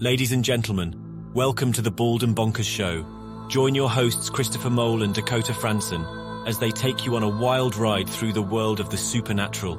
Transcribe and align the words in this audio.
Ladies 0.00 0.30
and 0.30 0.44
gentlemen, 0.44 1.32
welcome 1.34 1.72
to 1.72 1.82
the 1.82 1.90
Bald 1.90 2.22
and 2.22 2.36
Bonkers 2.36 2.62
Show. 2.62 3.04
Join 3.48 3.74
your 3.74 3.90
hosts 3.90 4.30
Christopher 4.30 4.70
Mole 4.70 5.02
and 5.02 5.12
Dakota 5.12 5.52
Franson 5.52 6.46
as 6.46 6.60
they 6.60 6.70
take 6.70 7.04
you 7.04 7.16
on 7.16 7.24
a 7.24 7.28
wild 7.28 7.74
ride 7.74 8.08
through 8.08 8.32
the 8.32 8.40
world 8.40 8.78
of 8.78 8.90
the 8.90 8.96
supernatural, 8.96 9.76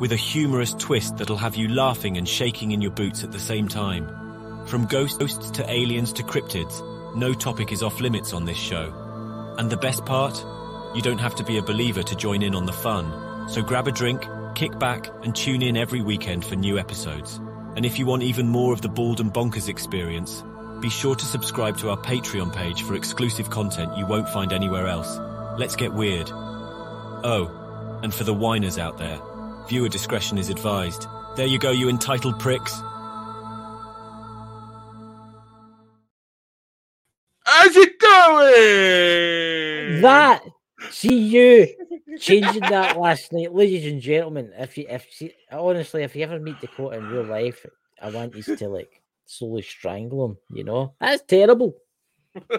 with 0.00 0.10
a 0.10 0.16
humorous 0.16 0.74
twist 0.74 1.18
that'll 1.18 1.36
have 1.36 1.54
you 1.54 1.68
laughing 1.68 2.16
and 2.16 2.28
shaking 2.28 2.72
in 2.72 2.82
your 2.82 2.90
boots 2.90 3.22
at 3.22 3.30
the 3.30 3.38
same 3.38 3.68
time. 3.68 4.08
From 4.66 4.86
ghosts 4.86 5.52
to 5.52 5.70
aliens 5.70 6.12
to 6.14 6.24
cryptids, 6.24 6.82
no 7.14 7.32
topic 7.32 7.70
is 7.70 7.84
off 7.84 8.00
limits 8.00 8.32
on 8.32 8.46
this 8.46 8.58
show. 8.58 8.92
And 9.56 9.70
the 9.70 9.76
best 9.76 10.04
part? 10.04 10.36
You 10.96 11.00
don't 11.00 11.20
have 11.20 11.36
to 11.36 11.44
be 11.44 11.58
a 11.58 11.62
believer 11.62 12.02
to 12.02 12.16
join 12.16 12.42
in 12.42 12.56
on 12.56 12.66
the 12.66 12.72
fun. 12.72 13.48
So 13.48 13.62
grab 13.62 13.86
a 13.86 13.92
drink, 13.92 14.26
kick 14.56 14.76
back, 14.80 15.06
and 15.22 15.32
tune 15.32 15.62
in 15.62 15.76
every 15.76 16.00
weekend 16.00 16.44
for 16.44 16.56
new 16.56 16.76
episodes. 16.76 17.40
And 17.76 17.86
if 17.86 17.98
you 17.98 18.06
want 18.06 18.22
even 18.22 18.48
more 18.48 18.72
of 18.72 18.82
the 18.82 18.88
Bald 18.88 19.20
and 19.20 19.32
Bonkers 19.32 19.68
experience, 19.68 20.42
be 20.80 20.90
sure 20.90 21.14
to 21.14 21.24
subscribe 21.24 21.78
to 21.78 21.90
our 21.90 21.96
Patreon 21.96 22.54
page 22.54 22.82
for 22.82 22.94
exclusive 22.94 23.50
content 23.50 23.96
you 23.96 24.06
won't 24.06 24.28
find 24.28 24.52
anywhere 24.52 24.88
else. 24.88 25.18
Let's 25.58 25.76
get 25.76 25.92
weird. 25.92 26.30
Oh, 26.32 28.00
and 28.02 28.14
for 28.14 28.24
the 28.24 28.34
whiners 28.34 28.78
out 28.78 28.98
there, 28.98 29.18
viewer 29.68 29.88
discretion 29.88 30.38
is 30.38 30.48
advised. 30.48 31.06
There 31.36 31.46
you 31.46 31.58
go, 31.58 31.70
you 31.70 31.88
entitled 31.88 32.40
pricks. 32.40 32.72
How's 37.44 37.76
it 37.76 37.98
going? 37.98 40.02
That 40.02 40.42
see 40.90 41.18
you 41.18 41.68
changing 42.18 42.62
that 42.62 42.98
last 42.98 43.32
night, 43.32 43.54
ladies 43.54 43.90
and 43.90 44.00
gentlemen. 44.00 44.52
If 44.56 44.76
you 44.78 44.86
if 44.88 45.06
see, 45.10 45.34
honestly, 45.50 46.02
if 46.02 46.16
you 46.16 46.22
ever 46.22 46.38
meet 46.38 46.60
Dakota 46.60 46.98
in 46.98 47.08
real 47.08 47.24
life, 47.24 47.64
I 48.00 48.10
want 48.10 48.34
you 48.34 48.42
to 48.42 48.68
like 48.68 49.02
slowly 49.26 49.62
strangle 49.62 50.24
him. 50.24 50.38
You 50.52 50.64
know 50.64 50.94
that's 51.00 51.22
terrible. 51.22 51.74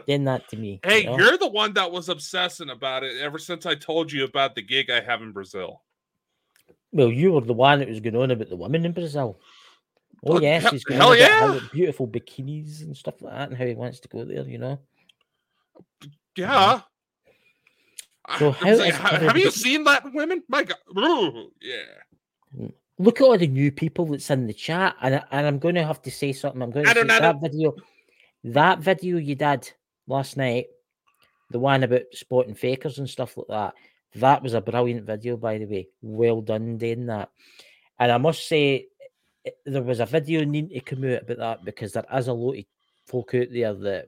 Doing 0.07 0.25
that 0.25 0.49
to 0.49 0.57
me. 0.57 0.81
Hey, 0.83 0.99
you 0.99 1.05
know? 1.05 1.17
you're 1.17 1.37
the 1.37 1.47
one 1.47 1.73
that 1.73 1.91
was 1.91 2.09
obsessing 2.09 2.69
about 2.69 3.03
it 3.03 3.21
ever 3.21 3.39
since 3.39 3.65
I 3.65 3.75
told 3.75 4.11
you 4.11 4.25
about 4.25 4.53
the 4.53 4.61
gig 4.61 4.89
I 4.89 4.99
have 4.99 5.21
in 5.21 5.31
Brazil. 5.31 5.81
well, 6.91 7.09
you 7.09 7.31
were 7.31 7.41
the 7.41 7.53
one 7.53 7.79
that 7.79 7.87
was 7.87 8.01
going 8.01 8.17
on 8.17 8.31
about 8.31 8.49
the 8.49 8.57
women 8.57 8.85
in 8.85 8.91
Brazil. 8.91 9.39
Oh 10.23 10.33
Well, 10.33 10.43
yes, 10.43 10.69
he's 10.69 10.83
going 10.83 10.99
hell 10.99 11.11
on 11.11 11.19
about 11.19 11.61
yeah. 11.61 11.67
beautiful 11.71 12.07
bikinis 12.07 12.81
and 12.81 12.95
stuff 12.95 13.21
like 13.21 13.33
that, 13.33 13.49
and 13.49 13.57
how 13.57 13.65
he 13.65 13.73
wants 13.73 14.01
to 14.01 14.09
go 14.09 14.25
there. 14.25 14.47
You 14.47 14.57
know. 14.57 14.79
Yeah. 16.35 16.81
So 18.37 18.51
how 18.51 18.75
like, 18.75 18.93
is 18.93 18.97
ha- 18.97 19.17
have 19.17 19.37
you 19.37 19.51
seen 19.51 19.83
that 19.85 20.13
women? 20.13 20.43
My 20.47 20.63
God. 20.63 20.77
Ooh, 20.97 21.51
yeah. 21.61 22.59
Mm. 22.59 22.73
look 22.99 23.21
at 23.21 23.23
all 23.23 23.37
the 23.37 23.47
new 23.47 23.71
people 23.71 24.05
that's 24.05 24.29
in 24.29 24.47
the 24.47 24.53
chat, 24.53 24.95
and 25.01 25.23
and 25.31 25.47
I'm 25.47 25.59
going 25.59 25.75
to 25.75 25.85
have 25.85 26.01
to 26.03 26.11
say 26.11 26.33
something. 26.33 26.61
I'm 26.61 26.71
going 26.71 26.85
to 26.85 26.93
say 26.93 27.03
that 27.03 27.41
video, 27.41 27.75
that 28.43 28.79
video 28.79 29.17
you 29.17 29.35
did 29.35 29.71
last 30.07 30.37
night, 30.37 30.67
the 31.49 31.59
one 31.59 31.83
about 31.83 32.01
spotting 32.13 32.55
fakers 32.55 32.99
and 32.99 33.09
stuff 33.09 33.37
like 33.37 33.47
that. 33.49 33.73
That 34.15 34.43
was 34.43 34.53
a 34.53 34.61
brilliant 34.61 35.05
video, 35.05 35.37
by 35.37 35.57
the 35.57 35.65
way. 35.65 35.87
Well 36.01 36.41
done 36.41 36.77
doing 36.77 37.05
that. 37.07 37.29
And 37.97 38.11
I 38.11 38.17
must 38.17 38.47
say, 38.47 38.87
eh, 39.45 39.51
there 39.65 39.83
was 39.83 39.99
a 39.99 40.05
video 40.05 40.43
needing 40.43 40.69
to 40.69 40.81
come 40.81 41.05
out 41.05 41.23
about 41.23 41.37
that 41.37 41.65
because 41.65 41.93
there 41.93 42.05
is 42.13 42.27
a 42.27 42.33
lot 42.33 42.57
of 42.57 42.65
folk 43.05 43.33
out 43.35 43.47
there 43.51 43.73
that 43.73 44.07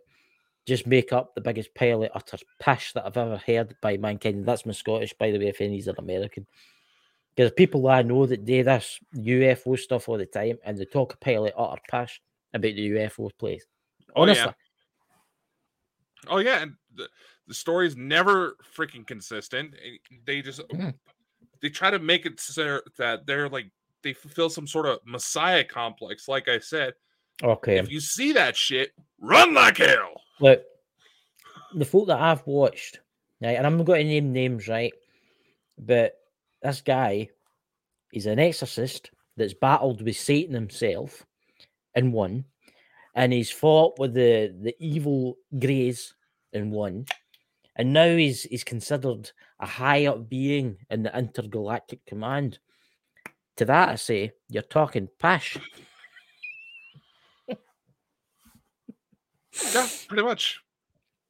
just 0.65 0.87
make 0.87 1.11
up 1.11 1.35
the 1.35 1.41
biggest 1.41 1.73
pile 1.75 2.03
of 2.03 2.11
utter 2.15 2.37
pish 2.59 2.93
that 2.93 3.05
I've 3.05 3.17
ever 3.17 3.37
heard 3.37 3.75
by 3.81 3.97
mankind. 3.97 4.45
That's 4.45 4.65
my 4.65 4.71
Scottish, 4.73 5.13
by 5.13 5.31
the 5.31 5.39
way, 5.39 5.47
if 5.47 5.59
any's 5.61 5.87
an 5.87 5.95
American. 5.97 6.45
Because 7.35 7.51
people 7.51 7.87
I 7.87 8.01
know 8.03 8.25
that 8.25 8.45
do 8.45 8.63
this 8.63 8.99
UFO 9.15 9.77
stuff 9.77 10.07
all 10.07 10.17
the 10.17 10.25
time 10.25 10.57
and 10.63 10.77
they 10.77 10.85
talk 10.85 11.13
a 11.13 11.17
pile 11.17 11.45
of 11.47 11.53
utter 11.57 11.81
pish 11.89 12.21
about 12.53 12.61
the 12.75 12.89
UFO 12.91 13.29
place. 13.37 13.65
Honestly. 14.15 14.43
Oh, 14.43 14.47
yeah. 14.47 14.53
Oh 16.29 16.37
yeah, 16.37 16.61
and 16.61 16.75
the, 16.95 17.09
the 17.47 17.53
story's 17.53 17.97
never 17.97 18.55
freaking 18.77 19.05
consistent. 19.05 19.73
Eh, 19.83 19.97
They 20.25 20.41
just 20.41 20.61
Mhm. 20.69 20.93
they 21.61 21.69
try 21.69 21.89
to 21.91 21.99
make 21.99 22.25
it 22.25 22.39
so 22.39 22.79
that 22.97 23.25
they're 23.25 23.49
like 23.49 23.65
they 24.03 24.13
fulfill 24.13 24.49
some 24.49 24.67
sort 24.67 24.85
of 24.85 24.99
messiah 25.05 25.63
complex. 25.63 26.27
Like 26.27 26.47
I 26.47 26.59
said, 26.59 26.93
Okay. 27.41 27.77
if 27.77 27.89
you 27.91 27.99
see 27.99 28.31
that 28.33 28.55
shit, 28.55 28.93
run 29.19 29.53
like 29.53 29.77
hell. 29.77 30.12
Look, 30.39 30.63
the 31.75 31.85
folk 31.85 32.07
that 32.07 32.19
I've 32.19 32.45
watched, 32.45 32.99
right, 33.41 33.57
and 33.57 33.65
I'm 33.65 33.77
not 33.77 33.85
going 33.85 34.05
to 34.05 34.13
name 34.13 34.33
names, 34.33 34.67
right, 34.67 34.93
but 35.77 36.15
this 36.61 36.81
guy, 36.81 37.29
he's 38.11 38.25
an 38.25 38.39
exorcist 38.39 39.11
that's 39.37 39.53
battled 39.53 40.01
with 40.01 40.15
Satan 40.15 40.53
himself 40.53 41.25
and 41.95 42.13
won, 42.13 42.45
and 43.15 43.33
he's 43.33 43.51
fought 43.51 43.99
with 43.99 44.13
the 44.13 44.55
the 44.61 44.75
evil 44.79 45.37
Greys 45.59 46.13
and 46.53 46.71
won, 46.71 47.05
and 47.75 47.93
now 47.93 48.15
he's 48.15 48.43
he's 48.43 48.63
considered 48.63 49.31
a 49.59 49.65
high 49.65 50.05
up 50.07 50.29
being 50.29 50.77
in 50.89 51.03
the 51.03 51.17
intergalactic 51.17 52.05
command. 52.05 52.59
To 53.57 53.65
that, 53.65 53.89
I 53.89 53.95
say, 53.95 54.31
you're 54.49 54.63
talking 54.63 55.07
pish. 55.19 55.57
Yeah, 59.73 59.87
pretty 60.07 60.23
much. 60.23 60.61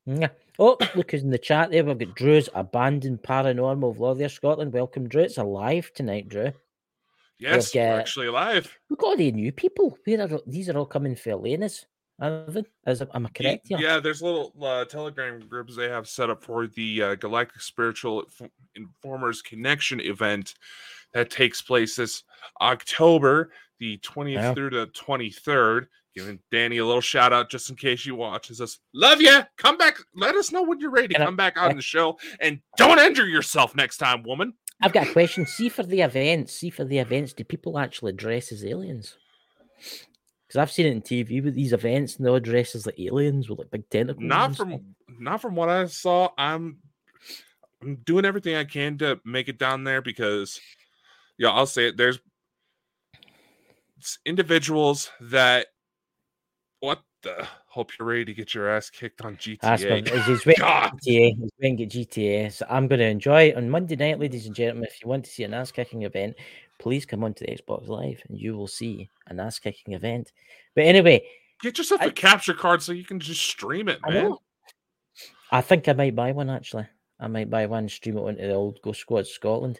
Yeah. 0.05 0.29
Oh, 0.59 0.77
look 0.95 1.11
who's 1.11 1.23
in 1.23 1.29
the 1.31 1.37
chat 1.37 1.71
there. 1.71 1.83
We've 1.83 1.97
got 1.97 2.15
Drew's 2.15 2.49
abandoned 2.53 3.23
paranormal 3.23 3.97
vlog 3.97 4.19
there, 4.19 4.29
Scotland. 4.29 4.71
Welcome, 4.71 5.07
Drew. 5.07 5.23
It's 5.23 5.37
alive 5.37 5.91
tonight, 5.95 6.29
Drew. 6.29 6.51
Yes, 7.39 7.73
we're 7.73 7.81
uh, 7.81 7.97
actually 7.97 8.27
alive. 8.27 8.71
We've 8.89 8.99
got 8.99 9.07
all 9.07 9.17
the 9.17 9.31
new 9.31 9.51
people. 9.51 9.97
Are 10.07 10.39
these 10.45 10.69
are 10.69 10.77
all 10.77 10.85
coming 10.85 11.15
for 11.15 11.31
Elena's. 11.31 11.85
Are 12.19 12.45
they? 12.47 12.63
Is 12.85 13.01
am 13.01 13.25
I 13.25 13.29
correct 13.29 13.67
here? 13.67 13.79
Yeah, 13.79 13.99
there's 13.99 14.21
little 14.21 14.53
uh, 14.61 14.85
Telegram 14.85 15.39
groups 15.47 15.75
they 15.75 15.89
have 15.89 16.07
set 16.07 16.29
up 16.29 16.43
for 16.43 16.67
the 16.67 17.01
uh, 17.01 17.15
Galactic 17.15 17.61
Spiritual 17.61 18.25
Informers 18.75 19.41
Connection 19.41 19.99
event 19.99 20.53
that 21.13 21.31
takes 21.31 21.61
place 21.61 21.95
this 21.95 22.23
October, 22.61 23.51
the 23.79 23.97
20th 23.97 24.33
Yeah. 24.33 24.53
through 24.53 24.69
the 24.69 24.87
23rd. 24.87 25.87
Giving 26.15 26.39
Danny 26.51 26.77
a 26.77 26.85
little 26.85 27.01
shout 27.01 27.33
out 27.33 27.49
just 27.49 27.69
in 27.69 27.75
case 27.75 27.99
she 27.99 28.11
watches 28.11 28.61
us. 28.61 28.79
Love 28.93 29.19
you. 29.19 29.41
Come 29.57 29.77
back. 29.77 29.97
Let 30.15 30.35
us 30.35 30.51
know 30.51 30.61
when 30.61 30.79
you're 30.79 30.91
ready 30.91 31.07
to 31.07 31.15
come 31.15 31.35
back 31.35 31.57
on 31.57 31.75
the 31.75 31.81
show. 31.81 32.19
And 32.39 32.59
don't 32.77 32.99
injure 32.99 33.27
yourself 33.27 33.75
next 33.75 33.97
time, 33.97 34.21
woman. 34.23 34.53
I've 34.81 34.93
got 34.93 35.07
a 35.07 35.13
question. 35.13 35.45
See 35.47 35.69
for 35.69 35.83
the 35.83 36.01
events. 36.01 36.53
See 36.53 36.69
for 36.69 36.85
the 36.85 36.99
events. 36.99 37.33
Do 37.33 37.43
people 37.43 37.79
actually 37.79 38.11
dress 38.11 38.51
as 38.51 38.63
aliens? 38.63 39.17
Because 40.47 40.61
I've 40.61 40.71
seen 40.71 40.85
it 40.85 40.91
in 40.91 41.01
TV 41.01 41.43
with 41.43 41.55
these 41.55 41.73
events, 41.73 42.15
and 42.15 42.25
they 42.25 42.29
all 42.29 42.39
dress 42.39 42.75
as 42.75 42.85
like 42.85 42.99
aliens 42.99 43.49
with 43.49 43.59
like 43.59 43.71
big 43.71 43.89
tentacles. 43.89 44.23
Not 44.23 44.55
from 44.55 44.95
not 45.07 45.41
from 45.41 45.55
what 45.55 45.69
I 45.69 45.85
saw. 45.85 46.29
I'm 46.37 46.77
I'm 47.81 47.95
doing 48.03 48.25
everything 48.25 48.55
I 48.55 48.65
can 48.65 48.97
to 48.99 49.19
make 49.25 49.49
it 49.49 49.57
down 49.57 49.83
there 49.83 50.01
because 50.01 50.59
yeah, 51.37 51.49
I'll 51.49 51.65
say 51.65 51.87
it. 51.87 51.97
There's 51.97 52.19
individuals 54.25 55.09
that 55.21 55.67
the 57.23 57.47
hope 57.67 57.91
you're 57.97 58.07
ready 58.07 58.25
to 58.25 58.33
get 58.33 58.53
your 58.53 58.69
ass 58.69 58.89
kicked 58.89 59.21
on 59.23 59.33
That's 59.61 59.83
GTA. 59.83 60.11
what, 60.13 60.25
he's 60.27 60.45
waiting 60.45 60.61
God. 60.63 60.91
GTA. 61.05 61.35
He's 61.37 61.49
waiting 61.59 61.81
at 61.83 61.89
GTA. 61.89 62.51
So 62.51 62.65
I'm 62.69 62.87
going 62.87 62.99
to 62.99 63.05
enjoy 63.07 63.43
it 63.49 63.57
on 63.57 63.69
Monday 63.69 63.95
night, 63.95 64.19
ladies 64.19 64.45
and 64.45 64.55
gentlemen. 64.55 64.85
If 64.85 65.01
you 65.03 65.09
want 65.09 65.25
to 65.25 65.31
see 65.31 65.43
an 65.43 65.53
ass 65.53 65.71
kicking 65.71 66.03
event, 66.03 66.35
please 66.79 67.05
come 67.05 67.23
on 67.23 67.33
to 67.35 67.45
the 67.45 67.51
Xbox 67.57 67.87
Live 67.87 68.21
and 68.29 68.37
you 68.37 68.55
will 68.55 68.67
see 68.67 69.09
an 69.27 69.39
ass 69.39 69.57
kicking 69.59 69.93
event. 69.93 70.31
But 70.75 70.83
anyway, 70.85 71.23
Get 71.61 71.77
yourself 71.77 72.01
a 72.01 72.05
I- 72.05 72.09
capture 72.09 72.53
card 72.53 72.81
so 72.83 72.91
you 72.91 73.05
can 73.05 73.19
just 73.19 73.41
stream 73.41 73.87
it, 73.87 73.99
I 74.03 74.11
man. 74.11 74.23
know. 74.25 74.39
I 75.51 75.61
think 75.61 75.87
I 75.87 75.93
might 75.93 76.15
buy 76.15 76.31
one 76.33 76.49
actually. 76.49 76.87
I 77.19 77.27
might 77.27 77.49
buy 77.49 77.67
one, 77.67 77.87
stream 77.87 78.17
it 78.17 78.21
onto 78.21 78.41
the 78.41 78.53
old 78.53 78.81
Ghost 78.81 78.99
Squad 78.99 79.27
Scotland. 79.27 79.79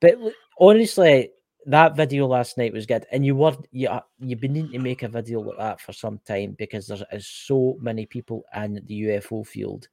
But 0.00 0.18
honestly, 0.60 1.30
that 1.66 1.96
video 1.96 2.26
last 2.26 2.56
night 2.58 2.72
was 2.72 2.86
good, 2.86 3.06
and 3.12 3.26
you 3.26 3.34
were 3.34 3.56
you 3.72 3.88
uh, 3.88 4.00
you've 4.20 4.40
been 4.40 4.52
needing 4.52 4.72
to 4.72 4.78
make 4.78 5.02
a 5.02 5.08
video 5.08 5.40
like 5.40 5.58
that 5.58 5.80
for 5.80 5.92
some 5.92 6.20
time 6.26 6.54
because 6.58 6.86
there 6.86 6.98
is 7.12 7.26
so 7.26 7.76
many 7.80 8.06
people 8.06 8.44
in 8.54 8.82
the 8.86 9.02
UFO 9.02 9.46
field 9.46 9.88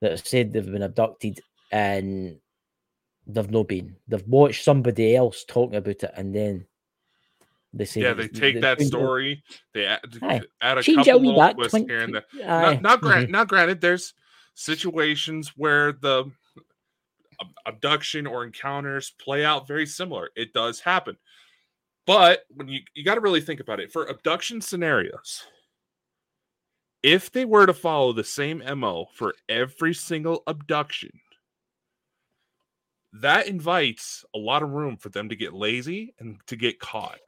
that 0.00 0.10
have 0.12 0.26
said 0.26 0.52
they've 0.52 0.70
been 0.70 0.82
abducted 0.82 1.40
and 1.72 2.36
they've 3.26 3.50
not 3.50 3.68
been. 3.68 3.96
They've 4.08 4.26
watched 4.28 4.62
somebody 4.64 5.16
else 5.16 5.44
talking 5.48 5.76
about 5.76 6.02
it, 6.02 6.10
and 6.16 6.34
then 6.34 6.66
they 7.72 7.86
say 7.86 8.02
Yeah, 8.02 8.12
they 8.12 8.28
take 8.28 8.54
they 8.56 8.60
that 8.60 8.80
story, 8.82 9.42
they 9.72 9.86
add, 9.86 10.00
Aye. 10.22 10.42
add 10.60 10.78
a 10.78 10.82
change 10.82 11.08
it 11.08 11.10
a 11.10 11.14
couple 11.14 11.32
more 11.32 11.52
twists 11.54 11.78
here 11.78 12.00
and 12.02 12.14
there. 12.14 12.24
twink- 12.30 12.46
Now, 12.46 12.72
now, 12.80 12.96
grant, 12.96 13.28
mhm. 13.28 13.32
now, 13.32 13.44
granted, 13.44 13.80
there's 13.80 14.12
situations 14.54 15.52
where 15.56 15.92
the 15.92 16.30
abduction 17.66 18.26
or 18.26 18.44
encounters 18.44 19.14
play 19.18 19.44
out 19.44 19.68
very 19.68 19.86
similar. 19.86 20.30
It 20.36 20.52
does 20.52 20.80
happen, 20.80 21.16
but 22.06 22.44
when 22.50 22.68
you 22.68 22.80
you 22.94 23.04
got 23.04 23.14
to 23.14 23.20
really 23.20 23.40
think 23.40 23.60
about 23.60 23.80
it 23.80 23.92
for 23.92 24.04
abduction 24.04 24.60
scenarios. 24.60 25.44
If 27.02 27.30
they 27.30 27.44
were 27.44 27.66
to 27.66 27.74
follow 27.74 28.14
the 28.14 28.24
same 28.24 28.62
MO 28.78 29.06
for 29.14 29.34
every 29.46 29.92
single 29.92 30.42
abduction, 30.46 31.10
that 33.14 33.46
invites 33.46 34.24
a 34.34 34.38
lot 34.38 34.62
of 34.62 34.70
room 34.70 34.96
for 34.96 35.08
them 35.08 35.28
to 35.28 35.36
get 35.36 35.54
lazy 35.54 36.14
and 36.18 36.38
to 36.46 36.56
get 36.56 36.80
caught. 36.80 37.20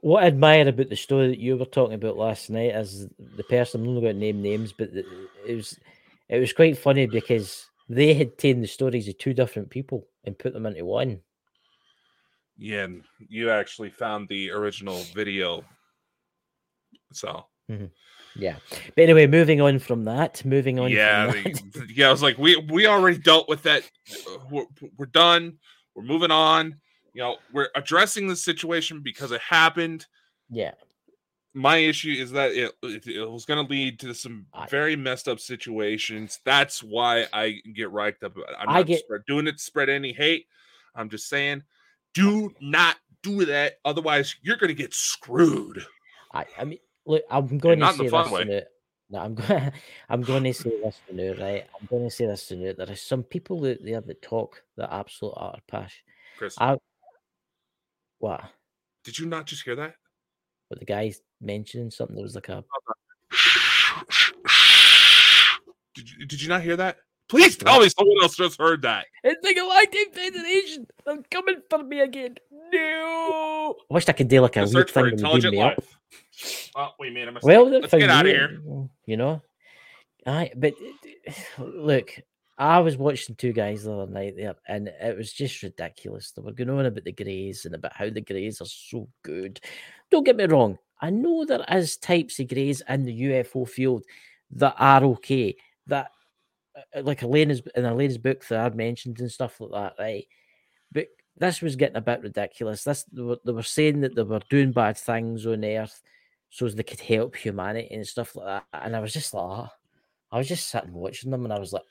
What 0.00 0.24
I 0.24 0.28
admire 0.28 0.68
about 0.68 0.88
the 0.88 0.96
story 0.96 1.28
that 1.28 1.38
you 1.38 1.56
were 1.56 1.64
talking 1.64 1.94
about 1.94 2.16
last 2.16 2.50
night 2.50 2.74
is 2.74 3.08
the 3.36 3.44
person. 3.44 3.82
I'm 3.82 3.94
not 3.94 4.00
going 4.00 4.14
to 4.14 4.20
name 4.20 4.42
names, 4.42 4.72
but 4.72 4.90
it 4.92 5.06
was 5.54 5.78
it 6.28 6.38
was 6.38 6.52
quite 6.52 6.78
funny 6.78 7.06
because 7.06 7.66
they 7.88 8.14
had 8.14 8.38
taken 8.38 8.60
the 8.60 8.68
stories 8.68 9.08
of 9.08 9.18
two 9.18 9.34
different 9.34 9.70
people 9.70 10.06
and 10.24 10.38
put 10.38 10.52
them 10.52 10.66
into 10.66 10.84
one. 10.84 11.20
Yeah, 12.56 12.84
and 12.84 13.04
you 13.18 13.50
actually 13.50 13.90
found 13.90 14.28
the 14.28 14.50
original 14.50 15.02
video. 15.14 15.64
So 17.12 17.46
mm-hmm. 17.70 17.86
Yeah, 18.36 18.56
but 18.94 19.02
anyway, 19.02 19.26
moving 19.26 19.60
on 19.60 19.78
from 19.78 20.04
that, 20.04 20.44
moving 20.44 20.78
on. 20.78 20.90
yeah, 20.90 21.26
the- 21.26 21.86
yeah. 21.94 22.08
I 22.08 22.10
was 22.10 22.22
like, 22.22 22.38
we 22.38 22.56
we 22.56 22.86
already 22.86 23.18
dealt 23.18 23.48
with 23.48 23.62
that. 23.64 23.82
We're, 24.50 24.66
we're 24.96 25.06
done. 25.06 25.58
We're 25.94 26.04
moving 26.04 26.30
on. 26.30 26.76
You 27.14 27.22
know, 27.22 27.36
we're 27.52 27.68
addressing 27.74 28.28
the 28.28 28.36
situation 28.36 29.00
because 29.02 29.32
it 29.32 29.40
happened. 29.40 30.06
yeah, 30.50 30.72
My 31.58 31.78
issue 31.78 32.12
is 32.12 32.30
that 32.32 32.52
it 32.52 32.72
it, 32.82 33.06
it 33.06 33.30
was 33.30 33.44
going 33.44 33.64
to 33.64 33.70
lead 33.70 33.98
to 34.00 34.14
some 34.14 34.46
very 34.70 34.94
messed 34.96 35.26
up 35.28 35.40
situations. 35.40 36.40
That's 36.44 36.82
why 36.82 37.26
I 37.32 37.60
get 37.74 37.90
racked 37.90 38.22
up. 38.22 38.36
about 38.36 38.50
it. 38.50 38.56
I'm 38.60 38.68
I 38.68 38.78
not 38.78 38.86
get- 38.86 39.00
spread, 39.00 39.22
doing 39.26 39.46
it 39.48 39.52
to 39.52 39.62
spread 39.62 39.88
any 39.88 40.12
hate. 40.12 40.46
I'm 40.94 41.08
just 41.08 41.28
saying, 41.28 41.62
do 42.14 42.52
not 42.60 42.96
do 43.22 43.44
that. 43.46 43.74
Otherwise, 43.84 44.36
you're 44.42 44.56
going 44.56 44.68
to 44.68 44.74
get 44.74 44.94
screwed. 44.94 45.84
I, 46.32 46.44
I 46.58 46.64
mean, 46.64 46.78
look, 47.06 47.22
I'm 47.30 47.58
going 47.58 47.78
not 47.80 47.92
to 47.92 47.98
say 47.98 48.04
this 48.04 48.10
fun 48.12 48.30
to 48.30 48.44
now. 48.44 48.60
No, 49.10 49.18
I'm 49.20 49.34
going. 49.34 49.72
I'm 50.08 50.22
going 50.22 50.44
to 50.44 50.54
say 50.54 50.70
this 50.82 51.00
to 51.08 51.14
now, 51.14 51.42
right? 51.42 51.66
I'm 51.80 51.86
going 51.86 52.04
to 52.04 52.10
say 52.10 52.26
this 52.26 52.46
to 52.48 52.56
now. 52.56 52.72
There 52.76 52.90
are 52.90 52.96
some 52.96 53.22
people 53.22 53.58
out 53.66 53.78
there 53.82 54.00
that 54.00 54.22
talk 54.22 54.62
the 54.76 54.92
absolute 54.92 55.34
utter 55.36 55.62
pash. 55.66 56.02
Chris, 56.36 56.56
I 56.58 56.76
what? 58.18 58.42
did 59.04 59.18
you 59.18 59.26
not 59.26 59.46
just 59.46 59.62
hear 59.64 59.76
that? 59.76 59.94
What 60.68 60.80
the 60.80 60.86
guy's 60.86 61.20
mentioning 61.40 61.90
something? 61.90 62.16
There 62.16 62.22
was 62.22 62.34
like 62.34 62.48
a 62.48 62.64
Did 65.94 66.10
you, 66.10 66.26
did 66.26 66.42
you 66.42 66.48
not 66.48 66.62
hear 66.62 66.76
that? 66.76 66.98
Please 67.28 67.56
tell 67.56 67.80
me 67.80 67.88
someone 67.90 68.16
else 68.22 68.36
just 68.36 68.58
heard 68.58 68.82
that. 68.82 69.06
It's 69.22 69.46
the 69.46 69.52
Galactic 69.52 70.14
Federation. 70.14 70.86
They're 71.04 71.22
coming 71.30 71.60
for 71.68 71.82
me 71.82 72.00
again. 72.00 72.36
No. 72.72 73.76
I 73.90 73.94
wish 73.94 74.08
I 74.08 74.12
could 74.12 74.28
do 74.28 74.40
like 74.40 74.56
a 74.56 74.66
weird 74.66 74.88
thing 74.88 75.06
intelligent 75.06 75.52
me 75.52 75.60
up. 75.60 75.76
life. 75.76 75.98
Oh, 76.74 76.90
we 76.98 77.10
made 77.10 77.28
a 77.28 77.32
mistake. 77.32 77.46
Well, 77.46 77.68
let's 77.68 77.92
get 77.92 78.08
out 78.08 78.26
of 78.26 78.32
here. 78.32 78.62
You 79.04 79.16
know, 79.16 79.42
I 80.26 80.52
but 80.56 80.72
look, 81.58 82.12
I 82.56 82.78
was 82.80 82.96
watching 82.96 83.34
two 83.36 83.52
guys 83.52 83.84
the 83.84 83.92
other 83.92 84.10
night 84.10 84.34
there, 84.36 84.54
and 84.66 84.88
it 84.88 85.16
was 85.16 85.32
just 85.32 85.62
ridiculous. 85.62 86.30
They 86.30 86.42
were 86.42 86.52
going 86.52 86.70
on 86.70 86.86
about 86.86 87.04
the 87.04 87.12
Greys 87.12 87.66
and 87.66 87.74
about 87.74 87.92
how 87.94 88.08
the 88.08 88.20
Greys 88.20 88.60
are 88.60 88.66
so 88.66 89.08
good. 89.22 89.60
Don't 90.10 90.24
get 90.24 90.36
me 90.36 90.46
wrong. 90.46 90.78
I 91.00 91.10
know 91.10 91.44
there 91.44 91.64
is 91.70 91.96
types 91.96 92.38
of 92.40 92.48
Greys 92.48 92.82
in 92.88 93.04
the 93.04 93.22
UFO 93.22 93.68
field 93.68 94.04
that 94.52 94.74
are 94.78 95.04
okay. 95.04 95.56
That 95.86 96.10
uh, 96.94 97.02
like 97.02 97.22
Elena's 97.22 97.62
in 97.74 97.84
Elena's 97.84 98.18
book 98.18 98.46
that 98.48 98.60
I'd 98.60 98.74
mentioned 98.76 99.20
and 99.20 99.30
stuff 99.30 99.60
like 99.60 99.70
that, 99.72 100.02
right? 100.02 100.26
But 100.92 101.08
this 101.36 101.62
was 101.62 101.76
getting 101.76 101.96
a 101.96 102.00
bit 102.00 102.22
ridiculous. 102.22 102.84
This 102.84 103.04
they 103.12 103.22
were, 103.22 103.38
they 103.44 103.52
were 103.52 103.62
saying 103.62 104.00
that 104.00 104.14
they 104.16 104.22
were 104.22 104.40
doing 104.50 104.72
bad 104.72 104.96
things 104.98 105.46
on 105.46 105.64
Earth 105.64 106.02
so 106.50 106.66
as 106.66 106.74
they 106.74 106.82
could 106.82 107.00
help 107.00 107.36
humanity 107.36 107.88
and 107.94 108.06
stuff 108.06 108.34
like 108.34 108.46
that. 108.72 108.82
And 108.84 108.96
I 108.96 109.00
was 109.00 109.12
just 109.12 109.34
like, 109.34 109.44
"Ah." 109.44 109.72
I 110.30 110.38
was 110.38 110.48
just 110.48 110.68
sitting 110.68 110.92
watching 110.92 111.30
them, 111.30 111.44
and 111.44 111.52
I 111.54 111.58
was 111.58 111.72
like, 111.72 111.84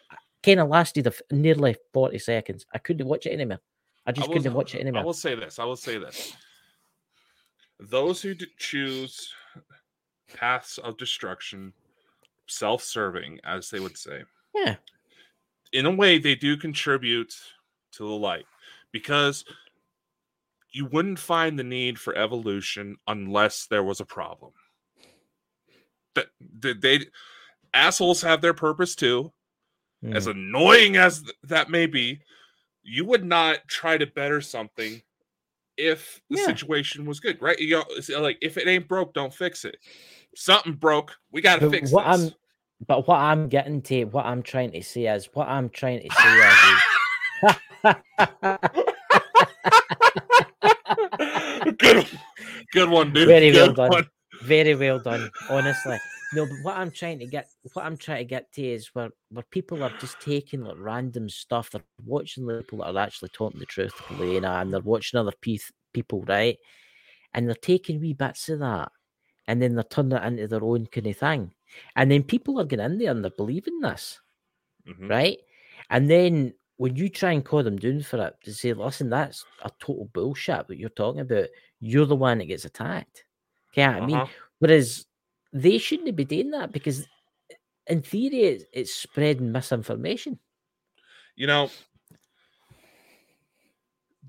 kind 0.43 0.59
of 0.59 0.67
lasted 0.69 1.07
f- 1.07 1.21
nearly 1.31 1.75
forty 1.91 2.19
seconds. 2.19 2.65
I 2.73 2.77
couldn't 2.77 3.07
watch 3.07 3.25
it 3.25 3.31
anymore. 3.33 3.59
I 4.05 4.11
just 4.11 4.27
will- 4.27 4.35
couldn't 4.35 4.53
watch 4.53 4.75
it 4.75 4.81
anymore. 4.81 5.01
I 5.01 5.05
will 5.05 5.13
say 5.13 5.33
this. 5.33 5.57
I 5.59 5.65
will 5.65 5.75
say 5.75 5.97
this. 5.97 6.33
Those 7.79 8.21
who 8.21 8.33
d- 8.33 8.47
choose 8.57 9.31
paths 10.33 10.77
of 10.79 10.97
destruction, 10.97 11.73
self-serving, 12.47 13.39
as 13.43 13.69
they 13.69 13.79
would 13.79 13.97
say, 13.97 14.23
Yeah, 14.55 14.75
in 15.73 15.85
a 15.85 15.91
way, 15.91 16.17
they 16.17 16.35
do 16.35 16.57
contribute 16.57 17.33
to 17.93 18.03
the 18.03 18.15
light 18.15 18.45
because 18.91 19.45
you 20.71 20.85
wouldn't 20.87 21.19
find 21.19 21.57
the 21.57 21.63
need 21.63 21.99
for 21.99 22.15
evolution 22.17 22.97
unless 23.07 23.67
there 23.67 23.83
was 23.83 23.99
a 23.99 24.05
problem. 24.05 24.51
That 26.15 26.27
they, 26.39 26.73
they 26.73 26.99
assholes 27.73 28.21
have 28.21 28.41
their 28.41 28.53
purpose 28.53 28.95
too. 28.95 29.31
As 30.03 30.27
Mm. 30.27 30.31
annoying 30.31 30.95
as 30.97 31.23
th- 31.23 31.35
that 31.43 31.71
may 31.71 31.87
be, 31.87 32.21
you 32.83 33.03
would 33.05 33.25
not 33.25 33.67
try 33.67 33.97
to 33.97 34.05
better 34.05 34.41
something 34.41 35.01
if 35.77 36.21
the 36.29 36.37
Yeah. 36.37 36.45
situation 36.45 37.05
was 37.05 37.19
good, 37.19 37.41
right? 37.41 37.57
You 37.59 37.77
know, 37.77 37.85
it's 37.91 38.09
uh, 38.09 38.19
like 38.19 38.37
if 38.41 38.57
it 38.57 38.67
ain't 38.67 38.87
broke, 38.87 39.13
don't 39.13 39.33
fix 39.33 39.63
it. 39.65 39.77
Something 40.35 40.73
broke, 40.73 41.15
we 41.31 41.41
got 41.41 41.55
to 41.59 41.61
But 41.61 41.71
fix 41.71 41.91
what 41.91 42.05
this. 42.05 42.21
I'm, 42.21 42.33
but 42.87 43.07
what 43.07 43.17
I'm 43.19 43.47
getting 43.49 43.81
to, 43.83 44.05
what 44.05 44.25
I'm 44.25 44.43
trying 44.43 44.71
to 44.71 44.81
say 44.83 45.05
is, 45.07 45.29
what 45.33 45.47
I'm 45.47 45.69
trying 45.69 46.01
to 46.01 46.09
say 46.15 46.37
is, 46.37 47.57
good, 51.77 52.07
good 52.73 52.89
one, 52.89 53.13
dude. 53.13 53.27
Very 53.27 53.51
well 53.51 53.67
Good 53.67 53.75
done. 53.75 53.89
one. 53.89 54.07
Very 54.43 54.75
well 54.75 54.99
done, 54.99 55.31
honestly. 55.49 55.97
No, 56.31 56.45
but 56.45 56.59
what 56.59 56.77
I'm 56.77 56.91
trying 56.91 57.19
to 57.19 57.27
get, 57.27 57.51
what 57.73 57.85
I'm 57.85 57.97
trying 57.97 58.19
to 58.19 58.25
get 58.25 58.51
to 58.53 58.61
is 58.63 58.87
where 58.93 59.11
where 59.29 59.45
people 59.49 59.83
are 59.83 59.93
just 59.97 60.19
taking 60.19 60.61
like 60.63 60.75
random 60.77 61.29
stuff. 61.29 61.71
They're 61.71 61.83
watching 62.05 62.45
the 62.45 62.61
people 62.63 62.79
that 62.79 62.95
are 62.95 62.99
actually 62.99 63.29
talking 63.29 63.59
the 63.59 63.65
truth, 63.65 64.01
Lena, 64.09 64.49
and 64.61 64.73
they're 64.73 64.81
watching 64.81 65.19
other 65.19 65.31
piece, 65.41 65.71
people, 65.93 66.23
right? 66.27 66.57
And 67.33 67.47
they're 67.47 67.55
taking 67.55 67.99
wee 68.01 68.13
bits 68.13 68.49
of 68.49 68.59
that, 68.59 68.91
and 69.47 69.61
then 69.61 69.75
they're 69.75 69.83
turning 69.85 70.13
it 70.17 70.23
into 70.25 70.47
their 70.47 70.63
own 70.63 70.87
kind 70.87 71.07
of 71.07 71.17
thing. 71.17 71.53
And 71.95 72.11
then 72.11 72.23
people 72.23 72.59
are 72.59 72.65
getting 72.65 72.85
in 72.85 72.97
there 72.99 73.11
and 73.11 73.23
they're 73.23 73.31
believing 73.37 73.79
this, 73.81 74.21
Mhm. 74.85 75.09
right? 75.09 75.37
And 75.89 76.09
then 76.09 76.53
when 76.77 76.95
you 76.95 77.09
try 77.09 77.31
and 77.31 77.45
call 77.45 77.63
them 77.63 77.77
down 77.77 78.01
for 78.01 78.25
it, 78.27 78.35
to 78.43 78.53
say, 78.53 78.73
listen, 78.73 79.09
that's 79.09 79.45
a 79.63 79.71
total 79.79 80.05
bullshit 80.13 80.69
what 80.69 80.77
you're 80.77 80.89
talking 80.89 81.21
about. 81.21 81.47
You're 81.79 82.05
the 82.05 82.15
one 82.15 82.39
that 82.39 82.45
gets 82.45 82.65
attacked. 82.65 83.25
Okay, 83.73 83.83
I 83.85 84.01
mean, 84.01 84.23
Uh-huh. 84.23 84.27
Whereas 84.59 85.05
they 85.61 85.77
shouldn't 85.77 86.15
be 86.15 86.25
doing 86.25 86.51
that 86.51 86.71
because, 86.71 87.07
in 87.87 88.01
theory, 88.01 88.43
it's, 88.43 88.63
it's 88.73 88.93
spreading 88.93 89.51
misinformation. 89.51 90.39
you 91.35 91.47
know, 91.47 91.69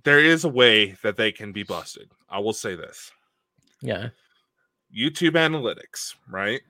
there 0.04 0.20
is 0.20 0.44
a 0.44 0.48
way 0.48 0.96
that 1.02 1.16
they 1.16 1.32
can 1.32 1.52
be 1.52 1.62
busted. 1.62 2.10
I 2.28 2.38
will 2.38 2.52
say 2.52 2.76
this. 2.76 3.10
Yeah. 3.80 4.10
YouTube 4.96 5.32
analytics, 5.32 6.14
right? 6.28 6.60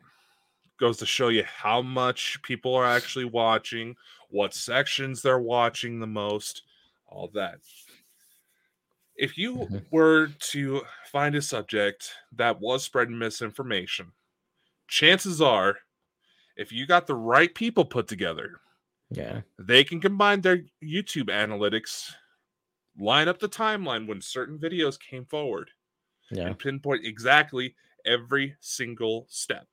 Goes 0.79 0.97
to 0.99 1.07
show 1.07 1.29
you 1.29 1.45
how 1.45 1.83
much 1.83 2.41
people 2.43 2.75
are 2.75 2.87
actually 2.87 3.27
watching, 3.27 3.97
what 4.31 4.55
sections 4.55 5.23
they're 5.23 5.41
watching 5.41 6.01
the 6.01 6.07
most, 6.07 6.63
all 7.07 7.29
that. 7.35 7.59
If 9.17 9.37
you 9.37 9.57
Mhm. 9.57 9.87
were 9.91 10.29
to 10.53 10.83
find 11.11 11.35
a 11.35 11.43
subject 11.43 12.13
that 12.33 12.61
was 12.61 12.85
spreading 12.85 13.19
misinformation, 13.19 14.13
chances 14.89 15.41
are, 15.41 15.79
if 16.57 16.73
you 16.73 16.87
got 16.87 17.07
the 17.07 17.15
right 17.15 17.55
people 17.55 17.85
put 17.85 18.09
together, 18.09 18.61
Yeah. 19.11 19.43
they 19.59 19.85
can 19.85 20.01
combine 20.01 20.41
their 20.41 20.65
YouTube 20.83 21.29
analytics, 21.29 22.15
line 22.99 23.29
up 23.29 23.39
the 23.39 23.49
timeline 23.49 24.07
when 24.07 24.21
certain 24.21 24.59
videos 24.59 24.99
came 24.99 25.25
forward, 25.25 25.71
Yeah. 26.31 26.49
and 26.49 26.59
pinpoint 26.59 27.05
exactly 27.07 27.77
every 28.05 28.57
single 28.61 29.27
step. 29.31 29.69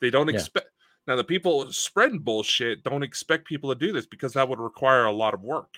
They 0.00 0.10
don't 0.10 0.28
Yeah. 0.28 0.34
expect 0.34 0.68
now 1.06 1.14
the 1.14 1.22
people 1.24 1.72
spreading 1.72 2.18
bullshit 2.18 2.82
don't 2.82 3.04
expect 3.04 3.46
people 3.46 3.72
to 3.72 3.78
do 3.78 3.92
this 3.92 4.06
because 4.06 4.32
that 4.32 4.48
would 4.48 4.58
require 4.58 5.04
a 5.04 5.12
lot 5.12 5.34
of 5.34 5.40
work. 5.40 5.76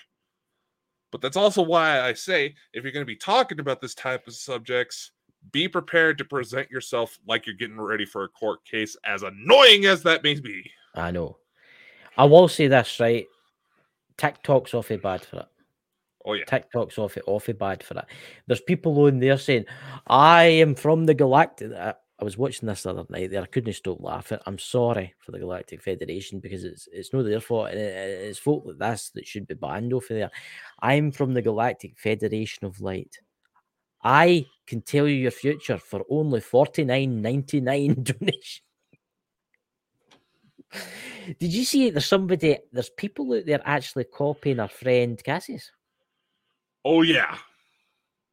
But 1.11 1.21
that's 1.21 1.37
also 1.37 1.62
why 1.62 2.00
I 2.00 2.14
say 2.14 2.54
if 2.73 2.83
you're 2.83 2.92
going 2.92 3.04
to 3.04 3.07
be 3.07 3.16
talking 3.16 3.61
about 3.61 3.80
this 3.80 3.95
type 3.95 4.26
of 4.26 4.35
subjects, 4.35 5.12
be 5.52 5.68
prepared 5.68 6.18
to 6.18 6.25
present 6.25 6.71
yourself 6.71 7.18
like 7.26 7.47
you're 7.47 7.54
getting 7.54 7.80
ready 7.80 8.04
for 8.04 8.25
a 8.25 8.28
court 8.28 8.64
case, 8.64 8.97
as 9.04 9.23
annoying 9.23 9.87
as 9.87 10.02
that 10.02 10.23
may 10.23 10.35
be. 10.35 10.71
I 10.95 11.11
know. 11.11 11.38
I 12.16 12.25
will 12.25 12.49
say 12.49 12.66
this, 12.66 12.99
right? 13.00 13.26
TikTok's 14.16 14.75
awfully 14.75 14.99
bad 14.99 15.25
for 15.25 15.38
it. 15.38 15.47
Oh 16.25 16.33
yeah, 16.35 16.45
TikTok's 16.45 16.99
awfully, 16.99 17.23
awfully 17.26 17.54
bad 17.54 17.83
for 17.83 17.97
it. 17.99 18.04
There's 18.47 18.61
people 18.61 19.00
on 19.04 19.21
there 19.21 19.38
saying, 19.38 19.64
I 20.09 20.45
am 20.45 20.75
from 20.75 21.07
the 21.07 21.14
Galactic. 21.14 21.73
I, 21.73 21.95
was 22.21 22.37
watching 22.37 22.66
this 22.66 22.83
the 22.83 22.90
other 22.90 23.04
night 23.09 23.30
there. 23.30 23.42
I 23.42 23.47
couldn't 23.47 23.73
stop 23.75 23.99
laughing. 24.00 24.40
I'm 24.45 24.59
sorry 24.59 25.14
for 25.21 25.30
the 25.30 25.38
Galactic 25.38 25.80
Federation 25.80 26.40
because 26.40 26.64
it's 26.64 26.88
it's 26.92 27.12
not 27.12 27.23
their 27.23 27.40
fault. 27.40 27.71
And 27.71 27.78
it's 27.78 28.40
folk 28.40 28.64
like 28.66 28.78
this 28.78 29.11
that 29.14 29.26
should 29.26 29.47
be 29.47 29.54
banned 29.54 29.92
off 29.92 30.11
of 30.11 30.16
there. 30.16 30.30
I'm 30.80 31.12
from 31.12 31.33
the 31.33 31.42
Galactic 31.42 31.97
Federation 31.97 32.66
of 32.66 32.80
Light. 32.80 33.16
I 34.02 34.47
can 34.69 34.83
tell 34.83 35.09
you 35.09 35.15
your 35.15 35.31
future 35.31 35.79
for 35.79 36.05
only 36.11 36.41
forty 36.41 36.85
nine 36.85 37.23
ninety 37.23 37.61
nine 37.61 37.95
donation. 38.03 38.65
Did 41.41 41.53
you 41.53 41.65
see 41.65 41.91
there's 41.91 42.07
somebody 42.07 42.59
there's 42.73 42.91
people 42.91 43.33
out 43.35 43.47
there 43.47 43.63
actually 43.65 44.05
copying 44.05 44.61
our 44.61 44.69
friend 44.69 45.23
Cassie's? 45.23 45.73
oh 46.85 47.03
yeah. 47.03 47.37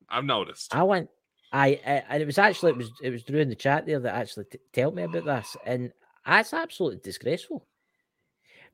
I've 0.08 0.26
noticed. 0.26 0.76
I 0.76 0.84
went 0.84 1.10
I, 1.52 1.80
I 1.86 2.04
and 2.10 2.22
it 2.22 2.26
was 2.26 2.38
actually 2.38 2.72
it 2.72 2.78
was 2.78 2.92
it 3.02 3.10
was 3.12 3.24
Drew 3.24 3.40
in 3.40 3.50
the 3.50 3.56
chat 3.56 3.86
there 3.86 4.00
that 4.00 4.16
actually 4.16 4.46
t- 4.46 4.60
told 4.74 4.96
me 4.96 5.04
about 5.04 5.26
this, 5.26 5.56
and 5.66 5.92
that's 6.26 6.54
absolutely 6.54 7.00
disgraceful. 7.04 7.66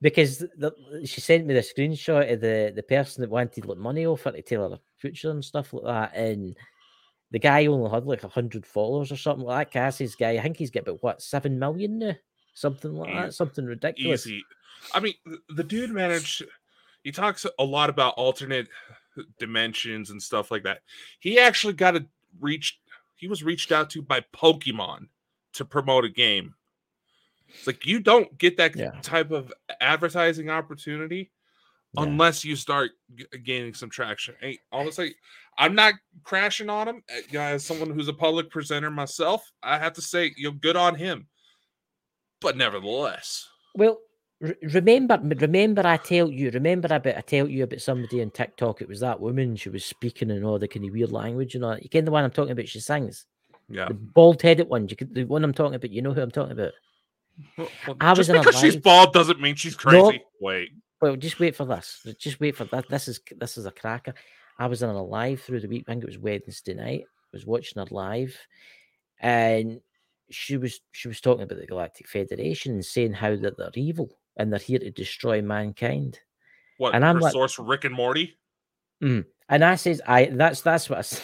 Because 0.01 0.39
the, 0.39 0.72
she 1.06 1.22
sent 1.22 1.46
me 1.46 1.53
the 1.53 1.60
screenshot 1.60 2.34
of 2.34 2.41
the 2.41 2.74
the 2.75 2.82
person 2.84 3.22
that 3.22 3.30
wanted 3.30 3.65
like 3.65 3.77
money 3.77 4.08
offer 4.08 4.32
to 4.32 4.41
Taylor 4.41 4.80
Future 4.98 5.30
and 5.30 5.46
stuff 5.46 5.74
like 5.74 5.84
that, 5.84 6.15
and 6.15 6.56
the 7.31 7.39
guy 7.39 7.65
only 7.65 7.89
had 7.89 8.05
like 8.05 8.21
hundred 8.21 8.65
followers 8.65 9.11
or 9.11 9.17
something 9.17 9.45
like 9.45 9.71
that. 9.71 9.73
Cassie's 9.79 10.15
guy, 10.15 10.31
I 10.31 10.41
think 10.41 10.57
he's 10.57 10.71
got 10.71 10.81
about 10.83 11.01
what 11.03 11.21
seven 11.21 11.57
million 11.59 12.00
now, 12.00 12.13
something 12.53 12.93
like 12.93 13.13
that, 13.13 13.33
something 13.33 13.65
ridiculous. 13.65 14.27
Easy. 14.27 14.43
I 14.93 15.00
mean, 15.00 15.13
the 15.50 15.63
dude 15.63 15.91
managed. 15.91 16.43
He 17.03 17.11
talks 17.11 17.45
a 17.57 17.63
lot 17.63 17.89
about 17.89 18.15
alternate 18.15 18.67
dimensions 19.39 20.09
and 20.09 20.21
stuff 20.21 20.51
like 20.51 20.63
that. 20.63 20.79
He 21.19 21.39
actually 21.39 21.73
got 21.73 21.95
a 21.95 22.05
reach. 22.39 22.79
He 23.15 23.27
was 23.27 23.43
reached 23.43 23.71
out 23.71 23.89
to 23.91 24.01
by 24.01 24.23
Pokemon 24.33 25.07
to 25.53 25.65
promote 25.65 26.05
a 26.05 26.09
game. 26.09 26.55
It's 27.50 27.67
like 27.67 27.85
you 27.85 28.00
don't 28.00 28.38
get 28.38 28.57
that 28.57 28.75
Yeah. 28.75 28.91
type 29.01 29.31
of 29.31 29.53
advertising 29.81 30.50
opportunity 30.50 31.31
Yeah. 31.93 32.03
unless 32.03 32.45
you 32.45 32.55
start 32.55 32.91
g- 33.13 33.25
gaining 33.43 33.73
some 33.73 33.89
traction. 33.89 34.35
Hey, 34.39 34.59
honestly, 34.71 35.15
I'm 35.58 35.75
not 35.75 35.93
crashing 36.24 36.70
on 36.70 36.88
him. 36.88 37.03
Uh, 37.34 37.38
As 37.38 37.65
someone 37.65 37.91
who's 37.91 38.08
a 38.08 38.13
public 38.13 38.50
presenter 38.50 38.89
myself, 38.89 39.50
I 39.62 39.77
have 39.77 39.93
to 39.93 40.01
say, 40.01 40.34
you 40.36 40.50
know, 40.50 40.58
good 40.60 40.75
on 40.75 40.96
him. 40.96 41.27
But 42.39 42.58
nevertheless, 42.58 43.48
Well, 43.75 44.00
re- 44.39 44.55
remember, 44.63 45.20
remember, 45.22 45.86
I 45.86 45.98
tell 45.98 46.29
you, 46.31 46.50
remember 46.50 46.88
about 46.91 47.17
I 47.17 47.22
tell 47.22 47.48
you 47.48 47.63
about 47.63 47.81
somebody 47.81 48.22
on 48.22 48.31
TikTok. 48.31 48.81
It 48.81 48.89
was 48.89 49.01
that 49.01 49.20
woman. 49.20 49.55
She 49.55 49.70
was 49.70 49.86
speaking 49.86 50.31
in 50.31 50.43
all 50.43 50.58
the 50.58 50.67
kind 50.67 50.86
of 50.86 50.91
weird 50.91 51.12
language 51.12 51.53
and 51.53 51.63
all. 51.63 51.72
that. 51.72 51.84
You 51.84 51.89
get 51.89 52.05
the 52.05 52.12
one 52.12 52.24
I'm 52.24 52.31
talking 52.31 52.53
about. 52.53 52.67
She 52.67 52.79
sings 52.79 53.25
yeah. 53.70 53.88
the 53.88 53.93
bald-headed 53.93 54.67
one. 54.67 54.88
You 54.89 54.96
could, 54.96 55.13
the 55.13 55.25
one 55.25 55.43
I'm 55.43 55.53
talking 55.53 55.75
about. 55.75 55.91
You 55.91 56.01
know 56.01 56.13
who 56.13 56.22
I'm 56.22 56.31
talking 56.31 56.53
about. 56.53 56.72
Well, 57.58 57.70
well, 57.88 57.98
I 58.01 58.13
was 58.13 58.27
just 58.27 58.31
because 58.31 58.60
she's 58.60 58.75
bald 58.75 59.13
doesn't 59.13 59.39
mean 59.39 59.55
she's 59.55 59.75
crazy. 59.75 60.01
Wait, 60.39 60.70
Well, 61.01 61.15
just 61.15 61.39
wait 61.39 61.55
for 61.55 61.65
this. 61.65 62.05
Just 62.20 62.39
wait 62.39 62.55
for 62.55 62.65
that. 62.65 62.89
This 62.89 63.08
is 63.08 63.20
this 63.38 63.58
is 63.58 63.65
a 63.65 63.72
cracker. 63.72 64.13
I 64.62 64.68
was 64.68 64.84
on 64.84 64.94
a 64.94 65.03
live 65.03 65.41
through 65.41 65.62
the 65.62 65.68
week. 65.68 65.86
I 65.88 65.91
think 65.91 66.03
it 66.03 66.08
was 66.08 66.20
Wednesday 66.20 66.75
night. 66.75 67.01
I 67.03 67.27
was 67.34 67.48
watching 67.48 67.80
her 67.82 67.88
live, 67.89 68.38
and 69.20 69.82
she 70.30 70.56
was 70.58 70.80
she 70.91 71.08
was 71.08 71.20
talking 71.20 71.41
about 71.41 71.58
the 71.58 71.65
Galactic 71.65 72.08
Federation 72.08 72.74
and 72.74 72.86
saying 72.86 73.13
how 73.13 73.36
that 73.36 73.58
they're 73.58 73.72
evil 73.74 74.10
and 74.38 74.51
they're 74.51 74.60
here 74.60 74.77
to 74.77 74.91
destroy 74.91 75.41
mankind. 75.41 76.20
what? 76.77 76.94
And 76.94 77.03
I'm 77.03 77.15
her 77.15 77.22
like- 77.22 77.34
source 77.34 77.58
Rick 77.58 77.86
and 77.86 77.96
Morty. 77.96 78.38
Mm. 79.03 79.25
And 79.50 79.65
I 79.65 79.75
says, 79.77 80.00
I 80.08 80.25
that's 80.25 80.62
that's 80.62 80.88
what 80.91 81.00
I 81.00 81.18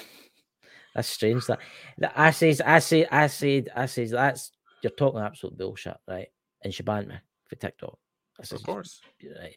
that's 0.96 1.08
strange. 1.08 1.46
That, 1.46 1.60
that 2.00 2.14
I 2.16 2.32
says, 2.32 2.60
I 2.60 2.80
say, 2.80 3.06
I 3.06 3.28
said, 3.28 3.70
I 3.76 3.86
says 3.86 4.10
that's 4.10 4.52
you're 4.82 4.90
talking 4.90 5.20
absolute 5.22 5.60
bullshit, 5.60 5.98
right? 6.08 6.30
And 6.64 6.74
she 6.74 6.82
banned 6.82 7.08
me 7.08 7.16
for 7.46 7.56
TikTok. 7.56 8.00
I 8.40 8.44
says, 8.46 8.62
Of 8.62 8.66
course. 8.66 9.00
right? 9.40 9.56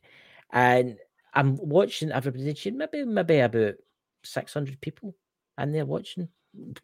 And 0.52 0.98
I'm 1.34 1.56
watching 1.56 2.12
everybody. 2.12 2.54
Maybe 2.70 3.04
maybe 3.04 3.38
about 3.40 3.74
six 4.24 4.54
hundred 4.54 4.80
people, 4.80 5.14
and 5.58 5.74
they're 5.74 5.86
watching 5.86 6.28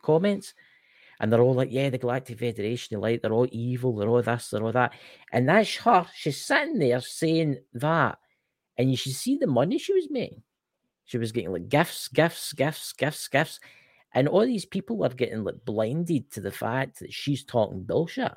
comments, 0.03 0.55
and 1.21 1.33
they're 1.33 1.41
all 1.43 1.55
like, 1.55 1.73
"Yeah, 1.73 1.91
the 1.91 1.99
Galactic 1.99 2.39
Federation, 2.39 2.97
they 2.97 3.01
like 3.01 3.23
they're 3.23 3.33
all 3.33 3.49
evil, 3.51 3.97
they're 3.97 4.09
all 4.09 4.23
this, 4.23 4.51
they're 4.51 4.63
all 4.63 4.73
that," 4.73 4.93
and 5.33 5.49
that's 5.49 5.77
her. 5.79 6.07
She's 6.15 6.45
sitting 6.45 6.79
there 6.79 7.01
saying 7.01 7.59
that, 7.75 8.19
and 8.79 8.91
you 8.91 8.97
should 8.97 9.15
see 9.15 9.37
the 9.37 9.47
money 9.47 9.79
she 9.79 9.93
was 9.95 10.11
making. 10.11 10.43
She 11.07 11.19
was 11.19 11.33
getting 11.33 11.53
like 11.53 11.69
gifts, 11.69 12.09
gifts, 12.09 12.53
gifts, 12.53 12.93
gifts, 12.93 13.29
gifts, 13.29 13.61
and 14.15 14.29
all 14.29 14.47
these 14.47 14.67
people 14.67 15.05
are 15.05 15.09
getting 15.11 15.45
like 15.45 15.65
blinded 15.65 16.31
to 16.33 16.41
the 16.41 16.53
fact 16.53 17.01
that 17.01 17.13
she's 17.13 17.45
talking 17.45 17.85
bullshit, 17.85 18.33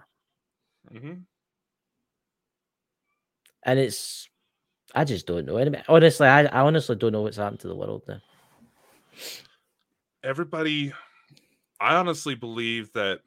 hmm 0.92 1.25
and 3.63 3.80
it's. 3.80 4.30
I 4.96 5.03
just 5.03 5.27
don't 5.27 5.46
know. 5.46 5.58
Honestly, 5.88 6.27
I, 6.27 6.46
I 6.46 6.62
honestly 6.62 6.96
don't 6.96 7.12
know 7.12 7.22
what's 7.22 7.38
happened 7.38 7.60
to 7.62 7.67
the 7.67 7.75
world 7.75 8.03
now. 8.08 8.22
Everybody, 10.24 10.93
I 11.79 11.96
honestly 11.96 12.36
believe 12.36 12.91
that. 12.93 13.19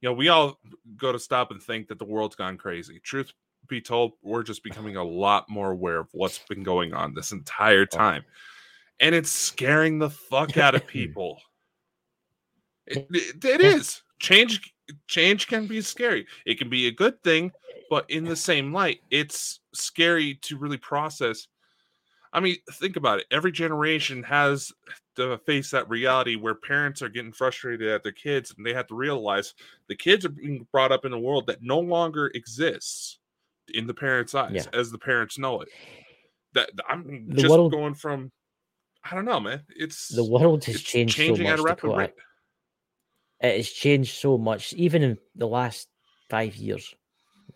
You 0.00 0.10
know, 0.10 0.14
we 0.14 0.28
all 0.28 0.60
go 0.98 1.12
to 1.12 1.18
stop 1.18 1.50
and 1.50 1.62
think 1.62 1.88
that 1.88 1.98
the 1.98 2.04
world's 2.04 2.36
gone 2.36 2.58
crazy. 2.58 3.00
Truth 3.02 3.32
be 3.68 3.80
told, 3.80 4.12
we're 4.22 4.42
just 4.42 4.62
becoming 4.64 4.96
a 4.96 5.04
lot 5.04 5.48
more 5.48 5.70
aware 5.70 5.98
of 5.98 6.08
what's 6.12 6.38
been 6.38 6.62
going 6.62 6.92
on 6.92 7.14
this 7.14 7.32
entire 7.32 7.82
oh. 7.82 7.96
time. 7.96 8.24
And 9.00 9.14
it's 9.14 9.32
scaring 9.32 9.98
the 9.98 10.10
fuck 10.10 10.56
out 10.56 10.74
of 10.74 10.86
people. 10.86 11.40
It, 12.86 13.06
it, 13.10 13.44
it 13.44 13.60
is. 13.60 14.02
Change 14.18 14.73
change 15.08 15.46
can 15.46 15.66
be 15.66 15.80
scary. 15.80 16.26
It 16.46 16.58
can 16.58 16.68
be 16.68 16.86
a 16.86 16.92
good 16.92 17.22
thing, 17.22 17.52
but 17.90 18.08
in 18.10 18.24
the 18.24 18.36
same 18.36 18.72
light, 18.72 19.00
it's 19.10 19.60
scary 19.72 20.34
to 20.42 20.56
really 20.58 20.76
process. 20.78 21.46
I 22.32 22.40
mean, 22.40 22.56
think 22.72 22.96
about 22.96 23.20
it. 23.20 23.26
Every 23.30 23.52
generation 23.52 24.22
has 24.24 24.72
to 25.16 25.38
face 25.46 25.70
that 25.70 25.88
reality 25.88 26.34
where 26.34 26.54
parents 26.56 27.00
are 27.00 27.08
getting 27.08 27.32
frustrated 27.32 27.88
at 27.88 28.02
their 28.02 28.10
kids 28.12 28.52
and 28.56 28.66
they 28.66 28.74
have 28.74 28.88
to 28.88 28.96
realize 28.96 29.54
the 29.88 29.94
kids 29.94 30.24
are 30.24 30.30
being 30.30 30.66
brought 30.72 30.90
up 30.90 31.04
in 31.04 31.12
a 31.12 31.18
world 31.18 31.46
that 31.46 31.62
no 31.62 31.78
longer 31.78 32.32
exists 32.34 33.20
in 33.72 33.86
the 33.86 33.94
parents' 33.94 34.34
eyes 34.34 34.52
Yeah. 34.52 34.78
as 34.78 34.90
the 34.90 34.98
parents 34.98 35.38
know 35.38 35.60
it. 35.60 35.68
That 36.54 36.70
I'm 36.88 37.28
The 37.28 37.42
just 37.42 37.50
world- 37.50 37.72
going 37.72 37.94
from 37.94 38.32
I 39.06 39.14
don't 39.14 39.26
know, 39.26 39.38
man. 39.38 39.62
It's 39.76 40.08
The 40.08 40.24
world 40.24 40.64
has 40.64 40.80
changed 40.80 41.14
so 41.14 41.22
changing 41.22 41.44
much. 41.44 41.52
at 41.52 41.58
a 41.58 41.62
rapid 41.62 41.94
rate. 41.94 42.12
It 43.40 43.56
has 43.56 43.68
changed 43.68 44.14
so 44.16 44.38
much, 44.38 44.72
even 44.74 45.02
in 45.02 45.18
the 45.34 45.46
last 45.48 45.88
five 46.30 46.56
years. 46.56 46.94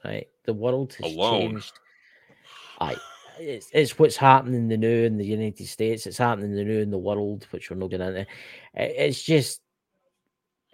Right, 0.05 0.29
the 0.45 0.55
world 0.55 0.95
has 1.01 1.13
Alone. 1.15 1.41
changed. 1.51 1.73
I, 2.81 2.97
it's, 3.39 3.69
it's 3.73 3.99
what's 3.99 4.17
happening 4.17 4.55
in 4.55 4.69
the 4.69 4.77
new 4.77 5.05
in 5.05 5.17
the 5.19 5.25
United 5.25 5.67
States. 5.67 6.07
It's 6.07 6.19
happening 6.19 6.51
in 6.51 6.57
the 6.57 6.65
new 6.65 6.81
in 6.81 6.91
the 6.91 6.99
world, 6.99 7.47
which 7.51 7.71
we're 7.71 7.77
not 7.77 7.91
going 7.91 8.03
into. 8.03 8.21
It- 8.21 8.27
It's 8.75 9.23
just 9.23 9.61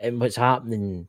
and 0.01 0.21
what's 0.21 0.37
happening 0.37 1.09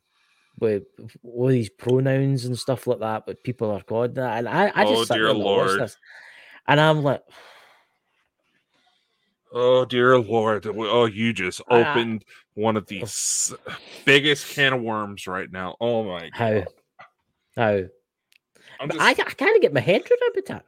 with 0.60 0.84
all 1.24 1.48
these 1.48 1.70
pronouns 1.70 2.46
and 2.46 2.58
stuff 2.58 2.88
like 2.88 3.00
that. 3.00 3.26
But 3.26 3.44
people 3.44 3.70
are 3.72 3.82
calling 3.82 4.14
that, 4.14 4.38
and 4.38 4.48
I, 4.48 4.72
I 4.74 4.86
just 4.86 5.12
Oh, 5.12 5.16
dear 5.16 5.34
Lord. 5.34 5.92
and 6.68 6.80
I'm 6.80 7.04
like, 7.04 7.24
Oh 9.58 9.86
dear 9.86 10.20
lord! 10.20 10.68
Oh, 10.68 11.06
you 11.06 11.32
just 11.32 11.62
opened 11.70 12.26
one 12.56 12.76
of 12.76 12.88
the 12.88 13.00
oh. 13.00 13.04
s- 13.04 13.54
biggest 14.04 14.50
can 14.50 14.74
of 14.74 14.82
worms 14.82 15.28
right 15.28 15.50
now. 15.50 15.78
Oh 15.80 16.04
my! 16.04 16.30
God. 16.38 16.68
how? 17.56 17.84
I'm 18.82 18.90
just, 18.90 19.02
I, 19.02 19.12
I 19.12 19.14
can't 19.14 19.62
get 19.62 19.74
my 19.74 19.80
head 19.80 20.02
around 20.02 20.36
it. 20.36 20.52
I, 20.52 20.62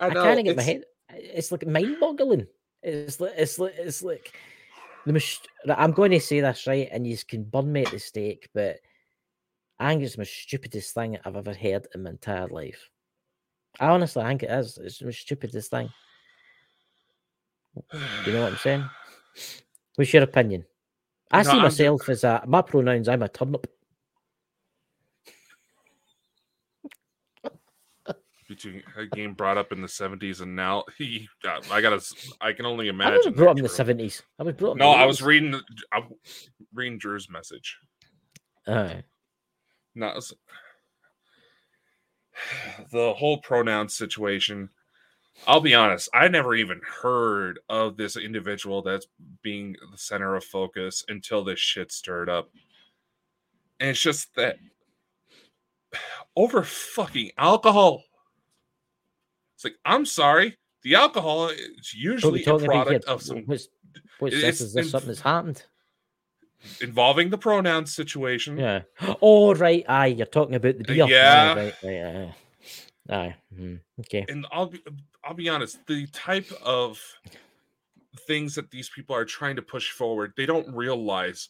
I, 0.00 0.08
know, 0.08 0.22
can't 0.22 0.44
get 0.44 0.56
my 0.56 0.62
it's- 0.62 0.66
head. 0.66 0.84
It's 1.10 1.52
like 1.52 1.66
mind 1.66 1.98
boggling. 2.00 2.46
It's 2.82 3.20
like 3.20 3.34
it's 3.36 3.58
like 3.58 3.74
it's 3.76 4.02
like 4.02 4.32
the 5.04 5.12
most. 5.12 5.46
I'm 5.68 5.92
going 5.92 6.12
to 6.12 6.20
say 6.20 6.40
this 6.40 6.66
right, 6.66 6.88
and 6.90 7.06
you 7.06 7.18
can 7.28 7.44
burn 7.44 7.70
me 7.70 7.84
at 7.84 7.90
the 7.90 7.98
stake, 7.98 8.48
but 8.54 8.78
I 9.78 9.90
think 9.90 10.02
it's 10.02 10.14
the 10.14 10.20
most 10.20 10.32
stupidest 10.32 10.94
thing 10.94 11.18
I've 11.22 11.36
ever 11.36 11.52
heard 11.52 11.86
in 11.94 12.02
my 12.02 12.10
entire 12.10 12.48
life. 12.48 12.88
I 13.78 13.88
honestly 13.88 14.24
think 14.24 14.42
it 14.42 14.50
is. 14.50 14.78
It's 14.78 15.00
the 15.00 15.04
most 15.04 15.20
stupidest 15.20 15.70
thing. 15.70 15.90
You 18.26 18.32
know 18.32 18.42
what 18.42 18.52
I'm 18.52 18.58
saying? 18.58 18.84
What's 19.96 20.12
your 20.12 20.22
opinion? 20.22 20.64
I 21.30 21.38
No, 21.38 21.42
see 21.44 21.50
I'm 21.56 21.62
myself 21.62 22.08
as 22.08 22.24
a 22.24 22.42
my 22.46 22.62
pronouns. 22.62 23.08
I'm 23.08 23.22
a 23.22 23.28
turnip. 23.28 23.66
between 28.48 28.80
a 28.96 29.06
game 29.06 29.34
brought 29.34 29.58
up 29.58 29.72
in 29.72 29.80
the 29.80 29.88
70s 29.88 30.40
and 30.40 30.54
now 30.54 30.84
he 30.98 31.28
got, 31.42 31.68
I 31.70 31.80
gotta 31.80 32.00
I 32.40 32.52
can 32.52 32.64
only 32.64 32.86
I 32.86 32.90
imagine. 32.90 33.20
was 33.24 33.34
brought 33.34 33.50
up 33.52 33.56
in 33.56 33.64
the 33.64 33.68
seventies. 33.68 34.22
I 34.38 34.44
was 34.44 34.54
brought 34.54 34.72
up. 34.72 34.76
No, 34.76 34.90
I 34.92 35.04
was 35.04 35.20
reading 35.20 35.60
I'm 35.92 36.04
reading 36.72 36.98
Drew's 36.98 37.28
message. 37.28 37.76
Aye. 38.68 39.02
No, 39.96 40.06
it's- 40.08 40.32
the 42.92 43.14
whole 43.14 43.38
pronoun 43.38 43.88
situation. 43.88 44.68
I'll 45.46 45.60
be 45.60 45.74
honest, 45.74 46.08
I 46.12 46.28
never 46.28 46.54
even 46.54 46.80
heard 47.02 47.60
of 47.68 47.96
this 47.96 48.16
individual 48.16 48.82
that's 48.82 49.06
being 49.42 49.76
the 49.92 49.98
center 49.98 50.34
of 50.34 50.44
focus 50.44 51.04
until 51.08 51.44
this 51.44 51.58
shit 51.60 51.92
stirred 51.92 52.28
up. 52.28 52.50
And 53.78 53.90
it's 53.90 54.00
just 54.00 54.34
that 54.36 54.56
over 56.34 56.62
fucking 56.62 57.30
alcohol. 57.38 58.02
It's 59.54 59.64
like, 59.64 59.76
I'm 59.84 60.04
sorry, 60.04 60.56
the 60.82 60.96
alcohol 60.96 61.48
is 61.48 61.94
usually 61.94 62.44
a 62.44 62.58
product 62.58 63.04
of 63.06 63.22
some 63.22 63.42
What's, 63.46 63.68
what's 64.18 64.34
It's 64.34 64.42
this? 64.44 64.60
Is 64.60 64.74
this 64.74 64.86
in- 64.86 64.90
something 64.90 65.08
that's 65.08 65.20
happened? 65.20 65.62
involving 66.80 67.30
the 67.30 67.38
pronoun 67.38 67.86
situation. 67.86 68.58
Yeah. 68.58 68.82
Oh, 69.22 69.54
right. 69.54 69.84
Aye, 69.88 70.06
you're 70.06 70.26
talking 70.26 70.56
about 70.56 70.76
the 70.78 70.84
beer. 70.84 71.04
Aye, 71.04 71.08
yeah. 71.08 71.54
right, 71.54 71.74
right, 71.84 72.04
aye. 72.04 72.34
Aye. 73.08 73.36
mhm, 73.56 73.80
Okay. 74.00 74.26
and 74.28 74.44
I'll 74.50 74.66
be 74.66 74.80
I'll 75.26 75.34
be 75.34 75.48
honest, 75.48 75.84
the 75.86 76.06
type 76.08 76.50
of 76.62 77.02
things 78.28 78.54
that 78.54 78.70
these 78.70 78.88
people 78.88 79.14
are 79.16 79.24
trying 79.24 79.56
to 79.56 79.62
push 79.62 79.90
forward, 79.90 80.32
they 80.36 80.46
don't 80.46 80.72
realize 80.74 81.48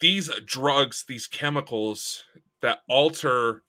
these 0.00 0.28
drugs, 0.46 1.04
these 1.06 1.26
chemicals 1.26 2.24
that 2.62 2.80
alter 2.88 3.62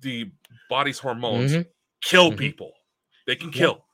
the 0.00 0.30
body's 0.70 0.98
hormones 0.98 1.52
Mhm. 1.52 1.66
kill 2.02 2.32
Mhm. 2.32 2.38
people. 2.38 2.72
They 3.26 3.36
can 3.36 3.50
Yeah. 3.52 3.58
kill. 3.58 3.84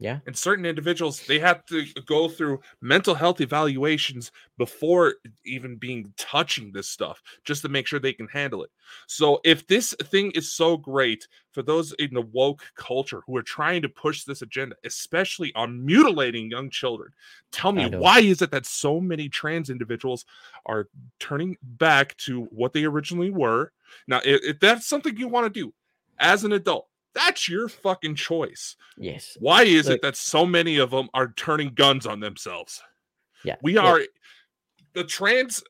Yeah. 0.00 0.20
And 0.26 0.34
certain 0.34 0.64
individuals, 0.64 1.20
they 1.26 1.38
have 1.40 1.64
to 1.66 1.84
go 2.06 2.26
through 2.26 2.60
mental 2.80 3.14
health 3.14 3.42
evaluations 3.42 4.32
before 4.56 5.16
even 5.44 5.76
being 5.76 6.12
touching 6.16 6.72
this 6.72 6.88
stuff, 6.88 7.22
just 7.44 7.60
to 7.62 7.68
make 7.68 7.86
sure 7.86 8.00
they 8.00 8.14
can 8.14 8.26
handle 8.28 8.64
it. 8.64 8.70
So, 9.06 9.40
if 9.44 9.66
this 9.66 9.94
thing 10.04 10.30
is 10.30 10.50
so 10.52 10.78
great 10.78 11.28
for 11.52 11.62
those 11.62 11.92
in 11.98 12.14
the 12.14 12.22
woke 12.22 12.62
culture 12.76 13.22
who 13.26 13.36
are 13.36 13.42
trying 13.42 13.82
to 13.82 13.90
push 13.90 14.24
this 14.24 14.40
agenda, 14.40 14.74
especially 14.84 15.52
on 15.54 15.84
mutilating 15.84 16.50
young 16.50 16.70
children, 16.70 17.12
tell 17.52 17.72
me 17.72 17.86
why 17.90 18.20
is 18.20 18.40
it 18.40 18.50
that 18.52 18.64
so 18.64 19.00
many 19.00 19.28
trans 19.28 19.68
individuals 19.68 20.24
are 20.64 20.88
turning 21.18 21.58
back 21.62 22.16
to 22.16 22.44
what 22.44 22.72
they 22.72 22.84
originally 22.84 23.30
were? 23.30 23.72
Now, 24.08 24.20
if, 24.24 24.40
if 24.44 24.60
that's 24.60 24.86
something 24.86 25.14
you 25.18 25.28
want 25.28 25.52
to 25.52 25.60
do 25.60 25.74
as 26.18 26.44
an 26.44 26.52
adult, 26.52 26.86
that's 27.14 27.48
your 27.48 27.68
fucking 27.68 28.14
choice. 28.14 28.76
Yes. 28.96 29.36
Why 29.40 29.64
is 29.64 29.86
Look- 29.86 29.96
it 29.96 30.02
that 30.02 30.16
so 30.16 30.46
many 30.46 30.78
of 30.78 30.90
them 30.90 31.08
are 31.14 31.32
turning 31.36 31.74
guns 31.74 32.06
on 32.06 32.20
themselves? 32.20 32.82
Yeah. 33.44 33.56
We 33.62 33.76
are 33.76 34.02
the 34.92 35.04
trans 35.04 35.62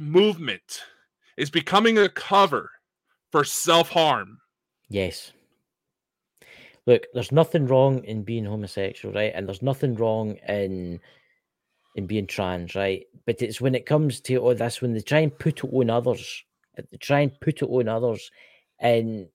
movement 0.00 0.82
is 1.36 1.50
becoming 1.50 1.98
a 1.98 2.08
cover 2.08 2.70
for 3.30 3.44
self-harm. 3.44 4.38
Yes. 4.88 5.32
Look, 6.86 7.06
there's 7.14 7.32
nothing 7.32 7.66
wrong 7.66 8.04
in 8.04 8.22
being 8.22 8.44
homosexual, 8.44 9.14
right? 9.14 9.32
And 9.34 9.48
there's 9.48 9.62
nothing 9.62 9.94
wrong 9.94 10.36
in 10.48 11.00
in 11.96 12.06
being 12.06 12.26
trans, 12.26 12.74
right? 12.74 13.04
But 13.24 13.40
it's 13.40 13.60
when 13.60 13.74
it 13.74 13.86
comes 13.86 14.20
to 14.22 14.36
oh, 14.36 14.48
all 14.48 14.54
this, 14.54 14.82
when 14.82 14.92
they 14.92 15.00
try 15.00 15.20
and 15.20 15.38
put 15.38 15.62
it 15.62 15.72
on 15.72 15.90
others, 15.90 16.44
they 16.76 16.96
try 16.98 17.20
and 17.20 17.40
put 17.40 17.62
it 17.62 17.66
on 17.66 17.88
others, 17.88 18.30
and 18.80 19.28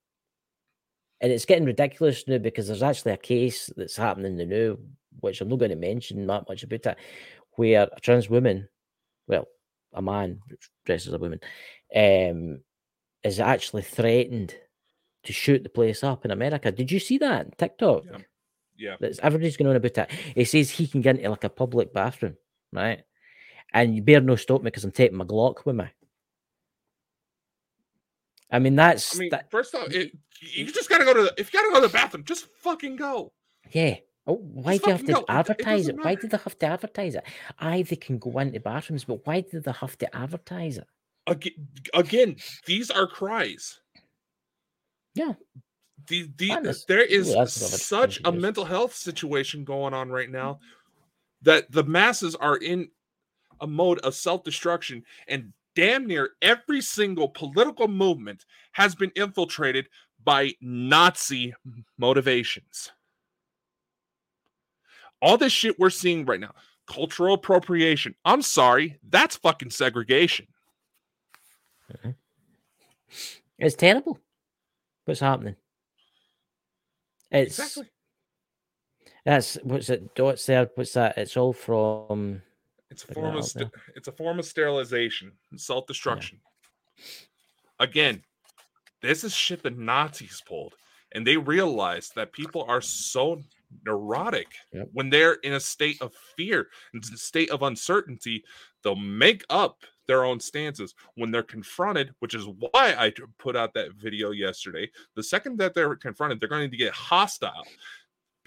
and 1.22 1.32
it's 1.32 1.46
getting 1.46 1.66
ridiculous 1.66 2.24
now 2.28 2.38
because 2.38 2.68
there's 2.68 2.84
actually 2.84 3.12
a 3.12 3.18
case 3.18 3.72
that's 3.76 3.98
happening 3.98 4.38
now, 4.38 4.78
which 5.20 5.42
I'm 5.42 5.50
not 5.50 5.60
going 5.60 5.72
to 5.72 5.76
mention 5.76 6.26
that 6.28 6.48
much 6.48 6.64
about 6.64 6.86
it, 6.86 6.98
where 7.54 7.90
a 7.92 8.00
trans 8.00 8.30
woman, 8.30 8.70
well, 9.28 9.48
a 9.94 10.02
man 10.02 10.40
dressed 10.86 11.08
as 11.08 11.14
a 11.14 11.18
woman, 11.18 11.40
um, 11.96 12.62
is 13.24 13.40
actually 13.40 13.82
threatened 13.82 14.56
to 15.24 15.34
shoot 15.34 15.64
the 15.64 15.70
place 15.70 16.04
up 16.04 16.24
in 16.24 16.32
America. 16.32 16.72
Did 16.72 16.92
you 16.92 17.00
see 17.00 17.18
that 17.18 17.46
on 17.46 17.52
TikTok? 17.58 18.04
Yeah. 18.06 18.18
Yeah. 18.78 18.96
That's 19.00 19.20
everybody's 19.20 19.58
going 19.58 19.70
on 19.70 19.76
about 19.76 19.98
it. 19.98 20.12
He 20.36 20.46
says 20.46 20.70
he 20.70 20.88
can 20.88 21.02
get 21.02 21.18
into 21.18 21.30
like 21.30 21.44
a 21.44 21.50
public 21.50 21.94
bathroom, 21.94 22.38
right? 22.72 23.02
And 23.74 23.94
you 23.94 24.02
better 24.02 24.22
no 24.22 24.38
stop 24.38 24.62
me 24.62 24.68
because 24.68 24.86
I'm 24.86 24.92
taking 24.92 25.18
my 25.18 25.26
Glock 25.26 25.66
with 25.66 25.76
me. 25.76 25.86
I 28.52 28.60
mean, 28.60 28.76
that's 28.76 29.16
I 29.16 29.20
mean, 29.20 29.30
that, 29.30 29.52
first 29.52 29.76
off, 29.76 29.92
it, 29.92 30.12
you 30.42 30.66
just 30.72 30.90
gotta 30.90 31.06
go 31.06 31.14
to 31.14 31.24
the, 31.24 31.34
if 31.38 31.54
you 31.54 31.60
gotta 31.60 31.72
go 31.72 31.82
to 31.82 31.88
the 31.88 31.94
bathroom, 31.94 32.24
just 32.24 32.48
fucking 32.62 32.96
go. 32.96 33.32
yeah. 33.72 33.96
Oh, 34.28 34.36
why 34.36 34.78
do 34.78 34.84
you 34.86 34.92
have 34.92 35.06
to 35.06 35.14
go. 35.14 35.20
It- 35.20 35.24
it 35.24 35.26
advertise 35.30 35.88
it? 35.88 35.98
Why 35.98 36.14
do 36.14 36.28
they 36.28 36.38
have 36.38 36.60
to 36.60 36.66
advertise 36.68 37.16
it? 37.16 37.24
Aye, 37.58 37.82
they 37.82 37.96
can 37.96 38.20
go 38.20 38.38
into 38.38 38.60
bathrooms, 38.60 39.04
but 39.04 39.26
why 39.26 39.42
do 39.42 39.60
they 39.60 39.72
have 39.72 39.98
to 39.98 40.16
advertise 40.16 40.78
it? 40.78 40.86
Again, 41.26 41.54
again 41.96 42.36
these 42.66 42.92
are 42.92 43.08
cries. 43.08 43.80
Yeah. 45.16 45.34
The, 46.08 46.30
the, 46.38 46.84
there 46.88 47.02
is 47.04 47.36
Ooh, 47.36 47.46
such 47.48 48.22
a 48.24 48.32
mental 48.32 48.66
health 48.66 48.96
situation 48.96 49.64
going 49.64 49.94
on 49.94 50.10
right 50.10 50.30
now 50.30 50.60
that 51.42 51.72
the 51.72 51.84
masses 51.84 52.36
are 52.36 52.58
in 52.58 52.90
a 53.62 53.68
mode 53.68 54.00
of 54.00 54.16
self-destruction 54.16 55.04
and 55.28 55.54
damn 55.80 56.06
near 56.06 56.32
every 56.42 56.82
single 56.82 57.30
political 57.30 57.88
movement 57.88 58.46
has 58.74 58.96
been 58.96 59.12
infiltrated 59.16 59.88
by 60.22 60.52
Nazi 60.60 61.54
motivations. 61.98 62.92
All 65.22 65.38
this 65.38 65.54
shit 65.54 65.80
we're 65.80 65.90
seeing 65.90 66.26
right 66.26 66.40
now, 66.40 66.52
cultural 66.86 67.34
appropriation. 67.34 68.14
I'm 68.26 68.42
sorry, 68.42 69.00
that's 69.10 69.38
fucking 69.38 69.70
segregation. 69.70 70.48
It's 73.58 73.76
terrible. 73.76 74.20
What's 75.06 75.22
happening? 75.22 75.56
It's 77.32 77.58
Exactly. 77.58 77.90
that's 79.24 79.58
what's 79.64 79.90
it? 79.90 80.10
What's 80.18 80.46
there? 80.46 80.70
What's 80.76 80.94
that? 80.94 81.18
It's 81.18 81.38
all 81.38 81.54
from 81.54 82.42
It's 82.92 83.04
a 83.04 83.14
form 83.14 83.36
of 83.36 83.46
st- 83.46 83.72
it's 83.96 84.08
a 84.08 84.12
form 84.12 84.40
of 84.40 84.46
sterilization, 84.46 85.32
self 85.56 85.86
destruction. 85.88 86.40
Again, 87.80 88.24
this 89.02 89.24
is 89.24 89.34
shit 89.34 89.64
the 89.64 89.70
Nazis 89.70 90.42
pulled, 90.46 90.76
and 91.14 91.26
they 91.26 91.38
realized 91.38 92.16
that 92.16 92.34
people 92.34 92.66
are 92.68 92.82
so 92.82 93.42
neurotic 93.86 94.48
Yep. 94.74 94.90
when 94.94 95.10
they're 95.10 95.34
in 95.36 95.54
a 95.54 95.60
state 95.60 96.02
of 96.02 96.14
fear 96.36 96.70
and 96.94 97.06
state 97.06 97.52
of 97.52 97.62
uncertainty. 97.62 98.44
They'll 98.84 98.96
make 98.96 99.44
up 99.50 99.84
their 100.08 100.24
own 100.26 100.40
stances 100.40 100.96
when 101.16 101.30
they're 101.30 101.44
confronted, 101.44 102.16
which 102.20 102.34
is 102.34 102.46
why 102.48 102.96
I 102.98 103.14
put 103.38 103.56
out 103.56 103.76
that 103.76 103.92
video 103.94 104.32
yesterday. 104.32 104.90
The 105.16 105.22
second 105.22 105.60
that 105.60 105.76
they're 105.76 105.96
confronted, 105.96 106.40
they're 106.40 106.50
going 106.50 106.72
to 106.72 106.78
get 106.78 106.94
hostile. 106.94 107.64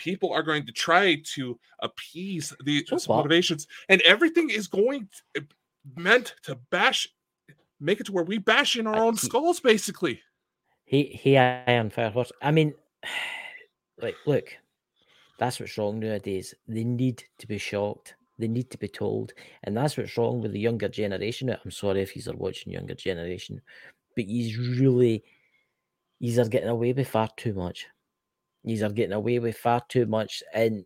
People 0.02 0.32
are 0.32 0.42
going 0.42 0.66
to 0.66 0.72
try 0.72 1.22
to 1.34 1.58
appease 1.78 2.52
these 2.64 2.82
So 2.88 2.96
motivations, 3.14 3.68
and 3.88 4.00
everything 4.02 4.50
is 4.50 4.66
going 4.66 5.08
to, 5.16 5.40
eh, 5.42 5.44
meant 5.96 6.34
to 6.42 6.56
bash, 6.70 7.06
make 7.78 8.00
it 8.00 8.06
to 8.06 8.12
where 8.12 8.24
we 8.24 8.38
bash 8.38 8.74
in 8.76 8.86
our 8.88 8.96
I- 8.96 9.06
own 9.06 9.16
skulls, 9.16 9.60
basically. 9.60 10.20
he 10.84 11.04
he 11.22 11.38
I 11.38 11.70
am 11.80 11.88
fair 11.90 12.10
horse. 12.10 12.32
I 12.42 12.50
mean, 12.50 12.74
like, 14.04 14.16
look, 14.26 14.48
that's 15.38 15.60
what's 15.60 15.78
wrong 15.78 16.00
nowadays. 16.00 16.52
They 16.66 16.84
need 16.84 17.22
to 17.38 17.46
be 17.46 17.58
shocked. 17.58 18.16
They 18.38 18.48
need 18.48 18.70
to 18.70 18.78
be 18.78 18.88
told, 18.88 19.32
and 19.62 19.76
that's 19.76 19.96
what's 19.96 20.16
wrong 20.18 20.40
with 20.42 20.52
the 20.52 20.58
younger 20.68 20.88
generation. 20.88 21.48
I'm 21.64 21.70
sorry 21.70 22.02
if 22.02 22.10
he's 22.10 22.26
are 22.26 22.36
watching 22.36 22.72
younger 22.72 22.94
generation, 22.96 23.60
but 24.16 24.24
he's 24.24 24.58
really, 24.58 25.22
he's 26.18 26.38
are 26.40 26.48
getting 26.48 26.70
away 26.76 26.92
with 26.92 27.08
far 27.08 27.28
too 27.36 27.54
much. 27.54 27.86
He's 28.64 28.82
are 28.82 28.90
getting 28.90 29.12
away 29.12 29.38
with 29.38 29.56
far 29.56 29.82
too 29.88 30.06
much, 30.06 30.42
and 30.54 30.84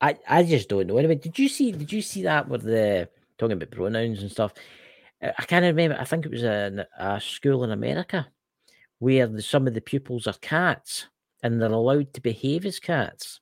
I 0.00 0.18
I 0.28 0.42
just 0.42 0.68
don't 0.68 0.86
know. 0.86 0.98
Anyway, 0.98 1.16
did 1.16 1.38
you 1.38 1.48
see? 1.48 1.72
Did 1.72 1.92
you 1.92 2.02
see 2.02 2.22
that 2.22 2.48
with 2.48 2.62
the 2.62 3.08
talking 3.38 3.54
about 3.54 3.70
pronouns 3.70 4.22
and 4.22 4.30
stuff? 4.30 4.52
I 5.22 5.44
can't 5.44 5.64
remember. 5.64 5.96
I 5.98 6.04
think 6.04 6.26
it 6.26 6.30
was 6.32 6.44
a, 6.44 6.86
a 6.98 7.20
school 7.20 7.64
in 7.64 7.72
America 7.72 8.28
where 9.00 9.26
the, 9.26 9.42
some 9.42 9.66
of 9.66 9.74
the 9.74 9.80
pupils 9.80 10.26
are 10.26 10.34
cats 10.40 11.06
and 11.42 11.60
they're 11.60 11.70
allowed 11.70 12.12
to 12.14 12.20
behave 12.20 12.64
as 12.66 12.78
cats. 12.78 13.40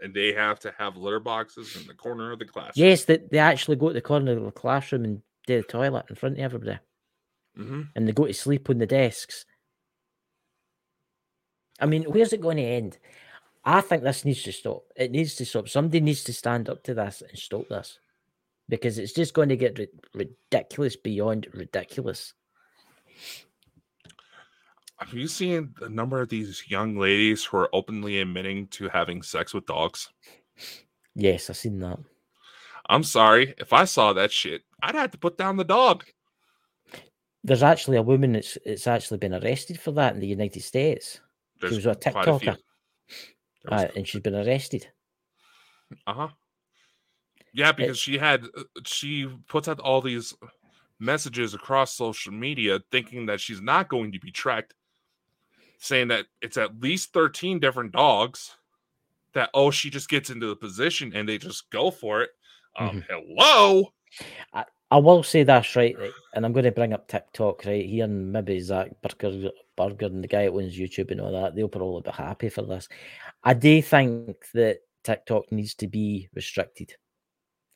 And 0.00 0.14
they 0.14 0.32
have 0.32 0.60
to 0.60 0.72
have 0.78 0.96
litter 0.96 1.20
boxes 1.20 1.76
in 1.76 1.86
the 1.86 1.94
corner 1.94 2.32
of 2.32 2.38
the 2.38 2.44
classroom. 2.44 2.72
Yes, 2.86 3.04
they, 3.04 3.18
they 3.30 3.38
actually 3.38 3.76
go 3.76 3.88
to 3.88 3.94
the 3.94 4.00
corner 4.00 4.36
of 4.36 4.44
the 4.44 4.50
classroom 4.52 5.04
and 5.04 5.22
do 5.46 5.56
the 5.56 5.66
toilet 5.66 6.06
in 6.08 6.16
front 6.16 6.36
of 6.36 6.44
everybody, 6.44 6.78
hmm 7.56 7.82
and 7.96 8.06
they 8.06 8.12
go 8.12 8.26
to 8.26 8.34
sleep 8.34 8.70
on 8.70 8.78
the 8.78 8.86
desks. 8.86 9.44
I 11.80 11.86
mean, 11.86 12.04
where's 12.04 12.32
it 12.32 12.40
going 12.40 12.56
to 12.56 12.62
end? 12.62 12.98
I 13.64 13.80
think 13.80 14.02
this 14.02 14.24
needs 14.24 14.42
to 14.44 14.52
stop. 14.52 14.84
It 14.96 15.10
needs 15.10 15.34
to 15.36 15.44
stop. 15.44 15.68
Somebody 15.68 16.00
needs 16.00 16.24
to 16.24 16.32
stand 16.32 16.68
up 16.68 16.82
to 16.84 16.94
this 16.94 17.22
and 17.28 17.38
stop 17.38 17.68
this 17.68 17.98
because 18.68 18.98
it's 18.98 19.12
just 19.12 19.34
going 19.34 19.48
to 19.48 19.56
get 19.56 19.78
ri- 19.78 19.88
ridiculous 20.14 20.96
beyond 20.96 21.48
ridiculous. 21.54 22.34
Have 24.98 25.12
you 25.12 25.28
seen 25.28 25.74
the 25.78 25.88
number 25.88 26.20
of 26.20 26.28
these 26.28 26.64
young 26.68 26.96
ladies 26.98 27.44
who 27.44 27.56
are 27.58 27.70
openly 27.72 28.20
admitting 28.20 28.66
to 28.68 28.88
having 28.88 29.22
sex 29.22 29.54
with 29.54 29.66
dogs? 29.66 30.08
Yes, 31.14 31.48
I've 31.48 31.56
seen 31.56 31.78
that. 31.80 31.98
I'm 32.88 33.04
sorry. 33.04 33.54
If 33.58 33.72
I 33.72 33.84
saw 33.84 34.12
that 34.14 34.32
shit, 34.32 34.62
I'd 34.82 34.94
have 34.94 35.12
to 35.12 35.18
put 35.18 35.38
down 35.38 35.56
the 35.56 35.64
dog. 35.64 36.04
There's 37.44 37.62
actually 37.62 37.96
a 37.96 38.02
woman 38.02 38.32
that's 38.32 38.58
it's 38.64 38.86
actually 38.86 39.18
been 39.18 39.34
arrested 39.34 39.78
for 39.78 39.92
that 39.92 40.14
in 40.14 40.20
the 40.20 40.26
United 40.26 40.62
States. 40.62 41.20
There's 41.60 41.76
was 41.76 41.86
a. 41.86 41.94
TikToker. 41.94 42.56
Uh, 43.66 43.86
and 43.96 44.06
she's 44.06 44.22
been 44.22 44.34
arrested. 44.34 44.88
Uh-huh. 46.06 46.28
Yeah, 47.52 47.72
because 47.72 47.98
she 47.98 48.18
had 48.18 48.44
uh, 48.56 48.64
she 48.84 49.28
puts 49.48 49.68
out 49.68 49.80
all 49.80 50.00
these 50.00 50.34
messages 51.00 51.54
across 51.54 51.94
social 51.94 52.32
media 52.32 52.80
thinking 52.90 53.26
that 53.26 53.40
she's 53.40 53.60
not 53.60 53.88
going 53.88 54.12
to 54.12 54.20
be 54.20 54.30
tracked, 54.30 54.74
saying 55.78 56.08
that 56.08 56.26
it's 56.40 56.56
at 56.56 56.80
least 56.80 57.12
13 57.12 57.58
different 57.58 57.92
dogs. 57.92 58.54
That 59.34 59.50
oh, 59.54 59.70
she 59.70 59.90
just 59.90 60.08
gets 60.08 60.30
into 60.30 60.46
the 60.46 60.56
position 60.56 61.12
and 61.14 61.28
they 61.28 61.38
just 61.38 61.70
go 61.70 61.90
for 61.90 62.22
it. 62.22 62.30
Um, 62.78 63.04
hello. 63.08 63.92
I 64.52 64.64
I 64.90 64.98
will 64.98 65.22
say 65.22 65.42
this 65.42 65.76
right, 65.76 65.94
and 66.34 66.46
I'm 66.46 66.52
going 66.52 66.64
to 66.64 66.72
bring 66.72 66.92
up 66.92 67.08
TikTok 67.08 67.64
right 67.66 67.84
here, 67.84 68.04
and 68.04 68.32
maybe 68.32 68.58
Zach 68.60 68.90
Burger, 69.02 69.50
Burger 69.78 70.06
and 70.06 70.22
the 70.22 70.28
guy 70.28 70.44
that 70.44 70.52
owns 70.52 70.78
YouTube 70.78 71.10
and 71.10 71.20
all 71.20 71.32
that, 71.32 71.54
they'll 71.54 71.68
probably 71.68 72.02
be 72.02 72.10
happy 72.10 72.48
for 72.48 72.62
this. 72.62 72.88
I 73.42 73.54
do 73.54 73.80
think 73.80 74.36
that 74.52 74.80
TikTok 75.04 75.50
needs 75.50 75.74
to 75.76 75.86
be 75.86 76.28
restricted. 76.34 76.94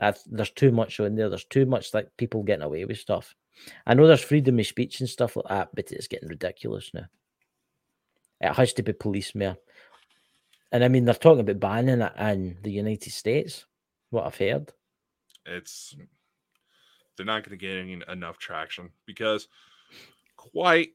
i 0.01 0.12
there's 0.27 0.51
too 0.51 0.73
much 0.73 1.01
on 1.01 1.15
there. 1.15 1.29
There's 1.29 1.45
too 1.45 1.65
much 1.65 1.95
like 1.95 2.09
people 2.19 2.43
getting 2.43 2.65
away 2.65 2.85
with 2.85 2.99
stuff. 2.99 3.35
I 3.87 3.95
know 3.95 4.07
there's 4.07 4.21
freedom 4.23 4.59
of 4.59 4.67
speech 4.67 5.01
and 5.01 5.09
stuff 5.09 5.37
like 5.37 5.49
that, 5.49 5.71
but 5.75 5.93
it's 5.93 6.09
getting 6.09 6.29
ridiculous 6.29 6.91
now. 6.93 7.07
It 8.41 8.53
has 8.55 8.73
to 8.75 8.83
be 8.83 8.93
police 8.93 9.35
mayor. 9.35 9.57
And 10.73 10.83
I 10.83 10.88
mean, 10.88 11.05
they're 11.05 11.15
talking 11.15 11.41
about 11.41 11.61
banning 11.61 12.01
it 12.01 12.12
in 12.19 12.59
the 12.62 12.73
United 12.73 13.12
States. 13.12 13.67
What 14.11 14.27
I've 14.27 14.37
heard. 14.37 14.73
It's 15.47 15.95
they're 17.17 17.27
not 17.27 17.45
going 17.45 17.59
to 17.59 17.67
get 17.67 17.77
any, 17.77 18.01
enough 18.09 18.38
traction 18.38 18.91
because 19.07 19.49
quite. 20.37 20.91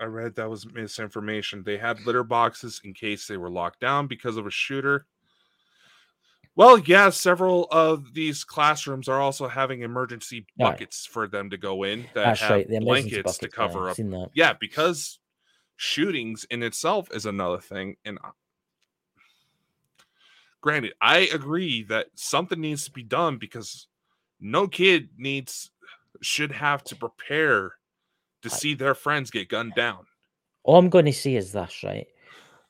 I 0.00 0.04
read 0.04 0.34
that 0.36 0.48
was 0.48 0.66
misinformation. 0.72 1.62
They 1.62 1.76
had 1.76 2.04
litter 2.06 2.24
boxes 2.24 2.80
in 2.84 2.94
case 2.94 3.26
they 3.26 3.36
were 3.36 3.50
locked 3.50 3.80
down 3.80 4.06
because 4.06 4.36
of 4.36 4.46
a 4.46 4.50
shooter. 4.50 5.06
Well, 6.56 6.78
yeah, 6.78 7.10
several 7.10 7.68
of 7.70 8.12
these 8.12 8.44
classrooms 8.44 9.08
are 9.08 9.20
also 9.20 9.46
having 9.46 9.82
emergency 9.82 10.46
buckets 10.58 11.06
right. 11.08 11.12
for 11.12 11.28
them 11.28 11.50
to 11.50 11.56
go 11.56 11.84
in 11.84 12.02
that 12.14 12.24
That's 12.24 12.40
have 12.40 12.50
right. 12.50 12.80
blankets 12.80 13.16
buckets, 13.16 13.38
to 13.38 13.48
cover 13.48 13.94
yeah, 13.96 14.18
up. 14.18 14.30
Yeah, 14.34 14.52
because 14.58 15.20
shootings 15.76 16.44
in 16.50 16.62
itself 16.62 17.08
is 17.14 17.24
another 17.24 17.60
thing. 17.60 17.96
And 18.04 18.18
granted, 20.60 20.92
I 21.00 21.30
agree 21.32 21.84
that 21.84 22.08
something 22.14 22.60
needs 22.60 22.84
to 22.84 22.90
be 22.90 23.04
done 23.04 23.38
because 23.38 23.86
no 24.40 24.66
kid 24.66 25.10
needs 25.16 25.70
should 26.20 26.52
have 26.52 26.82
to 26.84 26.96
prepare 26.96 27.72
to 28.42 28.50
see 28.50 28.74
their 28.74 28.94
friends 28.94 29.30
get 29.30 29.48
gunned 29.48 29.74
down. 29.74 30.06
All 30.62 30.78
I'm 30.78 30.90
going 30.90 31.06
to 31.06 31.12
say 31.12 31.36
is 31.36 31.52
this, 31.52 31.82
right? 31.82 32.06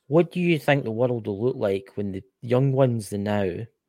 What 0.06 0.32
do 0.32 0.40
you 0.40 0.58
think 0.58 0.84
the 0.84 0.90
world 0.90 1.26
will 1.26 1.42
look 1.42 1.56
like 1.56 1.92
when 1.94 2.12
the 2.12 2.22
young 2.42 2.72
ones, 2.72 3.10
the 3.10 3.18
now, 3.18 3.48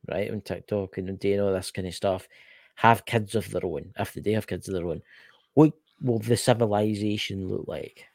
right, 0.09 0.31
on 0.31 0.41
TikTok 0.41 0.97
and 0.97 1.19
doing 1.19 1.39
all 1.39 1.53
this 1.53 1.71
kind 1.71 1.87
of 1.87 1.95
stuff, 1.95 2.27
have 2.75 3.05
kids 3.05 3.35
of 3.35 3.49
their 3.49 3.65
own? 3.65 3.93
If 3.97 4.13
they 4.13 4.33
have 4.33 4.47
kids 4.47 4.67
of 4.67 4.75
their 4.75 4.85
own, 4.85 5.01
what 5.53 5.73
will 6.01 6.19
the 6.19 6.37
civilization 6.37 7.47
look 7.47 7.65
like? 7.67 8.05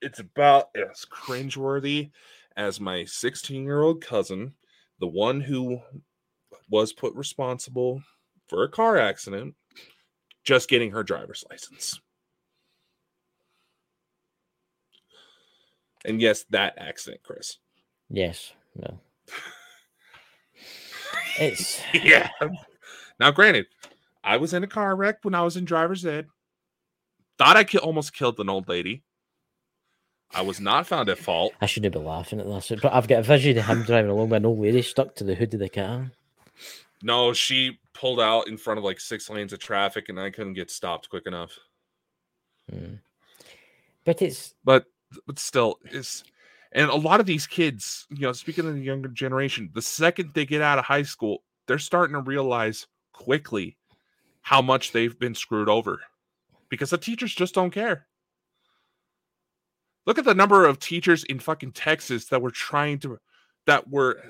It's 0.00 0.18
about 0.18 0.70
as 0.74 1.04
cringeworthy 1.04 2.10
as 2.56 2.80
my 2.80 3.04
16 3.04 3.64
year 3.64 3.82
old 3.82 4.04
cousin, 4.04 4.54
the 4.98 5.06
one 5.06 5.40
who 5.40 5.80
was 6.70 6.92
put 6.92 7.14
responsible 7.14 8.02
for 8.48 8.64
a 8.64 8.68
car 8.68 8.98
accident, 8.98 9.54
just 10.44 10.68
getting 10.68 10.90
her 10.90 11.02
driver's 11.02 11.44
license. 11.50 12.00
And 16.04 16.20
yes, 16.20 16.44
that 16.50 16.74
accident, 16.78 17.22
Chris. 17.22 17.58
Yes. 18.10 18.52
No. 18.76 18.98
it's 21.38 21.80
yeah. 21.94 22.30
Now, 23.20 23.30
granted, 23.30 23.66
I 24.24 24.36
was 24.36 24.54
in 24.54 24.64
a 24.64 24.68
car 24.68 24.96
wreck 24.96 25.18
when 25.22 25.34
I 25.34 25.42
was 25.42 25.56
in 25.56 25.64
driver's 25.64 26.04
ed. 26.04 26.26
Thought 27.38 27.56
I 27.56 27.64
ki- 27.64 27.78
almost 27.78 28.14
killed 28.14 28.38
an 28.40 28.48
old 28.48 28.68
lady. 28.68 29.02
I 30.34 30.42
was 30.42 30.60
not 30.60 30.86
found 30.86 31.08
at 31.08 31.18
fault. 31.18 31.52
I 31.60 31.66
shouldn't 31.66 31.92
be 31.92 32.00
laughing 32.00 32.40
at 32.40 32.46
this, 32.46 32.72
but 32.80 32.92
I've 32.92 33.08
got 33.08 33.20
a 33.20 33.22
vision 33.22 33.58
of 33.58 33.66
him 33.66 33.82
driving 33.82 34.10
along 34.10 34.30
with 34.30 34.38
an 34.38 34.46
old 34.46 34.60
lady 34.60 34.80
stuck 34.80 35.14
to 35.16 35.24
the 35.24 35.34
hood 35.34 35.52
of 35.52 35.60
the 35.60 35.68
car. 35.68 36.10
No, 37.02 37.32
she 37.32 37.78
pulled 37.92 38.20
out 38.20 38.48
in 38.48 38.56
front 38.56 38.78
of 38.78 38.84
like 38.84 39.00
six 39.00 39.28
lanes 39.28 39.52
of 39.52 39.58
traffic, 39.58 40.08
and 40.08 40.18
I 40.18 40.30
couldn't 40.30 40.54
get 40.54 40.70
stopped 40.70 41.10
quick 41.10 41.26
enough. 41.26 41.58
Hmm. 42.70 42.94
But 44.04 44.22
it's 44.22 44.54
but 44.64 44.86
but 45.26 45.38
still 45.38 45.78
is 45.90 46.24
and 46.74 46.88
a 46.88 46.94
lot 46.94 47.20
of 47.20 47.26
these 47.26 47.46
kids, 47.46 48.06
you 48.10 48.22
know, 48.22 48.32
speaking 48.32 48.66
of 48.66 48.74
the 48.74 48.80
younger 48.80 49.08
generation, 49.08 49.70
the 49.74 49.82
second 49.82 50.32
they 50.32 50.46
get 50.46 50.62
out 50.62 50.78
of 50.78 50.84
high 50.84 51.02
school, 51.02 51.42
they're 51.66 51.78
starting 51.78 52.14
to 52.14 52.22
realize 52.22 52.86
quickly 53.12 53.76
how 54.40 54.62
much 54.62 54.92
they've 54.92 55.18
been 55.18 55.34
screwed 55.34 55.68
over 55.68 56.00
because 56.68 56.90
the 56.90 56.98
teachers 56.98 57.34
just 57.34 57.54
don't 57.54 57.70
care. 57.70 58.06
Look 60.06 60.18
at 60.18 60.24
the 60.24 60.34
number 60.34 60.66
of 60.66 60.78
teachers 60.78 61.24
in 61.24 61.38
fucking 61.38 61.72
Texas 61.72 62.26
that 62.26 62.42
were 62.42 62.50
trying 62.50 62.98
to 63.00 63.18
that 63.66 63.88
were 63.88 64.20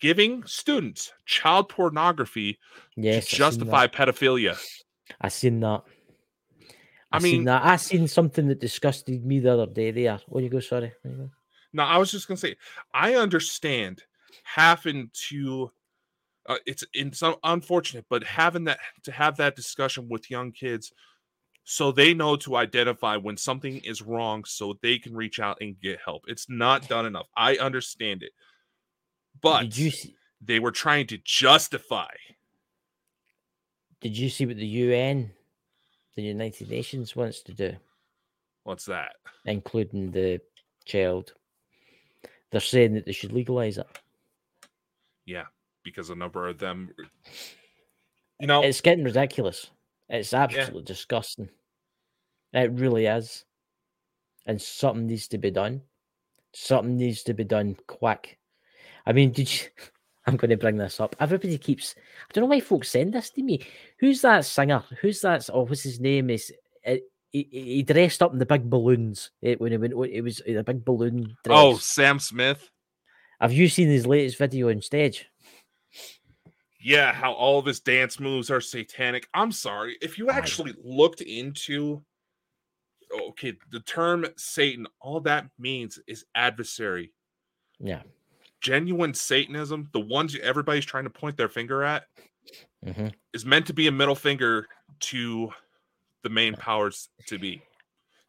giving 0.00 0.44
students 0.44 1.12
child 1.26 1.68
pornography 1.68 2.58
yes, 2.96 3.28
to 3.28 3.36
justify 3.36 3.86
pedophilia. 3.86 4.58
I 5.20 5.28
seen 5.28 5.60
that. 5.60 5.82
I, 7.12 7.16
I 7.16 7.20
mean, 7.20 7.44
that. 7.44 7.64
I 7.64 7.76
seen 7.76 8.08
something 8.08 8.48
that 8.48 8.60
disgusted 8.60 9.24
me 9.24 9.40
the 9.40 9.52
other 9.52 9.66
day. 9.66 9.90
There, 9.90 10.20
oh, 10.30 10.38
you 10.38 10.48
go. 10.48 10.60
Sorry. 10.60 10.92
You. 11.04 11.30
No, 11.72 11.82
I 11.84 11.98
was 11.98 12.10
just 12.10 12.26
gonna 12.26 12.38
say, 12.38 12.56
I 12.92 13.14
understand 13.14 14.02
having 14.42 15.10
to. 15.28 15.70
Uh, 16.48 16.56
it's 16.64 16.84
in 16.94 17.12
some 17.12 17.34
unfortunate, 17.42 18.04
but 18.08 18.22
having 18.22 18.64
that 18.64 18.78
to 19.02 19.10
have 19.12 19.36
that 19.36 19.56
discussion 19.56 20.08
with 20.08 20.30
young 20.30 20.52
kids, 20.52 20.92
so 21.64 21.90
they 21.90 22.14
know 22.14 22.36
to 22.36 22.56
identify 22.56 23.16
when 23.16 23.36
something 23.36 23.78
is 23.78 24.00
wrong, 24.02 24.44
so 24.44 24.78
they 24.80 24.98
can 24.98 25.14
reach 25.14 25.40
out 25.40 25.58
and 25.60 25.80
get 25.80 25.98
help. 26.04 26.22
It's 26.28 26.48
not 26.48 26.88
done 26.88 27.04
enough. 27.06 27.26
I 27.36 27.56
understand 27.56 28.22
it, 28.22 28.32
but 29.40 29.62
Did 29.62 29.76
you 29.76 29.90
see- 29.90 30.16
they 30.40 30.60
were 30.60 30.70
trying 30.70 31.06
to 31.08 31.18
justify. 31.18 32.10
Did 34.00 34.16
you 34.16 34.28
see 34.28 34.46
what 34.46 34.56
the 34.56 34.66
UN 34.66 35.32
the 36.16 36.22
United 36.22 36.70
Nations 36.70 37.14
wants 37.14 37.42
to 37.42 37.52
do. 37.52 37.76
What's 38.64 38.86
that? 38.86 39.12
Including 39.44 40.10
the 40.10 40.40
child. 40.84 41.34
They're 42.50 42.60
saying 42.60 42.94
that 42.94 43.06
they 43.06 43.12
should 43.12 43.32
legalize 43.32 43.78
it. 43.78 43.86
Yeah, 45.26 45.44
because 45.84 46.10
a 46.10 46.14
number 46.14 46.48
of 46.48 46.58
them, 46.58 46.90
you 48.40 48.46
know, 48.46 48.62
it's 48.62 48.80
getting 48.80 49.04
ridiculous. 49.04 49.70
It's 50.08 50.32
absolutely 50.32 50.80
yeah. 50.80 50.86
disgusting. 50.86 51.48
It 52.52 52.72
really 52.72 53.06
is. 53.06 53.44
And 54.46 54.60
something 54.60 55.06
needs 55.06 55.28
to 55.28 55.38
be 55.38 55.50
done. 55.50 55.82
Something 56.54 56.96
needs 56.96 57.24
to 57.24 57.34
be 57.34 57.44
done 57.44 57.76
quick. 57.86 58.38
I 59.04 59.12
mean, 59.12 59.32
did 59.32 59.52
you? 59.52 59.68
I'm 60.26 60.36
going 60.36 60.50
to 60.50 60.56
bring 60.56 60.76
this 60.76 61.00
up. 61.00 61.14
Everybody 61.20 61.56
keeps. 61.56 61.94
I 61.96 62.32
don't 62.32 62.42
know 62.42 62.48
why 62.48 62.60
folks 62.60 62.88
send 62.88 63.14
this 63.14 63.30
to 63.30 63.42
me. 63.42 63.64
Who's 64.00 64.22
that 64.22 64.44
singer? 64.44 64.82
Who's 65.00 65.20
that? 65.20 65.48
Oh, 65.52 65.62
what's 65.62 65.82
his 65.82 66.00
name? 66.00 66.30
Is 66.30 66.52
it, 66.82 67.04
he, 67.30 67.48
he 67.50 67.82
dressed 67.84 68.22
up 68.22 68.32
in 68.32 68.38
the 68.38 68.46
big 68.46 68.68
balloons 68.68 69.30
it, 69.40 69.52
eh, 69.52 69.54
when 69.58 69.70
he 69.70 69.78
went. 69.78 69.94
It 70.10 70.22
was 70.22 70.42
a 70.46 70.62
big 70.62 70.84
balloon. 70.84 71.36
Dress. 71.44 71.58
Oh, 71.58 71.76
Sam 71.76 72.18
Smith. 72.18 72.70
Have 73.40 73.52
you 73.52 73.68
seen 73.68 73.88
his 73.88 74.06
latest 74.06 74.38
video 74.38 74.70
on 74.70 74.80
stage? 74.80 75.26
Yeah, 76.80 77.12
how 77.12 77.32
all 77.32 77.58
of 77.58 77.66
his 77.66 77.80
dance 77.80 78.18
moves 78.18 78.50
are 78.50 78.60
satanic. 78.60 79.28
I'm 79.34 79.52
sorry. 79.52 79.96
If 80.00 80.18
you 80.18 80.30
actually 80.30 80.74
looked 80.82 81.20
into 81.20 82.02
okay, 83.28 83.54
the 83.70 83.80
term 83.80 84.26
Satan, 84.36 84.86
all 85.00 85.20
that 85.20 85.46
means 85.58 86.00
is 86.08 86.24
adversary. 86.34 87.12
Yeah 87.78 88.02
genuine 88.60 89.14
Satanism, 89.14 89.88
the 89.92 90.00
ones 90.00 90.36
everybody's 90.42 90.84
trying 90.84 91.04
to 91.04 91.10
point 91.10 91.36
their 91.36 91.48
finger 91.48 91.82
at, 91.82 92.04
mm-hmm. 92.84 93.08
is 93.32 93.44
meant 93.44 93.66
to 93.66 93.74
be 93.74 93.86
a 93.86 93.92
middle 93.92 94.14
finger 94.14 94.66
to 95.00 95.50
the 96.22 96.28
main 96.28 96.54
powers 96.54 97.08
to 97.26 97.38
be. 97.38 97.62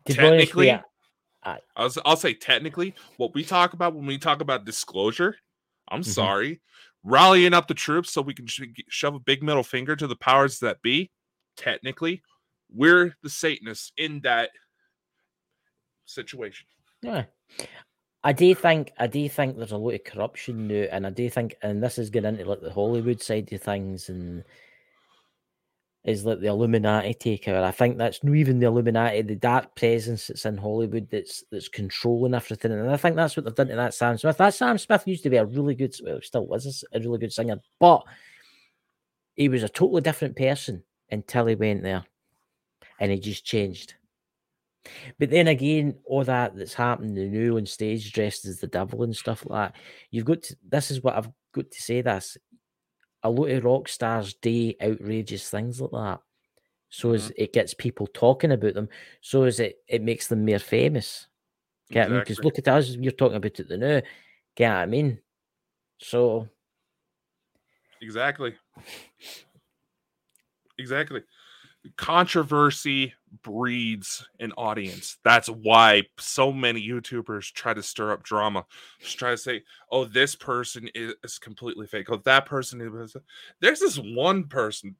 To 0.05 0.13
technically, 0.13 0.71
honest, 0.71 0.85
yeah. 1.45 1.57
I, 1.75 1.83
will 1.83 1.91
I'll 2.05 2.15
say 2.15 2.33
technically, 2.33 2.95
what 3.17 3.33
we 3.33 3.43
talk 3.43 3.73
about 3.73 3.95
when 3.95 4.05
we 4.05 4.17
talk 4.17 4.41
about 4.41 4.65
disclosure, 4.65 5.35
I'm 5.89 6.01
mm-hmm. 6.01 6.09
sorry, 6.09 6.61
rallying 7.03 7.53
up 7.53 7.67
the 7.67 7.73
troops 7.73 8.11
so 8.11 8.21
we 8.21 8.33
can 8.33 8.47
sh- 8.47 8.61
shove 8.89 9.15
a 9.15 9.19
big 9.19 9.43
middle 9.43 9.63
finger 9.63 9.95
to 9.95 10.07
the 10.07 10.15
powers 10.15 10.59
that 10.59 10.81
be. 10.81 11.11
Technically, 11.55 12.21
we're 12.71 13.15
the 13.23 13.29
Satanists 13.29 13.91
in 13.97 14.21
that 14.21 14.51
situation. 16.05 16.67
Yeah. 17.01 17.25
I 18.27 18.33
do 18.33 18.53
think 18.53 18.91
I 18.99 19.07
do 19.07 19.29
think 19.29 19.55
there's 19.55 19.71
a 19.71 19.77
lot 19.77 19.93
of 19.93 20.03
corruption 20.03 20.67
now, 20.67 20.85
and 20.91 21.07
I 21.07 21.11
do 21.11 21.29
think, 21.29 21.55
and 21.61 21.81
this 21.81 21.97
is 21.97 22.09
getting 22.09 22.31
into 22.31 22.43
like 22.43 22.59
the 22.59 22.73
Hollywood 22.73 23.21
side 23.21 23.53
of 23.53 23.61
things, 23.61 24.09
and 24.09 24.43
is 26.03 26.25
like 26.25 26.41
the 26.41 26.47
Illuminati 26.47 27.13
takeover. 27.13 27.63
I 27.63 27.71
think 27.71 27.97
that's 27.97 28.21
not 28.25 28.35
even 28.35 28.59
the 28.59 28.65
Illuminati, 28.65 29.21
the 29.21 29.35
dark 29.37 29.77
presence 29.77 30.27
that's 30.27 30.45
in 30.45 30.57
Hollywood 30.57 31.07
that's 31.09 31.45
that's 31.51 31.69
controlling 31.69 32.33
everything, 32.33 32.73
and 32.73 32.89
I 32.91 32.97
think 32.97 33.15
that's 33.15 33.37
what 33.37 33.45
they've 33.45 33.55
done 33.55 33.69
to 33.69 33.77
that 33.77 33.93
Sam 33.93 34.17
Smith. 34.17 34.35
That 34.35 34.53
Sam 34.53 34.77
Smith 34.77 35.07
used 35.07 35.23
to 35.23 35.29
be 35.29 35.37
a 35.37 35.45
really 35.45 35.73
good, 35.73 35.95
well, 36.03 36.19
still 36.21 36.47
was 36.47 36.83
a 36.91 36.99
really 36.99 37.19
good 37.19 37.31
singer, 37.31 37.61
but 37.79 38.03
he 39.35 39.47
was 39.47 39.63
a 39.63 39.69
totally 39.69 40.01
different 40.01 40.35
person 40.35 40.83
until 41.09 41.45
he 41.45 41.55
went 41.55 41.81
there, 41.81 42.03
and 42.99 43.09
he 43.09 43.21
just 43.21 43.45
changed. 43.45 43.93
But 45.19 45.29
then 45.29 45.47
again, 45.47 45.95
all 46.05 46.23
that 46.23 46.55
that's 46.55 46.73
happening 46.73 47.13
the 47.13 47.25
new 47.25 47.57
on 47.57 47.65
stage 47.65 48.11
dressed 48.13 48.45
as 48.45 48.59
the 48.59 48.67
devil 48.67 49.03
and 49.03 49.15
stuff 49.15 49.45
like 49.45 49.73
that. 49.73 49.81
You've 50.11 50.25
got 50.25 50.43
to, 50.43 50.55
this 50.67 50.91
is 50.91 51.03
what 51.03 51.15
I've 51.15 51.29
got 51.53 51.71
to 51.71 51.81
say 51.81 52.01
this. 52.01 52.37
A 53.23 53.29
lot 53.29 53.49
of 53.49 53.65
rock 53.65 53.89
stars 53.89 54.35
do 54.35 54.73
outrageous 54.81 55.49
things 55.49 55.81
like 55.81 55.91
that. 55.91 56.19
So 56.89 57.09
mm-hmm. 57.09 57.15
as 57.15 57.31
it 57.35 57.53
gets 57.53 57.73
people 57.73 58.07
talking 58.07 58.51
about 58.51 58.73
them, 58.73 58.89
so 59.21 59.43
as 59.43 59.59
it 59.59 59.77
it 59.87 60.01
makes 60.01 60.27
them 60.27 60.45
more 60.45 60.59
famous. 60.59 61.27
Get 61.89 62.09
Because 62.09 62.43
look 62.43 62.59
at 62.59 62.67
us, 62.67 62.89
you're 62.89 63.11
talking 63.11 63.37
about 63.37 63.59
it 63.59 63.67
the 63.67 63.77
now. 63.77 64.01
Get 64.55 64.69
what 64.69 64.77
I 64.77 64.85
mean? 64.85 65.19
So 65.99 66.47
Exactly. 68.01 68.55
Exactly. 70.79 71.21
Controversy 71.95 73.13
breeds 73.43 74.27
an 74.39 74.51
audience. 74.53 75.17
That's 75.23 75.47
why 75.47 76.03
so 76.17 76.51
many 76.51 76.85
YouTubers 76.87 77.51
try 77.51 77.73
to 77.73 77.83
stir 77.83 78.11
up 78.11 78.23
drama. 78.23 78.65
Just 78.99 79.17
try 79.17 79.31
to 79.31 79.37
say, 79.37 79.63
"Oh, 79.91 80.05
this 80.05 80.35
person 80.35 80.89
is, 80.95 81.13
is 81.23 81.39
completely 81.39 81.87
fake. 81.87 82.09
Oh, 82.09 82.17
that 82.17 82.45
person 82.45 82.81
is." 82.81 83.15
There's 83.59 83.79
this 83.79 83.97
one 83.97 84.45
person 84.45 84.95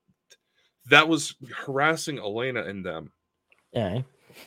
that 0.88 1.08
was 1.08 1.36
harassing 1.66 2.18
Elena 2.20 2.64
and 2.64 2.86
them. 2.86 3.12
yeah. 3.72 4.02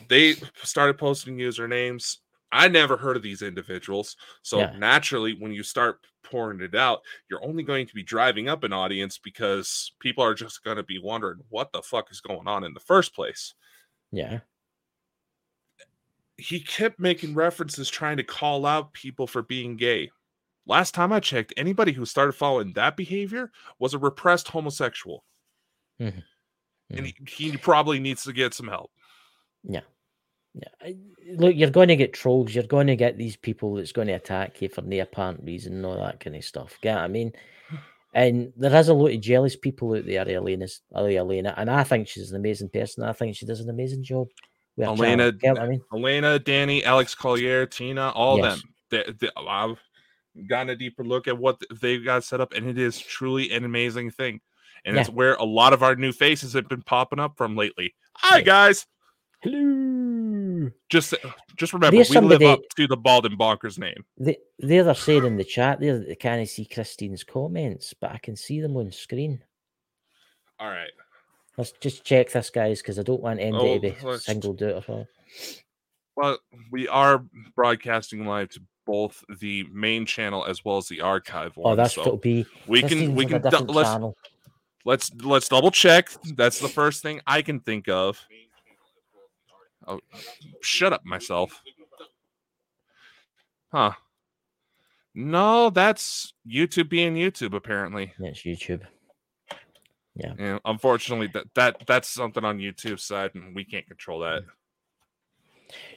They 0.07 0.35
started 0.63 0.97
posting 0.97 1.37
usernames. 1.37 2.17
I 2.51 2.67
never 2.67 2.97
heard 2.97 3.15
of 3.17 3.23
these 3.23 3.41
individuals. 3.41 4.17
So 4.41 4.59
Yeah. 4.59 4.75
naturally, 4.77 5.33
when 5.33 5.51
you 5.53 5.63
start 5.63 6.05
pouring 6.23 6.61
it 6.61 6.75
out, 6.75 7.01
you're 7.29 7.43
only 7.43 7.63
going 7.63 7.87
to 7.87 7.93
be 7.95 8.03
driving 8.03 8.49
up 8.49 8.63
an 8.63 8.73
audience 8.73 9.17
because 9.17 9.91
people 9.99 10.23
are 10.23 10.33
just 10.33 10.63
going 10.63 10.77
to 10.77 10.83
be 10.83 10.99
wondering 10.99 11.39
what 11.49 11.71
the 11.71 11.81
fuck 11.81 12.11
is 12.11 12.21
going 12.21 12.47
on 12.47 12.63
in 12.63 12.73
the 12.73 12.79
first 12.79 13.13
place. 13.15 13.53
Yeah. 14.11 14.41
He 16.37 16.59
kept 16.59 16.99
making 16.99 17.35
references 17.35 17.89
trying 17.89 18.17
to 18.17 18.23
call 18.23 18.65
out 18.65 18.93
people 18.93 19.27
for 19.27 19.41
being 19.43 19.77
gay. 19.77 20.09
Last 20.65 20.93
time 20.93 21.11
I 21.11 21.19
checked, 21.19 21.53
anybody 21.57 21.91
who 21.91 22.05
started 22.05 22.33
following 22.33 22.73
that 22.73 22.97
behavior 22.97 23.51
was 23.79 23.93
a 23.93 23.99
repressed 23.99 24.47
homosexual. 24.47 25.23
Mhm. 25.99 26.23
And 26.89 27.05
he, 27.05 27.15
he 27.27 27.57
probably 27.57 27.99
needs 27.99 28.23
to 28.23 28.33
get 28.33 28.53
some 28.53 28.67
help. 28.67 28.91
Yeah. 29.63 29.81
Look, 31.35 31.55
you're 31.55 31.69
going 31.69 31.87
to 31.87 31.95
get 31.95 32.13
trolls. 32.13 32.53
You're 32.53 32.63
going 32.65 32.87
to 32.87 32.95
get 32.95 33.17
these 33.17 33.35
people 33.37 33.75
that's 33.75 33.91
going 33.91 34.07
to 34.07 34.13
attack 34.13 34.61
you 34.61 34.69
for 34.69 34.81
no 34.81 34.99
apparent 35.01 35.41
reason 35.43 35.73
and 35.73 35.85
all 35.85 35.95
that 35.95 36.19
kind 36.19 36.35
of 36.35 36.43
stuff. 36.43 36.77
Get 36.81 36.95
what 36.95 37.03
I 37.03 37.07
mean? 37.07 37.31
And 38.13 38.51
there 38.57 38.75
is 38.75 38.89
a 38.89 38.93
lot 38.93 39.11
of 39.13 39.21
jealous 39.21 39.55
people 39.55 39.95
out 39.95 40.05
there, 40.05 40.27
Elena's, 40.27 40.81
Elena, 40.93 41.53
and 41.55 41.69
I 41.69 41.83
think 41.83 42.09
she's 42.09 42.31
an 42.31 42.35
amazing 42.37 42.67
person. 42.69 43.03
I 43.03 43.13
think 43.13 43.37
she 43.37 43.45
does 43.45 43.61
an 43.61 43.69
amazing 43.69 44.03
job. 44.03 44.27
Elena- 44.77 45.31
what 45.41 45.59
I 45.59 45.67
mean? 45.67 45.81
Elena, 45.93 46.39
Danny, 46.39 46.83
Alex 46.83 47.15
Collier, 47.15 47.65
Tina, 47.65 48.09
all 48.09 48.37
Yes. 48.39 48.61
them. 48.61 48.73
They, 48.89 49.13
they, 49.19 49.29
I've 49.37 49.79
gotten 50.47 50.71
a 50.71 50.75
deeper 50.75 51.05
look 51.05 51.29
at 51.29 51.37
what 51.37 51.61
they've 51.81 52.03
got 52.03 52.25
set 52.25 52.41
up, 52.41 52.51
and 52.53 52.67
it 52.67 52.77
is 52.77 52.99
truly 52.99 53.51
an 53.51 53.63
amazing 53.63 54.11
thing. 54.11 54.41
And 54.83 54.97
it's 54.97 55.09
where 55.09 55.35
a 55.35 55.43
lot 55.45 55.71
of 55.73 55.83
our 55.83 55.95
new 55.95 56.11
faces 56.11 56.53
have 56.53 56.67
been 56.67 56.81
popping 56.81 57.19
up 57.19 57.37
from 57.37 57.55
lately. 57.55 57.93
Hi, 58.17 58.39
Yeah. 58.39 58.43
guys. 58.43 58.87
Hello. 59.43 60.00
Just 60.89 61.13
uh, 61.13 61.17
just 61.57 61.73
remember, 61.73 61.97
we 61.97 62.03
live 62.03 62.41
up 62.41 62.59
to 62.75 62.87
the 62.87 62.97
bald 62.97 63.25
and 63.25 63.37
bonkers 63.37 63.77
name. 63.77 64.03
The, 64.17 64.37
the 64.59 64.79
other 64.79 64.93
saying 64.93 65.25
in 65.25 65.37
the 65.37 65.43
chat 65.43 65.79
there 65.79 65.99
that 65.99 66.07
they 66.07 66.15
can't 66.15 66.47
see 66.47 66.65
Christine's 66.65 67.23
comments, 67.23 67.93
but 67.99 68.11
I 68.11 68.17
can 68.17 68.35
see 68.35 68.61
them 68.61 68.77
on 68.77 68.91
screen. 68.91 69.43
All 70.59 70.69
right. 70.69 70.91
Let's 71.57 71.73
just 71.73 72.03
check 72.03 72.31
this, 72.31 72.49
guys, 72.49 72.81
because 72.81 72.97
I 72.97 73.03
don't 73.03 73.21
want 73.21 73.39
MD 73.39 73.53
Oh, 73.53 73.79
to 73.79 73.79
be 73.79 74.19
singled 74.19 74.63
out. 74.63 74.87
Or 74.87 75.07
Well, 76.15 76.37
we 76.71 76.87
are 76.87 77.23
broadcasting 77.55 78.25
live 78.25 78.49
to 78.49 78.61
both 78.85 79.23
the 79.39 79.65
main 79.71 80.05
channel 80.05 80.45
as 80.45 80.63
well 80.63 80.77
as 80.77 80.87
the 80.87 81.01
archive 81.01 81.53
oh, 81.57 81.61
one. 81.61 81.73
oh, 81.73 81.75
that's 81.75 81.95
so 81.95 82.03
what 82.03 82.21
be. 82.21 82.45
we 82.67 82.81
can 82.81 83.15
we 83.15 83.25
can 83.25 83.41
du- 83.41 83.59
let's 83.59 84.15
let's 84.85 85.13
let's 85.23 85.49
double 85.49 85.71
check. 85.71 86.09
That's 86.35 86.59
the 86.59 86.69
first 86.69 87.01
thing 87.01 87.21
I 87.27 87.41
can 87.41 87.59
think 87.59 87.87
of. 87.89 88.19
Oh, 89.87 89.99
shut 90.61 90.93
up, 90.93 91.05
myself. 91.05 91.61
Huh? 93.71 93.93
No, 95.13 95.69
that's 95.69 96.33
YouTube 96.47 96.89
being 96.89 97.15
YouTube. 97.15 97.53
Apparently, 97.53 98.13
Yeah, 98.19 98.29
it's 98.29 98.41
YouTube. 98.41 98.81
Yeah. 100.15 100.33
And 100.37 100.59
unfortunately, 100.65 101.27
that 101.33 101.45
that 101.55 101.83
that's 101.87 102.09
something 102.09 102.43
on 102.43 102.59
YouTube's 102.59 103.03
side, 103.03 103.31
and 103.33 103.55
we 103.55 103.63
can't 103.63 103.87
control 103.87 104.19
that. 104.19 104.43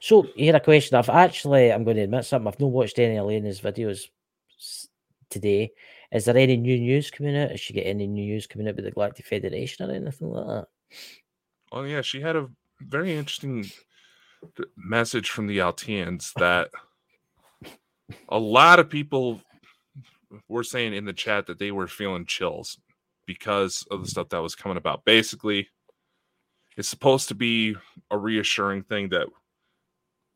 So 0.01 0.29
here 0.37 0.55
a 0.55 0.61
question. 0.61 0.97
I've 0.97 1.09
actually, 1.09 1.73
I'm 1.73 1.85
going 1.85 1.97
to 1.97 2.05
admit 2.05 2.25
something. 2.25 2.47
I've 2.47 2.61
not 2.61 2.71
watched 2.71 2.99
any 2.99 3.17
of 3.17 3.25
Elena's 3.25 3.61
videos 3.61 4.09
today. 5.31 5.73
Is 6.13 6.27
there 6.27 6.37
any 6.37 6.57
new 6.57 6.79
news 6.79 7.11
coming 7.11 7.37
out? 7.37 7.51
Has 7.51 7.61
she 7.61 7.75
got 7.75 7.81
any 7.81 8.07
new 8.07 8.25
news 8.25 8.47
coming 8.47 8.69
out 8.69 8.77
with 8.77 8.85
the 8.85 8.93
Galactic 8.93 9.27
Federation 9.27 9.91
or 9.91 9.95
anything 9.95 10.31
like 10.31 10.47
that? 10.47 10.67
Oh 11.73 11.83
yeah, 11.83 12.03
she 12.03 12.21
had 12.21 12.37
a 12.37 12.49
very 12.81 13.15
interesting 13.15 13.67
message 14.77 15.31
from 15.31 15.47
the 15.47 15.59
Altians 15.59 16.33
that 16.35 16.71
a 18.29 18.39
lot 18.39 18.79
of 18.79 18.91
people 18.91 19.41
were 20.49 20.65
saying 20.65 20.95
in 20.95 21.05
the 21.05 21.13
chat 21.13 21.47
that 21.47 21.59
they 21.59 21.71
were 21.71 21.87
feeling 21.87 22.27
chills 22.27 22.79
because 23.27 23.87
of 23.91 24.03
the 24.03 24.09
stuff 24.09 24.29
that 24.31 24.43
was 24.43 24.55
coming 24.55 24.77
about. 24.77 25.05
Basically, 25.05 25.69
it's 26.77 26.89
supposed 26.89 27.29
to 27.29 27.35
be 27.35 27.77
a 28.11 28.19
reassuring 28.19 28.83
thing 28.83 29.09
that 29.11 29.29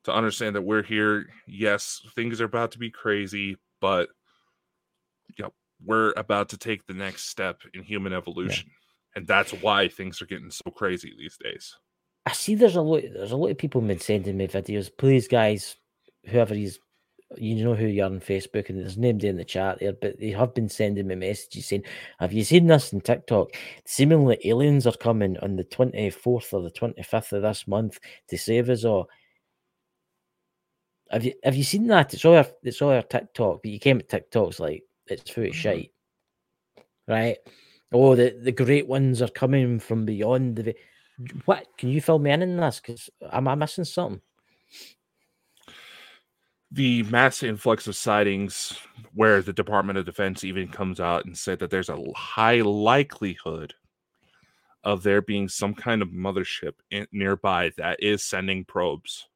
to 0.05 0.15
understand 0.15 0.57
that 0.57 0.63
we're 0.63 0.83
here. 0.83 1.27
Yes, 1.47 2.01
things 2.15 2.41
are 2.41 2.47
about 2.47 2.73
to 2.73 2.79
be 2.79 2.91
crazy, 2.91 3.57
but 3.81 4.09
you 5.37 5.45
know, 5.45 5.53
we're 5.85 6.13
about 6.17 6.49
to 6.51 6.57
take 6.57 6.87
the 6.87 6.95
next 6.95 7.29
step 7.29 7.61
in 7.75 7.83
human 7.83 8.13
evolution. 8.13 8.71
And 9.15 9.27
that's 9.27 9.53
why 9.53 9.89
things 9.89 10.23
are 10.23 10.27
getting 10.27 10.51
so 10.51 10.71
crazy 10.71 11.13
these 11.19 11.37
days. 11.43 11.77
I 12.29 12.33
see 12.33 12.55
there's 12.55 12.77
a 12.77 12.83
lot 12.83 13.03
there's 13.15 13.33
a 13.33 13.37
lot 13.39 13.51
of 13.51 13.57
people 13.57 13.81
been 13.81 13.99
sending 13.99 14.37
me 14.37 14.49
videos. 14.49 14.91
Please, 14.95 15.27
guys, 15.27 15.77
whoever 16.27 16.53
is 16.53 16.79
you 17.39 17.65
know 17.65 17.75
who 17.75 17.87
you 17.87 18.03
are 18.03 18.07
on 18.07 18.21
Facebook, 18.21 18.69
and 18.69 18.79
there's 18.79 18.99
nobody 18.99 19.29
in 19.29 19.39
the 19.39 19.47
chat 19.47 19.79
there, 19.81 19.95
but 19.95 20.21
they 20.21 20.33
have 20.33 20.55
been 20.55 20.69
sending 20.69 21.07
me 21.07 21.15
messages 21.15 21.69
saying, 21.69 21.85
Have 22.21 22.35
you 22.35 22.45
seen 22.45 22.67
this 22.67 22.93
on 22.93 23.01
TikTok? 23.01 23.53
Seemingly 23.87 24.39
aliens 24.45 24.87
are 24.87 24.93
coming 24.93 25.39
on 25.39 25.57
the 25.57 25.65
24th 25.65 26.53
or 26.53 26.61
the 26.61 26.71
25th 26.71 27.33
of 27.33 27.41
this 27.41 27.67
month 27.67 27.99
to 28.29 28.37
save 28.37 28.69
us 28.69 28.85
all. 28.85 29.09
Have 31.11 31.25
you 31.25 31.33
have 31.45 31.57
you 31.57 31.65
seen 31.65 31.87
that? 31.87 32.13
It's 32.13 32.27
all 32.27 32.37
our, 32.37 32.47
it's 32.63 32.83
all 32.83 32.91
our 32.91 33.01
TikTok, 33.01 33.61
but 33.63 33.71
you 33.71 33.79
came 33.79 34.01
at 34.01 34.11
TikTok's 34.11 34.61
like 34.61 34.83
it's 35.07 35.31
full 35.31 35.45
of 35.45 35.53
mm-hmm. 35.53 35.59
shite. 35.59 35.93
Right? 37.07 37.39
Oh, 37.91 38.15
the, 38.15 38.39
the 38.39 38.53
great 38.53 38.87
ones 38.87 39.23
are 39.23 39.29
coming 39.29 39.79
from 39.79 40.05
beyond 40.05 40.57
the 40.57 40.75
what 41.45 41.67
can 41.77 41.89
you 41.89 42.01
fill 42.01 42.19
me 42.19 42.31
in 42.31 42.43
on 42.43 42.57
this? 42.57 42.81
Because 42.81 43.11
am 43.33 43.49
I 43.49 43.55
missing 43.55 43.85
something? 43.85 44.21
the 46.71 47.03
mass 47.05 47.43
influx 47.43 47.87
of 47.87 47.97
sightings 47.97 48.79
where 49.15 49.41
the 49.41 49.53
Department 49.53 49.99
of 49.99 50.05
Defense 50.05 50.45
even 50.45 50.69
comes 50.69 51.01
out 51.01 51.25
and 51.25 51.37
said 51.37 51.59
that 51.59 51.71
there's 51.71 51.89
a 51.89 52.05
high 52.15 52.61
likelihood 52.61 53.75
of 54.85 55.03
there 55.03 55.23
being 55.23 55.49
some 55.49 55.75
kind 55.75 56.03
of 56.03 56.09
mothership 56.09 56.75
in, 56.91 57.07
nearby 57.11 57.71
that 57.79 58.03
is 58.03 58.23
sending 58.23 58.65
probes 58.65 59.29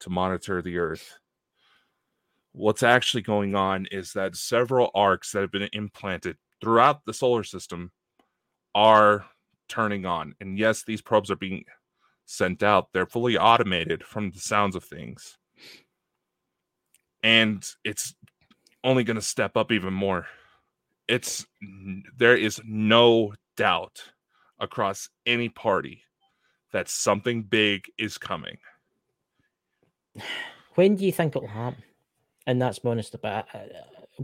to 0.00 0.10
monitor 0.10 0.62
the 0.62 0.78
Earth. 0.78 1.18
What's 2.52 2.82
actually 2.82 3.22
going 3.22 3.54
on 3.54 3.86
is 3.92 4.12
that 4.14 4.34
several 4.34 4.90
arcs 4.94 5.32
that 5.32 5.42
have 5.42 5.52
been 5.52 5.68
implanted 5.72 6.36
throughout 6.60 7.04
the 7.04 7.12
solar 7.12 7.44
system 7.44 7.92
are 8.74 9.26
turning 9.70 10.04
on. 10.04 10.34
And 10.40 10.58
yes, 10.58 10.82
these 10.84 11.00
probes 11.00 11.30
are 11.30 11.36
being 11.36 11.64
sent 12.26 12.62
out. 12.62 12.88
They're 12.92 13.06
fully 13.06 13.38
automated 13.38 14.04
from 14.04 14.30
the 14.30 14.40
sounds 14.40 14.76
of 14.76 14.84
things 14.84 15.38
and 17.22 17.66
it's 17.84 18.14
only 18.84 19.04
going 19.04 19.16
to 19.16 19.22
step 19.22 19.56
up 19.56 19.72
even 19.72 19.92
more. 19.92 20.26
It's 21.08 21.46
there 22.16 22.36
is 22.36 22.60
no 22.64 23.34
doubt 23.56 24.02
across 24.58 25.08
any 25.26 25.48
party 25.48 26.04
that 26.72 26.88
something 26.88 27.42
big 27.42 27.90
is 27.98 28.18
coming. 28.18 28.58
When 30.76 30.94
do 30.94 31.04
you 31.04 31.10
think 31.10 31.34
it'll 31.34 31.48
happen? 31.48 31.82
And 32.46 32.62
that's 32.62 32.84
my 32.84 32.92
honest 32.92 33.12
about 33.12 33.46
uh, 33.52 33.58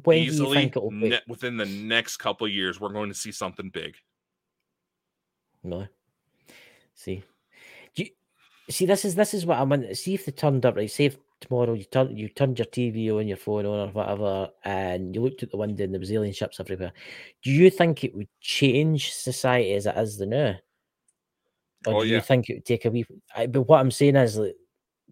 when 0.05 0.25
do 0.25 0.33
you 0.33 0.55
think 0.55 0.77
it'll 0.77 0.91
be? 0.91 1.09
ne- 1.09 1.21
within 1.27 1.57
the 1.57 1.67
next 1.67 2.19
couple 2.19 2.47
of 2.47 2.53
years, 2.53 2.81
we're 2.81 2.93
going 2.93 3.09
to 3.09 3.17
see 3.17 3.33
something 3.33 3.69
big. 3.69 3.97
No. 5.67 5.87
See, 6.95 7.23
do 7.95 8.05
you, 8.05 8.11
see 8.71 8.87
this 8.87 9.05
is 9.05 9.15
this 9.15 9.35
is 9.35 9.45
what 9.45 9.59
I 9.59 9.63
want. 9.63 9.97
See 9.97 10.15
if 10.15 10.25
they 10.25 10.33
turned 10.33 10.65
up 10.65 10.77
right. 10.77 10.91
Say 10.91 11.07
if 11.07 11.17
tomorrow 11.41 11.75
you 11.75 11.85
turn 11.85 12.17
you 12.17 12.29
turned 12.29 12.59
your 12.59 12.67
TV 12.67 13.11
on 13.15 13.29
your 13.29 13.37
phone 13.37 13.67
on 13.67 13.89
or 13.89 13.93
whatever, 13.93 14.49
and 14.65 15.15
you 15.15 15.21
looked 15.23 15.43
at 15.43 15.51
the 15.51 15.57
window 15.57 15.85
and 15.85 15.93
there 15.93 16.01
was 16.01 16.13
alien 16.13 16.33
ships 16.33 16.61
everywhere. 16.61 16.93
Do 17.43 17.51
you 17.51 17.71
think 17.71 18.05
it 18.05 18.15
would 18.15 18.29
change 18.41 19.13
society 19.13 19.73
as 19.75 19.87
it 19.87 19.97
is 19.97 20.17
the 20.19 20.27
now? 20.27 20.55
Or 21.87 21.95
Oh, 21.95 22.03
do 22.03 22.09
yeah. 22.09 22.17
you 22.17 22.21
think 22.23 22.49
it 22.49 22.55
would 22.55 22.65
take 22.65 22.85
a 22.85 22.91
wee? 22.91 23.07
I, 23.37 23.47
but 23.47 23.63
what 23.63 23.81
I'm 23.81 23.91
saying 23.91 24.17
is 24.17 24.39
like, 24.39 24.57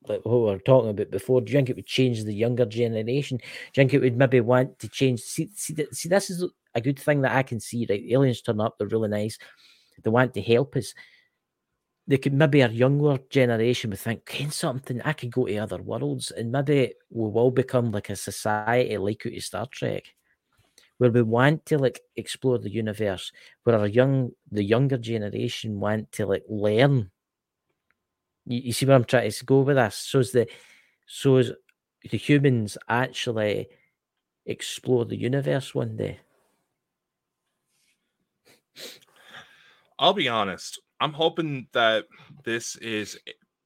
like 0.08 0.24
what 0.24 0.34
we 0.38 0.44
were 0.44 0.58
talking 0.58 0.90
about 0.90 1.10
before. 1.10 1.40
Do 1.40 1.52
you 1.52 1.58
think 1.58 1.70
it 1.70 1.76
would 1.76 1.86
change 1.86 2.24
the 2.24 2.34
younger 2.34 2.66
generation? 2.66 3.36
Do 3.38 3.44
you 3.44 3.72
think 3.74 3.94
it 3.94 4.00
would 4.00 4.16
maybe 4.16 4.40
want 4.40 4.78
to 4.80 4.88
change? 4.88 5.20
See, 5.20 5.50
see, 5.54 5.74
see, 5.92 6.08
this 6.08 6.30
is 6.30 6.44
a 6.74 6.80
good 6.80 6.98
thing 6.98 7.22
that 7.22 7.32
I 7.32 7.42
can 7.42 7.60
see. 7.60 7.86
Right, 7.88 8.04
aliens 8.10 8.42
turn 8.42 8.60
up. 8.60 8.76
They're 8.78 8.88
really 8.88 9.08
nice. 9.08 9.38
They 10.02 10.10
want 10.10 10.34
to 10.34 10.42
help 10.42 10.76
us. 10.76 10.94
they 12.06 12.18
could 12.18 12.34
maybe 12.34 12.62
our 12.62 12.70
younger 12.70 13.18
generation 13.30 13.90
would 13.90 13.98
think, 13.98 14.26
can 14.26 14.50
something 14.50 15.00
I 15.02 15.14
could 15.14 15.30
go 15.30 15.46
to 15.46 15.56
other 15.56 15.80
worlds, 15.80 16.30
and 16.30 16.52
maybe 16.52 16.92
we 17.10 17.30
will 17.30 17.50
become 17.50 17.92
like 17.92 18.10
a 18.10 18.16
society 18.16 18.96
like 18.98 19.24
out 19.26 19.32
of 19.32 19.42
Star 19.42 19.66
Trek, 19.66 20.14
where 20.98 21.10
we 21.10 21.22
want 21.22 21.64
to 21.66 21.78
like 21.78 22.00
explore 22.16 22.58
the 22.58 22.70
universe, 22.70 23.32
where 23.62 23.78
our 23.78 23.86
young 23.86 24.32
the 24.50 24.62
younger 24.62 24.98
generation 24.98 25.80
want 25.80 26.12
to 26.12 26.26
like 26.26 26.44
learn. 26.48 27.10
You, 28.46 28.60
you 28.60 28.72
see 28.72 28.84
where 28.86 28.96
I'm 28.96 29.04
trying 29.04 29.30
to 29.30 29.44
go 29.44 29.60
with 29.60 29.76
this? 29.76 29.96
So 29.96 30.18
is 30.18 30.32
the 30.32 30.46
so 31.06 31.38
is 31.38 31.52
the 32.10 32.18
humans 32.18 32.76
actually 32.88 33.68
explore 34.44 35.06
the 35.06 35.16
universe 35.16 35.74
one 35.74 35.96
day? 35.96 36.20
I'll 40.04 40.12
be 40.12 40.28
honest. 40.28 40.82
I'm 41.00 41.14
hoping 41.14 41.66
that 41.72 42.04
this 42.44 42.76
is 42.76 43.18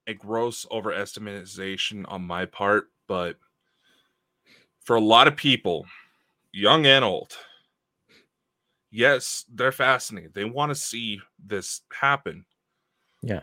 a 0.07 0.15
gross 0.15 0.65
overestimation 0.67 2.05
on 2.07 2.23
my 2.23 2.47
part, 2.47 2.93
but 3.09 3.35
for 4.85 4.95
a 4.95 5.01
lot 5.01 5.27
of 5.27 5.35
people, 5.35 5.85
young 6.53 6.87
and 6.87 7.05
old, 7.05 7.37
yes, 8.93 9.47
they're 9.53 9.73
fascinated. 9.73 10.33
They 10.33 10.45
want 10.45 10.71
to 10.71 10.77
see 10.77 11.21
this 11.45 11.81
happen. 11.93 12.45
Yeah. 13.21 13.43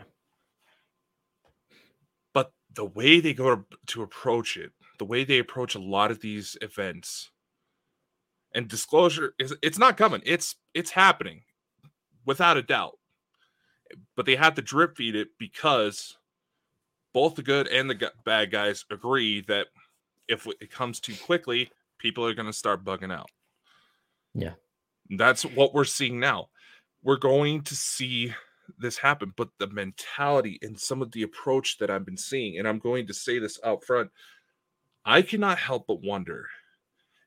But 2.32 2.50
the 2.72 2.86
way 2.86 3.20
they 3.20 3.34
go 3.34 3.56
to, 3.56 3.64
to 3.88 4.02
approach 4.04 4.56
it, 4.56 4.72
the 4.98 5.04
way 5.04 5.22
they 5.22 5.38
approach 5.38 5.74
a 5.74 5.80
lot 5.80 6.10
of 6.10 6.20
these 6.20 6.56
events, 6.62 7.30
and 8.54 8.68
disclosure 8.68 9.34
is 9.38 9.54
it's 9.62 9.78
not 9.78 9.98
coming. 9.98 10.22
It's 10.24 10.56
it's 10.72 10.92
happening 10.92 11.42
without 12.26 12.56
a 12.56 12.62
doubt 12.62 12.98
but 14.14 14.26
they 14.26 14.36
have 14.36 14.54
to 14.54 14.62
drip 14.62 14.96
feed 14.96 15.14
it 15.14 15.28
because 15.38 16.16
both 17.12 17.34
the 17.34 17.42
good 17.42 17.68
and 17.68 17.88
the 17.88 18.12
bad 18.24 18.50
guys 18.50 18.84
agree 18.90 19.42
that 19.42 19.68
if 20.28 20.46
it 20.60 20.70
comes 20.70 21.00
too 21.00 21.14
quickly, 21.24 21.70
people 21.98 22.26
are 22.26 22.34
going 22.34 22.46
to 22.46 22.52
start 22.52 22.84
bugging 22.84 23.12
out. 23.12 23.30
Yeah. 24.34 24.54
That's 25.10 25.44
what 25.44 25.72
we're 25.72 25.84
seeing 25.84 26.18
now. 26.18 26.48
We're 27.02 27.16
going 27.16 27.62
to 27.62 27.76
see 27.76 28.34
this 28.78 28.98
happen, 28.98 29.32
but 29.36 29.48
the 29.58 29.68
mentality 29.68 30.58
and 30.62 30.78
some 30.78 31.00
of 31.00 31.12
the 31.12 31.22
approach 31.22 31.78
that 31.78 31.90
I've 31.90 32.04
been 32.04 32.16
seeing, 32.16 32.58
and 32.58 32.66
I'm 32.66 32.80
going 32.80 33.06
to 33.06 33.14
say 33.14 33.38
this 33.38 33.60
out 33.64 33.84
front, 33.84 34.10
I 35.04 35.22
cannot 35.22 35.58
help 35.58 35.86
but 35.86 36.02
wonder 36.02 36.48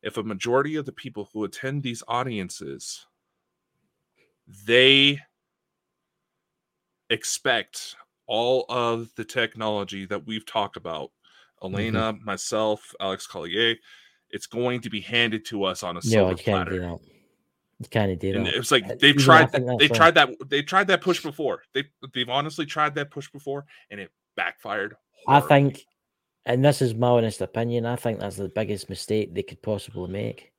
if 0.04 0.18
a 0.18 0.24
majority 0.24 0.76
of 0.76 0.86
the 0.86 0.92
people 0.92 1.30
who 1.32 1.46
attend 1.46 1.82
these 1.82 2.04
audiences 2.08 3.06
they 4.66 5.20
expect 7.10 7.96
all 8.28 8.66
of 8.70 9.10
the 9.16 9.26
technology 9.26 10.06
that 10.06 10.26
we've 10.26 10.46
talked 10.46 10.78
about. 10.78 11.12
Elena, 11.64 12.14
mm-hmm. 12.14 12.26
myself, 12.26 12.94
Alex 13.02 13.28
Collier, 13.28 13.76
it's 14.30 14.48
going 14.48 14.82
to 14.82 14.90
be 14.90 15.02
handed 15.02 15.46
to 15.46 15.64
us 15.64 15.84
on 15.84 15.98
a 15.98 16.02
silver 16.02 16.32
no, 16.32 16.38
platter. 16.38 16.76
You 16.76 17.88
kind 17.92 18.12
of 18.12 18.20
did. 18.20 18.36
And 18.36 18.48
it 18.48 18.58
was 18.58 18.72
like 18.72 19.00
they've 19.00 19.16
tried 19.16 19.52
that. 19.54 19.78
They 19.80 19.88
tried 19.88 20.16
that. 20.16 20.30
They 20.48 20.62
tried 20.62 20.88
that 20.88 21.02
push 21.02 21.24
before. 21.24 21.64
They 21.74 21.86
they've 22.14 22.30
honestly 22.30 22.66
tried 22.66 22.96
that 22.96 23.10
push 23.10 23.30
before, 23.32 23.66
and 23.90 24.00
it 24.00 24.12
backfired. 24.36 24.96
Horribly. 25.26 25.46
I 25.46 25.48
think, 25.48 25.86
and 26.50 26.66
this 26.66 26.82
is 26.82 26.96
my 26.96 27.10
honest 27.10 27.42
opinion. 27.42 27.86
I 27.86 27.96
think 27.96 28.20
that's 28.20 28.38
the 28.38 28.50
biggest 28.50 28.90
mistake 28.90 29.36
they 29.36 29.44
could 29.44 29.62
possibly 29.62 30.10
make. 30.10 30.52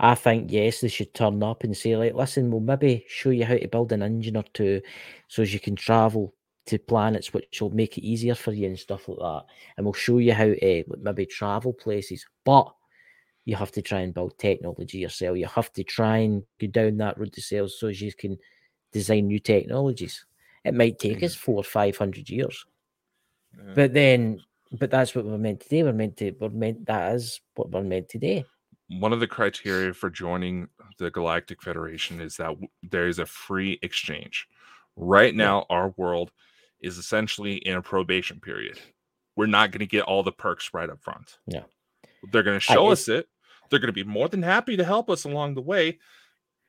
I 0.00 0.16
think 0.16 0.50
yes, 0.50 0.80
they 0.80 0.88
should 0.88 1.14
turn 1.14 1.40
up 1.42 1.62
and 1.62 1.76
say, 1.76 1.96
like, 1.96 2.14
listen, 2.14 2.50
we'll 2.50 2.60
maybe 2.60 3.04
show 3.08 3.30
you 3.30 3.44
how 3.44 3.56
to 3.56 3.68
build 3.68 3.92
an 3.92 4.02
engine 4.02 4.36
or 4.36 4.44
two, 4.54 4.82
so 5.28 5.42
as 5.42 5.54
you 5.54 5.60
can 5.60 5.76
travel 5.76 6.34
to 6.66 6.80
planets, 6.80 7.32
which 7.32 7.60
will 7.62 7.70
make 7.70 7.96
it 7.96 8.04
easier 8.04 8.34
for 8.34 8.52
you 8.52 8.66
and 8.66 8.76
stuff 8.78 9.08
like 9.08 9.18
that. 9.18 9.44
And 9.76 9.86
we'll 9.86 9.92
show 9.92 10.18
you 10.18 10.32
how 10.34 10.46
to 10.46 10.84
maybe 11.00 11.26
travel 11.26 11.72
places, 11.72 12.26
but 12.44 12.74
you 13.44 13.54
have 13.54 13.70
to 13.70 13.82
try 13.82 14.00
and 14.00 14.12
build 14.12 14.36
technology 14.38 14.98
yourself. 14.98 15.38
You 15.38 15.46
have 15.46 15.72
to 15.74 15.84
try 15.84 16.18
and 16.18 16.42
go 16.60 16.66
down 16.66 16.96
that 16.96 17.18
road 17.18 17.32
to 17.34 17.40
sales 17.40 17.78
so 17.78 17.86
as 17.86 18.02
you 18.02 18.12
can 18.12 18.36
design 18.92 19.28
new 19.28 19.38
technologies. 19.38 20.26
It 20.64 20.74
might 20.74 20.98
take 20.98 21.22
us 21.22 21.36
mm. 21.36 21.38
four 21.38 21.60
or 21.60 21.64
five 21.64 21.96
hundred 21.96 22.28
years, 22.28 22.66
but 23.76 23.94
then, 23.94 24.40
but 24.72 24.90
that's 24.90 25.14
what 25.14 25.24
we're 25.24 25.38
meant 25.38 25.60
to 25.60 25.68
do. 25.68 25.84
We're 25.84 25.92
meant 25.92 26.16
to. 26.18 26.32
We're 26.32 26.48
meant. 26.48 26.86
That 26.86 27.14
is 27.14 27.40
what 27.54 27.70
we're 27.70 27.82
meant 27.82 28.08
to 28.10 28.18
do 28.18 28.44
one 28.88 29.12
of 29.12 29.20
the 29.20 29.26
criteria 29.26 29.92
for 29.92 30.10
joining 30.10 30.68
the 30.98 31.10
Galactic 31.10 31.62
Federation 31.62 32.20
is 32.20 32.36
that 32.36 32.56
there 32.82 33.08
is 33.08 33.18
a 33.18 33.26
free 33.26 33.78
exchange. 33.82 34.46
Right 34.96 35.34
now, 35.34 35.66
our 35.68 35.92
world 35.96 36.30
is 36.80 36.98
essentially 36.98 37.56
in 37.56 37.76
a 37.76 37.82
probation 37.82 38.40
period. 38.40 38.78
We're 39.34 39.46
not 39.46 39.70
going 39.70 39.80
to 39.80 39.86
get 39.86 40.04
all 40.04 40.22
the 40.22 40.32
perks 40.32 40.70
right 40.72 40.88
up 40.88 41.02
front. 41.02 41.38
Yeah. 41.46 41.64
They're 42.30 42.42
going 42.42 42.56
to 42.56 42.60
show 42.60 42.88
I, 42.88 42.92
us 42.92 43.08
it. 43.08 43.28
They're 43.68 43.80
going 43.80 43.88
to 43.88 43.92
be 43.92 44.04
more 44.04 44.28
than 44.28 44.42
happy 44.42 44.76
to 44.76 44.84
help 44.84 45.10
us 45.10 45.24
along 45.24 45.54
the 45.54 45.62
way, 45.62 45.98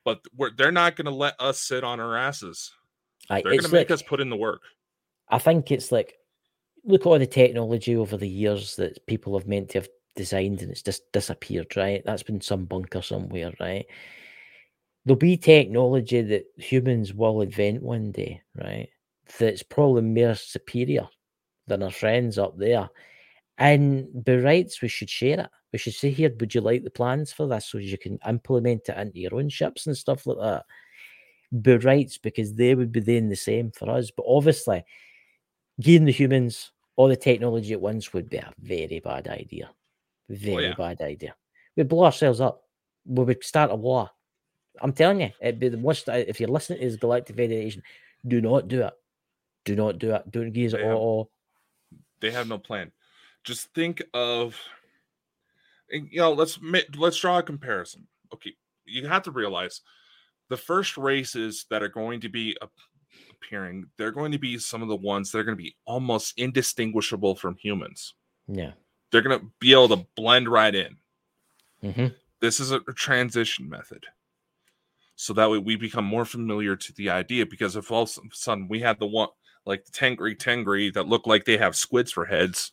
but 0.04 0.20
they're 0.56 0.72
not 0.72 0.96
going 0.96 1.06
to 1.06 1.12
let 1.12 1.40
us 1.40 1.60
sit 1.60 1.84
on 1.84 2.00
our 2.00 2.16
asses. 2.16 2.72
I, 3.30 3.42
they're 3.42 3.52
going 3.52 3.62
to 3.62 3.68
make 3.68 3.90
like, 3.90 3.92
us 3.92 4.02
put 4.02 4.20
in 4.20 4.30
the 4.30 4.36
work. 4.36 4.62
I 5.28 5.38
think 5.38 5.70
it's 5.70 5.92
like 5.92 6.14
look 6.88 7.02
at 7.02 7.06
all 7.06 7.18
the 7.18 7.26
technology 7.26 7.96
over 7.96 8.16
the 8.16 8.28
years 8.28 8.76
that 8.76 9.06
people 9.06 9.38
have 9.38 9.46
meant 9.46 9.70
to 9.70 9.78
have 9.78 9.88
designed 10.16 10.62
and 10.62 10.70
it's 10.70 10.82
just 10.82 11.12
disappeared, 11.12 11.76
right? 11.76 12.02
That's 12.04 12.22
been 12.22 12.40
some 12.40 12.64
bunker 12.64 13.02
somewhere, 13.02 13.52
right? 13.60 13.86
There'll 15.04 15.16
be 15.16 15.36
technology 15.36 16.22
that 16.22 16.46
humans 16.56 17.14
will 17.14 17.42
invent 17.42 17.82
one 17.82 18.10
day, 18.10 18.42
right? 18.56 18.88
That's 19.38 19.62
probably 19.62 20.02
more 20.02 20.34
superior 20.34 21.08
than 21.66 21.82
our 21.82 21.90
friends 21.90 22.38
up 22.38 22.56
there. 22.58 22.88
And 23.58 24.24
by 24.24 24.36
rights, 24.36 24.80
we 24.80 24.88
should 24.88 25.10
share 25.10 25.40
it. 25.40 25.50
We 25.72 25.78
should 25.78 25.94
say, 25.94 26.10
here, 26.10 26.34
would 26.40 26.54
you 26.54 26.62
like 26.62 26.84
the 26.84 26.90
plans 26.90 27.32
for 27.32 27.46
this 27.46 27.66
so 27.66 27.78
you 27.78 27.98
can 27.98 28.18
implement 28.26 28.88
it 28.88 28.96
into 28.96 29.18
your 29.18 29.34
own 29.34 29.50
ships 29.50 29.86
and 29.86 29.96
stuff 29.96 30.26
like 30.26 30.38
that? 30.38 30.64
By 31.52 31.76
rights, 31.76 32.18
because 32.18 32.54
they 32.54 32.74
would 32.74 32.92
be 32.92 33.00
doing 33.00 33.28
the 33.28 33.36
same 33.36 33.70
for 33.72 33.90
us. 33.90 34.10
But 34.10 34.26
obviously, 34.26 34.84
giving 35.80 36.06
the 36.06 36.12
humans 36.12 36.72
all 36.98 37.08
the 37.08 37.16
technology 37.16 37.72
at 37.72 37.80
once 37.80 38.12
would 38.12 38.28
be 38.28 38.38
a 38.38 38.52
very 38.58 38.98
bad 38.98 39.28
idea. 39.28 39.70
Oh, 39.70 39.74
very 40.28 40.66
oh, 40.66 40.68
yeah. 40.70 40.74
bad 40.74 41.00
idea. 41.00 41.34
We'd 41.76 41.88
blow 41.88 42.04
ourselves 42.04 42.40
up. 42.40 42.64
We 43.06 43.22
would 43.22 43.44
start 43.44 43.70
a 43.70 43.76
war. 43.76 44.10
I'm 44.80 44.92
telling 44.92 45.20
you, 45.20 45.30
it'd 45.40 45.60
be 45.60 45.68
the 45.68 45.78
worst. 45.78 46.08
Uh, 46.08 46.24
if 46.26 46.40
you're 46.40 46.48
listening 46.48 46.80
to 46.80 46.86
this 46.86 46.96
Galactic 46.96 47.36
Federation, 47.36 47.84
do 48.26 48.40
not 48.40 48.66
do 48.66 48.82
it. 48.82 48.92
Do 49.64 49.76
not 49.76 50.00
do 50.00 50.12
it. 50.12 50.28
Don't 50.28 50.50
give 50.52 50.74
it 50.74 50.82
all. 50.82 51.30
They 52.20 52.32
have 52.32 52.48
no 52.48 52.58
plan. 52.58 52.90
Just 53.44 53.72
think 53.74 54.02
of, 54.12 54.56
you 55.88 56.18
know, 56.18 56.32
let's 56.32 56.58
let's 56.96 57.18
draw 57.20 57.38
a 57.38 57.44
comparison. 57.44 58.08
Okay, 58.34 58.54
you 58.84 59.06
have 59.06 59.22
to 59.22 59.30
realize 59.30 59.82
the 60.48 60.56
first 60.56 60.98
races 60.98 61.64
that 61.70 61.80
are 61.80 61.88
going 61.88 62.20
to 62.22 62.28
be 62.28 62.56
appearing, 63.42 63.86
they're 63.96 64.12
going 64.12 64.32
to 64.32 64.38
be 64.38 64.58
some 64.58 64.82
of 64.82 64.88
the 64.88 64.96
ones 64.96 65.30
that 65.30 65.38
are 65.38 65.44
going 65.44 65.56
to 65.56 65.62
be 65.62 65.76
almost 65.84 66.38
indistinguishable 66.38 67.34
from 67.34 67.56
humans. 67.56 68.14
Yeah 68.46 68.72
they're 69.10 69.22
going 69.22 69.38
to 69.38 69.46
be 69.58 69.72
able 69.72 69.88
to 69.88 70.06
blend 70.16 70.48
right 70.48 70.74
in. 70.74 70.96
Mm-hmm. 71.82 72.06
This 72.40 72.60
is 72.60 72.70
a 72.70 72.80
transition 72.80 73.68
method. 73.68 74.06
So 75.16 75.32
that 75.32 75.50
way 75.50 75.58
we 75.58 75.76
become 75.76 76.04
more 76.04 76.24
familiar 76.24 76.76
to 76.76 76.92
the 76.92 77.10
idea. 77.10 77.46
Because 77.46 77.76
if 77.76 77.90
all 77.90 78.02
of 78.02 78.10
a 78.10 78.20
sudden 78.32 78.68
we 78.68 78.80
had 78.80 78.98
the 78.98 79.06
one 79.06 79.28
like 79.64 79.84
the 79.84 79.90
Tengri 79.90 80.36
Tengri 80.36 80.92
that 80.94 81.08
look 81.08 81.26
like 81.26 81.44
they 81.44 81.56
have 81.56 81.74
squids 81.74 82.12
for 82.12 82.24
heads, 82.24 82.72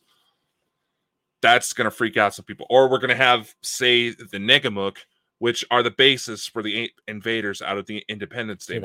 that's 1.42 1.72
going 1.72 1.86
to 1.86 1.90
freak 1.90 2.16
out 2.16 2.34
some 2.34 2.44
people. 2.44 2.66
Or 2.70 2.88
we're 2.88 2.98
going 2.98 3.10
to 3.10 3.16
have, 3.16 3.54
say, 3.62 4.10
the 4.10 4.38
Negamuk, 4.38 4.98
which 5.38 5.64
are 5.70 5.82
the 5.82 5.90
basis 5.90 6.46
for 6.46 6.62
the 6.62 6.90
invaders 7.08 7.60
out 7.60 7.78
of 7.78 7.86
the 7.86 8.04
Independence 8.08 8.66
Day. 8.66 8.78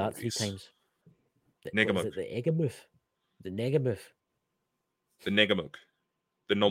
Times. 1.70 1.88
Negamuk. 1.88 2.16
The 2.16 2.22
Egamuf. 2.22 2.74
The 3.44 3.50
Negamuf. 3.50 4.00
The 5.24 5.32
Negamuk. 5.32 5.76
The 6.50 6.56
No 6.56 6.70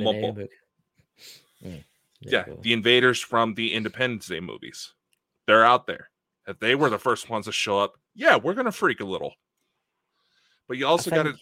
Mm, 1.65 1.85
yeah, 2.21 2.45
the 2.63 2.73
invaders 2.73 3.21
from 3.21 3.55
the 3.55 3.75
Independence 3.75 4.27
Day 4.27 4.41
movies. 4.41 4.95
They're 5.47 5.65
out 5.65 5.87
there. 5.87 6.09
If 6.47 6.59
they 6.59 6.75
were 6.75 6.89
the 6.89 6.99
first 6.99 7.29
ones 7.29 7.45
to 7.47 7.53
show 7.53 7.79
up, 7.79 7.95
yeah, 8.15 8.37
we're 8.37 8.55
gonna 8.55 8.73
freak 8.73 9.01
a 9.01 9.05
little. 9.05 9.35
But 10.69 10.79
you 10.79 10.87
also 10.87 11.11
got 11.11 11.25
to 11.25 11.35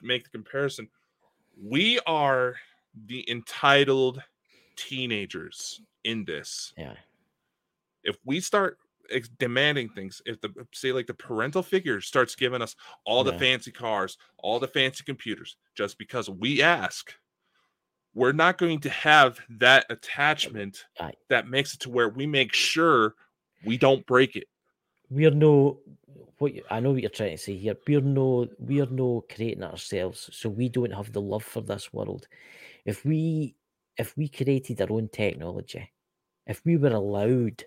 make 0.00 0.22
the 0.22 0.30
comparison. 0.30 0.88
We 1.60 1.98
are 2.06 2.54
the 3.06 3.28
entitled 3.28 4.22
teenagers 4.76 5.80
in 6.04 6.24
this. 6.24 6.72
Yeah. 6.78 6.94
If 8.04 8.16
we 8.24 8.38
start 8.38 8.78
demanding 9.38 9.88
things, 9.88 10.22
if 10.26 10.40
the 10.40 10.50
say 10.72 10.92
like 10.92 11.06
the 11.06 11.14
parental 11.14 11.62
figure 11.62 12.00
starts 12.00 12.34
giving 12.34 12.62
us 12.62 12.76
all 13.04 13.24
yeah. 13.24 13.32
the 13.32 13.38
fancy 13.38 13.70
cars, 13.70 14.16
all 14.38 14.58
the 14.58 14.68
fancy 14.68 15.04
computers, 15.04 15.56
just 15.74 15.98
because 15.98 16.28
we 16.28 16.62
ask, 16.62 17.14
we're 18.14 18.32
not 18.32 18.58
going 18.58 18.80
to 18.80 18.90
have 18.90 19.38
that 19.48 19.86
attachment 19.90 20.84
that 21.28 21.48
makes 21.48 21.74
it 21.74 21.80
to 21.80 21.90
where 21.90 22.08
we 22.08 22.26
make 22.26 22.52
sure 22.52 23.14
we 23.64 23.76
don't 23.76 24.06
break 24.06 24.36
it. 24.36 24.48
We're 25.10 25.30
no 25.30 25.80
what 26.38 26.54
you, 26.54 26.62
I 26.70 26.80
know 26.80 26.92
what 26.92 27.02
you're 27.02 27.10
trying 27.10 27.36
to 27.36 27.38
say 27.38 27.56
here. 27.56 27.76
We're 27.86 28.00
no 28.00 28.48
we're 28.58 28.86
no 28.86 29.24
creating 29.32 29.64
ourselves, 29.64 30.30
so 30.32 30.48
we 30.48 30.68
don't 30.68 30.92
have 30.92 31.12
the 31.12 31.20
love 31.20 31.44
for 31.44 31.60
this 31.60 31.92
world. 31.92 32.26
If 32.84 33.04
we 33.04 33.56
if 33.96 34.16
we 34.16 34.28
created 34.28 34.80
our 34.80 34.92
own 34.92 35.08
technology, 35.08 35.90
if 36.46 36.64
we 36.64 36.76
were 36.76 36.88
allowed 36.88 37.64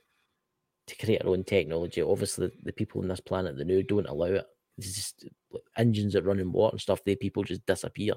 to 0.88 0.95
create 0.97 1.23
our 1.23 1.29
own 1.29 1.43
technology, 1.43 2.01
obviously 2.01 2.51
the, 2.63 2.73
people 2.73 3.01
on 3.01 3.07
this 3.07 3.19
planet 3.19 3.57
that 3.57 3.67
know 3.67 3.81
don't 3.81 4.07
allow 4.07 4.25
it. 4.25 4.45
It's 4.77 4.95
just 4.95 5.25
engines 5.77 6.13
that 6.13 6.23
run 6.23 6.39
in 6.39 6.51
water 6.51 6.75
and 6.75 6.81
stuff. 6.81 7.03
They 7.03 7.15
people 7.15 7.43
just 7.43 7.65
disappear. 7.65 8.13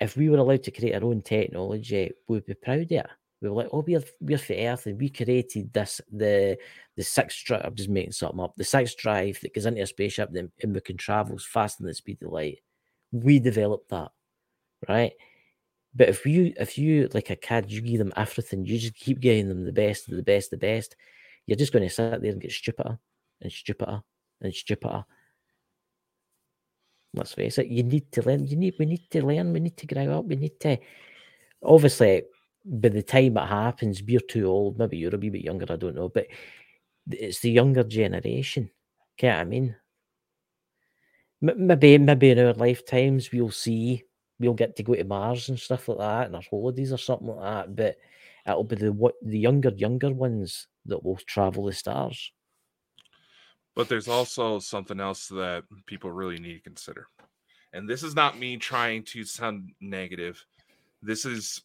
If 0.00 0.16
we 0.16 0.30
were 0.30 0.38
allowed 0.38 0.62
to 0.64 0.70
create 0.70 0.94
our 0.94 1.04
own 1.04 1.20
technology, 1.20 2.12
we'd 2.26 2.46
be 2.46 2.54
proud 2.54 2.80
of 2.80 2.92
it 2.92 3.06
we 3.40 3.48
were 3.48 3.56
like, 3.56 3.68
oh, 3.72 3.84
we're 3.86 4.02
we're 4.20 4.38
for 4.38 4.52
Earth, 4.52 4.86
and 4.86 5.00
we 5.00 5.08
created 5.08 5.72
this 5.72 6.00
the 6.12 6.58
the 6.96 7.02
sixth 7.02 7.44
drive. 7.44 7.62
I'm 7.64 7.74
just 7.74 7.88
making 7.88 8.12
something 8.12 8.40
up. 8.40 8.54
The 8.56 8.64
sixth 8.64 8.98
drive 8.98 9.38
that 9.40 9.54
goes 9.54 9.66
into 9.66 9.82
a 9.82 9.86
spaceship, 9.86 10.30
then 10.32 10.50
and 10.62 10.74
we 10.74 10.80
can 10.80 10.96
travel 10.96 11.38
faster 11.38 11.82
than 11.82 11.88
the 11.88 11.94
speed 11.94 12.22
of 12.22 12.32
light. 12.32 12.58
We 13.12 13.38
developed 13.38 13.88
that, 13.90 14.10
right? 14.88 15.12
But 15.94 16.08
if 16.08 16.24
you 16.24 16.52
if 16.56 16.78
you 16.78 17.08
like 17.12 17.30
a 17.30 17.36
kid, 17.36 17.70
you 17.70 17.80
give 17.80 17.98
them 17.98 18.12
everything, 18.16 18.64
you 18.64 18.78
just 18.78 18.94
keep 18.94 19.20
getting 19.20 19.48
them 19.48 19.64
the 19.64 19.72
best, 19.72 20.08
the 20.08 20.22
best, 20.22 20.50
the 20.50 20.56
best. 20.56 20.96
You're 21.46 21.56
just 21.56 21.72
going 21.72 21.88
to 21.88 21.92
sit 21.92 22.22
there 22.22 22.30
and 22.30 22.40
get 22.40 22.52
stupider 22.52 22.98
and 23.40 23.50
stupider 23.50 24.02
and 24.40 24.54
stupider. 24.54 25.04
Let's 27.12 27.34
face 27.34 27.58
it. 27.58 27.66
You 27.66 27.82
need 27.82 28.12
to 28.12 28.22
learn. 28.22 28.46
You 28.46 28.56
need. 28.56 28.74
We 28.78 28.86
need 28.86 29.10
to 29.10 29.26
learn. 29.26 29.52
We 29.52 29.60
need 29.60 29.76
to 29.78 29.86
grow 29.86 30.18
up. 30.18 30.26
We 30.26 30.36
need 30.36 30.60
to. 30.60 30.78
Obviously, 31.62 32.22
by 32.64 32.88
the 32.88 33.02
time 33.02 33.36
it 33.36 33.46
happens, 33.46 34.02
we're 34.02 34.20
too 34.20 34.46
old. 34.46 34.78
Maybe 34.78 34.98
you're 34.98 35.14
a 35.14 35.18
wee 35.18 35.30
bit 35.30 35.42
younger, 35.42 35.66
I 35.68 35.76
don't 35.76 35.96
know. 35.96 36.08
But 36.08 36.28
it's 37.10 37.40
the 37.40 37.50
younger 37.50 37.82
generation. 37.82 38.70
Get 39.16 39.34
what 39.34 39.40
I 39.40 39.44
mean? 39.44 39.76
Maybe, 41.40 41.98
maybe 41.98 42.30
in 42.30 42.38
our 42.38 42.52
lifetimes 42.52 43.32
we'll 43.32 43.50
see, 43.50 44.04
we'll 44.40 44.54
get 44.54 44.74
to 44.76 44.82
go 44.82 44.94
to 44.94 45.04
Mars 45.04 45.48
and 45.48 45.60
stuff 45.60 45.86
like 45.86 45.98
that, 45.98 46.26
and 46.26 46.34
our 46.34 46.42
holidays 46.50 46.92
or 46.92 46.98
something 46.98 47.28
like 47.28 47.66
that. 47.66 47.76
But 47.76 47.96
it'll 48.46 48.64
be 48.64 48.74
the 48.74 48.92
what 48.92 49.14
the 49.22 49.38
younger, 49.38 49.70
younger 49.76 50.10
ones 50.10 50.66
that 50.86 51.04
will 51.04 51.18
travel 51.26 51.66
the 51.66 51.72
stars. 51.72 52.32
But 53.76 53.88
there's 53.88 54.08
also 54.08 54.58
something 54.58 54.98
else 54.98 55.28
that 55.28 55.62
people 55.86 56.10
really 56.10 56.38
need 56.38 56.54
to 56.54 56.60
consider. 56.60 57.06
And 57.72 57.88
this 57.88 58.02
is 58.02 58.16
not 58.16 58.38
me 58.38 58.56
trying 58.56 59.04
to 59.04 59.22
sound 59.22 59.70
negative. 59.80 60.44
This 61.02 61.24
is 61.24 61.62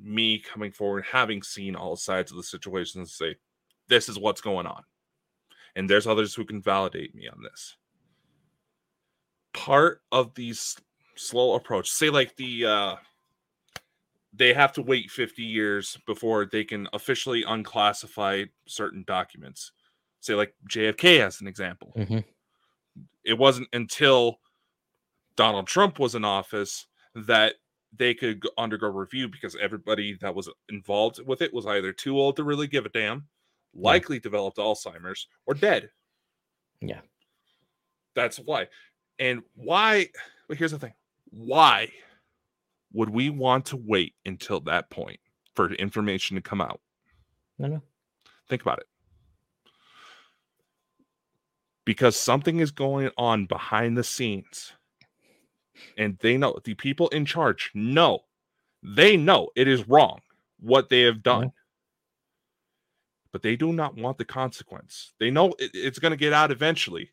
me 0.00 0.40
coming 0.40 0.72
forward, 0.72 1.04
having 1.10 1.42
seen 1.42 1.76
all 1.76 1.94
sides 1.94 2.32
of 2.32 2.36
the 2.36 2.42
situation, 2.42 3.00
and 3.00 3.08
say, 3.08 3.36
this 3.88 4.08
is 4.08 4.18
what's 4.18 4.40
going 4.40 4.66
on. 4.66 4.82
And 5.76 5.88
there's 5.88 6.08
others 6.08 6.34
who 6.34 6.44
can 6.44 6.60
validate 6.60 7.14
me 7.14 7.28
on 7.28 7.40
this. 7.42 7.76
Part 9.52 10.02
of 10.10 10.34
these 10.34 10.76
slow 11.16 11.54
approach, 11.54 11.90
say 11.90 12.10
like 12.10 12.36
the 12.36 12.66
uh 12.66 12.96
they 14.36 14.52
have 14.52 14.72
to 14.72 14.82
wait 14.82 15.10
50 15.10 15.42
years 15.42 15.96
before 16.06 16.46
they 16.46 16.64
can 16.64 16.88
officially 16.92 17.44
unclassify 17.44 18.48
certain 18.66 19.04
documents. 19.06 19.72
Say 20.20 20.34
like 20.34 20.54
JFK 20.68 21.20
as 21.20 21.40
an 21.40 21.46
example. 21.46 21.92
Mm-hmm. 21.96 22.18
It 23.24 23.38
wasn't 23.38 23.68
until 23.72 24.40
Donald 25.36 25.66
Trump 25.66 25.98
was 25.98 26.14
in 26.14 26.24
office 26.24 26.86
that 27.14 27.54
they 27.96 28.14
could 28.14 28.42
undergo 28.58 28.88
review 28.88 29.28
because 29.28 29.56
everybody 29.60 30.14
that 30.20 30.34
was 30.34 30.48
involved 30.68 31.20
with 31.26 31.42
it 31.42 31.54
was 31.54 31.66
either 31.66 31.92
too 31.92 32.18
old 32.18 32.36
to 32.36 32.44
really 32.44 32.66
give 32.66 32.86
a 32.86 32.88
damn, 32.88 33.26
likely 33.74 34.16
yeah. 34.16 34.22
developed 34.22 34.58
Alzheimer's, 34.58 35.28
or 35.46 35.54
dead. 35.54 35.90
Yeah. 36.80 37.00
That's 38.14 38.38
why. 38.38 38.68
And 39.18 39.42
why? 39.54 40.08
Well, 40.48 40.58
here's 40.58 40.72
the 40.72 40.78
thing 40.78 40.94
why 41.34 41.90
would 42.92 43.10
we 43.10 43.28
want 43.28 43.66
to 43.66 43.76
wait 43.76 44.14
until 44.24 44.60
that 44.60 44.90
point 44.90 45.18
for 45.54 45.72
information 45.74 46.36
to 46.36 46.40
come 46.40 46.60
out? 46.60 46.80
No, 47.58 47.68
no. 47.68 47.82
Think 48.48 48.62
about 48.62 48.78
it. 48.78 48.86
Because 51.84 52.16
something 52.16 52.60
is 52.60 52.70
going 52.70 53.10
on 53.18 53.46
behind 53.46 53.96
the 53.96 54.04
scenes 54.04 54.72
and 55.98 56.18
they 56.20 56.36
know 56.36 56.58
the 56.64 56.74
people 56.74 57.08
in 57.08 57.24
charge 57.24 57.70
know 57.74 58.20
they 58.82 59.16
know 59.16 59.48
it 59.56 59.68
is 59.68 59.88
wrong 59.88 60.20
what 60.60 60.88
they 60.88 61.02
have 61.02 61.22
done 61.22 61.46
mm-hmm. 61.46 61.56
but 63.32 63.42
they 63.42 63.56
do 63.56 63.72
not 63.72 63.96
want 63.96 64.18
the 64.18 64.24
consequence 64.24 65.12
they 65.18 65.30
know 65.30 65.48
it, 65.58 65.70
it's 65.74 65.98
going 65.98 66.12
to 66.12 66.16
get 66.16 66.32
out 66.32 66.50
eventually 66.50 67.10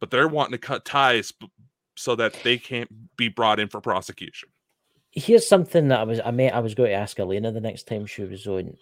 but 0.00 0.10
they're 0.10 0.28
wanting 0.28 0.52
to 0.52 0.58
cut 0.58 0.84
ties 0.84 1.32
so 1.96 2.14
that 2.16 2.34
they 2.44 2.56
can't 2.56 2.90
be 3.16 3.28
brought 3.28 3.60
in 3.60 3.68
for 3.68 3.80
prosecution 3.80 4.48
here's 5.10 5.46
something 5.46 5.88
that 5.88 6.00
i 6.00 6.04
was 6.04 6.20
i 6.24 6.30
may 6.30 6.50
i 6.50 6.58
was 6.58 6.74
going 6.74 6.90
to 6.90 6.96
ask 6.96 7.18
elena 7.18 7.52
the 7.52 7.60
next 7.60 7.86
time 7.86 8.06
she 8.06 8.22
was 8.22 8.46
on 8.46 8.74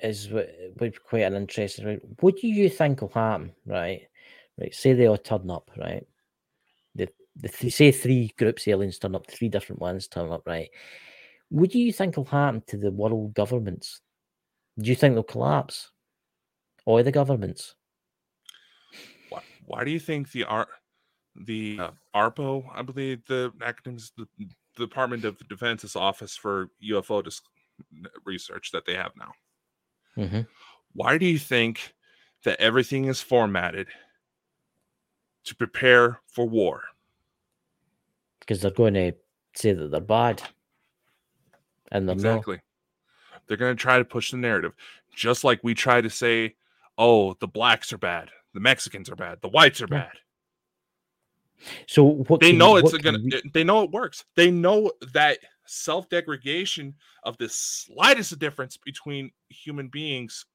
is 0.00 0.28
would 0.30 0.48
be 0.78 0.90
quite 0.90 1.22
an 1.22 1.34
interesting 1.34 1.86
right 1.86 2.00
what 2.20 2.36
do 2.36 2.48
you 2.48 2.68
think 2.68 3.00
will 3.00 3.08
happen 3.08 3.52
right 3.66 4.02
right 4.58 4.74
say 4.74 4.92
they 4.92 5.06
all 5.06 5.18
turn 5.18 5.50
up 5.50 5.70
right 5.76 6.06
the 7.40 7.48
th- 7.48 7.72
say 7.72 7.92
three 7.92 8.32
groups 8.36 8.66
of 8.66 8.72
aliens 8.72 8.98
turn 8.98 9.14
up, 9.14 9.30
three 9.30 9.48
different 9.48 9.80
ones 9.80 10.08
turn 10.08 10.30
up, 10.30 10.42
right? 10.46 10.68
What 11.50 11.70
do 11.70 11.78
you 11.78 11.92
think 11.92 12.16
will 12.16 12.24
happen 12.24 12.62
to 12.66 12.76
the 12.76 12.90
world 12.90 13.34
governments? 13.34 14.00
Do 14.78 14.90
you 14.90 14.96
think 14.96 15.14
they'll 15.14 15.22
collapse? 15.22 15.90
Or 16.84 17.02
the 17.02 17.12
governments? 17.12 17.74
Why, 19.28 19.40
why 19.66 19.84
do 19.84 19.90
you 19.90 20.00
think 20.00 20.32
the 20.32 20.44
art 20.44 20.68
the 21.44 21.78
uh, 21.80 21.90
ARPO, 22.14 22.64
I 22.74 22.82
believe 22.82 23.24
the 23.26 23.52
academics, 23.62 24.12
the, 24.16 24.26
the 24.38 24.48
Department 24.76 25.24
of 25.24 25.36
Defense's 25.48 25.96
office 25.96 26.36
for 26.36 26.70
UFO 26.90 27.22
dis- 27.22 27.42
research 28.24 28.70
that 28.72 28.84
they 28.86 28.94
have 28.94 29.12
now. 29.16 29.32
Mm-hmm. 30.16 30.40
Why 30.94 31.18
do 31.18 31.26
you 31.26 31.38
think 31.38 31.94
that 32.44 32.60
everything 32.60 33.06
is 33.06 33.20
formatted 33.20 33.88
to 35.44 35.54
prepare 35.54 36.20
for 36.26 36.48
war? 36.48 36.82
because 38.48 38.62
they're 38.62 38.70
going 38.70 38.94
to 38.94 39.12
say 39.54 39.74
that 39.74 39.90
they're 39.90 40.00
bad, 40.00 40.42
and 41.92 42.08
they're 42.08 42.14
exactly. 42.14 42.56
Not. 42.56 43.42
They're 43.46 43.58
going 43.58 43.76
to 43.76 43.80
try 43.80 43.98
to 43.98 44.04
push 44.04 44.30
the 44.30 44.38
narrative, 44.38 44.72
just 45.14 45.44
like 45.44 45.60
we 45.62 45.74
try 45.74 46.00
to 46.00 46.08
say, 46.08 46.54
"Oh, 46.96 47.34
the 47.34 47.46
blacks 47.46 47.92
are 47.92 47.98
bad, 47.98 48.30
the 48.54 48.60
Mexicans 48.60 49.10
are 49.10 49.16
bad, 49.16 49.38
the 49.42 49.48
whites 49.48 49.82
are 49.82 49.88
yeah. 49.90 49.98
bad." 49.98 50.12
So 51.86 52.04
what 52.04 52.40
they 52.40 52.52
know 52.52 52.76
it's 52.76 52.96
gonna. 52.98 53.18
We... 53.22 53.42
They 53.52 53.64
know 53.64 53.82
it 53.82 53.90
works. 53.90 54.24
They 54.36 54.50
know 54.50 54.92
that 55.12 55.38
self 55.66 56.08
degradation 56.08 56.94
of 57.24 57.36
the 57.38 57.48
slightest 57.48 58.38
difference 58.38 58.76
between 58.76 59.30
human 59.48 59.88
beings 59.88 60.46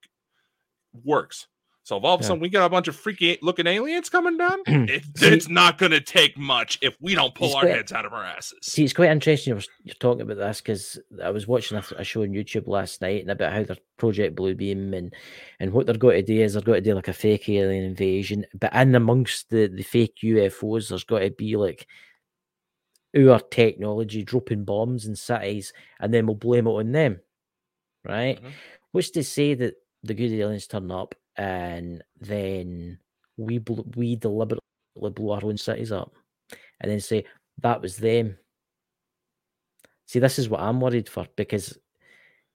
works. 1.03 1.47
So 1.85 1.97
if 1.97 2.03
all 2.05 2.15
of 2.15 2.21
a 2.21 2.23
sudden 2.23 2.39
we 2.39 2.47
get 2.47 2.63
a 2.63 2.69
bunch 2.69 2.87
of 2.87 2.95
freaky 2.95 3.37
looking 3.41 3.67
aliens 3.67 4.09
coming 4.09 4.37
down, 4.37 4.59
it, 4.67 5.03
it's 5.17 5.49
not 5.49 5.77
going 5.77 5.91
to 5.91 5.99
take 5.99 6.37
much 6.37 6.79
if 6.81 6.95
we 7.01 7.13
don't 7.13 7.35
pull 7.35 7.53
our 7.55 7.63
quite, 7.63 7.75
heads 7.75 7.91
out 7.91 8.05
of 8.05 8.13
our 8.13 8.23
asses. 8.23 8.59
See, 8.61 8.85
it's 8.85 8.93
quite 8.93 9.11
interesting 9.11 9.53
you're, 9.53 9.63
you're 9.83 9.95
talking 9.95 10.21
about 10.21 10.37
this 10.37 10.61
because 10.61 10.97
I 11.21 11.29
was 11.29 11.45
watching 11.45 11.77
a, 11.77 11.83
a, 11.97 12.05
show 12.05 12.23
on 12.23 12.29
YouTube 12.29 12.67
last 12.67 13.01
night 13.01 13.21
and 13.21 13.31
about 13.31 13.51
how 13.51 13.63
their 13.63 13.75
Project 13.97 14.37
Bluebeam 14.37 14.97
and 14.97 15.13
and 15.59 15.73
what 15.73 15.85
they're 15.85 15.97
going 15.97 16.15
to 16.15 16.23
do 16.23 16.41
is 16.41 16.53
they're 16.53 16.61
going 16.61 16.81
to 16.81 16.89
do 16.89 16.95
like 16.95 17.09
a 17.09 17.13
fake 17.13 17.49
alien 17.49 17.83
invasion, 17.83 18.45
but 18.57 18.73
in 18.73 18.95
amongst 18.95 19.49
the 19.49 19.67
the 19.67 19.83
fake 19.83 20.15
UFOs, 20.23 20.87
there's 20.87 21.03
got 21.03 21.19
to 21.19 21.31
be 21.31 21.57
like 21.57 21.85
our 23.17 23.41
technology 23.41 24.23
dropping 24.23 24.63
bombs 24.63 25.05
in 25.05 25.17
cities, 25.17 25.73
and 25.99 26.13
then 26.13 26.27
we'll 26.27 26.35
blame 26.35 26.65
it 26.65 26.71
on 26.71 26.93
them, 26.93 27.19
right? 28.05 28.37
Mm-hmm. 28.37 28.49
Which 28.93 29.11
to 29.11 29.23
say 29.23 29.53
that 29.55 29.75
the 30.01 30.13
good 30.13 30.31
aliens 30.31 30.67
turn 30.67 30.89
up 30.89 31.15
and 31.37 32.03
then 32.19 32.99
we 33.37 33.57
bl- 33.57 33.89
we 33.95 34.15
deliberately 34.15 34.61
blow 34.95 35.31
our 35.31 35.45
own 35.45 35.57
cities 35.57 35.91
up, 35.91 36.13
and 36.79 36.91
then 36.91 36.99
say 36.99 37.25
that 37.61 37.81
was 37.81 37.97
them. 37.97 38.37
See, 40.05 40.19
this 40.19 40.37
is 40.37 40.49
what 40.49 40.59
I'm 40.59 40.79
worried 40.79 41.09
for 41.09 41.27
because 41.35 41.77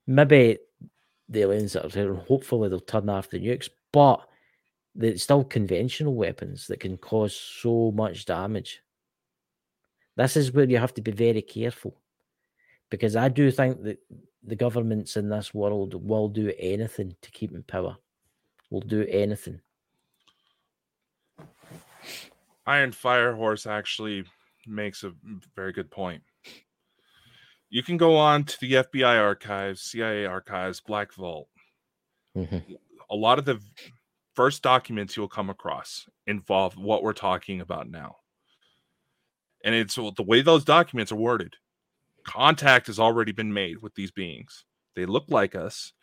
maybe 0.07 0.59
the 1.27 1.41
aliens 1.41 1.73
that 1.73 1.85
are 1.85 1.89
there, 1.89 2.13
hopefully 2.13 2.69
they'll 2.69 2.79
turn 2.79 3.09
after 3.09 3.37
the 3.37 3.45
nukes, 3.45 3.69
but 3.91 4.25
it's 4.99 5.23
still 5.23 5.43
conventional 5.43 6.15
weapons 6.15 6.67
that 6.67 6.79
can 6.79 6.97
cause 6.97 7.35
so 7.35 7.91
much 7.91 8.25
damage. 8.25 8.81
This 10.15 10.35
is 10.35 10.51
where 10.51 10.69
you 10.69 10.77
have 10.77 10.93
to 10.95 11.01
be 11.01 11.11
very 11.11 11.41
careful 11.41 11.95
because 12.89 13.15
I 13.15 13.29
do 13.29 13.51
think 13.51 13.83
that 13.83 13.99
the 14.43 14.55
governments 14.55 15.15
in 15.15 15.29
this 15.29 15.53
world 15.53 15.93
will 16.07 16.27
do 16.27 16.51
anything 16.57 17.15
to 17.21 17.31
keep 17.31 17.53
in 17.53 17.63
power 17.63 17.97
will 18.69 18.81
do 18.81 19.05
anything. 19.09 19.61
Iron 22.65 22.91
Firehorse 22.91 23.65
actually 23.65 24.25
makes 24.67 25.03
a 25.03 25.13
very 25.55 25.71
good 25.71 25.89
point. 25.89 26.21
You 27.69 27.83
can 27.83 27.97
go 27.97 28.15
on 28.15 28.43
to 28.45 28.59
the 28.59 28.73
FBI 28.73 29.19
archives, 29.19 29.81
CIA 29.81 30.25
archives, 30.25 30.79
Black 30.79 31.13
Vault. 31.13 31.47
Mm-hmm. 32.37 32.73
A 33.09 33.15
lot 33.15 33.39
of 33.39 33.45
the 33.45 33.59
first 34.35 34.61
documents 34.61 35.17
you'll 35.17 35.27
come 35.27 35.49
across 35.49 36.07
involve 36.27 36.77
what 36.77 37.03
we're 37.03 37.13
talking 37.13 37.61
about 37.61 37.89
now. 37.89 38.17
And 39.63 39.75
it's 39.75 39.95
the 39.95 40.23
way 40.25 40.41
those 40.41 40.63
documents 40.63 41.11
are 41.11 41.17
worded. 41.17 41.55
Contact 42.23 42.87
has 42.87 42.99
already 42.99 43.31
been 43.31 43.53
made 43.53 43.81
with 43.81 43.95
these 43.95 44.11
beings. 44.11 44.65
They 44.95 45.05
look 45.05 45.25
like 45.29 45.55
us. 45.55 45.93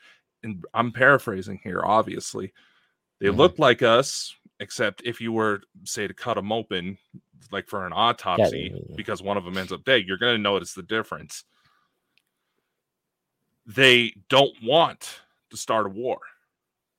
And 0.47 0.65
I'm 0.73 0.93
paraphrasing 0.93 1.59
here, 1.65 1.83
obviously. 1.85 2.53
They 3.19 3.27
Mhm. 3.27 3.37
look 3.37 3.59
like 3.59 3.83
us, 3.83 4.33
except 4.61 5.03
if 5.05 5.21
you 5.21 5.33
were, 5.33 5.63
say, 5.83 6.07
to 6.07 6.15
cut 6.15 6.35
them 6.35 6.53
open, 6.53 6.97
like 7.51 7.67
for 7.67 7.85
an 7.85 7.93
autopsy, 7.93 8.71
yeah, 8.73 8.81
yeah. 8.89 8.95
because 8.97 9.23
one 9.23 9.37
of 9.37 9.45
them 9.45 9.59
ends 9.59 9.73
up 9.73 9.85
dead, 9.85 10.05
you're 10.07 10.17
going 10.19 10.37
to 10.37 10.43
notice 10.43 10.73
the 10.73 10.85
difference. 10.85 11.45
They 13.67 14.15
don't 14.29 14.55
want 14.63 15.21
to 15.51 15.57
start 15.57 15.87
a 15.87 15.89
war, 15.89 16.21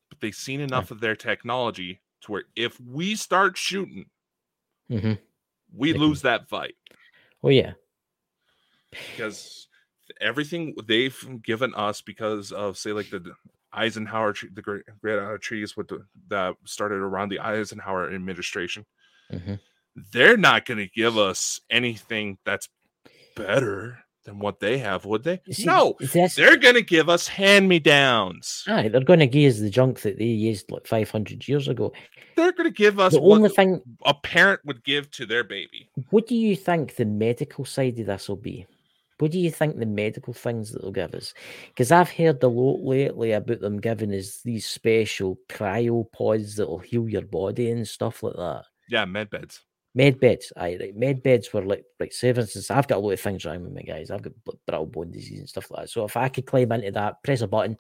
but 0.10 0.20
they've 0.20 0.36
seen 0.36 0.60
enough 0.60 0.92
of 0.92 1.00
their 1.00 1.16
technology 1.16 2.02
to 2.22 2.32
where 2.34 2.44
if 2.58 2.78
we 2.82 3.16
start 3.16 3.58
shooting, 3.58 4.10
hmm 4.90 5.14
we 5.74 5.92
They 5.92 5.98
can- 5.98 6.08
lose 6.08 6.22
that 6.24 6.50
fight 6.50 6.76
Oh 7.44 7.50
yeah. 7.50 7.74
because 9.12 9.67
everything 10.22 10.76
they've 10.86 11.42
given 11.44 11.74
us 11.76 12.02
because 12.02 12.52
of 12.52 12.78
say 12.78 12.92
like 12.92 13.10
the 13.10 13.34
Eisenhower 13.74 14.34
the 14.54 14.62
great 14.62 14.84
great 15.02 15.20
uh, 15.20 15.38
treaties 15.40 15.76
with 15.76 15.88
the, 15.90 16.06
that 16.30 16.56
started 16.66 16.96
around 16.96 17.30
the 17.30 17.40
Eisenhower 17.40 18.14
administration. 18.14 18.86
Hmm 19.30 19.56
they're 20.12 20.38
not 20.38 20.66
going 20.66 20.78
to 20.78 20.88
give 20.88 21.18
us 21.18 21.60
anything 21.70 22.38
that's 22.46 22.70
better 23.36 24.00
than 24.26 24.40
what 24.40 24.60
they 24.60 24.78
have 24.78 25.06
would 25.06 25.24
they? 25.24 25.42
See, 25.52 25.64
no 25.64 25.96
they're 26.36 26.58
going 26.58 26.76
to 26.76 26.82
give 26.82 27.08
us 27.08 27.28
hand 27.28 27.70
me 27.70 27.80
downs 27.80 28.64
aye, 28.68 28.90
they're 28.90 29.02
going 29.02 29.20
to 29.20 29.28
give 29.28 29.54
us 29.54 29.60
the 29.60 29.70
junk 29.70 30.02
that 30.02 30.18
they 30.18 30.26
used 30.26 30.70
like 30.72 30.86
500 30.86 31.48
years 31.48 31.68
ago. 31.68 31.94
they're 32.36 32.52
going 32.52 32.70
to 32.70 32.76
give 32.76 33.00
us 33.00 33.14
The 33.14 33.22
what 33.22 33.38
only 33.38 33.50
thing, 33.50 33.82
a 34.06 34.14
parent 34.14 34.62
would 34.66 34.84
give 34.84 35.10
to 35.12 35.26
their 35.26 35.44
baby. 35.44 35.90
What 36.10 36.28
do 36.28 36.36
you 36.36 36.56
think 36.56 36.96
the 36.96 37.06
medical 37.06 37.64
side 37.64 38.00
of 38.00 38.08
this 38.08 38.28
will 38.28 38.36
be? 38.36 38.66
What 39.20 39.32
do 39.32 39.40
you 39.40 39.52
think 39.52 39.78
the 39.78 39.86
medical 39.86 40.34
things 40.34 40.72
that 40.72 40.82
they'll 40.82 40.92
give 40.92 41.14
us? 41.14 41.34
Because 41.70 41.92
I've 41.92 42.12
heard 42.12 42.44
a 42.44 42.48
lot 42.48 42.84
lately 42.84 43.32
about 43.32 43.62
them 43.62 43.80
giving 43.80 44.14
us 44.14 44.42
these 44.44 44.66
special 44.66 45.40
cryopods 45.50 46.56
that 46.56 46.70
will 46.70 46.80
heal 46.80 47.10
your 47.10 47.24
body 47.24 47.72
and 47.72 47.88
stuff 47.88 48.24
like 48.24 48.36
that. 48.36 48.66
yeah 48.90 49.06
med 49.06 49.30
beds 49.30 49.64
Med 49.96 50.20
beds, 50.20 50.54
aye, 50.56 50.78
right. 50.80 50.96
Med 50.96 51.24
beds 51.24 51.52
were 51.52 51.66
like, 51.66 51.84
like, 52.00 52.14
say 52.14 52.32
for 52.32 52.42
instance, 52.42 52.70
I've 52.70 52.88
got 52.88 52.98
a 52.98 53.00
lot 53.00 53.14
of 53.14 53.20
things 53.20 53.44
wrong 53.46 53.64
with 53.64 53.74
me, 53.74 53.82
guys. 53.82 54.12
I've 54.12 54.22
got 54.22 54.34
brittle 54.68 54.86
bone 54.86 55.10
disease 55.10 55.40
and 55.40 55.50
stuff 55.50 55.72
like 55.72 55.84
that. 55.84 55.90
So 55.90 56.06
if 56.06 56.16
I 56.16 56.30
could 56.30 56.46
climb 56.46 56.72
into 56.72 56.92
that, 56.92 57.24
press 57.24 57.42
a 57.42 57.48
button, 57.48 57.78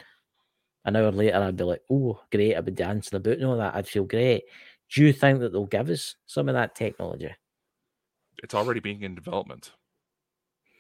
an 0.83 0.95
hour 0.95 1.11
later, 1.11 1.38
I'd 1.38 1.55
be 1.55 1.63
like, 1.63 1.81
oh, 1.91 2.19
great, 2.31 2.55
I'd 2.55 2.65
be 2.65 2.71
dancing 2.71 3.17
about 3.17 3.35
and 3.35 3.45
all 3.45 3.57
that. 3.57 3.75
I'd 3.75 3.88
feel 3.88 4.05
great. 4.05 4.45
Do 4.91 5.03
you 5.03 5.13
think 5.13 5.41
that 5.41 5.51
they'll 5.51 5.67
give 5.67 5.91
us 5.91 6.15
some 6.25 6.49
of 6.49 6.55
that 6.55 6.73
technology? 6.73 7.35
it's 8.43 8.53
already 8.53 8.79
being 8.79 9.01
in 9.01 9.15
development 9.15 9.71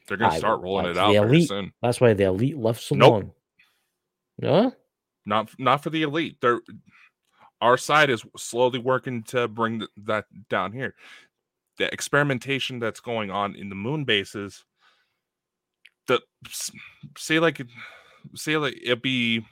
they're 0.07 0.17
going 0.17 0.31
to 0.31 0.37
start 0.37 0.61
rolling 0.61 0.85
it 0.87 0.97
out 0.97 1.13
elite. 1.13 1.47
soon 1.49 1.71
That's 1.81 1.99
why 2.01 2.13
the 2.13 2.23
elite 2.25 2.57
left 2.57 2.81
so 2.81 2.95
Nope. 2.95 3.11
long. 3.11 3.31
No? 4.39 4.73
not 5.25 5.49
not 5.59 5.83
for 5.83 5.89
the 5.89 6.03
elite. 6.03 6.37
They're 6.41 6.61
our 7.59 7.77
side 7.77 8.09
is 8.09 8.23
slowly 8.37 8.79
working 8.79 9.23
to 9.23 9.47
bring 9.47 9.79
th- 9.79 9.89
that 10.05 10.25
down 10.49 10.71
here. 10.71 10.95
The 11.79 11.91
experimentation 11.93 12.79
that's 12.79 12.99
going 12.99 13.29
on 13.31 13.55
in 13.55 13.69
the 13.69 13.75
moon 13.75 14.03
bases, 14.05 14.63
the 16.07 16.21
say 17.17 17.39
like 17.39 17.59
it- 17.59 17.67
say 18.35 18.57
like 18.57 18.77
it'd 18.81 19.01
be 19.01 19.43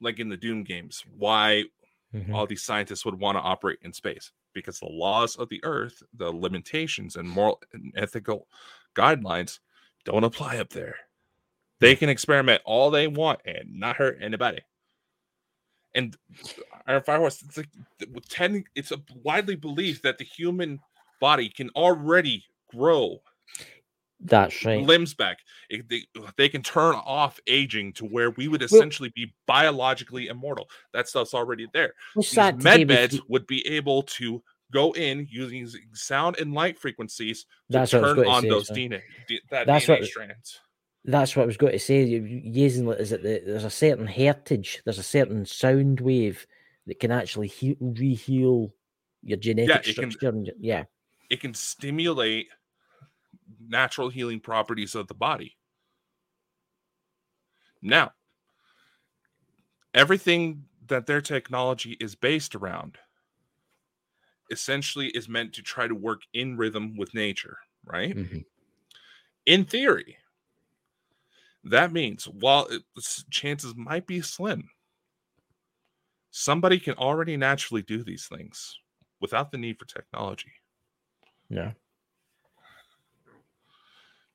like 0.00 0.18
in 0.18 0.28
the 0.28 0.36
Doom 0.36 0.64
games. 0.64 1.04
Why 1.16 1.64
Mhm. 2.14 2.34
all 2.34 2.46
these 2.46 2.64
scientists 2.64 3.04
would 3.04 3.18
want 3.20 3.36
to 3.36 3.42
operate 3.42 3.78
in 3.82 3.92
space 3.92 4.32
because 4.54 4.78
the 4.78 4.86
laws 4.86 5.36
of 5.36 5.48
the 5.48 5.60
earth, 5.64 6.02
the 6.14 6.30
limitations 6.30 7.16
and 7.16 7.28
moral 7.28 7.62
and 7.72 7.92
ethical 7.96 8.46
guidelines 8.94 9.58
don't 10.04 10.24
apply 10.24 10.58
up 10.58 10.70
there. 10.70 10.96
They 11.80 11.96
can 11.96 12.08
experiment 12.08 12.62
all 12.64 12.90
they 12.90 13.06
want 13.06 13.40
and 13.44 13.78
not 13.78 13.96
hurt 13.96 14.18
anybody. 14.20 14.60
And 15.94 16.16
Iron 16.86 17.02
Firehorse, 17.02 17.42
it's 17.42 17.56
like 17.56 17.68
with 18.12 18.28
ten, 18.28 18.64
it's 18.74 18.92
a 18.92 19.00
widely 19.22 19.56
believed 19.56 20.02
that 20.02 20.18
the 20.18 20.24
human 20.24 20.80
body 21.20 21.48
can 21.48 21.70
already 21.70 22.44
grow 22.70 23.20
That's 24.22 24.64
right. 24.64 24.82
limbs 24.84 25.14
back. 25.14 25.38
It- 25.70 25.88
they, 25.88 26.02
they 26.36 26.48
can 26.48 26.62
turn 26.62 26.94
off 26.94 27.40
aging 27.46 27.94
to 27.94 28.04
where 28.04 28.30
we 28.32 28.48
would 28.48 28.60
Well- 28.60 28.66
essentially 28.80 29.10
be 29.14 29.32
biologically 29.46 30.28
immortal. 30.28 30.68
That 30.92 31.08
stuff's 31.08 31.34
already 31.34 31.66
there 31.72 31.94
What's 32.14 32.30
these 32.30 32.36
that 32.36 32.50
to 32.52 32.58
do 32.58 32.64
med 32.64 32.88
beds 32.88 33.20
would 33.28 33.46
be 33.46 33.66
able 33.66 34.02
to 34.02 34.42
go 34.72 34.92
in 34.92 35.26
using 35.30 35.66
sound 35.94 36.38
and 36.38 36.52
light 36.54 36.78
frequencies 36.78 37.42
to 37.44 37.48
That's 37.70 37.92
what 37.92 38.04
I 38.04 38.06
was 38.08 38.16
turn 38.16 38.26
on 38.28 38.42
say, 38.42 38.48
those 38.48 38.66
so- 38.68 38.74
DNA, 38.74 39.02
that 39.50 39.66
That's 39.66 39.86
DNA 39.86 39.98
what- 40.00 40.04
strands. 40.06 40.60
That's 41.06 41.34
what 41.34 41.44
I 41.44 41.46
was 41.46 41.56
going 41.56 41.72
to 41.72 41.78
say. 41.78 42.04
Using 42.04 42.86
is 42.90 43.08
that 43.08 43.22
the, 43.22 43.40
there's 43.46 43.64
a 43.64 43.70
certain 43.70 44.06
heritage, 44.06 44.82
there's 44.84 44.98
a 44.98 45.02
certain 45.02 45.46
sound 45.46 45.98
wave 46.00 46.46
that 46.86 47.00
can 47.00 47.10
actually 47.10 47.48
heal, 47.48 47.74
re-heal 47.80 48.70
your 49.22 49.38
genetic 49.38 49.82
can- 49.82 50.10
structure. 50.10 50.28
and 50.28 50.52
yeah, 50.60 50.84
It 51.30 51.40
can 51.40 51.54
stimulate 51.54 52.48
natural 53.58 54.08
healing 54.10 54.40
properties 54.40 54.94
of 54.94 55.08
the 55.08 55.14
body. 55.14 55.56
Now, 57.82 58.14
everything 59.94 60.68
that 60.88 61.06
their 61.06 61.20
technology 61.20 61.92
is 62.00 62.14
based 62.16 62.54
around 62.56 62.98
essentially 64.50 65.08
is 65.08 65.28
meant 65.30 65.54
to 65.54 65.62
try 65.62 65.86
to 65.88 65.94
work 65.94 66.22
in 66.34 66.56
rhythm 66.56 66.96
with 66.96 67.14
nature, 67.14 67.58
right? 67.84 68.14
mhm, 68.14 68.44
in 69.46 69.64
theory, 69.66 70.18
that 71.64 71.92
means 71.92 72.24
while 72.26 72.66
it, 72.66 72.82
chances 73.30 73.74
might 73.74 74.06
be 74.06 74.20
slim, 74.20 74.70
somebody 76.32 76.80
can 76.80 76.94
already 76.94 77.36
naturally 77.36 77.82
do 77.82 78.02
these 78.02 78.26
things 78.26 78.78
without 79.20 79.50
the 79.52 79.58
need 79.58 79.78
for 79.78 79.84
technology. 79.84 80.52
yeah. 81.50 81.72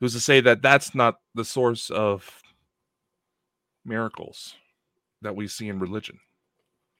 Who's 0.05 0.13
to 0.13 0.19
say 0.19 0.39
that 0.41 0.61
that's 0.61 0.93
not 0.93 1.19
the 1.33 1.43
source 1.43 1.89
of 1.89 2.29
miracles 3.85 4.53
that 5.23 5.35
we 5.35 5.47
see 5.47 5.67
in 5.67 5.79
religion? 5.79 6.19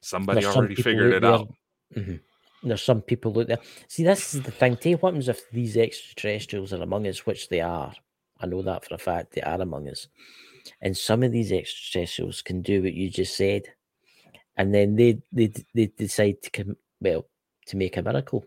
Somebody 0.01 0.41
There's 0.41 0.55
already 0.55 0.73
people 0.73 0.91
figured 0.91 1.13
it 1.13 1.21
there- 1.21 1.31
out. 1.31 1.53
Mhm. 1.93 2.19
There's 2.63 2.81
some 2.81 3.03
people 3.03 3.39
out 3.39 3.45
there. 3.45 3.59
See, 3.87 4.03
this 4.03 4.33
is 4.33 4.41
the 4.41 4.49
thing. 4.49 4.75
Tell 4.77 4.93
what 4.93 5.09
happens 5.09 5.29
if 5.29 5.47
these 5.51 5.77
extraterrestrials 5.77 6.73
are 6.73 6.81
among 6.81 7.05
us, 7.05 7.27
which 7.27 7.47
they 7.49 7.61
are. 7.61 7.93
I 8.39 8.47
know 8.47 8.63
that 8.63 8.83
for 8.85 8.95
a 8.95 8.97
fact. 8.97 9.33
They 9.33 9.41
are 9.41 9.61
among 9.61 9.87
us. 9.87 10.07
And 10.81 10.97
some 10.97 11.21
of 11.21 11.31
these 11.31 11.51
extraterrestrials 11.51 12.41
can 12.41 12.63
do 12.63 12.81
what 12.81 12.95
you 12.95 13.11
just 13.11 13.37
said. 13.37 13.71
And 14.57 14.73
then 14.73 14.95
they 14.95 15.21
they, 15.31 15.53
they 15.75 15.85
decide 15.95 16.41
to 16.41 16.49
come 16.49 16.75
well 16.99 17.27
to 17.67 17.77
make 17.77 17.97
a 17.97 18.01
miracle. 18.01 18.43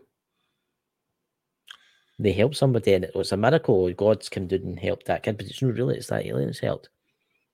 They 2.19 2.33
help 2.33 2.53
somebody 2.53 2.93
and 2.93 3.05
it 3.05 3.15
was 3.15 3.31
a 3.31 3.37
miracle. 3.37 3.91
God's 3.93 4.27
come 4.27 4.47
down 4.47 4.59
and 4.59 4.79
helped 4.79 5.05
that 5.05 5.23
kid, 5.23 5.37
but 5.37 5.47
it's 5.47 5.61
not 5.61 5.73
really, 5.73 5.95
it's 5.95 6.07
that 6.07 6.25
aliens 6.25 6.59
helped. 6.59 6.89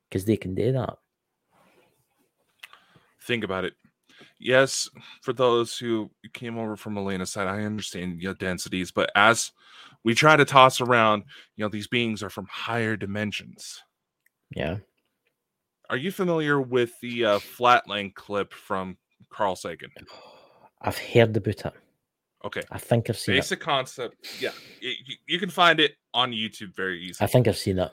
Because 0.10 0.26
they 0.26 0.38
can 0.38 0.56
do 0.56 0.72
that. 0.72 0.98
think 3.22 3.44
about 3.44 3.66
it. 3.66 3.74
Yes, 4.40 4.90
for 5.22 5.34
those 5.34 5.78
who 5.78 6.10
came 6.34 6.58
over 6.58 6.76
from 6.76 6.98
Elena's 6.98 7.32
side, 7.32 7.48
I 7.48 7.64
understand 7.64 8.22
your 8.22 8.34
densities, 8.34 8.92
but 8.92 9.12
as 9.16 9.52
we 10.04 10.14
try 10.14 10.36
to 10.36 10.46
toss 10.46 10.82
around, 10.82 11.24
you 11.56 11.64
know, 11.64 11.70
these 11.70 11.88
beings 11.88 12.22
are 12.22 12.30
from 12.30 12.48
higher 12.50 12.96
dimensions. 12.96 13.82
Yeah. 14.56 14.78
Are 15.90 15.98
you 15.98 16.12
familiar 16.12 16.60
with 16.60 16.92
the 17.02 17.26
uh, 17.26 17.40
Flatland 17.40 18.16
clip 18.16 18.54
from 18.54 18.98
Carl 19.32 19.56
Sagan? 19.56 19.92
I've 20.82 20.98
heard 20.98 21.38
about 21.38 21.66
it. 21.66 21.74
Okay, 22.46 22.62
I 22.72 22.78
think 22.78 23.10
I've 23.10 23.18
seen 23.18 23.36
it. 23.36 23.40
basic 23.40 23.60
concept. 23.60 24.16
Yeah, 24.40 24.52
y- 24.82 24.94
you 25.28 25.40
can 25.40 25.50
find 25.50 25.80
it 25.80 25.96
on 26.14 26.32
YouTube 26.32 26.76
very 26.76 27.02
easily. 27.02 27.26
I 27.26 27.28
think 27.28 27.48
I've 27.48 27.58
seen 27.58 27.80
it. 27.80 27.92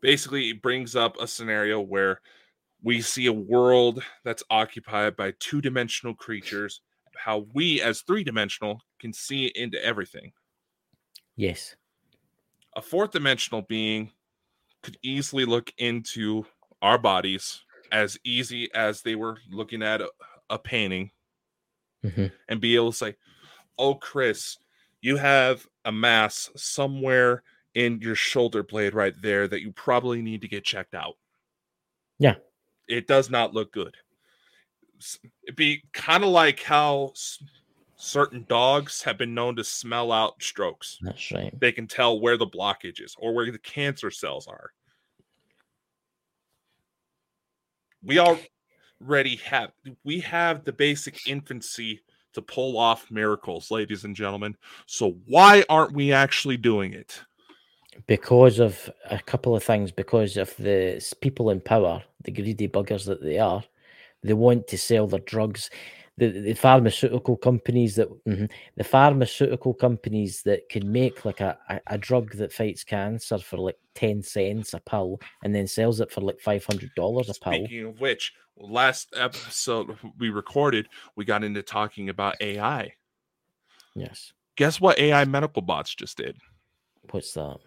basically 0.00 0.50
it 0.50 0.62
brings 0.62 0.96
up 0.96 1.20
a 1.20 1.26
scenario 1.26 1.80
where 1.80 2.20
we 2.82 3.02
see 3.02 3.26
a 3.26 3.32
world 3.32 4.02
that's 4.24 4.42
occupied 4.48 5.14
by 5.16 5.34
two-dimensional 5.38 6.14
creatures 6.14 6.80
how 7.14 7.44
we 7.52 7.82
as 7.82 8.00
three-dimensional 8.00 8.80
can 8.98 9.12
see 9.12 9.52
into 9.54 9.82
everything 9.84 10.32
Yes. 11.36 11.76
a 12.74 12.80
fourth 12.80 13.10
dimensional 13.10 13.60
being 13.62 14.10
could 14.82 14.96
easily 15.02 15.44
look 15.44 15.70
into 15.76 16.46
our 16.80 16.96
bodies 16.96 17.60
as 17.92 18.16
easy 18.24 18.72
as 18.74 19.02
they 19.02 19.14
were 19.16 19.36
looking 19.50 19.82
at 19.82 20.00
a, 20.00 20.08
a 20.48 20.58
painting 20.58 21.10
hmm 22.02 22.26
and 22.48 22.62
be 22.62 22.74
able 22.76 22.92
to 22.92 22.96
say 22.96 23.14
oh 23.80 23.94
chris 23.94 24.58
you 25.00 25.16
have 25.16 25.66
a 25.86 25.92
mass 25.92 26.50
somewhere 26.56 27.42
in 27.74 28.00
your 28.00 28.14
shoulder 28.14 28.62
blade 28.62 28.94
right 28.94 29.14
there 29.22 29.48
that 29.48 29.62
you 29.62 29.72
probably 29.72 30.20
need 30.22 30.42
to 30.42 30.48
get 30.48 30.64
checked 30.64 30.94
out 30.94 31.14
Yeah. 32.18 32.34
it 32.88 33.06
does 33.06 33.30
not 33.30 33.54
look 33.54 33.72
good 33.72 33.96
it'd 35.44 35.56
be 35.56 35.82
kind 35.92 36.22
of 36.24 36.30
like 36.30 36.62
how 36.62 37.12
certain 37.96 38.46
dogs 38.48 39.02
have 39.02 39.18
been 39.18 39.34
known 39.34 39.54
to 39.56 39.62
smell 39.62 40.10
out 40.10 40.42
strokes. 40.42 40.98
That's 41.02 41.30
right. 41.32 41.52
They 41.60 41.70
can 41.70 41.86
tell 41.86 42.18
where 42.18 42.38
the 42.38 42.46
blockage 42.46 43.02
is 43.02 43.14
or 43.18 43.34
where 43.34 43.50
the 43.52 43.58
cancer 43.58 44.10
cells 44.10 44.46
are. 44.46 44.70
We 48.02 48.18
already 48.18 49.36
have 49.36 49.72
we 50.04 50.20
have 50.20 50.64
the 50.64 50.72
basic 50.72 51.26
infancy 51.26 52.00
to 52.34 52.42
pull 52.42 52.78
off 52.78 53.10
miracles, 53.10 53.70
ladies 53.70 54.04
and 54.04 54.14
gentlemen. 54.16 54.56
So 54.86 55.16
why 55.26 55.64
aren't 55.68 55.92
we 55.92 56.12
actually 56.12 56.56
doing 56.56 56.92
it? 56.92 57.20
because 58.06 58.58
of 58.58 58.90
a 59.10 59.18
couple 59.18 59.54
of 59.54 59.62
things 59.62 59.90
because 59.90 60.36
of 60.36 60.54
the 60.56 61.04
people 61.20 61.50
in 61.50 61.60
power 61.60 62.02
the 62.24 62.30
greedy 62.30 62.68
buggers 62.68 63.04
that 63.04 63.22
they 63.22 63.38
are 63.38 63.62
they 64.22 64.32
want 64.32 64.66
to 64.68 64.78
sell 64.78 65.06
their 65.06 65.20
drugs 65.20 65.70
the, 66.20 66.28
the 66.30 66.54
pharmaceutical 66.54 67.36
companies 67.36 67.96
that 67.96 68.08
mhm, 68.24 68.48
the 68.76 68.84
pharmaceutical 68.84 69.74
companies 69.74 70.42
that 70.42 70.68
can 70.68 70.90
make 70.92 71.24
like 71.24 71.40
a, 71.40 71.58
a, 71.68 71.80
a 71.88 71.98
drug 71.98 72.32
that 72.36 72.52
fights 72.52 72.84
cancer 72.84 73.38
for 73.38 73.56
like 73.56 73.78
10 73.94 74.22
cents 74.22 74.74
a 74.74 74.80
pill 74.80 75.18
and 75.42 75.54
then 75.54 75.66
sells 75.66 76.00
it 76.00 76.12
for 76.12 76.20
like 76.20 76.38
$500 76.38 76.88
a 76.88 76.90
pill 76.94 77.34
Speaking 77.34 77.86
of 77.86 78.00
which, 78.00 78.34
last 78.56 79.08
episode 79.16 79.96
we 80.18 80.30
recorded, 80.30 80.88
we 81.16 81.24
got 81.24 81.42
into 81.42 81.62
talking 81.62 82.08
about 82.10 82.36
AI. 82.40 82.92
yes 83.94 84.32
Guess 84.56 84.80
what 84.80 84.98
AI 84.98 85.24
medical 85.24 85.62
bots 85.62 85.94
just 85.94 86.18
did? 86.18 86.36
what's 87.10 87.32
that 87.34 87.58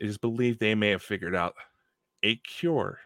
It 0.00 0.06
is 0.06 0.18
believed 0.18 0.60
they 0.60 0.74
may 0.74 0.90
have 0.90 1.02
figured 1.02 1.34
out 1.34 1.54
a 2.22 2.36
cure 2.36 2.98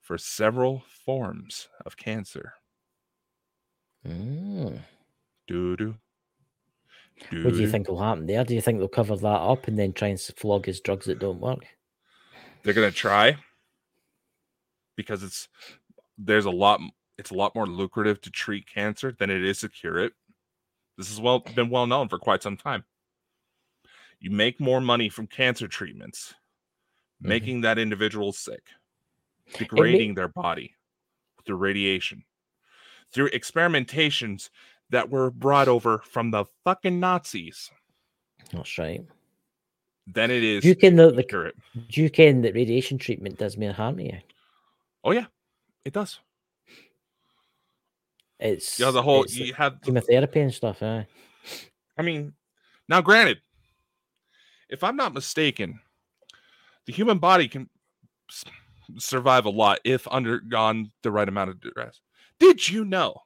for 0.00 0.16
several 0.18 0.84
forms 1.04 1.68
of 1.84 1.96
cancer. 1.96 2.54
Mm. 4.06 4.80
Doo 5.48 5.76
doo. 5.76 5.94
what 7.42 7.54
do 7.54 7.60
you 7.60 7.68
think 7.70 7.88
will 7.88 7.98
happen 8.00 8.26
there 8.26 8.44
do 8.44 8.54
you 8.54 8.60
think 8.60 8.78
they'll 8.78 8.88
cover 8.88 9.16
that 9.16 9.26
up 9.26 9.66
and 9.68 9.78
then 9.78 9.92
try 9.92 10.08
and 10.08 10.20
flog 10.20 10.66
his 10.66 10.80
drugs 10.80 11.06
that 11.06 11.18
don't 11.18 11.40
work 11.40 11.66
They're 12.62 12.74
gonna 12.74 12.90
try 12.90 13.36
because 14.96 15.22
it's 15.22 15.48
there's 16.18 16.44
a 16.44 16.50
lot 16.50 16.80
it's 17.18 17.30
a 17.30 17.34
lot 17.34 17.54
more 17.54 17.66
lucrative 17.66 18.20
to 18.22 18.30
treat 18.30 18.66
cancer 18.72 19.14
than 19.18 19.30
it 19.30 19.42
is 19.42 19.60
to 19.60 19.68
cure 19.70 19.98
it. 19.98 20.12
This 20.98 21.08
has 21.08 21.20
well 21.20 21.38
been 21.40 21.70
well 21.70 21.86
known 21.86 22.08
for 22.10 22.18
quite 22.18 22.42
some 22.42 22.56
time. 22.58 22.84
You 24.20 24.30
make 24.30 24.60
more 24.60 24.80
money 24.82 25.08
from 25.08 25.26
cancer 25.26 25.66
treatments, 25.68 26.34
Mhm. 27.22 27.28
making 27.28 27.60
that 27.62 27.78
individual 27.78 28.32
sick, 28.34 28.62
degrading 29.58 30.14
their 30.14 30.28
body 30.28 30.74
through 31.46 31.56
radiation, 31.56 32.24
through 33.12 33.30
experimentations 33.30 34.50
that 34.90 35.10
were 35.10 35.30
brought 35.30 35.68
over 35.68 35.98
from 35.98 36.30
the 36.30 36.44
fucking 36.64 37.00
Nazis. 37.00 37.70
that's 38.52 38.78
right 38.78 39.04
Then 40.06 40.30
it 40.30 40.44
is 40.44 40.62
do 40.62 40.68
you 40.68 40.76
can 40.76 40.96
the 40.96 41.12
it. 41.46 41.56
Do 41.90 42.02
you 42.02 42.10
ken 42.10 42.42
that 42.42 42.54
radiation 42.54 42.98
treatment 42.98 43.38
does 43.38 43.56
more 43.56 43.72
harm 43.72 43.96
to 43.98 44.04
you? 44.04 44.18
Oh 45.02 45.12
yeah, 45.12 45.26
it 45.84 45.92
does. 45.92 46.20
It's 48.38 48.78
Yeah, 48.78 48.90
the 48.90 49.02
whole 49.02 49.26
you 49.26 49.54
have 49.54 49.80
the 49.80 49.86
chemotherapy 49.86 50.40
and 50.40 50.52
stuff. 50.52 50.82
Eh? 50.82 51.04
I 51.96 52.02
mean, 52.02 52.34
now 52.88 53.00
granted, 53.00 53.38
if 54.68 54.84
I'm 54.84 54.96
not 54.96 55.14
mistaken, 55.14 55.80
the 56.86 56.92
human 56.92 57.18
body 57.18 57.48
can 57.48 57.68
survive 58.98 59.46
a 59.46 59.50
lot 59.50 59.80
if 59.84 60.06
undergone 60.08 60.90
the 61.02 61.10
right 61.10 61.28
amount 61.28 61.50
of 61.50 61.60
duress. 61.60 62.00
Did 62.38 62.68
you 62.68 62.84
know 62.84 63.22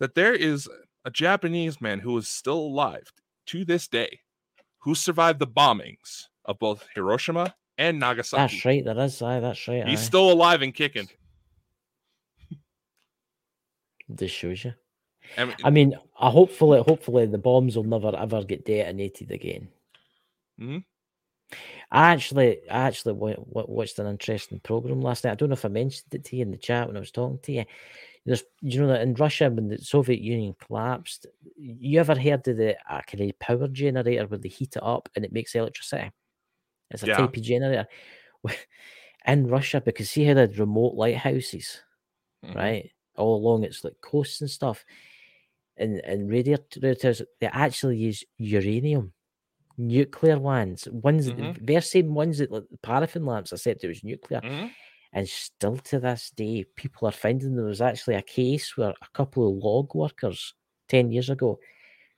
that 0.00 0.14
there 0.14 0.34
is 0.34 0.68
a 1.04 1.10
Japanese 1.10 1.80
man 1.80 2.00
who 2.00 2.16
is 2.18 2.28
still 2.28 2.58
alive 2.58 3.12
to 3.46 3.64
this 3.64 3.86
day 3.88 4.20
who 4.78 4.94
survived 4.94 5.38
the 5.38 5.46
bombings 5.46 6.24
of 6.44 6.58
both 6.58 6.84
Hiroshima 6.94 7.54
and 7.78 7.98
Nagasaki? 7.98 8.54
That's 8.54 8.64
right. 8.64 8.84
There 8.84 8.98
is. 9.00 9.20
Aye, 9.22 9.40
that's 9.40 9.68
right. 9.68 9.86
He's 9.86 10.00
aye. 10.00 10.02
still 10.02 10.30
alive 10.32 10.62
and 10.62 10.74
kicking. 10.74 11.08
This 14.08 14.30
shows 14.30 14.64
you. 14.64 14.74
I 15.38 15.44
mean, 15.46 15.56
I 15.64 15.70
mean, 15.70 15.98
hopefully, 16.12 16.82
hopefully, 16.86 17.24
the 17.26 17.38
bombs 17.38 17.74
will 17.76 17.84
never 17.84 18.14
ever 18.14 18.44
get 18.44 18.66
detonated 18.66 19.30
again. 19.30 19.68
Mhm. 20.60 20.84
I 21.90 22.10
actually, 22.12 22.58
I 22.68 22.82
actually 22.88 23.14
wa- 23.14 23.34
wa- 23.38 23.64
watched 23.66 23.98
an 23.98 24.06
interesting 24.06 24.60
program 24.60 25.00
last 25.00 25.24
night. 25.24 25.32
I 25.32 25.34
don't 25.36 25.48
know 25.48 25.54
if 25.54 25.64
I 25.64 25.68
mentioned 25.68 26.12
it 26.12 26.24
to 26.24 26.36
you 26.36 26.42
in 26.42 26.50
the 26.50 26.58
chat 26.58 26.86
when 26.86 26.96
I 26.96 27.00
was 27.00 27.10
talking 27.12 27.38
to 27.44 27.52
you. 27.52 27.64
There's, 28.26 28.44
you 28.62 28.80
know, 28.80 28.88
that 28.88 29.02
in 29.02 29.14
Russia 29.14 29.50
when 29.50 29.68
the 29.68 29.78
Soviet 29.78 30.20
Union 30.20 30.54
collapsed, 30.54 31.26
you 31.56 32.00
ever 32.00 32.18
heard 32.18 32.46
of 32.48 32.56
the 32.56 32.76
kind 33.06 33.30
of 33.30 33.38
power 33.38 33.68
generator 33.68 34.26
where 34.26 34.38
they 34.38 34.48
heat 34.48 34.76
it 34.76 34.82
up 34.82 35.08
and 35.16 35.24
it 35.24 35.32
makes 35.32 35.54
electricity? 35.54 36.10
It's 36.90 37.02
a 37.04 37.06
Yeah. 37.06 37.30
type 37.30 37.36
of 37.36 37.42
generator. 37.42 37.86
In 39.26 39.48
Russia, 39.48 39.80
because 39.80 40.10
see 40.10 40.24
how 40.24 40.34
they 40.34 40.42
had 40.42 40.58
remote 40.58 40.94
lighthouses, 40.94 41.82
mhm. 42.42 42.54
right? 42.54 42.92
All 43.16 43.36
along 43.36 43.64
its 43.64 43.84
like 43.84 44.00
coasts 44.02 44.40
and 44.42 44.50
stuff. 44.50 44.84
And 45.76 46.00
and 46.04 46.30
radiators, 46.30 47.22
they 47.40 47.46
actually 47.48 47.98
use 47.98 48.24
uranium, 48.38 49.12
nuclear 49.78 50.38
ones, 50.38 50.88
ones 50.90 51.32
Mhm. 51.32 51.58
they're 51.60 51.80
same 51.82 52.14
ones 52.14 52.38
that 52.38 52.50
like 52.52 52.68
the 52.70 52.78
paraffin 52.78 53.26
lamps. 53.26 53.52
I 53.52 53.56
said 53.56 53.78
it 53.82 53.88
was 53.88 54.04
nuclear, 54.04 54.42
Mhm. 54.42 54.74
And 55.14 55.26
still 55.28 55.78
to 55.78 56.00
this 56.00 56.30
day, 56.36 56.64
people 56.76 57.08
are 57.08 57.12
finding 57.12 57.54
there 57.54 57.64
was 57.64 57.80
actually 57.80 58.16
a 58.16 58.22
case 58.22 58.76
where 58.76 58.90
a 58.90 59.08
couple 59.14 59.48
of 59.48 59.64
log 59.64 59.94
workers 59.94 60.52
ten 60.88 61.10
years 61.10 61.30
ago 61.30 61.58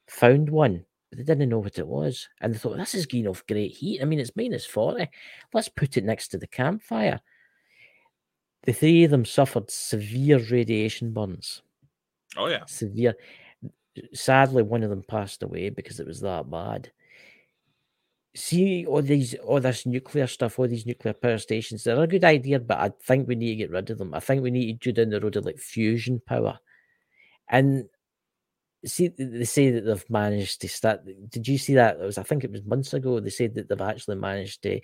found 0.08 0.48
one. 0.48 0.84
But 1.10 1.18
they 1.18 1.24
didn't 1.24 1.50
know 1.50 1.60
what 1.60 1.78
it 1.78 1.86
was, 1.86 2.28
and 2.40 2.52
they 2.52 2.58
thought 2.58 2.78
this 2.78 2.94
is 2.96 3.06
giving 3.06 3.28
off 3.28 3.46
great 3.46 3.70
heat. 3.70 4.02
I 4.02 4.06
mean, 4.06 4.18
it's 4.18 4.34
minus 4.34 4.66
forty. 4.66 5.08
Let's 5.52 5.68
put 5.68 5.96
it 5.96 6.04
next 6.04 6.28
to 6.28 6.38
the 6.38 6.48
campfire. 6.48 7.20
The 8.64 8.72
three 8.72 9.04
of 9.04 9.12
them 9.12 9.24
suffered 9.24 9.70
severe 9.70 10.38
radiation 10.50 11.12
burns 11.12 11.62
Oh 12.36 12.48
yeah. 12.48 12.64
severe. 12.66 13.14
Sadly, 14.12 14.62
one 14.62 14.82
of 14.82 14.90
them 14.90 15.04
passed 15.06 15.42
away 15.42 15.70
because 15.70 16.00
it 16.00 16.06
was 16.06 16.20
that 16.20 16.50
bad. 16.50 16.90
See 18.36 18.84
all 18.84 19.00
these, 19.00 19.34
all 19.36 19.60
this 19.60 19.86
nuclear 19.86 20.26
stuff, 20.26 20.58
all 20.58 20.68
these 20.68 20.84
nuclear 20.84 21.14
power 21.14 21.38
stations. 21.38 21.84
They're 21.84 21.98
a 21.98 22.06
good 22.06 22.24
idea, 22.24 22.60
but 22.60 22.78
I 22.78 22.92
think 23.02 23.26
we 23.26 23.34
need 23.34 23.50
to 23.50 23.56
get 23.56 23.70
rid 23.70 23.88
of 23.88 23.96
them. 23.96 24.12
I 24.12 24.20
think 24.20 24.42
we 24.42 24.50
need 24.50 24.80
to 24.82 24.92
go 24.92 25.02
down 25.02 25.10
the 25.10 25.20
road 25.20 25.36
of 25.36 25.46
like 25.46 25.58
fusion 25.58 26.20
power. 26.26 26.58
And 27.48 27.84
see, 28.84 29.08
they 29.08 29.44
say 29.44 29.70
that 29.70 29.86
they've 29.86 30.10
managed 30.10 30.60
to 30.60 30.68
start. 30.68 31.00
Did 31.30 31.48
you 31.48 31.56
see 31.56 31.74
that? 31.74 31.96
It 31.96 32.04
was, 32.04 32.18
I 32.18 32.24
think 32.24 32.44
it 32.44 32.52
was 32.52 32.62
months 32.64 32.92
ago. 32.92 33.20
They 33.20 33.30
said 33.30 33.54
that 33.54 33.68
they've 33.68 33.80
actually 33.80 34.16
managed 34.16 34.62
to 34.64 34.80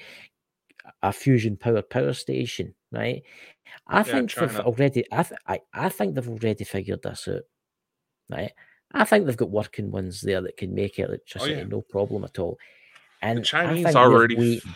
a 1.03 1.13
fusion 1.13 1.57
power 1.57 1.83
power 1.83 2.13
station, 2.13 2.75
right? 2.91 3.23
I 3.87 4.03
think 4.03 4.35
they've 4.35 4.61
already. 4.61 5.05
I, 5.13 5.23
th- 5.23 5.41
I 5.47 5.61
I 5.73 5.89
think 5.89 6.15
they've 6.15 6.29
already 6.29 6.65
figured 6.65 7.03
this 7.03 7.29
out, 7.29 7.43
right? 8.31 8.53
I 8.93 9.05
think 9.05 9.27
they've 9.27 9.37
got 9.37 9.51
working 9.51 9.91
ones 9.91 10.21
there 10.21 10.41
that 10.43 10.57
can 10.57 10.75
make 10.75 10.97
oh, 10.99 11.05
electricity, 11.05 11.53
yeah. 11.53 11.65
no 11.65 11.83
problem 11.83 12.25
at 12.25 12.39
all. 12.39 12.59
And 13.23 13.39
The 13.39 13.43
Chinese 13.43 13.95
already. 13.97 14.35
f- 14.35 14.41
waiting. 14.41 14.75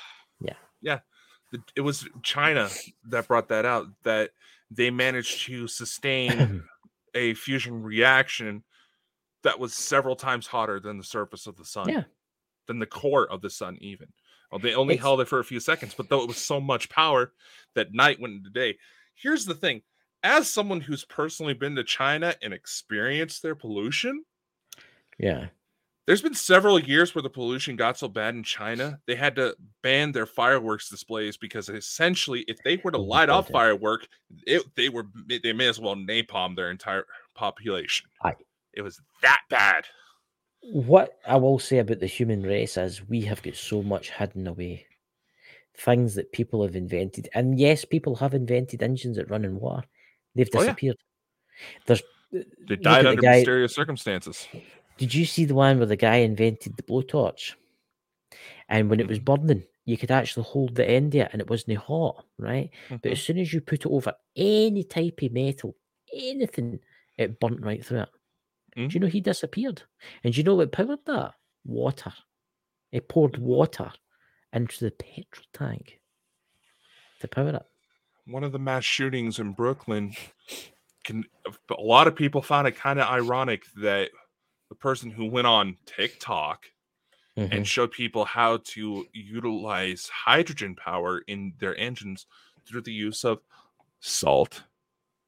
Yeah. 0.83 1.01
It 1.75 1.81
was 1.81 2.07
China 2.23 2.69
that 3.09 3.27
brought 3.29 3.49
that 3.49 3.65
out 3.65 3.87
that 4.03 4.31
they 4.71 4.91
managed 4.91 5.45
to 5.47 5.67
sustain 5.69 6.63
a 7.15 7.35
fusion 7.35 7.83
reaction 7.83 8.63
that 9.43 9.59
was 9.59 9.73
several 9.75 10.17
times 10.17 10.47
hotter 10.49 10.81
than 10.81 10.99
the 10.99 11.05
surface 11.05 11.47
of 11.47 11.57
the 11.57 11.65
sun. 11.65 11.89
Yeah. 11.89 12.03
Than 12.67 12.79
the 12.81 12.87
core 12.87 13.31
of 13.31 13.41
the 13.43 13.49
sun, 13.51 13.79
even. 13.81 14.09
Well, 14.51 14.59
they 14.59 14.75
only 14.75 14.95
It's- 14.95 15.05
held 15.05 15.21
it 15.21 15.29
for 15.29 15.39
a 15.39 15.45
few 15.45 15.61
seconds, 15.61 15.95
but 15.95 16.09
though 16.09 16.21
it 16.23 16.29
was 16.29 16.37
so 16.37 16.61
much 16.61 16.89
power 16.91 17.33
that 17.75 17.95
night 17.95 18.21
went 18.21 18.35
into 18.35 18.51
day. 18.51 18.77
Here's 19.15 19.45
the 19.47 19.55
thing 19.55 19.83
as 20.23 20.51
someone 20.53 20.81
who's 20.81 21.05
personally 21.05 21.55
been 21.55 21.77
to 21.77 21.85
China 21.85 22.35
and 22.43 22.53
experienced 22.53 23.43
their 23.43 23.55
pollution, 23.55 24.25
yeah, 25.19 25.47
there's 26.07 26.23
been 26.23 26.35
several 26.35 26.79
years 26.79 27.15
where 27.15 27.23
the 27.23 27.31
pollution 27.31 27.77
got 27.77 27.99
so 27.99 28.07
bad 28.09 28.35
in 28.35 28.43
China, 28.43 28.99
they 29.07 29.17
had 29.17 29.35
to 29.37 29.57
ban 29.83 30.13
their 30.13 30.27
fireworks 30.27 30.89
displays 30.89 31.37
because 31.37 31.69
essentially, 31.69 32.45
if 32.49 32.59
they 32.65 32.81
were 32.85 32.93
to 32.93 32.99
light 32.99 33.29
off 33.29 33.49
firework, 33.49 34.07
it, 34.47 34.63
they 34.77 34.89
were 34.89 35.07
they 35.29 35.53
may 35.53 35.67
as 35.69 35.81
well 35.81 35.97
napalm 35.97 36.55
their 36.57 36.71
entire 36.71 37.05
population. 37.35 38.09
Aye. 38.23 38.35
It 38.75 38.83
was 38.83 39.01
that 39.23 39.41
bad. 39.51 39.85
what 40.63 41.19
I 41.27 41.37
will 41.37 41.59
say 41.59 41.79
about 41.79 42.01
the 42.01 42.07
human 42.07 42.43
race 42.43 42.77
is 42.77 43.09
we 43.09 43.23
have 43.23 43.43
got 43.43 43.57
so 43.57 43.83
much 43.83 44.11
hidden 44.11 44.47
away. 44.47 44.87
Things 45.79 46.15
that 46.15 46.33
people 46.33 46.63
have 46.63 46.75
invented. 46.77 47.29
And 47.35 47.59
yes, 47.59 47.85
people 47.85 48.17
have 48.17 48.33
invented 48.35 48.83
engines 48.83 49.17
that 49.17 49.31
run 49.31 49.45
in 49.45 49.61
water. 49.61 49.87
They've 50.35 50.49
Oh, 50.55 50.61
yeah. 50.61 50.67
disappeared. 50.67 50.97
There's 51.87 52.03
They 52.33 52.77
died 52.77 52.99
at 53.01 53.03
the 53.03 53.09
under 53.11 53.23
guy- 53.23 53.37
mysterious 53.37 53.75
circumstances. 53.75 54.47
Did 54.99 55.15
you 55.15 55.25
see 55.25 55.45
the 55.45 55.55
one 55.55 55.79
where 55.79 55.87
the 55.87 55.97
guy 55.97 56.17
invented 56.17 56.77
the 56.77 56.83
blowtorch? 56.83 57.55
And 58.69 58.91
when 58.91 59.01
it 59.01 59.09
was 59.09 59.19
burning, 59.19 59.65
you 59.85 59.97
could 59.97 60.11
actually 60.11 60.45
hold 60.45 60.75
the 60.75 60.89
end 60.89 61.15
of 61.15 61.21
it 61.23 61.29
and 61.33 61.41
it 61.41 61.49
wasn't 61.51 61.79
hot, 61.79 62.25
right? 62.39 62.71
But 63.03 63.13
Mhm. 63.13 63.13
as 63.13 63.23
soon 63.23 63.39
as 63.39 63.53
you 63.53 63.61
put 63.61 63.85
it 63.85 63.87
over 63.87 64.15
any 64.35 64.85
type 64.85 65.21
of 65.23 65.33
metal, 65.33 65.77
anything, 66.13 66.81
it 67.17 67.39
burnt 67.41 67.61
right 67.61 67.85
through 67.85 68.01
it. 68.01 68.09
Do 68.75 68.83
Mm. 68.83 68.95
you 68.95 69.01
know 69.01 69.07
he 69.07 69.21
disappeared? 69.21 69.83
And 70.25 70.33
do 70.35 70.39
you 70.39 70.45
know 70.45 70.55
what 70.57 70.73
powered 70.73 71.05
that? 71.07 71.35
Water. 71.65 72.13
He 72.93 73.01
poured 73.01 73.39
water 73.39 73.93
into 74.53 74.85
the 74.85 74.91
petrol 74.93 75.47
tank 75.53 76.01
to 77.21 77.29
power 77.29 77.51
it. 77.51 77.67
one 78.27 78.45
of 78.45 78.53
the 78.53 78.59
mass 78.59 78.85
shootings 78.85 79.39
in 79.39 79.53
Brooklyn 79.53 80.15
can 81.05 81.25
a 81.71 81.81
lot 81.81 82.09
of 82.09 82.17
people 82.17 82.43
found 82.43 82.67
it 82.69 82.77
kind 82.77 82.99
of 83.01 83.09
ironic 83.09 83.65
that 83.77 84.11
person 84.79 85.11
who 85.11 85.27
went 85.27 85.47
on 85.47 85.77
TikTok 85.87 86.67
Mhm. 87.37 87.53
and 87.53 87.69
showed 87.69 87.93
people 87.93 88.25
how 88.25 88.59
to 88.59 89.07
utilize 89.13 90.09
hydrogen 90.09 90.75
power 90.75 91.21
in 91.27 91.55
their 91.59 91.77
engines 91.77 92.27
through 92.67 92.81
the 92.83 92.93
use 92.93 93.25
of 93.25 93.43
salt 94.01 94.65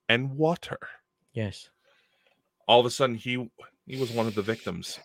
and 0.09 0.37
water. 0.37 0.79
Yes. 1.33 1.69
All 2.67 2.81
of 2.81 2.87
a 2.87 2.91
sudden 2.91 3.17
he 3.17 3.51
he 3.87 3.97
was 3.99 4.11
one 4.11 4.27
of 4.27 4.35
the 4.35 4.43
victims. 4.43 4.99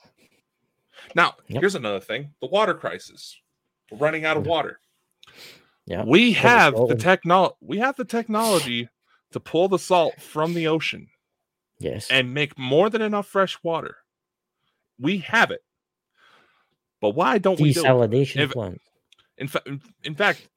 Now, 1.16 1.36
Yep. 1.48 1.62
here's 1.62 1.76
another 1.76 2.00
thing, 2.02 2.34
the 2.42 2.48
water 2.48 2.74
crisis. 2.74 3.40
We're 3.90 3.98
running 3.98 4.26
out 4.26 4.36
of 4.38 4.44
Mhm. 4.44 4.48
water. 4.48 4.80
Yeah. 5.86 6.04
We 6.06 6.34
have 6.34 6.76
the 6.76 6.96
technology 6.96 7.56
we 7.62 7.78
have 7.80 7.96
the 7.96 8.06
technology 8.06 8.90
to 9.32 9.40
pull 9.40 9.68
the 9.68 9.80
salt 9.80 10.22
from 10.22 10.54
the 10.54 10.68
ocean 10.68 11.10
Yes. 11.80 12.10
and 12.10 12.34
make 12.34 12.58
more 12.58 12.90
than 12.90 13.02
enough 13.02 13.28
fresh 13.28 13.62
water. 13.64 14.03
We 15.00 15.18
have 15.20 15.52
it. 15.52 15.62
But 17.02 17.12
why 17.12 17.38
don't 17.38 17.60
we 17.60 17.74
do 17.74 17.82
it? 17.82 17.84
Desalination 17.86 18.38
If- 18.42 18.52
plant. 18.52 18.82
In, 19.40 19.48
fa- 19.48 19.64
in, 20.04 20.14
fact, 20.16 20.48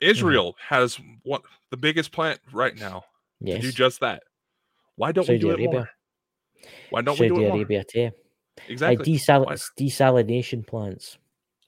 Israel 0.00 0.52
mm-hmm. 0.54 0.74
has 0.74 0.98
what 1.22 1.42
the 1.70 1.76
biggest 1.76 2.10
plant 2.10 2.40
right 2.52 2.76
now 2.76 3.04
Yes. 3.40 3.60
to 3.60 3.62
do 3.68 3.72
just 3.72 4.00
that. 4.00 4.24
Why 4.96 5.12
don't 5.12 5.22
we 5.28 5.38
Saudi 5.38 5.38
do 5.38 5.50
it 5.50 5.54
Arabia. 5.54 5.70
more? 5.70 5.88
Why 6.90 7.00
don't 7.02 7.18
we 7.18 7.28
Saudi 7.28 7.40
do 7.40 7.44
it 7.46 7.48
more? 7.48 7.56
Arabia 7.56 7.84
too. 7.84 8.10
Exactly. 8.68 8.96
Like 8.96 9.06
desal- 9.06 9.46
Why- 9.46 9.54
desalination 9.80 10.66
plants. 10.66 11.16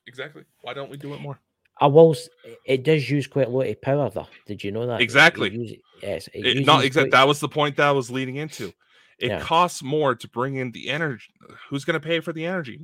exactly. 0.08 0.42
Why 0.62 0.74
don't 0.74 0.90
we 0.90 0.96
do 0.96 1.14
it 1.14 1.20
more? 1.20 1.38
I 1.80 1.86
will. 1.86 2.16
It 2.64 2.82
does 2.84 3.08
use 3.08 3.26
quite 3.26 3.46
a 3.46 3.50
lot 3.50 3.66
of 3.66 3.80
power, 3.82 4.10
though. 4.10 4.28
Did 4.46 4.64
you 4.64 4.72
know 4.72 4.86
that? 4.86 4.94
It- 4.94 5.00
it 5.00 5.04
Exactly. 5.04 5.50
uses- 5.54 5.76
yes. 6.02 6.28
It 6.34 6.46
It, 6.46 6.66
not 6.66 6.84
exactly. 6.84 7.10
That 7.10 7.28
was 7.28 7.38
the 7.38 7.48
point 7.48 7.76
that 7.76 7.86
I 7.86 7.92
was 7.92 8.10
leading 8.10 8.36
into. 8.36 8.72
It 9.18 9.28
Yeah. 9.28 9.40
costs 9.40 9.82
more 9.82 10.14
to 10.14 10.28
bring 10.28 10.56
in 10.56 10.72
the 10.72 10.88
energy. 10.90 11.32
Who's 11.68 11.84
going 11.84 11.98
to 12.00 12.06
pay 12.06 12.20
for 12.20 12.32
the 12.32 12.44
energy? 12.44 12.80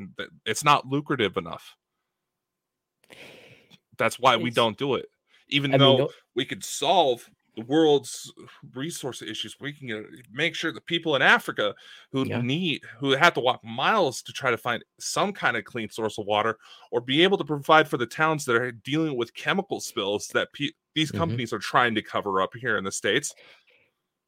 It's 0.46 0.64
not 0.64 0.86
lucrative 0.86 1.36
enough. 1.36 1.76
That's 3.98 4.18
why 4.18 4.36
we 4.36 4.50
don't 4.50 4.78
do 4.78 4.94
it. 4.94 5.06
Even 5.48 5.74
I 5.74 5.78
though 5.78 5.98
mean, 5.98 6.08
we 6.34 6.44
could 6.46 6.64
solve 6.64 7.28
the 7.56 7.64
world's 7.66 8.32
resource 8.72 9.20
issues, 9.20 9.60
we 9.60 9.74
can 9.74 10.22
make 10.32 10.54
sure 10.54 10.72
the 10.72 10.80
people 10.80 11.14
in 11.16 11.20
Africa 11.20 11.74
who 12.10 12.26
Yeah. 12.26 12.40
need, 12.40 12.82
who 12.98 13.10
have 13.10 13.34
to 13.34 13.40
walk 13.40 13.62
miles 13.62 14.22
to 14.22 14.32
try 14.32 14.50
to 14.50 14.56
find 14.56 14.82
some 14.98 15.34
kind 15.34 15.58
of 15.58 15.64
clean 15.64 15.90
source 15.90 16.16
of 16.16 16.24
water, 16.24 16.58
or 16.90 17.02
be 17.02 17.22
able 17.22 17.36
to 17.36 17.44
provide 17.44 17.88
for 17.88 17.98
the 17.98 18.06
towns 18.06 18.46
that 18.46 18.56
are 18.56 18.72
dealing 18.72 19.16
with 19.18 19.34
chemical 19.34 19.80
spills 19.80 20.28
that 20.28 20.50
pe- 20.54 20.70
these 20.94 21.12
Mhm. 21.12 21.18
companies 21.18 21.52
are 21.52 21.58
trying 21.58 21.94
to 21.94 22.00
cover 22.02 22.40
up 22.40 22.54
here 22.54 22.78
in 22.78 22.84
the 22.84 22.92
states. 22.92 23.34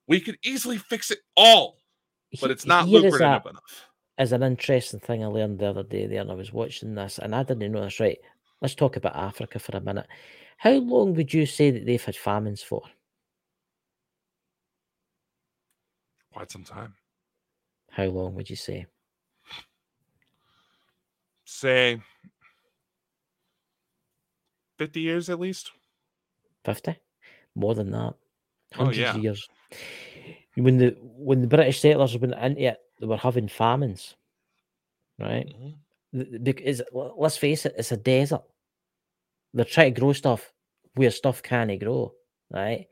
We 0.06 0.20
could 0.20 0.36
easily 0.44 0.76
fix 0.76 1.10
it 1.10 1.20
all, 1.34 1.78
but 2.40 2.50
it's 2.50 2.66
not 2.66 2.88
lucrative 2.88 3.20
a- 3.20 3.48
enough. 3.48 3.88
is 4.18 4.32
an 4.32 4.42
interesting 4.42 5.00
thing 5.00 5.22
I 5.24 5.26
learned 5.26 5.58
the 5.58 5.66
other 5.70 5.82
day 5.82 6.06
there, 6.06 6.20
and 6.20 6.30
I 6.30 6.34
was 6.34 6.52
watching 6.52 6.94
this, 6.94 7.18
and 7.18 7.34
I 7.34 7.42
didn't 7.42 7.72
know 7.72 7.82
this. 7.84 8.00
Right, 8.00 8.18
let's 8.60 8.74
talk 8.74 8.96
about 8.96 9.16
Africa 9.16 9.58
for 9.58 9.76
a 9.76 9.80
minute. 9.80 10.06
How 10.58 10.72
long 10.72 11.14
would 11.14 11.32
you 11.34 11.46
say 11.46 11.70
that 11.70 11.84
they've 11.86 12.04
had 12.04 12.16
famines 12.16 12.62
for? 12.62 12.82
Quite 16.32 16.50
some 16.50 16.64
time. 16.64 16.94
How 17.90 18.04
long 18.06 18.34
would 18.34 18.50
you 18.50 18.56
say? 18.56 18.86
Say 21.44 22.00
50 24.78 25.00
years 25.00 25.30
at 25.30 25.38
least. 25.38 25.70
Fifty? 26.64 26.96
More 27.54 27.74
than 27.74 27.90
that? 27.92 28.14
Oh, 28.16 28.16
Hundreds 28.74 28.98
yeah. 28.98 29.14
of 29.14 29.22
years. 29.22 29.48
When 30.56 30.78
the 30.78 30.96
when 31.00 31.42
the 31.42 31.46
British 31.48 31.80
settlers 31.80 32.16
went 32.18 32.34
into 32.34 32.62
it, 32.62 32.78
they 33.00 33.06
were 33.06 33.16
having 33.16 33.48
famines, 33.48 34.16
right? 35.18 35.46
Mhm. 35.46 35.74
th- 36.12 36.42
because 36.42 36.82
let's 36.92 37.36
face 37.36 37.66
it, 37.66 37.74
it's 37.78 37.92
a 37.92 37.96
desert. 37.96 38.42
They're 39.52 39.64
trying 39.64 39.94
to 39.94 40.00
grow 40.00 40.12
stuff 40.12 40.52
where 40.94 41.10
stuff 41.10 41.42
can't 41.42 41.78
grow, 41.80 42.12
right? 42.50 42.86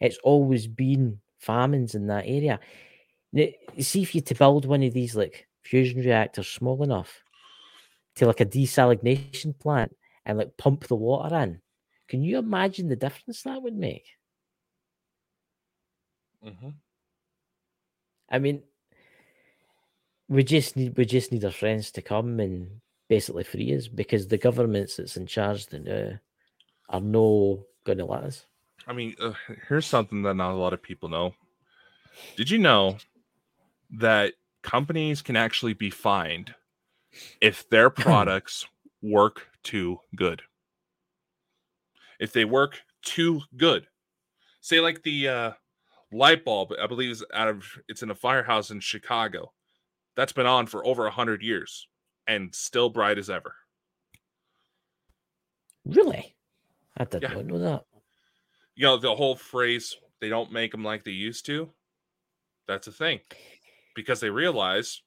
It's 0.00 0.18
always 0.24 0.66
been 0.66 1.20
famines 1.38 1.94
in 1.94 2.06
that 2.08 2.24
area. 2.26 2.60
Now, 3.32 3.46
you 3.76 3.82
see 3.84 4.02
if 4.02 4.14
you 4.14 4.20
to 4.22 4.34
build 4.34 4.66
one 4.66 4.82
of 4.82 4.94
these 4.94 5.16
like 5.16 5.48
fusion 5.62 6.00
reactors 6.00 6.48
small 6.48 6.82
enough 6.82 7.22
to 8.16 8.26
like 8.26 8.40
a 8.40 8.46
desalination 8.46 9.58
plant 9.58 9.96
and 10.26 10.38
like 10.38 10.56
pump 10.56 10.86
the 10.88 10.96
water 10.96 11.34
in, 11.36 11.60
can 12.08 12.22
you 12.22 12.38
imagine 12.38 12.88
the 12.88 12.96
difference 12.96 13.42
that 13.42 13.62
would 13.62 13.76
make? 13.76 14.06
Mhm. 16.42 16.80
I 18.30 18.38
mean, 18.38 18.62
we 20.28 20.44
just 20.44 20.76
need 20.76 20.96
we 20.96 21.04
just 21.04 21.32
need 21.32 21.44
our 21.44 21.50
friends 21.50 21.90
to 21.92 22.02
come 22.02 22.38
and 22.40 22.80
basically 23.08 23.44
free 23.44 23.74
us 23.76 23.88
because 23.88 24.28
the 24.28 24.38
governments 24.38 24.96
that's 24.96 25.16
in 25.16 25.26
charge 25.26 25.66
now 25.72 26.12
are 26.88 27.00
no 27.00 27.66
going 27.84 27.98
to 27.98 28.04
let 28.04 28.22
us. 28.22 28.46
I 28.86 28.92
mean, 28.92 29.14
uh, 29.20 29.32
here's 29.68 29.86
something 29.86 30.22
that 30.22 30.34
not 30.34 30.52
a 30.52 30.54
lot 30.54 30.72
of 30.72 30.82
people 30.82 31.08
know. 31.08 31.34
Did 32.36 32.50
you 32.50 32.58
know 32.58 32.98
that 33.90 34.34
companies 34.62 35.22
can 35.22 35.36
actually 35.36 35.74
be 35.74 35.90
fined 35.90 36.54
if 37.40 37.68
their 37.68 37.90
products 37.90 38.66
work 39.02 39.48
too 39.62 39.98
good? 40.14 40.42
If 42.20 42.32
they 42.32 42.44
work 42.44 42.80
too 43.02 43.42
good, 43.56 43.86
say 44.60 44.80
like 44.80 45.02
the 45.02 45.28
uh, 45.28 45.52
light 46.12 46.44
bulb, 46.44 46.72
I 46.80 46.86
believe 46.86 47.10
is 47.10 47.24
out 47.34 47.48
of 47.48 47.64
it's 47.88 48.02
in 48.02 48.10
a 48.10 48.14
firehouse 48.14 48.70
in 48.70 48.80
Chicago 48.80 49.52
that's 50.16 50.32
been 50.32 50.46
on 50.46 50.66
for 50.66 50.84
over 50.86 51.06
a 51.06 51.10
hundred 51.10 51.42
years 51.42 51.86
and 52.26 52.54
still 52.54 52.88
bright 52.90 53.18
as 53.18 53.30
ever. 53.30 53.54
Really? 55.84 56.36
I 56.96 57.04
did 57.04 57.22
Yeah. 57.22 57.40
know 57.42 57.58
that. 57.58 57.84
you 58.74 58.84
know 58.86 58.96
the 58.96 59.14
whole 59.14 59.36
phrase 59.36 59.96
they 60.20 60.28
don't 60.28 60.52
make 60.52 60.72
them 60.72 60.84
like 60.84 61.04
they 61.04 61.10
used 61.12 61.44
to 61.46 61.72
that's 62.66 62.86
a 62.86 62.92
thing 62.92 63.20
because 63.94 64.20
they 64.20 64.30
realize 64.30 65.02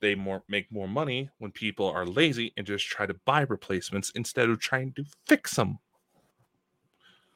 they 0.00 0.14
more 0.14 0.42
make 0.48 0.70
more 0.72 0.88
money 0.88 1.30
when 1.38 1.50
people 1.52 1.88
are 1.88 2.06
lazy 2.06 2.52
and 2.56 2.66
just 2.66 2.86
try 2.86 3.06
to 3.06 3.14
buy 3.26 3.42
replacements 3.42 4.10
instead 4.10 4.48
of 4.50 4.58
trying 4.60 4.92
to 4.94 5.04
fix 5.26 5.54
them 5.56 5.78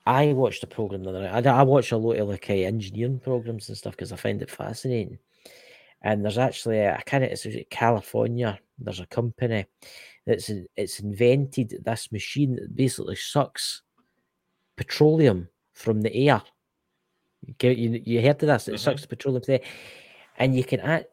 I 0.08 0.32
watched 0.32 0.62
a 0.64 0.66
program 0.66 1.02
the 1.04 1.10
other 1.10 1.22
night. 1.22 1.46
I, 1.46 1.60
I 1.60 1.62
watch 1.62 1.92
a 1.92 1.96
lot 1.98 2.16
of 2.16 2.28
like 2.28 2.48
uh, 2.48 2.54
engineering 2.54 3.20
programs 3.20 3.68
and 3.68 3.76
stuff 3.76 3.92
because 3.92 4.12
I 4.12 4.16
find 4.16 4.40
it 4.40 4.50
fascinating. 4.50 5.18
And 6.02 6.24
there's 6.24 6.38
actually 6.38 6.78
a 6.78 7.02
kind 7.04 7.24
of 7.24 7.30
it's 7.30 7.46
California. 7.70 8.58
There's 8.78 9.00
a 9.00 9.06
company 9.06 9.66
that's 10.26 10.50
it's 10.76 11.00
invented 11.00 11.82
this 11.84 12.10
machine 12.12 12.54
that 12.56 12.74
basically 12.74 13.16
sucks 13.16 13.82
petroleum 14.76 15.48
from 15.74 16.00
the 16.00 16.14
air. 16.14 16.40
You, 17.62 17.70
you, 17.70 18.02
you 18.04 18.20
heard 18.22 18.42
of 18.42 18.48
this? 18.48 18.68
It 18.68 18.74
Mhm. 18.74 18.78
sucks 18.78 19.02
the 19.02 19.08
petroleum 19.08 19.42
from 19.42 19.54
the 19.54 19.60
air, 19.62 19.68
and 20.38 20.56
you 20.56 20.64
can 20.64 20.80
add 20.80 21.06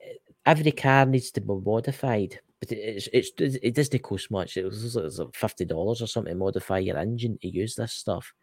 every 0.45 0.71
car 0.71 1.05
needs 1.05 1.31
to 1.31 1.41
be 1.41 1.53
modified. 1.53 2.39
But 2.59 2.71
it- 2.71 3.07
it's, 3.13 3.31
it's 3.39 3.55
it 3.61 3.73
doesn't 3.75 4.03
cost 4.03 4.31
much. 4.31 4.57
It 4.57 4.65
was 4.65 4.95
it's 4.95 5.17
like 5.19 5.35
fifty 5.35 5.65
dollars 5.65 6.01
or 6.01 6.07
something 6.07 6.33
to 6.33 6.37
modify 6.37 6.79
your 6.79 6.97
engine 6.97 7.37
to 7.41 7.47
use 7.49 7.75
this 7.75 7.93
stuff. 7.93 8.33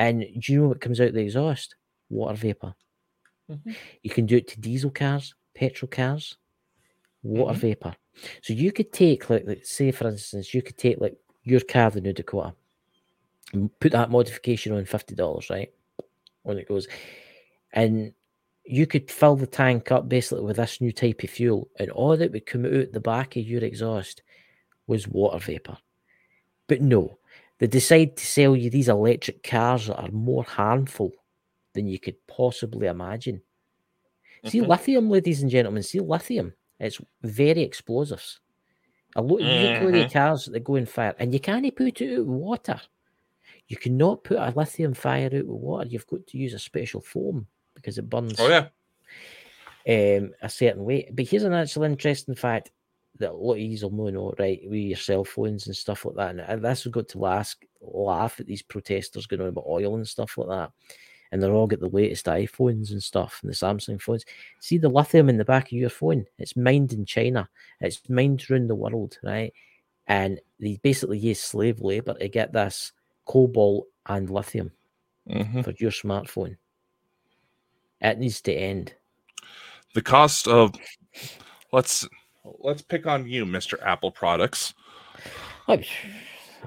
And 0.00 0.20
do 0.40 0.52
you 0.52 0.62
know 0.62 0.68
what 0.68 0.80
comes 0.80 0.98
out 0.98 1.12
the 1.12 1.20
exhaust? 1.20 1.76
Water 2.08 2.34
vapor. 2.34 2.74
Mhm. 3.50 3.76
You 4.02 4.08
can 4.10 4.24
do 4.24 4.38
it 4.38 4.48
to 4.48 4.58
diesel 4.60 4.90
cars, 4.90 5.34
petrol 5.54 5.90
cars, 5.90 6.38
water 7.22 7.54
Mhm. 7.54 7.60
vapor. 7.60 7.96
So 8.42 8.54
you 8.54 8.72
could 8.72 8.92
take 8.92 9.28
like, 9.28 9.46
like 9.46 9.64
say 9.66 9.92
for 9.92 10.08
instance, 10.08 10.54
you 10.54 10.62
could 10.62 10.78
take 10.78 10.98
like 11.00 11.16
your 11.42 11.60
car, 11.60 11.90
the 11.90 12.00
New 12.00 12.14
Dakota, 12.14 12.54
and 13.52 13.78
put 13.78 13.92
that 13.92 14.10
modification 14.10 14.72
on 14.72 14.86
fifty 14.86 15.14
dollars, 15.14 15.50
right? 15.50 15.70
When 16.44 16.56
it 16.56 16.66
goes, 16.66 16.88
and 17.74 18.14
you 18.64 18.86
could 18.86 19.10
fill 19.10 19.36
the 19.36 19.46
tank 19.46 19.92
up 19.92 20.08
basically 20.08 20.44
with 20.44 20.56
this 20.56 20.80
new 20.80 20.92
type 20.92 21.22
of 21.22 21.28
fuel, 21.30 21.68
and 21.78 21.90
all 21.90 22.16
that 22.16 22.32
would 22.32 22.46
come 22.46 22.64
out 22.64 22.92
the 22.92 23.00
back 23.00 23.36
of 23.36 23.42
your 23.46 23.62
exhaust 23.62 24.22
was 24.86 25.06
water 25.06 25.38
vapor. 25.38 25.76
But 26.68 26.80
no, 26.80 27.18
they 27.60 27.66
decide 27.68 28.16
to 28.16 28.26
sell 28.26 28.56
you 28.56 28.70
these 28.70 28.88
electric 28.88 29.42
cars 29.44 29.86
that 29.86 29.96
are 30.00 30.10
more 30.10 30.44
harmful 30.44 31.12
than 31.74 31.86
you 31.86 31.98
could 32.00 32.16
possibly 32.26 32.88
imagine. 32.88 33.42
See, 34.46 34.60
Mhm. 34.60 34.68
lithium, 34.68 35.10
ladies 35.10 35.42
and 35.42 35.50
gentlemen, 35.50 35.82
see, 35.82 36.00
lithium, 36.00 36.54
it's 36.80 37.00
very 37.22 37.62
explosives. 37.62 38.40
A 39.16 39.22
lot 39.22 39.42
of 39.42 39.48
nuclear 39.48 40.04
Mhm. 40.04 40.12
cars 40.12 40.46
that 40.46 40.60
go 40.64 40.76
in 40.76 40.86
fire, 40.86 41.14
and 41.18 41.32
you 41.34 41.40
can't 41.40 41.76
put 41.76 42.00
it 42.00 42.12
out 42.18 42.18
with 42.26 42.28
water. 42.28 42.80
You 43.68 43.76
cannot 43.76 44.24
put 44.24 44.38
a 44.38 44.52
lithium 44.56 44.94
fire 44.94 45.26
out 45.26 45.32
with 45.32 45.46
water. 45.46 45.88
You've 45.88 46.06
got 46.06 46.26
to 46.28 46.38
use 46.38 46.54
a 46.54 46.58
special 46.58 47.00
foam 47.00 47.48
because 47.74 47.98
it 47.98 48.08
burns 48.10 48.38
Oh 48.38 48.48
yeah. 48.48 48.68
um, 49.88 50.32
a 50.42 50.48
certain 50.48 50.84
way. 50.84 51.08
But 51.12 51.26
here's 51.28 51.44
an 51.44 51.52
actual 51.52 51.84
interesting 51.84 52.34
fact 52.34 52.70
that 53.20 53.30
a 53.30 53.32
lot 53.32 53.54
of 53.54 53.60
you 53.60 53.78
know, 53.80 54.34
right? 54.38 54.60
With 54.64 54.78
your 54.80 54.96
cell 54.96 55.24
phones 55.24 55.66
and 55.66 55.76
stuff 55.76 56.04
like 56.04 56.16
that. 56.16 56.30
And- 56.50 56.64
has 56.64 56.86
got 56.86 57.08
to 57.08 57.18
last, 57.18 57.64
laugh 57.80 58.40
at 58.40 58.46
these 58.46 58.62
protesters 58.62 59.26
going 59.26 59.42
on 59.42 59.48
about 59.48 59.64
oil 59.68 59.94
and 59.94 60.06
stuff 60.08 60.36
like 60.36 60.48
that. 60.48 60.72
And 61.32 61.40
they're 61.40 61.52
all 61.52 61.68
got 61.68 61.78
the 61.78 61.88
latest 61.88 62.26
iPhones 62.26 62.90
and 62.90 63.02
stuff 63.02 63.38
and 63.42 63.50
the 63.50 63.54
Samsung 63.54 64.02
phones. 64.02 64.24
See 64.58 64.78
the 64.78 64.88
lithium 64.88 65.28
in 65.28 65.36
the 65.36 65.44
back 65.44 65.66
of 65.66 65.72
your 65.72 65.90
phone? 65.90 66.26
It's 66.38 66.56
mined 66.56 66.92
in 66.92 67.04
China. 67.04 67.48
It's 67.80 68.00
mined 68.08 68.44
around 68.50 68.66
the 68.66 68.74
world, 68.74 69.16
right? 69.22 69.52
And 70.08 70.40
they 70.58 70.80
basically 70.82 71.18
use 71.18 71.40
slave 71.40 71.80
labor 71.80 72.14
to 72.14 72.28
get 72.28 72.52
this 72.52 72.92
cobalt 73.26 73.86
and 74.06 74.28
lithium 74.28 74.72
Mhm. 75.28 75.62
for 75.62 75.70
your 75.78 75.92
smartphone. 75.92 76.56
It 78.00 78.18
needs 78.18 78.40
to 78.42 78.52
end. 78.52 78.94
The 79.94 80.02
cost 80.02 80.48
of 80.48 80.74
let's 81.72 82.08
let's 82.44 82.82
pick 82.82 83.06
on 83.06 83.26
you, 83.28 83.44
Mr. 83.44 83.74
Apple 83.84 84.10
products. 84.10 84.74
I, 85.68 85.84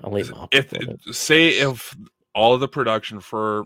I 0.04 0.08
like 0.10 0.30
my 0.30 0.48
If 0.52 0.70
products. 0.70 1.18
say 1.18 1.50
if 1.50 1.96
all 2.36 2.54
of 2.54 2.60
the 2.60 2.68
production 2.68 3.20
for 3.20 3.66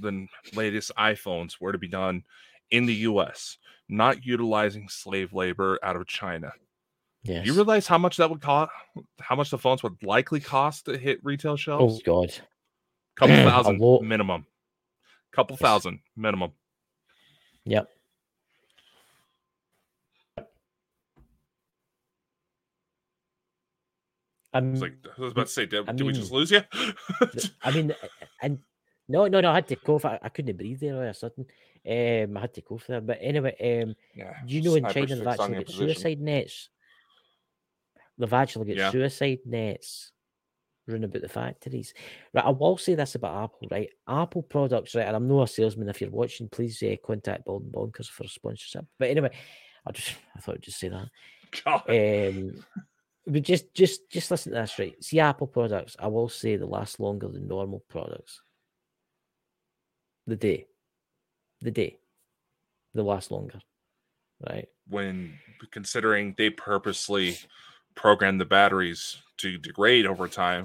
the 0.00 0.26
latest 0.54 0.92
iPhones 0.98 1.60
were 1.60 1.72
to 1.72 1.78
be 1.78 1.88
done 1.88 2.22
in 2.70 2.86
the 2.86 2.94
US, 2.94 3.58
not 3.88 4.24
utilizing 4.24 4.88
slave 4.88 5.32
labor 5.32 5.78
out 5.82 5.96
of 5.96 6.06
China. 6.06 6.52
Yes. 7.24 7.46
You 7.46 7.54
realize 7.54 7.86
how 7.86 7.98
much 7.98 8.16
that 8.16 8.30
would 8.30 8.40
cost? 8.40 8.72
How 9.20 9.36
much 9.36 9.50
the 9.50 9.58
phones 9.58 9.82
would 9.82 10.02
likely 10.02 10.40
cost 10.40 10.86
to 10.86 10.98
hit 10.98 11.20
retail 11.22 11.56
shelves? 11.56 11.96
oh 11.96 12.00
shelves? 12.04 12.38
God. 12.38 12.46
couple 13.16 13.36
thousand 13.50 13.80
minimum. 14.08 14.46
Couple 15.32 15.54
Yes. 15.54 15.60
thousand 15.62 16.00
minimum. 16.16 16.52
Yep. 17.64 17.88
I'm, 24.54 24.72
It's 24.72 24.82
like 24.82 24.94
I 25.18 25.20
was 25.20 25.32
about 25.32 25.46
to 25.46 25.52
say, 25.52 25.66
did, 25.66 25.88
I 25.88 25.92
did 25.92 26.06
we 26.06 26.12
just 26.12 26.32
lose 26.32 26.50
you? 26.50 26.62
I 27.62 27.70
mean, 27.70 27.92
uh, 27.92 28.06
and 28.42 28.58
no, 29.08 29.26
no, 29.26 29.40
no, 29.40 29.50
I 29.50 29.54
had 29.56 29.68
to 29.68 29.76
cough. 29.76 30.04
I, 30.04 30.18
I 30.22 30.28
couldn't 30.28 30.56
breathe 30.56 30.80
there 30.80 30.94
all 30.94 31.02
of 31.02 31.08
a 31.08 31.14
sudden. 31.14 31.46
Um, 31.88 32.36
I 32.36 32.40
had 32.40 32.54
to 32.54 32.62
cough 32.62 32.86
there. 32.86 33.00
But 33.00 33.18
anyway, 33.20 33.82
um, 33.84 33.94
yeah. 34.14 34.34
do 34.46 34.54
you 34.54 34.62
know 34.62 34.74
in 34.74 34.84
China 34.84 35.16
they've 35.16 35.26
actually 35.26 35.48
your 35.50 35.60
got 35.60 35.66
position. 35.66 35.86
suicide 35.88 36.20
nets? 36.20 36.68
They've 38.18 38.32
actually 38.32 38.66
got 38.66 38.76
Yeah. 38.76 38.90
suicide 38.90 39.40
nets 39.46 40.12
running 40.86 41.04
about 41.04 41.22
the 41.22 41.28
factories. 41.28 41.94
Right, 42.32 42.44
I 42.44 42.50
will 42.50 42.76
say 42.76 42.94
this 42.94 43.14
about 43.14 43.44
Apple, 43.44 43.68
right? 43.70 43.88
Apple 44.08 44.42
products, 44.42 44.94
right? 44.94 45.06
And 45.06 45.16
I'm 45.16 45.28
not 45.28 45.42
a 45.44 45.46
salesman. 45.46 45.88
If 45.88 46.00
you're 46.00 46.10
watching, 46.10 46.48
please 46.48 46.82
uh, 46.82 46.96
contact 47.04 47.44
Bald 47.44 47.64
and 47.64 47.72
Bonkers 47.72 48.08
for 48.08 48.24
a 48.24 48.28
sponsorship. 48.28 48.86
But 48.98 49.10
anyway, 49.10 49.30
I 49.86 49.92
just 49.92 50.14
I 50.36 50.40
thought 50.40 50.56
I'd 50.56 50.62
just 50.62 50.78
say 50.78 50.88
that. 50.88 51.08
God. 51.64 51.82
Um, 51.88 52.64
but 53.26 53.42
just 53.42 53.74
just 53.74 54.08
just 54.10 54.30
listen 54.30 54.52
to 54.52 54.60
this, 54.60 54.78
right? 54.78 55.02
See, 55.02 55.20
Apple 55.20 55.46
products, 55.46 55.96
I 55.98 56.08
will 56.08 56.28
say 56.28 56.56
they 56.56 56.64
last 56.64 57.00
longer 57.00 57.28
than 57.28 57.48
normal 57.48 57.84
products. 57.88 58.42
The 60.26 60.36
day, 60.36 60.66
the 61.60 61.70
day, 61.70 61.98
they 62.94 63.02
last 63.02 63.30
longer, 63.30 63.60
right? 64.48 64.68
when 64.88 65.38
considering 65.70 66.34
they 66.36 66.50
purposely 66.50 67.36
program 67.94 68.38
the 68.38 68.44
batteries 68.44 69.16
to 69.38 69.58
degrade 69.58 70.06
over 70.06 70.28
time 70.28 70.64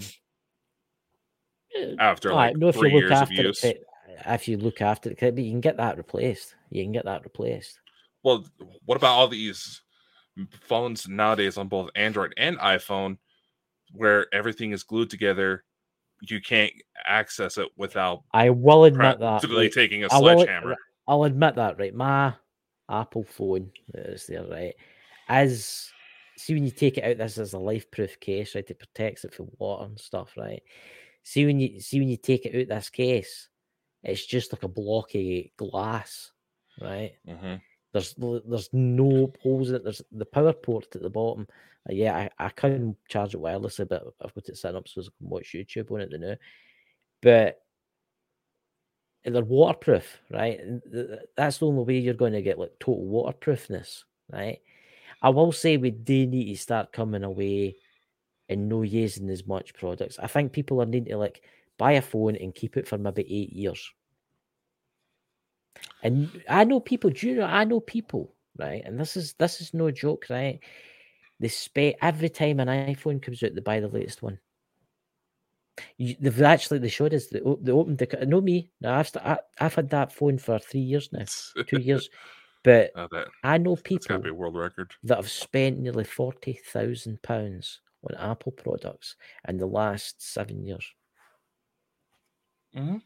after 2.00 2.34
like 2.34 2.56
no, 2.58 2.70
if 2.70 2.76
you 2.76 2.82
three 2.82 2.94
look 2.94 3.02
years 3.02 3.12
of 3.12 3.18
after 3.18 3.34
it, 3.34 3.46
use. 3.46 3.62
but 3.62 3.78
if 4.26 4.48
you 4.48 4.58
look 4.58 4.82
after 4.82 5.12
it, 5.12 5.22
you 5.22 5.52
can 5.52 5.62
get 5.62 5.78
that 5.78 5.98
replaced. 5.98 6.56
You 6.72 6.84
can 6.84 6.92
get 6.92 7.06
that 7.06 7.24
replaced. 7.24 7.80
Well, 8.24 8.46
what 8.86 8.98
about 8.98 9.14
all 9.14 9.28
these 9.28 9.82
phones 10.62 11.08
nowadays 11.08 11.58
on 11.58 11.68
both 11.68 11.90
Android 11.96 12.34
and 12.38 12.58
iPhone 12.60 13.18
where 13.94 14.28
everything 14.34 14.72
is 14.72 14.84
glued 14.84 15.10
together? 15.10 15.64
You 16.22 16.42
can't 16.42 16.74
access 17.06 17.58
it 17.58 17.70
without 17.78 18.24
I 18.34 18.50
will 18.50 18.86
admit 18.86 19.20
that. 19.20 19.42
right? 19.50 19.72
taking 19.72 20.04
a 20.04 20.08
I 20.12 20.18
will- 20.20 20.38
sledgehammer. 20.40 20.76
I'll 21.08 21.24
admit 21.24 21.56
that, 21.56 21.80
right? 21.80 21.94
My 21.94 22.34
Apple 22.90 23.24
phone 23.24 23.72
is 23.94 24.28
there, 24.28 24.44
right? 24.46 24.74
As 25.30 25.90
see 26.38 26.54
when 26.54 26.64
you 26.66 26.72
take 26.72 26.98
it 26.98 27.04
out, 27.04 27.18
this 27.18 27.38
is 27.38 27.54
a 27.54 27.60
life 27.60 27.90
proof 27.92 28.20
case, 28.20 28.56
right? 28.56 28.70
It 28.70 28.80
protects 28.80 29.24
it 29.26 29.34
from 29.34 29.50
water 29.58 29.86
and 29.86 30.00
stuff, 30.00 30.34
right? 30.38 30.62
See 31.24 31.46
when 31.46 31.60
you 31.60 31.80
see 31.80 32.00
when 32.00 32.10
you 32.10 32.18
take 32.18 32.46
it 32.46 32.60
out 32.60 32.68
this 32.76 32.90
case, 32.90 33.50
it's 34.04 34.26
just 34.26 34.52
like 34.54 34.64
a 34.64 34.68
blocky 34.68 35.54
glass, 35.58 36.32
right? 36.82 37.14
Mhm. 37.28 37.62
There's 37.94 38.16
there's 38.18 38.70
no 38.74 39.32
holes 39.42 39.70
in 39.70 39.76
it. 39.76 39.84
There's 39.84 40.02
the 40.12 40.26
power 40.26 40.54
port 40.54 40.88
at 40.96 41.02
the 41.02 41.10
bottom. 41.10 41.48
Uh, 41.90 41.94
yeah, 41.94 42.16
I, 42.16 42.46
I 42.46 42.50
can 42.50 42.96
charge 43.08 43.34
it 43.34 43.42
wirelessly, 43.42 43.88
but 43.88 44.04
I've 44.22 44.34
got 44.34 44.50
it 44.50 44.58
set 44.58 44.76
up 44.76 44.88
so 44.88 45.02
I 45.02 45.04
can 45.04 45.30
watch 45.30 45.54
YouTube 45.54 45.92
on 45.92 46.02
it 46.02 46.12
now. 46.20 46.36
But 47.22 47.62
they're 49.24 49.44
waterproof, 49.44 50.22
right? 50.32 50.60
That's 51.36 51.58
the 51.58 51.68
only 51.68 51.84
way 51.84 52.00
you're 52.00 52.14
going 52.14 52.34
to 52.34 52.42
get 52.42 52.60
like 52.60 52.72
total 52.80 53.06
waterproofness, 53.06 54.06
right? 54.32 54.60
I 55.22 55.30
will 55.30 55.52
say 55.52 55.78
we 55.78 55.92
do 55.92 56.26
need 56.28 56.54
to 56.54 56.58
start 56.58 56.94
coming 56.94 57.24
away 57.24 57.76
and 58.50 58.70
no 58.70 58.84
using 58.84 59.30
as 59.30 59.46
much 59.46 59.74
products. 59.74 60.20
I 60.20 60.28
think 60.28 60.54
people 60.54 60.82
are 60.82 60.86
needing 60.86 61.12
to 61.12 61.18
like 61.18 61.42
buy 61.78 61.94
a 61.94 62.02
phone 62.02 62.36
and 62.36 62.56
keep 62.56 62.78
it 62.78 62.88
for 62.88 62.98
maybe 62.98 63.22
eight 63.24 63.52
years. 63.52 63.92
And 66.04 66.42
I 66.50 66.64
know 66.64 66.80
people, 66.80 67.10
do 67.10 67.28
you 67.28 67.36
know, 67.36 67.46
I 67.46 67.64
know 67.64 67.80
people, 67.80 68.34
right? 68.58 68.82
And 68.86 69.00
this 69.00 69.18
is 69.18 69.34
this 69.34 69.62
is 69.62 69.74
no 69.74 69.92
joke, 69.92 70.26
right? 70.30 70.60
They 71.40 71.50
spend 71.50 71.96
every 72.02 72.30
time 72.30 72.60
an 72.60 72.68
iPhone 72.70 73.12
comes 73.12 73.34
out, 73.34 73.44
they 73.46 73.62
buy 73.62 73.70
the 73.70 73.80
latest 73.80 74.12
one. 74.14 74.30
You, 75.98 76.16
they've 76.20 76.42
actually 76.42 76.80
they 76.80 76.88
showed 76.90 77.14
us 77.14 77.28
they, 77.28 77.40
they 77.62 77.72
opened 77.72 78.00
the 78.00 78.26
no 78.26 78.42
me 78.42 78.72
no 78.82 78.94
I've 78.94 79.08
st- 79.10 79.26
I, 79.26 79.38
I've 79.60 79.76
had 79.76 79.90
that 79.92 80.12
phone 80.12 80.38
for 80.40 80.58
three 80.60 80.80
years 80.82 81.12
now 81.14 81.26
two 81.68 81.78
years 81.78 82.10
but 82.64 82.92
that, 82.96 83.28
I 83.44 83.58
know 83.58 83.76
people 83.76 84.18
to 84.18 84.24
be 84.24 84.30
a 84.30 84.34
world 84.34 84.56
record. 84.56 84.94
that 85.04 85.18
have 85.18 85.30
spent 85.30 85.80
nearly 85.80 86.04
forty 86.04 86.54
thousand 86.54 87.22
pounds 87.22 87.82
on 88.04 88.16
Apple 88.18 88.52
products 88.54 89.16
in 89.48 89.58
the 89.58 89.68
last 89.68 90.22
seven 90.22 90.64
years. 90.66 90.86
Mhm. 92.74 93.00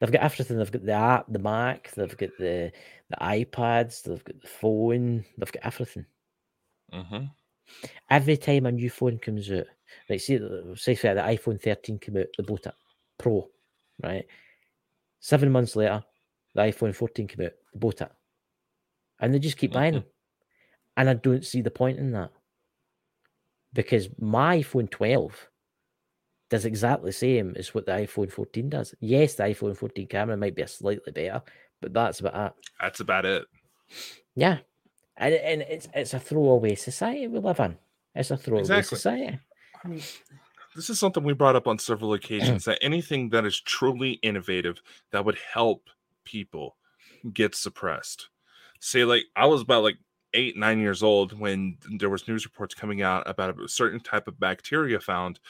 They've 0.00 0.12
got 0.12 0.22
everything. 0.22 0.58
They've 0.58 0.70
got 0.72 0.84
the 0.84 0.92
app, 0.92 1.26
the 1.28 1.38
Mac. 1.38 1.90
They've 1.92 2.16
got 2.16 2.30
the 2.38 2.72
the 3.10 3.16
iPads. 3.16 4.02
They've 4.02 4.24
got 4.24 4.40
the 4.40 4.48
phone. 4.48 5.24
They've 5.36 5.52
got 5.52 5.64
everything. 5.66 6.06
hmm 6.92 7.24
Every 8.10 8.36
time 8.38 8.66
a 8.66 8.72
new 8.72 8.90
phone 8.90 9.18
comes 9.18 9.50
out, 9.52 9.66
like 10.08 10.20
see, 10.20 10.38
the- 10.38 10.74
say 10.76 10.94
for 10.94 11.14
the 11.14 11.20
iPhone 11.20 11.60
13 11.60 11.98
came 11.98 12.16
out, 12.16 12.26
they 12.36 12.44
bought 12.44 12.66
it 12.66 12.74
Pro, 13.18 13.48
right? 14.02 14.26
Seven 15.20 15.50
months 15.52 15.76
later, 15.76 16.02
the 16.54 16.62
iPhone 16.62 16.94
14 16.94 17.26
came 17.28 17.46
out, 17.46 17.52
they 17.72 17.78
bought 17.78 18.00
it, 18.00 18.10
and 19.20 19.34
they 19.34 19.38
just 19.38 19.58
keep 19.58 19.72
buying 19.72 19.92
Mhm. 19.92 19.96
them. 19.96 20.04
And 20.96 21.10
I 21.10 21.14
don't 21.14 21.44
see 21.44 21.60
the 21.60 21.70
point 21.70 21.98
in 21.98 22.12
that 22.12 22.30
because 23.72 24.08
my 24.18 24.58
iPhone 24.58 24.90
12 24.90 25.50
does 26.50 26.64
exactly 26.64 27.10
the 27.10 27.12
same 27.12 27.54
as 27.56 27.74
what 27.74 27.86
the 27.86 27.92
iPhone 27.92 28.30
14 28.30 28.68
does. 28.68 28.94
Yes, 29.00 29.34
the 29.34 29.44
iPhone 29.44 29.76
14 29.76 30.06
camera 30.06 30.36
might 30.36 30.54
be 30.54 30.62
a 30.62 30.68
slightly 30.68 31.12
better, 31.12 31.42
but 31.80 31.92
that's 31.92 32.20
about 32.20 32.34
it. 32.46 32.52
That's 32.80 33.00
about 33.00 33.26
it. 33.26 33.44
Yeah. 34.34 34.58
And, 35.16 35.34
and 35.34 35.62
it's 35.62 35.88
it's 35.94 36.14
a 36.14 36.20
throwaway 36.20 36.74
society 36.76 37.26
we 37.26 37.40
live 37.40 37.60
in. 37.60 37.76
It's 38.14 38.30
a 38.30 38.36
throwaway 38.36 38.60
Exactly. 38.62 38.96
society. 38.96 39.38
I 39.84 39.88
mean, 39.88 40.02
this 40.74 40.90
is 40.90 40.98
something 40.98 41.24
we 41.24 41.32
brought 41.34 41.56
up 41.56 41.66
on 41.66 41.78
several 41.78 42.14
occasions 42.14 42.64
that 42.66 42.78
anything 42.82 43.30
that 43.30 43.44
is 43.44 43.60
truly 43.60 44.12
innovative 44.22 44.80
that 45.10 45.24
would 45.24 45.38
help 45.52 45.88
people 46.24 46.76
get 47.32 47.54
suppressed. 47.54 48.28
Say, 48.80 49.04
like, 49.04 49.24
I 49.34 49.46
was 49.46 49.62
about 49.62 49.82
like 49.82 49.98
eight, 50.34 50.56
nine 50.56 50.78
years 50.78 51.02
old 51.02 51.38
when 51.38 51.78
there 51.98 52.10
was 52.10 52.28
news 52.28 52.44
reports 52.44 52.74
coming 52.74 53.02
out 53.02 53.28
about 53.28 53.60
a 53.60 53.68
certain 53.68 54.00
type 54.00 54.28
of 54.28 54.38
bacteria 54.38 55.00
found 55.00 55.40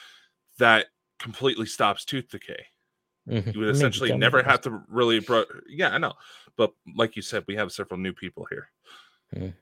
that 0.59 0.87
completely 1.19 1.65
stops 1.65 2.05
tooth 2.05 2.29
decay. 2.29 2.65
Mhm. 3.27 3.53
You 3.53 3.59
would 3.61 3.69
essentially 3.69 4.15
never 4.15 4.41
have 4.43 4.61
to 4.61 4.81
really, 4.87 5.19
bro- 5.19 5.45
yeah, 5.67 5.89
I 5.89 5.97
know. 5.97 6.13
But 6.55 6.73
like 6.95 7.15
you 7.15 7.21
said, 7.21 7.43
we 7.47 7.55
have 7.55 7.71
several 7.71 7.99
new 7.99 8.13
people 8.13 8.45
here. 8.49 8.69
Mm. 9.35 9.53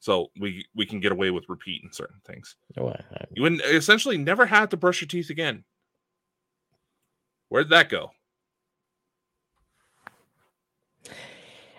So 0.00 0.30
we 0.40 0.66
we 0.74 0.84
can 0.86 0.98
get 1.00 1.12
away 1.12 1.30
with 1.30 1.48
repeating 1.48 1.90
certain 1.92 2.20
things. 2.26 2.56
Oh, 2.76 2.88
I- 2.88 3.04
I- 3.12 3.24
You 3.32 3.42
would 3.42 3.60
essentially 3.64 4.16
never 4.18 4.46
have 4.46 4.70
to 4.70 4.76
brush 4.76 5.00
your 5.00 5.08
teeth 5.08 5.30
again. 5.30 5.64
Where'd 7.48 7.68
that 7.68 7.88
go? 7.88 8.12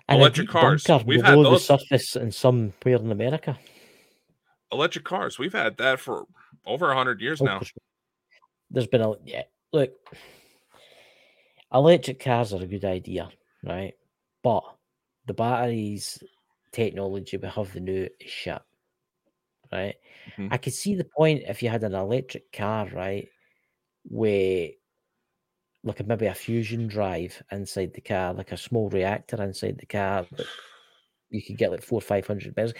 And 0.07 0.19
Electric 0.19 0.49
cars. 0.49 0.85
We've 1.05 1.23
had 1.23 1.35
those. 1.39 1.67
the 1.67 1.77
surface 1.77 2.15
in 2.15 2.31
somewhere 2.31 2.73
in 2.85 3.11
America. 3.11 3.57
electric 4.71 5.05
cars. 5.05 5.37
We've 5.37 5.53
had 5.53 5.77
that 5.77 5.99
for 5.99 6.25
over 6.65 6.91
a 6.91 6.95
hundred 6.95 7.21
years 7.21 7.41
Oh, 7.41 7.45
now. 7.45 7.59
sure. 7.59 7.82
There's 8.73 8.87
been 8.87 9.01
a 9.01 9.13
yeah. 9.23 9.43
Look, 9.71 9.91
electric 11.73 12.19
cars 12.19 12.53
are 12.53 12.61
a 12.61 12.67
good 12.67 12.85
idea, 12.85 13.29
right? 13.63 13.93
But 14.43 14.63
the 15.27 15.33
batteries 15.33 16.21
technology 16.71 17.37
we 17.37 17.47
have 17.47 17.71
the 17.71 17.79
new 17.79 18.09
is 18.19 18.29
shit, 18.31 18.61
right? 19.71 19.95
Mhm. 20.37 20.47
I 20.51 20.57
could 20.57 20.73
see 20.73 20.95
the 20.95 21.05
point 21.05 21.43
if 21.47 21.61
you 21.63 21.69
had 21.69 21.83
an 21.83 21.93
electric 21.93 22.51
car, 22.51 22.87
right, 22.89 23.27
where 24.03 24.69
like 25.83 25.99
a, 25.99 26.03
maybe 26.03 26.27
a 26.27 26.33
fusion 26.33 26.87
drive 26.87 27.41
inside 27.51 27.93
the 27.93 28.01
car, 28.01 28.33
like 28.33 28.51
a 28.51 28.57
small 28.57 28.89
reactor 28.89 29.41
inside 29.43 29.77
the 29.77 29.85
car 29.85 30.25
you 31.29 31.41
could 31.41 31.57
get 31.57 31.71
like 31.71 31.81
four 31.83 31.97
or 31.97 32.01
five 32.01 32.25
hundred 32.27 32.55
miles. 32.55 32.73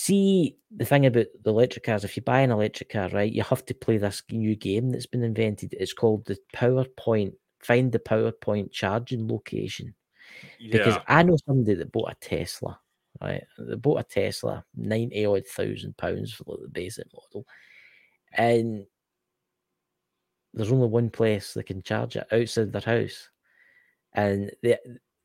See 0.00 0.56
the 0.70 0.84
thing 0.84 1.06
about 1.06 1.26
the 1.42 1.50
electric 1.50 1.82
cars, 1.82 2.04
if 2.04 2.16
you 2.16 2.22
buy 2.22 2.42
an 2.42 2.52
electric 2.52 2.90
car, 2.90 3.08
right, 3.08 3.32
you 3.32 3.42
have 3.42 3.66
to 3.66 3.74
play 3.74 3.98
this 3.98 4.22
new 4.30 4.54
game 4.54 4.90
that's 4.92 5.06
been 5.06 5.24
invented. 5.24 5.74
It's 5.74 5.92
called 5.92 6.24
the 6.24 6.38
PowerPoint. 6.54 7.32
Find 7.58 7.90
the 7.90 7.98
PowerPoint 7.98 8.70
charging 8.70 9.26
location. 9.26 9.92
Because 10.70 11.02
I 11.08 11.24
know 11.24 11.36
somebody 11.44 11.74
that 11.74 11.90
bought 11.90 12.12
a 12.12 12.14
Tesla, 12.20 12.78
right? 13.20 13.42
They 13.58 13.74
bought 13.74 13.98
a 13.98 14.04
Tesla, 14.04 14.64
ninety 14.76 15.26
odd 15.26 15.44
thousand 15.48 15.96
pounds 15.96 16.32
for 16.32 16.56
the 16.62 16.68
basic 16.68 17.08
model, 17.12 17.44
and 18.34 18.86
there's 20.54 20.70
only 20.70 20.86
one 20.86 21.10
place 21.10 21.54
they 21.54 21.64
can 21.64 21.82
charge 21.82 22.14
it 22.14 22.28
outside 22.30 22.70
their 22.72 22.82
house, 22.82 23.30
and 24.12 24.52
they 24.62 24.78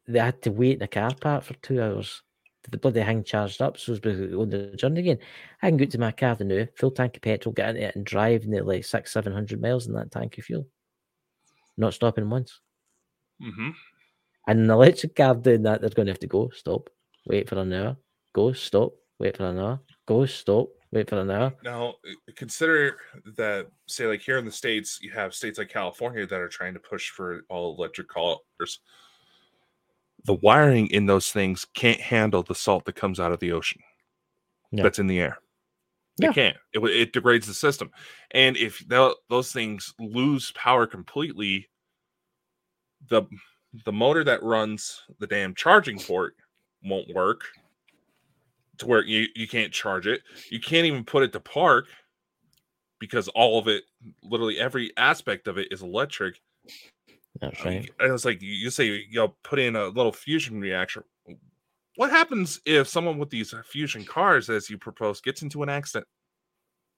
they 0.08 0.18
had 0.18 0.42
to 0.42 0.52
wait 0.52 0.78
in 0.78 0.82
a 0.82 0.88
car 0.88 1.14
park 1.14 1.44
for 1.44 1.54
two 1.62 1.80
hours. 1.80 2.24
To 2.64 2.72
The 2.72 2.78
bloody 2.78 3.04
thing 3.04 3.24
charged 3.24 3.62
up, 3.62 3.78
so 3.78 3.92
it's 3.92 4.02
basically 4.02 4.36
on 4.36 4.50
the 4.50 4.76
journey 4.76 5.02
again. 5.02 5.20
I 5.62 5.70
can 5.70 5.78
go 5.78 5.86
to 5.86 5.98
my 5.98 6.12
car 6.12 6.36
the 6.36 6.44
new 6.44 6.68
full 6.76 6.92
tank 6.92 7.18
of 7.18 7.22
petrol, 7.22 7.54
get 7.54 7.70
into 7.70 7.88
it, 7.88 7.96
and 7.96 8.06
drive 8.06 8.46
nearly 8.48 8.82
six, 8.82 9.12
seven 9.12 9.34
hundred 9.34 9.62
miles 9.62 9.88
in 9.88 9.94
that 9.94 10.12
tank 10.12 10.38
of 10.38 10.46
fuel, 10.46 10.68
not 11.78 11.94
stopping 11.94 12.30
once. 12.30 12.60
hmm 13.42 13.72
And 14.48 14.60
an 14.60 14.70
electric 14.70 15.16
car 15.16 15.36
doing 15.36 15.64
that, 15.64 15.82
they're 15.82 15.90
going 15.90 16.08
to 16.08 16.14
have 16.14 16.20
to 16.20 16.28
go, 16.28 16.50
stop, 16.50 16.90
wait 17.26 17.50
for 17.50 17.60
an 17.60 17.74
hour, 17.74 17.98
go, 18.34 18.54
stop, 18.54 18.94
wait 19.20 19.38
for 19.38 19.46
an 19.46 19.60
hour, 19.60 19.80
go, 20.06 20.26
stop, 20.26 20.70
wait 20.92 21.10
for 21.10 21.20
an 21.20 21.32
hour. 21.32 21.54
Now, 21.64 21.96
consider 22.36 22.98
that, 23.36 23.68
say, 23.88 24.06
like 24.08 24.22
here 24.22 24.38
in 24.38 24.46
the 24.46 24.52
states, 24.52 25.00
you 25.02 25.12
have 25.12 25.34
states 25.34 25.58
like 25.58 25.70
California 25.70 26.26
that 26.26 26.40
are 26.40 26.50
trying 26.50 26.74
to 26.74 26.80
push 26.80 27.10
for 27.10 27.44
all 27.50 27.76
electric 27.78 28.08
cars. 28.08 28.80
The 30.26 30.36
wiring 30.36 30.88
in 30.88 31.06
those 31.06 31.32
things 31.32 31.66
can't 31.74 32.00
handle 32.00 32.44
the 32.44 32.56
salt 32.56 32.86
that 32.86 32.96
comes 32.96 33.20
out 33.20 33.32
of 33.32 33.40
the 33.40 33.52
ocean 33.52 33.82
Yeah. 34.72 34.84
that's 34.84 35.00
in 35.00 35.08
the 35.08 35.20
air. 35.20 35.38
They 36.18 36.28
Yeah. 36.28 36.34
can't. 36.34 36.58
It, 36.74 36.80
it 36.84 37.14
degrades 37.14 37.48
the 37.48 37.54
system. 37.54 37.92
And 38.32 38.56
if 38.56 38.80
those 39.30 39.52
things 39.52 39.94
lose 40.00 40.52
power 40.54 40.86
completely, 40.88 41.70
the 43.10 43.24
the 43.86 43.92
motor 43.92 44.24
that 44.24 44.44
runs 44.44 45.02
the 45.20 45.26
damn 45.26 45.56
charging 45.56 45.98
port 46.00 46.36
won't 46.84 47.10
work 47.14 47.46
to 48.78 48.86
where 48.86 49.04
you, 49.04 49.26
you 49.36 49.48
can't 49.48 49.74
charge 49.74 50.06
it. 50.06 50.22
You 50.52 50.60
can't 50.60 50.86
even 50.86 51.04
put 51.04 51.24
it 51.24 51.34
to 51.34 51.40
park 51.40 51.88
because 53.00 53.28
all 53.30 53.58
of 53.58 53.68
it, 53.68 53.84
literally 54.22 54.60
every 54.60 54.96
aspect 54.96 55.48
of 55.48 55.58
it 55.58 55.72
is 55.72 55.82
electric. 55.82 56.40
That's 57.42 57.62
I 57.62 57.66
right. 57.66 57.92
And 58.00 58.14
it's 58.14 58.26
like 58.26 58.42
you 58.42 58.70
say 58.70 58.86
you 58.86 59.06
know, 59.14 59.36
put 59.44 59.60
in 59.60 59.76
a 59.76 59.88
little 59.88 60.12
fusion 60.12 60.60
reactor. 60.60 61.06
What 61.96 62.10
happens 62.10 62.60
if 62.66 62.88
someone 62.88 63.20
with 63.20 63.30
these 63.30 63.54
fusion 63.66 64.04
cars, 64.04 64.50
as 64.50 64.70
you 64.70 64.78
propose, 64.78 65.22
gets 65.22 65.42
into 65.42 65.62
an 65.62 65.70
accident? 65.70 66.08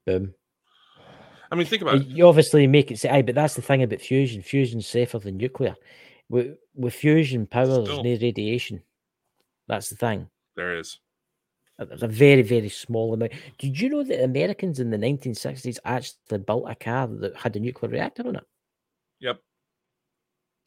Boom. 0.05 0.33
I 1.51 1.55
mean, 1.55 1.67
think 1.67 1.81
about 1.81 1.95
it. 1.95 2.07
You 2.07 2.27
obviously 2.27 2.65
make 2.67 2.91
it 2.91 2.99
say, 2.99 3.09
aye, 3.09 3.21
but 3.21 3.35
that's 3.35 3.55
the 3.55 3.61
thing 3.61 3.83
about 3.83 4.01
fusion. 4.01 4.41
Fusion's 4.41 4.87
safer 4.87 5.19
than 5.19 5.37
nuclear. 5.37 5.75
With, 6.29 6.57
with 6.73 6.93
fusion 6.93 7.45
power, 7.45 7.83
there's 7.83 7.89
no 7.89 8.03
radiation. 8.03 8.81
That's 9.67 9.89
the 9.89 9.95
thing. 9.95 10.29
There 10.55 10.77
is. 10.77 10.99
Uh, 11.77 11.85
There's 11.85 12.03
a 12.03 12.07
very, 12.07 12.41
very 12.41 12.69
small 12.69 13.13
amount. 13.13 13.33
Did 13.57 13.79
you 13.79 13.89
know 13.89 14.03
that 14.03 14.23
Americans 14.23 14.79
in 14.79 14.91
the 14.91 14.97
1960s 14.97 15.77
actually 15.83 16.37
built 16.39 16.69
a 16.69 16.75
car 16.75 17.07
that 17.07 17.35
had 17.35 17.55
a 17.55 17.59
nuclear 17.59 17.91
reactor 17.91 18.27
on 18.27 18.37
it. 18.37 18.43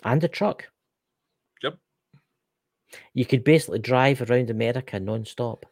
And 0.04 0.22
a 0.24 0.28
truck? 0.28 0.68
Yep. 1.62 1.78
You 3.14 3.26
could 3.26 3.44
basically 3.44 3.78
drive 3.80 4.22
around 4.22 4.50
America 4.50 4.98
non-stop, 5.00 5.66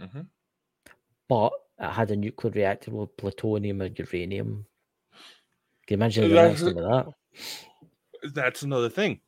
hmm 0.00 0.22
but 1.28 1.52
it 1.80 1.90
had 1.90 2.10
a 2.12 2.16
nuclear 2.16 2.52
reactor 2.52 2.92
with 2.92 3.16
plutonium 3.16 3.80
and 3.80 3.98
uranium. 3.98 4.64
Can 5.86 5.94
you 5.94 5.96
imagine 5.96 6.28
the 6.28 6.34
That's- 6.34 6.62
of 6.62 6.74
that? 6.76 7.06
That's 8.32 8.62
another 8.62 8.88
thing. 8.88 9.20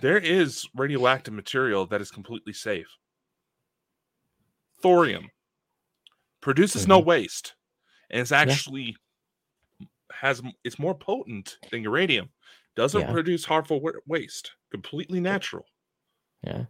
There 0.00 0.18
is 0.18 0.64
radioactive 0.74 1.34
material 1.34 1.86
that 1.86 2.00
is 2.00 2.10
completely 2.10 2.52
safe. 2.52 2.86
Thorium 4.80 5.30
produces 6.40 6.86
no 6.86 6.98
waste, 7.00 7.54
and 8.10 8.20
it's 8.20 8.32
actually 8.32 8.96
has 10.20 10.42
it's 10.64 10.78
more 10.78 10.94
potent 10.94 11.58
than 11.70 11.82
uranium. 11.82 12.30
Doesn't 12.76 13.00
Yeah. 13.00 13.12
produce 13.12 13.44
harmful 13.44 13.80
waste. 14.06 14.52
Completely 14.70 15.20
natural. 15.20 15.64
Yeah. 16.44 16.64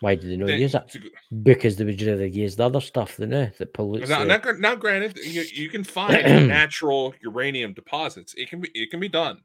Why 0.00 0.14
did 0.14 0.30
they 0.30 0.36
not 0.36 0.48
Then 0.48 0.60
use 0.60 0.72
that? 0.72 0.94
Because 1.42 1.76
they 1.76 1.84
would 1.84 2.00
rather 2.02 2.26
use 2.26 2.56
the 2.56 2.64
other 2.66 2.82
stuff 2.82 3.16
than 3.16 3.30
know 3.30 3.50
that 3.58 3.72
pollutes. 3.72 4.10
Now, 4.10 4.24
the- 4.24 4.56
now, 4.58 4.74
granted, 4.74 5.16
you, 5.16 5.42
you 5.54 5.70
can 5.70 5.84
find 5.84 6.22
natural 6.48 7.14
uranium 7.22 7.72
deposits. 7.72 8.34
It 8.34 8.50
can 8.50 8.60
be 8.60 8.70
it 8.74 8.90
can 8.90 9.00
be 9.00 9.08
done. 9.08 9.40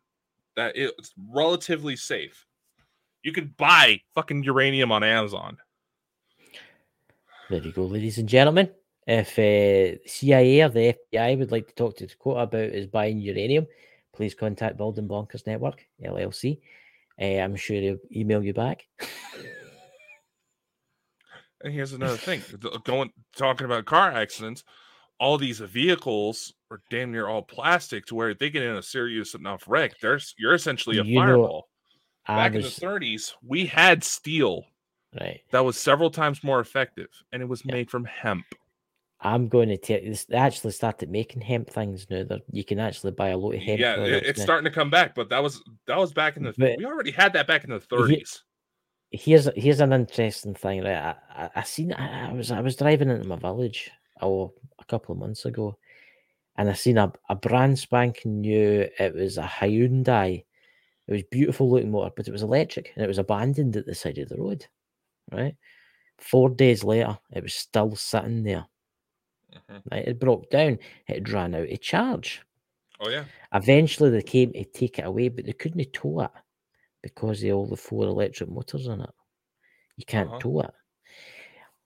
That 0.58 0.76
it's 0.76 1.14
relatively 1.30 1.96
safe. 1.96 2.46
You 3.24 3.32
can 3.32 3.54
buy 3.58 4.02
fucking 4.14 4.44
uranium 4.44 4.92
on 4.92 5.04
Amazon. 5.04 5.58
There 7.50 7.62
you 7.62 7.72
go, 7.72 7.86
ladies 7.86 8.18
and 8.18 8.28
gentlemen. 8.28 8.70
If 9.08 9.38
uh, 9.40 9.98
CIA 10.06 10.62
or 10.62 10.70
the 10.70 10.96
FBI 11.14 11.38
would 11.40 11.52
like 11.52 11.68
to 11.68 11.74
talk 11.76 11.98
to 11.98 12.08
Dakota 12.08 12.42
about 12.42 12.62
is 12.62 12.88
buying 12.88 13.20
uranium, 13.20 13.66
please 14.14 14.36
contact 14.36 14.78
Bald 14.78 15.00
and 15.00 15.10
Bonkers 15.10 15.48
Network 15.48 15.86
LLC. 16.04 16.60
Uh, 17.20 17.26
I'm 17.40 17.56
sure 17.56 17.78
he'll 17.78 17.98
email 18.16 18.44
you 18.44 18.54
back. 18.54 18.86
And 21.64 21.74
here's 21.74 21.94
another 21.94 22.18
thing: 22.18 22.42
going 22.86 23.12
talking 23.36 23.66
about 23.66 23.86
car 23.86 24.12
accidents, 24.12 24.64
all 25.20 25.38
these 25.38 25.60
vehicles 25.60 26.54
are 26.72 26.82
damn 26.90 27.12
near 27.12 27.28
all 27.28 27.44
plastic 27.44 28.06
to 28.08 28.16
where 28.16 28.34
they 28.34 28.50
get 28.50 28.64
in 28.64 28.76
a 28.78 28.82
serious 28.84 29.36
enough 29.36 29.64
wreck, 29.68 30.00
there's 30.02 30.34
you're 30.40 30.56
essentially 30.56 30.98
a 30.98 31.04
You 31.04 31.20
fireball. 31.20 31.68
I 32.28 32.36
Back 32.36 32.56
in 32.56 32.62
the 32.62 32.68
30s, 32.68 33.34
we 33.46 33.66
had 33.66 34.04
steel 34.04 34.64
right. 35.20 35.42
that 35.52 35.66
was 35.66 35.78
several 35.78 36.10
times 36.12 36.44
more 36.44 36.60
effective, 36.60 37.10
and 37.32 37.42
it 37.42 37.46
was 37.50 37.64
Yeah. 37.66 37.74
made 37.74 37.92
from 37.92 38.06
hemp. 38.06 38.46
I'm 39.24 39.48
going 39.48 39.70
to 39.70 39.94
you 39.94 40.10
this. 40.10 40.26
They 40.26 40.38
actually 40.38 40.72
started 40.72 41.12
making 41.12 41.42
hemp 41.42 41.70
things 41.70 42.08
now. 42.10 42.24
That 42.24 42.42
you 42.52 42.64
can 42.64 42.80
actually 42.80 43.12
buy 43.12 43.30
a 43.30 43.38
lot 43.38 43.54
of 43.54 43.62
hemp. 43.62 43.80
yeah, 43.80 43.96
it's 43.98 44.40
now. 44.40 44.44
starting 44.44 44.66
to 44.66 44.72
come 44.72 44.90
back, 44.90 45.14
but 45.14 45.30
that 45.30 45.44
was 45.44 45.62
that 45.86 45.98
was 45.98 46.12
back 46.12 46.38
in 46.38 46.44
the. 46.44 46.54
But- 46.58 46.78
we 46.78 46.86
already 46.86 47.12
had 47.12 47.34
that 47.34 47.46
back 47.48 47.64
in 47.64 47.70
the 47.70 47.80
30s. 47.80 48.40
here's 49.12 49.48
here's 49.56 49.80
an 49.80 49.94
interesting 49.94 50.56
thing, 50.56 50.84
right? 50.84 50.96
I, 50.96 51.16
I, 51.44 51.50
I 51.58 51.64
seen 51.64 51.94
I, 51.94 52.30
I 52.30 52.34
was 52.34 52.52
I 52.52 52.62
was 52.62 52.76
driving 52.76 53.10
into 53.10 53.28
my 53.28 53.36
village 53.36 53.92
oh 54.22 54.54
a 54.80 54.86
couple 54.86 55.14
of 55.14 55.20
months 55.20 55.46
ago, 55.46 55.78
and 56.58 56.68
I 56.68 56.74
seen 56.74 56.98
a, 56.98 57.14
a 57.30 57.36
brand 57.36 57.78
spanking 57.78 58.42
new. 58.42 58.88
It 58.98 59.14
was 59.14 59.38
a 59.38 59.44
Hyundai. 59.44 60.44
It 61.08 61.12
was 61.12 61.24
beautiful 61.30 61.70
looking 61.70 61.92
motor, 61.92 62.12
but 62.16 62.28
it 62.28 62.32
was 62.32 62.44
electric 62.44 62.92
and 62.96 63.04
it 63.04 63.08
was 63.08 63.18
abandoned 63.18 63.76
at 63.76 63.86
the 63.86 63.94
side 63.94 64.18
of 64.18 64.30
the 64.30 64.38
road. 64.38 64.66
Right, 65.32 65.56
four 66.18 66.50
days 66.50 66.84
later, 66.84 67.20
it 67.32 67.44
was 67.44 67.54
still 67.54 67.96
sitting 67.96 68.44
there. 68.44 68.66
Mhm. 69.52 69.84
Right, 69.92 70.08
it 70.08 70.20
broke 70.20 70.50
down. 70.50 70.80
It 71.08 71.30
ran 71.30 71.54
out 71.56 71.70
of 71.70 71.82
charge. 71.82 72.42
Oh 73.00 73.10
yeah, 73.10 73.30
Eventually, 73.54 74.10
they 74.10 74.22
came 74.24 74.52
to 74.54 74.66
take 74.66 75.00
it 75.00 75.06
away, 75.06 75.30
but 75.30 75.46
they 75.46 75.54
couldn't 75.54 75.94
tow 75.94 76.22
it 76.22 76.32
because 77.04 77.44
of 77.44 77.52
all 77.54 77.68
the 77.68 77.78
four 77.78 78.06
electric 78.06 78.50
motors 78.50 78.88
in 78.88 79.02
it. 79.02 79.12
You 79.98 80.06
can't 80.06 80.34
Uh-huh. 80.34 80.40
tow 80.40 80.62
it. 80.62 80.72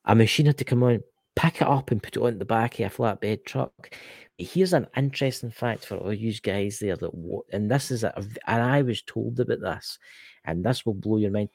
A 0.05 0.15
machine 0.15 0.45
had 0.45 0.57
to 0.59 0.63
come 0.65 0.83
on, 0.83 1.03
pick 1.35 1.57
it 1.57 1.67
up, 1.67 1.91
and 1.91 2.01
put 2.01 2.15
it 2.15 2.21
on 2.21 2.37
the 2.39 2.45
back 2.45 2.79
of 2.79 2.91
a 2.91 2.95
flatbed 2.95 3.45
truck. 3.45 3.93
Here's 4.37 4.73
an 4.73 4.87
interesting 4.95 5.51
fact 5.51 5.85
for 5.85 5.97
all 5.97 6.13
you 6.13 6.33
guys 6.33 6.79
there 6.79 6.95
that, 6.97 7.43
and 7.51 7.71
this 7.71 7.91
is 7.91 8.03
a, 8.03 8.15
and 8.17 8.61
I 8.63 8.81
was 8.81 9.01
told 9.01 9.39
about 9.39 9.61
this, 9.61 9.97
and 10.43 10.63
this 10.65 10.85
will 10.85 10.93
blow 10.93 11.17
your 11.17 11.31
mind. 11.31 11.49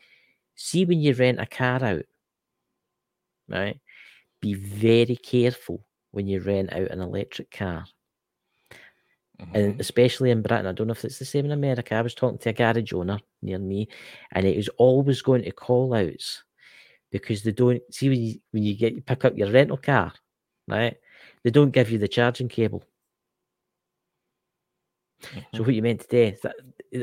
See 0.57 0.85
when 0.87 1.01
you 1.01 1.15
rent 1.15 1.41
a 1.41 1.47
car 1.47 1.83
out, 1.85 2.07
right? 3.49 3.81
Be 4.41 4.55
very 4.55 5.17
careful 5.17 5.85
when 6.13 6.27
you 6.27 6.41
rent 6.41 6.73
out 6.73 6.91
an 6.91 7.01
electric 7.01 7.51
car 7.51 7.85
and 9.55 9.75
Mhm. 9.75 9.81
especially 9.81 10.31
in 10.31 10.43
Britain. 10.43 10.67
I 10.67 10.73
don't 10.73 10.87
know 10.87 10.93
if 10.93 11.05
it's 11.05 11.19
the 11.19 11.25
same 11.25 11.45
in 11.45 11.53
America. 11.53 11.95
I 11.95 12.03
was 12.03 12.15
talking 12.15 12.39
to 12.39 12.51
a 12.51 12.53
garage 12.53 12.93
owner 12.93 13.19
near 13.43 13.59
me, 13.59 13.89
and 14.33 14.47
it 14.47 14.57
was 14.57 14.69
always 14.71 15.23
going 15.23 15.43
to 15.43 15.53
call 15.53 15.95
outs 15.95 16.45
because 17.11 17.43
they 17.43 17.53
don't 17.53 17.83
see 17.91 18.09
when 18.09 18.21
you 18.23 18.41
when 18.53 18.63
you 18.63 18.77
get 18.77 18.95
you 18.95 19.03
pick 19.03 19.25
up 19.25 19.37
your 19.37 19.51
rental 19.51 19.77
car, 19.77 20.13
right? 20.69 20.97
They 21.43 21.51
don't 21.51 21.73
give 21.73 21.91
you 21.91 21.99
the 21.99 22.09
charging 22.09 22.49
cable. 22.49 22.85
So 25.55 25.63
what 25.63 25.75
you 25.75 25.83
meant 25.83 26.01
today? 26.01 26.29
is 26.29 26.41
That 26.43 26.57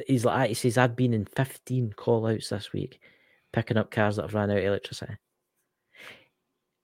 he's 0.07 0.25
like. 0.25 0.49
He 0.49 0.53
says 0.53 0.77
I've 0.77 0.95
been 0.95 1.13
in 1.13 1.25
fifteen 1.25 1.91
call 1.93 2.27
outs 2.27 2.49
this 2.49 2.71
week, 2.73 3.01
picking 3.51 3.77
up 3.77 3.91
cars 3.91 4.15
that 4.15 4.23
have 4.23 4.33
ran 4.33 4.49
out 4.51 4.57
of 4.57 4.63
electricity. 4.63 5.17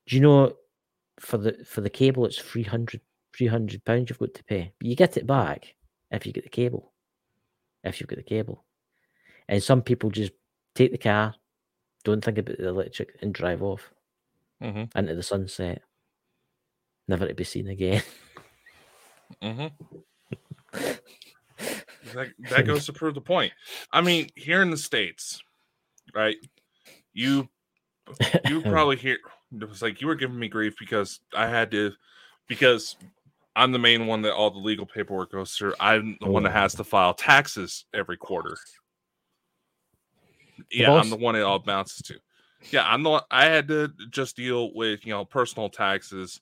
Do 0.07 0.15
you 0.15 0.21
know 0.21 0.53
for 1.19 1.37
the 1.37 1.63
for 1.65 1.81
the 1.81 1.89
cable 1.89 2.25
it's 2.25 2.39
300 2.39 3.01
300 3.35 3.83
pounds 3.85 4.09
you've 4.09 4.19
got 4.19 4.33
to 4.33 4.43
pay, 4.43 4.71
but 4.79 4.87
you 4.87 4.95
get 4.95 5.17
it 5.17 5.25
back 5.27 5.75
if 6.11 6.25
you 6.25 6.33
get 6.33 6.43
the 6.43 6.49
cable. 6.49 6.93
If 7.83 7.99
you've 7.99 8.07
got 8.07 8.17
the 8.17 8.23
cable, 8.23 8.63
and 9.47 9.61
some 9.61 9.81
people 9.81 10.09
just 10.09 10.31
take 10.75 10.91
the 10.91 10.97
car, 10.97 11.35
don't 12.03 12.23
think 12.23 12.37
about 12.37 12.57
the 12.57 12.67
electric, 12.67 13.17
and 13.21 13.33
drive 13.33 13.61
off 13.61 13.91
Mhm. 14.61 14.95
into 14.95 15.15
the 15.15 15.23
sunset, 15.23 15.81
never 17.07 17.27
to 17.27 17.33
be 17.33 17.43
seen 17.43 17.67
again. 17.67 18.03
Mm-hmm. 19.41 19.67
that, 22.13 22.31
that 22.49 22.65
goes 22.65 22.85
to 22.85 22.93
prove 22.93 23.15
the 23.15 23.21
point. 23.21 23.51
I 23.91 24.01
mean, 24.01 24.29
here 24.35 24.61
in 24.61 24.69
the 24.69 24.77
states, 24.77 25.41
right? 26.13 26.37
You 27.13 27.49
you 28.45 28.61
probably 28.63 28.95
hear 28.95 29.17
it 29.61 29.69
was 29.69 29.81
like 29.81 30.01
you 30.01 30.07
were 30.07 30.15
giving 30.15 30.39
me 30.39 30.47
grief 30.47 30.75
because 30.79 31.19
I 31.35 31.47
had 31.47 31.71
to 31.71 31.91
because 32.47 32.95
I'm 33.55 33.71
the 33.71 33.79
main 33.79 34.07
one 34.07 34.21
that 34.23 34.33
all 34.33 34.49
the 34.49 34.59
legal 34.59 34.85
paperwork 34.85 35.31
goes 35.31 35.53
through. 35.53 35.75
I'm 35.79 36.17
the 36.19 36.27
Oh, 36.27 36.31
one 36.31 36.43
that 36.43 36.53
has 36.53 36.73
to 36.75 36.83
file 36.83 37.13
taxes 37.13 37.85
every 37.93 38.17
quarter. 38.17 38.57
Yeah, 40.71 40.91
I'm 40.91 41.09
the 41.09 41.15
one 41.15 41.35
it 41.35 41.41
all 41.41 41.59
bounces 41.59 42.01
to. 42.03 42.15
Yeah, 42.71 42.83
I'm 42.87 43.03
the 43.03 43.09
one 43.11 43.21
I 43.29 43.45
had 43.45 43.67
to 43.67 43.91
just 44.09 44.35
deal 44.35 44.73
with, 44.73 45.05
you 45.05 45.11
know, 45.13 45.25
personal 45.25 45.69
taxes. 45.69 46.41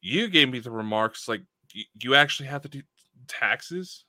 You 0.00 0.28
gave 0.28 0.48
me 0.48 0.58
the 0.58 0.70
remarks 0.70 1.28
like 1.28 1.42
you, 1.72 1.84
you 2.02 2.14
actually 2.14 2.48
have 2.48 2.62
to 2.62 2.68
do 2.68 2.82
taxes. 3.28 4.04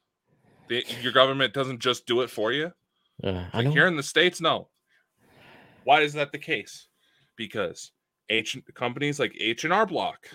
The, 0.69 0.83
your 1.01 1.11
government 1.11 1.53
doesn't 1.53 1.79
just 1.79 2.05
do 2.05 2.21
it 2.21 2.29
for 2.29 2.51
you. 2.51 2.71
Uh, 3.23 3.45
Like 3.53 3.67
here 3.67 3.87
in 3.87 3.95
the 3.95 4.03
states, 4.03 4.41
no. 4.41 4.69
Why 5.83 6.01
is 6.01 6.13
that 6.13 6.31
the 6.31 6.37
case? 6.37 6.87
Because 7.35 7.91
H 8.29 8.57
companies 8.73 9.19
like 9.19 9.35
H 9.39 9.63
and 9.63 9.73
R 9.73 9.85
Block 9.85 10.27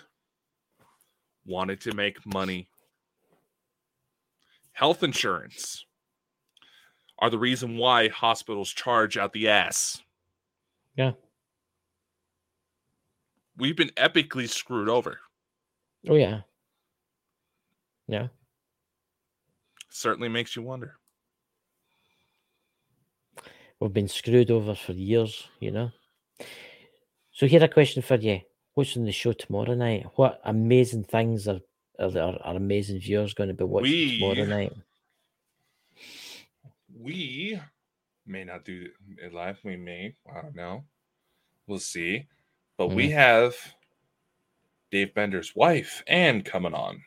wanted 1.45 1.81
to 1.83 1.95
make 1.95 2.25
money. 2.27 2.69
Health 4.73 5.03
insurance 5.03 5.85
are 7.19 7.31
the 7.31 7.39
reason 7.39 7.77
why 7.77 8.09
hospitals 8.09 8.71
charge 8.71 9.17
out 9.17 9.33
the 9.33 9.49
ass. 9.49 10.03
Yeah. 10.97 11.13
We've 13.57 13.77
been 13.77 13.91
epically 13.91 14.49
screwed 14.49 14.89
over. 14.89 15.19
Oh 16.09 16.17
yeah. 16.17 16.41
Yeah. 18.09 18.29
Certainly 19.91 20.31
makes 20.31 20.57
you 20.57 20.63
wonder. 20.63 20.97
We've 23.79 23.93
been 23.93 24.09
screwed 24.09 24.51
over 24.51 24.75
for 24.75 24.93
years, 24.93 25.49
you 25.61 25.71
know. 25.71 25.91
So 27.33 27.47
here's 27.47 27.63
a 27.63 27.69
question 27.69 28.03
for 28.03 28.17
you. 28.17 28.41
What's 28.75 28.97
on 28.97 29.05
the 29.05 29.13
show 29.13 29.33
tomorrow 29.33 29.75
night? 29.75 30.07
What 30.17 30.41
amazing 30.45 31.05
things 31.05 31.49
are 31.49 31.61
are 31.99 32.19
our, 32.19 32.39
our 32.43 32.57
amazing 32.57 33.01
viewers 33.01 33.35
going 33.35 33.49
to 33.49 33.55
be 33.55 33.65
watching 33.65 34.19
tomorrow 34.19 34.47
night? 34.47 34.73
we 37.03 37.59
may 38.27 38.45
not 38.45 38.65
do 38.65 38.89
it 39.19 39.35
live. 39.35 39.59
We 39.65 39.77
may. 39.77 40.15
I 40.31 40.43
don't 40.43 40.55
know. 40.55 40.85
We'll 41.67 41.79
see. 41.79 42.27
But 42.77 42.89
we 42.89 43.09
hmm. 43.09 43.15
have 43.15 43.55
Dave 44.91 45.15
Bender's 45.15 45.55
wife 45.55 46.03
Anne 46.07 46.43
coming 46.43 46.75
on. 46.75 47.03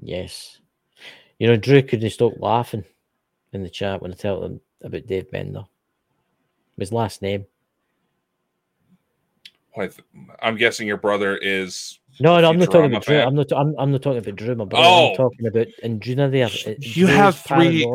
Yes. 0.00 0.58
You 1.38 1.48
know, 1.48 1.56
Drew 1.56 1.82
couldn't 1.82 2.10
stop 2.10 2.34
laughing 2.38 2.84
in 3.52 3.62
the 3.62 3.70
chat 3.70 4.02
when 4.02 4.12
I 4.12 4.14
tell 4.14 4.40
them 4.40 4.60
about 4.82 5.06
Dave 5.06 5.30
Bender. 5.30 5.64
His 6.78 6.92
last 6.92 7.22
name. 7.22 7.46
I'm 10.40 10.56
guessing 10.56 10.86
your 10.86 10.96
brother 10.98 11.36
is. 11.36 11.98
No, 12.20 12.38
no, 12.40 12.50
I'm 12.50 12.58
not 12.58 12.70
talking 12.70 12.90
about 12.90 13.04
Drew. 13.04 13.18
I'm 13.18 13.34
not. 13.34 13.52
I'm, 13.52 13.74
I'm 13.78 13.90
not 13.92 14.02
talking 14.02 14.18
about 14.18 14.36
Drew, 14.36 14.54
my 14.54 14.64
brother. 14.66 14.84
Oh. 14.86 15.10
I'm 15.10 15.16
talking 15.16 15.46
about 15.46 15.66
Andrina 15.82 16.30
They 16.30 16.40
have. 16.40 16.54
You 16.96 17.06
have 17.06 17.36
three. 17.38 17.86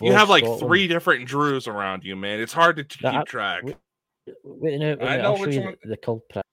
You 0.00 0.12
have 0.12 0.28
like 0.28 0.44
Scotland. 0.44 0.68
three 0.68 0.88
different 0.88 1.26
Drews 1.26 1.66
around 1.68 2.04
you, 2.04 2.16
man. 2.16 2.40
It's 2.40 2.52
hard 2.52 2.76
to 2.76 2.84
keep 2.84 3.24
track. 3.26 3.62
wait- 3.64 3.76
Wait 4.42 4.78
minute, 4.80 5.00
wait 5.00 5.08
I 5.08 5.16
know 5.18 5.34
I'll 5.34 5.38
which 5.40 5.54
you 5.54 5.60
one- 5.62 5.76
the, 5.82 5.90
the 5.90 5.96
culprit. 5.98 6.44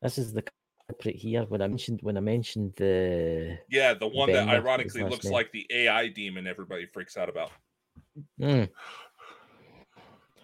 This 0.00 0.16
is 0.16 0.32
the 0.32 0.42
culprit 0.88 1.14
here. 1.16 1.44
When 1.44 1.60
I 1.60 1.66
mentioned 1.68 2.00
when 2.02 2.16
I 2.16 2.20
mentioned 2.20 2.72
the 2.76 3.58
Yeah, 3.68 3.92
the 3.94 4.08
one 4.08 4.32
that 4.32 4.48
ironically 4.48 5.02
looks 5.02 5.24
name. 5.26 5.32
like 5.34 5.52
the 5.52 5.66
AI 5.70 6.08
demon 6.08 6.46
everybody 6.46 6.86
freaks 6.86 7.16
out 7.18 7.28
about. 7.28 7.50
Mm. 8.40 8.70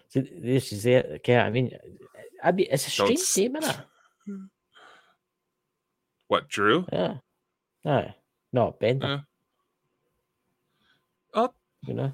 So 0.09 0.21
this 0.39 0.71
is 0.73 0.85
it. 0.85 1.07
Okay, 1.15 1.37
I 1.37 1.49
mean, 1.49 1.71
I 2.43 2.51
mean, 2.51 2.67
it's 2.71 2.87
a 2.87 2.97
Don't 2.97 3.17
strange 3.17 3.19
s- 3.19 3.37
name, 3.37 3.55
is 3.57 3.77
What, 6.27 6.47
Drew? 6.47 6.85
Yeah. 6.91 7.15
No, 7.83 8.11
no, 8.53 8.75
Bender. 8.79 9.07
Yeah. 9.07 9.13
Uh. 11.33 11.47
Oh. 11.47 11.53
you 11.87 11.93
know, 11.93 12.13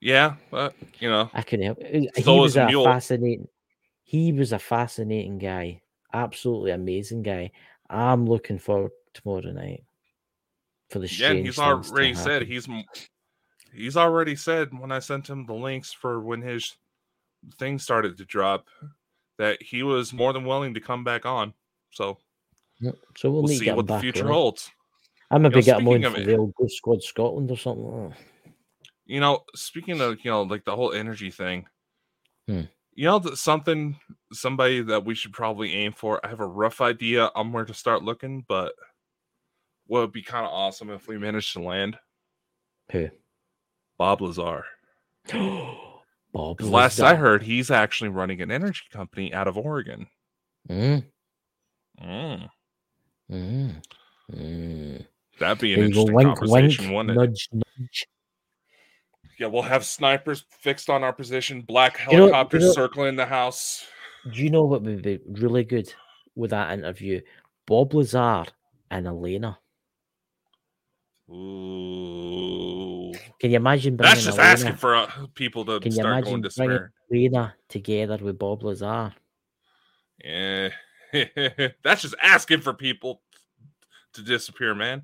Yeah, 0.00 0.36
but 0.50 0.74
you 0.98 1.10
know, 1.10 1.30
I 1.34 1.42
couldn't 1.42 1.66
help. 1.66 1.78
it. 1.80 2.10
He 2.16 2.22
So 2.22 2.36
was 2.36 2.56
a 2.56 2.66
Mule. 2.66 2.84
fascinating. 2.84 3.48
He 4.02 4.32
was 4.32 4.52
a 4.52 4.58
fascinating 4.58 5.38
guy. 5.38 5.82
Absolutely 6.12 6.70
amazing 6.70 7.22
guy. 7.22 7.50
I'm 7.90 8.26
looking 8.26 8.58
forward 8.58 8.92
to 9.14 9.20
tomorrow 9.20 9.52
night 9.52 9.84
for 10.90 11.00
the 11.00 11.08
yeah, 11.08 11.32
he's 11.34 11.58
already 11.58 12.14
said 12.14 12.42
he's 12.42 12.68
he's 13.72 13.96
already 13.96 14.36
said 14.36 14.76
when 14.78 14.92
I 14.92 15.00
sent 15.00 15.28
him 15.28 15.44
the 15.46 15.54
links 15.54 15.92
for 15.92 16.20
when 16.20 16.40
his 16.42 16.76
thing 17.58 17.78
started 17.78 18.16
to 18.18 18.24
drop 18.24 18.66
that 19.38 19.62
he 19.62 19.82
was 19.82 20.12
more 20.12 20.32
than 20.32 20.44
willing 20.44 20.74
to 20.74 20.80
come 20.80 21.04
back 21.04 21.26
on. 21.26 21.52
So 21.90 22.18
Yep, 22.80 22.96
So 23.16 23.30
we'll, 23.30 23.42
we'll 23.42 23.58
see 23.58 23.70
what 23.72 23.86
the 23.86 23.98
future 23.98 24.26
on. 24.26 24.32
holds. 24.32 24.70
I'm 25.30 25.44
a 25.44 25.50
big 25.50 25.68
on 25.68 25.86
of 26.04 26.14
for 26.14 26.20
the 26.20 26.36
old 26.36 26.54
Ghost 26.54 26.76
Squad 26.76 27.02
Scotland 27.02 27.50
or 27.50 27.56
something. 27.56 27.84
Oh, 27.84 28.12
You 29.06 29.20
know, 29.20 29.44
speaking 29.54 30.00
of 30.00 30.24
you 30.24 30.30
know 30.30 30.42
like 30.42 30.64
the 30.64 30.76
whole 30.76 30.92
energy 30.92 31.30
thing, 31.30 31.66
Hmm. 32.46 32.62
you 32.94 33.06
know 33.06 33.18
that 33.18 33.36
something 33.38 33.98
somebody 34.32 34.82
that 34.82 35.04
we 35.04 35.14
should 35.14 35.32
probably 35.32 35.72
aim 35.74 35.92
for. 35.92 36.24
I 36.24 36.28
have 36.28 36.40
a 36.40 36.46
rough 36.46 36.80
idea 36.80 37.30
on 37.34 37.52
where 37.52 37.64
to 37.64 37.74
start 37.74 38.02
looking, 38.04 38.44
but 38.46 38.74
what 39.86 40.00
would 40.00 40.12
be 40.12 40.22
kind 40.22 40.44
of 40.46 40.52
awesome 40.52 40.90
if 40.90 41.08
we 41.08 41.18
managed 41.18 41.52
to 41.54 41.62
land 41.62 41.98
Who? 42.92 43.08
Bob 43.98 44.20
Lazar. 44.20 44.64
Bob. 46.36 46.60
Last 46.60 47.00
I 47.00 47.14
heard, 47.14 47.42
he's 47.42 47.70
actually 47.70 48.10
running 48.10 48.42
an 48.42 48.50
energy 48.50 48.82
company 48.92 49.32
out 49.32 49.48
of 49.48 49.56
Oregon. 49.56 50.06
Mm, 50.68 51.04
Mm, 52.02 52.48
mm, 53.32 53.82
mm. 54.34 55.06
that'd 55.38 55.58
be 55.58 55.72
an 55.72 55.78
There 55.80 55.86
interesting 55.86 56.14
Wink, 56.14 56.38
conversation, 56.38 56.84
wink, 56.86 56.94
wouldn't 56.96 57.10
it? 57.10 57.14
nudge, 57.14 57.48
nudge. 57.52 58.06
Yeah, 59.38 59.46
we'll 59.46 59.62
have 59.62 59.84
snipers 59.86 60.44
fixed 60.50 60.90
on 60.90 61.02
our 61.02 61.12
position, 61.14 61.62
black 61.62 61.98
You 62.00 62.04
know- 62.06 62.12
you 62.12 62.18
helicopters 62.32 62.64
know- 62.64 62.72
circling 62.72 63.16
the 63.16 63.24
house. 63.26 63.86
Do 64.30 64.42
you 64.42 64.50
know 64.50 64.64
what 64.64 64.82
would 64.82 65.02
be 65.02 65.20
really 65.26 65.64
good 65.64 65.92
with 66.34 66.50
that 66.50 66.72
interview? 66.78 67.20
Bob 67.66 67.94
Lazar 67.94 68.44
and 68.90 69.06
Elena. 69.06 69.58
Ooh, 71.30 72.85
Can 73.38 73.50
you 73.50 73.56
imagine 73.56 73.96
that's 73.96 74.24
just 74.24 74.38
asking 74.38 74.76
for 74.76 74.94
uh, 74.96 75.10
people 75.34 75.64
to 75.66 75.80
Can 75.80 75.92
you 75.92 75.98
start 75.98 76.12
imagine 76.12 76.30
going 76.30 76.42
despair. 76.42 76.92
Elena 77.12 77.54
together 77.68 78.18
with 78.20 78.38
Bob 78.38 78.62
Lazar? 78.62 79.12
Yeah, 80.24 80.70
that's 81.82 82.02
just 82.02 82.14
asking 82.22 82.62
for 82.62 82.72
people 82.72 83.22
to 84.14 84.22
disappear, 84.22 84.74
man. 84.74 85.02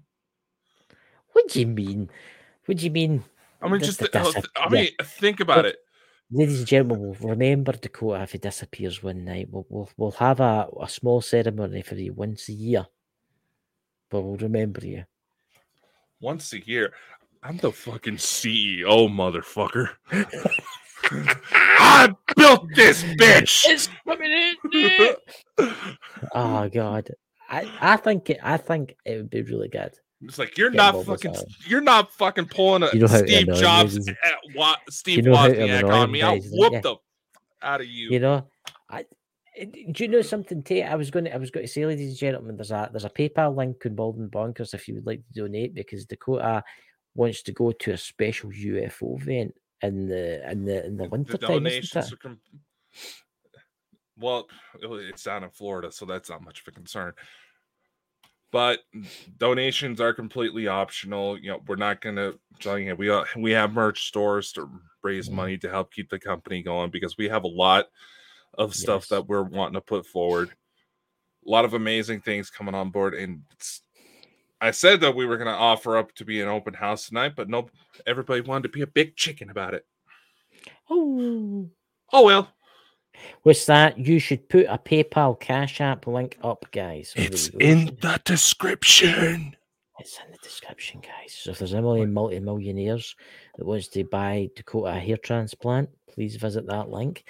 What 1.33 1.49
do 1.49 1.61
you 1.61 1.67
mean? 1.67 2.11
What 2.65 2.79
do 2.79 2.85
you 2.85 2.91
mean? 2.91 3.25
I 3.61 3.69
mean, 3.69 3.81
just 3.81 3.99
th- 3.99 4.11
th- 4.11 4.35
that's 4.35 4.47
a- 4.47 4.61
I 4.61 4.69
mean, 4.69 4.89
think 5.03 5.41
about 5.41 5.65
Look, 5.65 5.75
it. 5.75 5.79
Ladies 6.31 6.59
and 6.61 6.67
gentlemen, 6.67 7.01
we'll 7.01 7.31
remember 7.31 7.73
Dakota 7.73 8.23
if 8.23 8.33
he 8.33 8.39
disappears 8.39 9.03
one 9.03 9.25
night. 9.25 9.49
We'll 9.51 9.67
we'll, 9.69 9.91
we'll 9.99 10.11
have 10.13 10.41
a, 10.41 10.67
a 10.81 10.89
small 10.89 11.21
ceremony 11.21 11.83
for 11.83 11.95
you 11.95 12.15
once 12.15 12.49
a 12.49 12.53
year. 12.53 12.87
But 14.11 14.23
we'll 14.23 14.37
remember 14.39 14.85
you. 14.85 15.05
Once 16.21 16.53
a 16.55 16.67
year, 16.67 16.93
I'm 17.43 17.57
the 17.57 17.73
fucking 17.73 18.17
CEO, 18.17 19.09
motherfucker. 19.11 19.89
I 21.81 22.15
built 22.37 22.69
this 22.75 23.03
bitch. 23.03 23.65
It's 23.67 23.89
coming 24.07 24.31
in. 24.31 25.75
oh 26.35 26.69
god. 26.69 27.11
I, 27.51 27.69
I 27.81 27.97
think 27.97 28.31
it 28.31 28.39
I 28.43 28.57
think 28.57 28.97
it 29.05 29.17
would 29.17 29.31
be 29.31 29.43
really 29.43 29.69
good. 29.69 29.93
It's 30.23 30.39
like 30.39 30.57
you're 30.57 30.71
Yeah, 30.73 30.93
not 30.93 31.05
fucking. 31.05 31.33
Lazar. 31.33 31.47
You're 31.67 31.81
not 31.81 32.13
fucking 32.13 32.47
pulling 32.47 32.85
a 32.85 32.91
You 32.93 33.01
know 33.01 33.07
Steve 33.09 33.49
Jobs, 33.55 33.97
isn't 33.97 34.17
at 34.25 34.35
Wa- 34.55 34.77
Steve 34.89 35.25
know 35.25 35.35
how 35.35 35.49
to 35.49 35.55
Wozniak 35.55 35.93
on 35.93 36.11
me. 36.13 36.23
I'll 36.23 36.37
guys, 36.37 36.45
isn't 36.47 36.59
whoop 36.59 36.73
it? 36.75 36.83
the 36.83 36.97
out 37.63 37.81
of 37.81 37.87
you. 37.89 38.11
You 38.11 38.21
know, 38.21 38.47
I 38.89 39.05
do 39.61 40.05
you 40.05 40.09
know 40.09 40.23
something, 40.23 40.63
Tate? 40.63 40.85
I 40.87 40.95
was 40.95 41.11
going 41.11 41.25
to 41.27 41.35
I 41.35 41.39
was 41.39 41.51
going 41.51 41.67
to 41.67 41.73
say, 41.73 41.85
ladies 41.85 42.11
and 42.11 42.17
gentlemen, 42.19 42.57
there's 42.57 42.71
a 42.71 42.89
there's 42.93 43.05
a 43.05 43.11
PayPal 43.11 43.55
link 43.57 43.85
on 43.85 43.97
Bald 43.97 44.17
and 44.19 44.31
Bonkers 44.31 44.73
if 44.75 44.87
you 44.87 44.95
would 44.95 45.07
like 45.07 45.23
to 45.35 45.41
donate 45.41 45.75
because 45.75 46.07
Dakota 46.07 46.63
wants 47.15 47.43
to 47.43 47.53
go 47.53 47.73
to 47.73 47.93
a 47.93 47.99
special 47.99 48.51
UFO 48.51 49.21
event 49.21 49.55
in 49.83 50.09
the 50.09 50.51
in 50.51 50.65
the 50.65 50.87
in 50.87 50.97
the 50.97 51.09
winter 51.09 51.33
The 51.33 51.39
time. 51.39 51.51
donations 51.65 52.13
are 52.13 52.17
com- 52.17 52.41
well, 54.19 54.47
it's 54.81 55.25
down 55.25 55.43
in 55.45 55.51
Florida, 55.51 55.91
so 55.91 56.05
that's 56.05 56.31
not 56.31 56.43
much 56.45 56.61
of 56.61 56.69
a 56.69 56.71
concern. 56.71 57.15
But 58.51 58.81
donations 59.39 60.01
are 60.01 60.13
completely 60.13 60.69
optional. 60.69 61.39
You 61.39 61.53
know, 61.53 61.63
we're 61.67 61.77
not 61.77 62.03
going 62.03 62.17
to 62.17 62.39
tell 62.61 62.79
you 62.79 62.95
we 62.95 63.09
uh, 63.11 63.25
we 63.37 63.51
have 63.53 63.73
merch 63.73 64.07
stores 64.09 64.53
to 64.53 64.69
raise 65.03 65.29
Mhm. 65.29 65.33
money 65.33 65.59
to 65.59 65.71
help 65.71 65.93
keep 65.93 66.11
the 66.11 66.19
company 66.19 66.63
going 66.63 66.91
because 66.91 67.17
we 67.17 67.29
have 67.29 67.45
a 67.45 67.49
lot 67.49 67.87
of 68.55 68.75
stuff 68.75 69.03
Yes. 69.05 69.09
that 69.09 69.27
we're 69.27 69.43
wanting 69.43 69.75
to 69.75 69.81
put 69.81 70.07
forward. 70.07 70.51
A 71.47 71.51
lot 71.51 71.65
of 71.65 71.73
amazing 71.75 72.21
things 72.21 72.51
coming 72.51 72.75
on 72.75 72.91
board, 72.91 73.15
and 73.15 73.43
it's, 73.53 73.83
I 74.63 74.71
said 74.71 75.01
that 75.01 75.17
we 75.17 75.27
were 75.27 75.37
going 75.37 75.49
to 75.49 75.53
offer 75.53 75.97
up 75.97 76.15
to 76.15 76.25
be 76.25 76.41
an 76.41 76.49
open 76.49 76.73
house 76.73 77.09
tonight, 77.09 77.33
but 77.37 77.49
nope, 77.49 77.71
everybody 78.07 78.41
wanted 78.41 78.63
to 78.63 78.69
be 78.69 78.83
a 78.83 78.87
big 78.87 79.17
chicken 79.17 79.51
about 79.51 79.75
it. 79.75 79.85
Oh, 80.89 81.69
Oh 82.15 82.25
well, 82.27 82.49
what's 83.43 83.65
that? 83.67 83.99
You 83.99 84.19
should 84.19 84.47
put 84.51 84.67
a 84.67 84.77
PayPal 84.77 85.41
Cash 85.41 85.81
App 85.81 86.07
link 86.07 86.37
up, 86.43 86.67
guys. 86.71 87.15
It's 87.17 87.49
the 87.49 87.59
in 87.59 87.87
the 88.03 88.21
description. 88.25 89.57
It's 89.99 90.19
in 90.23 90.31
the 90.31 90.39
description, 90.43 91.01
guys. 91.01 91.33
So 91.33 91.53
if 91.53 91.59
there's 91.59 91.73
any 91.73 92.05
multi-millionaires 92.05 93.17
that 93.57 93.65
wants 93.65 93.89
to 93.89 94.05
buy 94.05 94.51
Dakota 94.57 94.97
a 94.97 94.99
hair 94.99 95.17
transplant, 95.17 95.89
please 96.11 96.37
visit 96.37 96.67
that 96.67 96.91
link. 96.91 97.25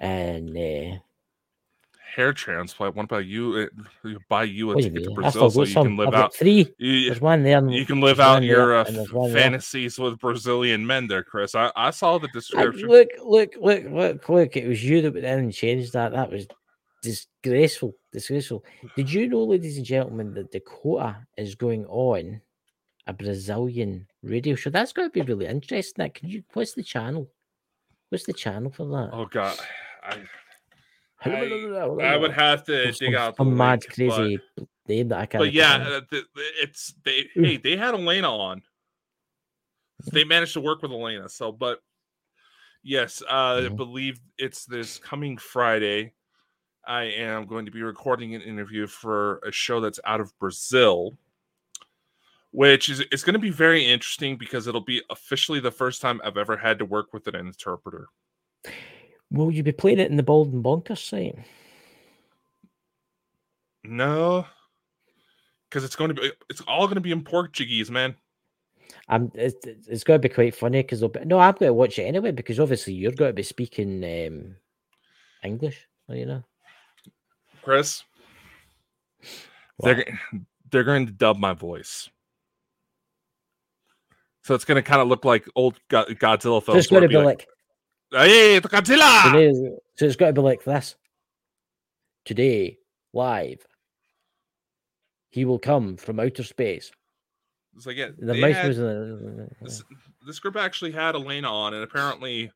And 0.00 0.56
uh, 0.56 0.98
hair 2.14 2.32
transplant. 2.32 2.96
What 2.96 3.04
about 3.04 3.26
you? 3.26 3.68
uh, 4.04 4.08
you 4.08 4.18
buy 4.28 4.44
you 4.44 4.70
a 4.70 4.74
what 4.74 4.82
do 4.82 4.88
you 4.88 4.94
ticket 4.94 5.08
to 5.08 5.14
Brazil 5.14 5.50
so 5.50 5.60
you 5.62 5.66
some. 5.66 5.86
can 5.88 5.96
live 5.96 6.14
out. 6.14 6.34
three. 6.34 6.72
You, 6.78 7.06
There's 7.10 7.20
one 7.20 7.42
there. 7.42 7.66
you 7.68 7.84
can 7.86 8.00
live 8.00 8.18
out 8.20 8.34
one 8.34 8.42
your 8.44 8.76
uh, 8.76 8.84
and 8.84 8.96
there's 8.96 9.08
f- 9.08 9.12
one 9.12 9.32
there. 9.32 9.42
fantasies 9.42 9.98
with 9.98 10.18
Brazilian 10.18 10.86
men, 10.86 11.06
there, 11.06 11.22
Chris. 11.22 11.54
I, 11.54 11.70
I 11.76 11.90
saw 11.90 12.18
the 12.18 12.28
I- 12.28 12.32
description. 12.32 12.88
look, 12.88 13.08
look, 13.22 13.54
look, 13.60 13.84
look, 13.90 14.28
look! 14.28 14.56
It 14.56 14.66
was 14.68 14.82
you 14.82 15.02
that 15.02 15.12
went 15.14 15.26
in 15.26 15.38
and 15.38 15.52
changed 15.52 15.92
that. 15.92 16.12
That 16.12 16.30
was 16.30 16.46
disgraceful, 17.02 17.94
disgraceful. 18.12 18.64
Did 18.96 19.12
you 19.12 19.28
know, 19.28 19.44
ladies 19.44 19.76
and 19.76 19.86
gentlemen, 19.86 20.34
that 20.34 20.50
Dakota 20.52 21.16
is 21.36 21.54
going 21.54 21.84
on 21.86 22.40
a 23.06 23.12
Brazilian 23.12 24.06
radio 24.22 24.54
show? 24.54 24.70
That's 24.70 24.92
going 24.92 25.08
to 25.08 25.12
be 25.12 25.22
really 25.22 25.46
interesting. 25.46 26.02
That 26.02 26.14
can 26.14 26.28
you? 26.28 26.42
What's 26.54 26.72
the 26.74 26.82
channel? 26.82 27.28
What's 28.10 28.24
the 28.24 28.32
channel 28.32 28.70
for 28.70 28.86
that? 28.86 29.10
Oh 29.12 29.26
God, 29.26 29.56
I, 30.02 30.16
I 31.24 32.16
would 32.16 32.32
have 32.32 32.64
to 32.66 32.92
dig 32.92 33.14
out 33.14 33.36
the 33.36 33.44
some 33.44 33.56
mad 33.56 33.80
link, 33.80 33.94
crazy 33.94 34.40
name 34.86 35.08
that 35.08 35.18
I 35.18 35.26
can't. 35.26 35.40
but 35.42 35.52
yeah, 35.52 35.76
uh, 35.76 36.00
it's 36.60 36.94
they. 37.04 37.28
Hey, 37.34 37.56
they 37.56 37.76
had 37.76 37.94
Elena 37.94 38.34
on. 38.34 38.62
They 40.12 40.24
managed 40.24 40.54
to 40.54 40.60
work 40.60 40.82
with 40.82 40.92
Elena. 40.92 41.28
So, 41.28 41.50
but 41.50 41.80
yes, 42.82 43.20
uh, 43.22 43.26
I 43.28 43.60
Mhm. 43.68 43.76
believe 43.76 44.20
it's 44.38 44.64
this 44.64 44.98
coming 44.98 45.36
Friday. 45.36 46.14
I 46.86 47.02
am 47.04 47.46
going 47.46 47.66
to 47.66 47.72
be 47.72 47.82
recording 47.82 48.34
an 48.34 48.40
interview 48.42 48.86
for 48.86 49.38
a 49.38 49.52
show 49.52 49.80
that's 49.80 50.00
out 50.04 50.20
of 50.20 50.32
Brazil, 50.38 51.18
which 52.52 52.88
is 52.88 53.00
it's 53.00 53.24
going 53.24 53.34
to 53.34 53.38
be 53.40 53.50
very 53.50 53.84
interesting 53.84 54.38
because 54.38 54.66
it'll 54.66 54.80
be 54.80 55.02
officially 55.10 55.60
the 55.60 55.70
first 55.72 56.00
time 56.00 56.20
I've 56.24 56.38
ever 56.38 56.56
had 56.56 56.78
to 56.78 56.84
work 56.86 57.12
with 57.12 57.26
an 57.26 57.34
interpreter. 57.34 58.08
Will 59.30 59.50
you 59.50 59.62
be 59.62 59.72
playing 59.72 59.98
it 59.98 60.10
in 60.10 60.16
the 60.16 60.22
Bald 60.22 60.52
and 60.52 60.64
Bonkers 60.64 61.06
site? 61.06 61.36
No, 63.84 64.46
because 65.68 65.84
it's 65.84 65.96
going 65.96 66.14
to 66.14 66.20
be 66.20 66.32
it's 66.48 66.60
all 66.62 66.86
going 66.86 66.96
to 66.96 67.00
be 67.00 67.12
in 67.12 67.22
Portuguese, 67.22 67.90
man. 67.90 68.14
I'm. 69.08 69.30
It's, 69.34 69.66
it's 69.66 70.04
going 70.04 70.20
to 70.20 70.28
be 70.28 70.34
quite 70.34 70.54
funny 70.54 70.82
because 70.82 71.02
no, 71.02 71.38
I'm 71.38 71.54
going 71.54 71.68
to 71.68 71.74
watch 71.74 71.98
it 71.98 72.04
anyway 72.04 72.32
because 72.32 72.60
obviously 72.60 72.94
you're 72.94 73.12
going 73.12 73.30
to 73.30 73.34
be 73.34 73.42
speaking 73.42 74.02
um, 74.04 74.56
English, 75.42 75.86
you 76.08 76.26
know. 76.26 76.44
Chris? 77.62 78.02
They're 79.80 80.04
they're 80.70 80.84
going 80.84 81.06
to 81.06 81.12
dub 81.12 81.38
my 81.38 81.52
voice. 81.52 82.08
So 84.42 84.54
it's 84.54 84.64
going 84.64 84.76
to 84.76 84.82
kind 84.82 85.02
of 85.02 85.08
look 85.08 85.24
like 85.24 85.46
old 85.54 85.78
Godzilla 85.90 86.62
films. 86.62 86.66
So 86.66 86.76
it's 86.76 86.86
going 86.86 87.02
to 87.02 87.08
be 87.08 87.18
like, 87.18 87.46
"Hey, 88.10 88.58
the 88.58 88.68
Godzilla!" 88.68 89.76
so 89.96 90.04
it's 90.06 90.16
got 90.16 90.26
to 90.28 90.32
be 90.32 90.40
like 90.40 90.64
this. 90.64 90.96
Today, 92.24 92.78
live, 93.12 93.66
he 95.30 95.44
will 95.44 95.58
come 95.58 95.96
from 95.96 96.20
outer 96.20 96.42
space. 96.42 96.90
It's 97.76 97.86
like 97.86 97.96
yeah, 97.96 98.08
The 98.18 98.34
mouse 98.34 98.54
had- 98.54 98.66
was. 98.68 98.76
This, 99.62 99.84
the 100.26 100.32
script 100.32 100.56
actually 100.56 100.92
had 100.92 101.14
Elena 101.14 101.48
on, 101.48 101.74
and 101.74 101.82
apparently, 101.82 102.50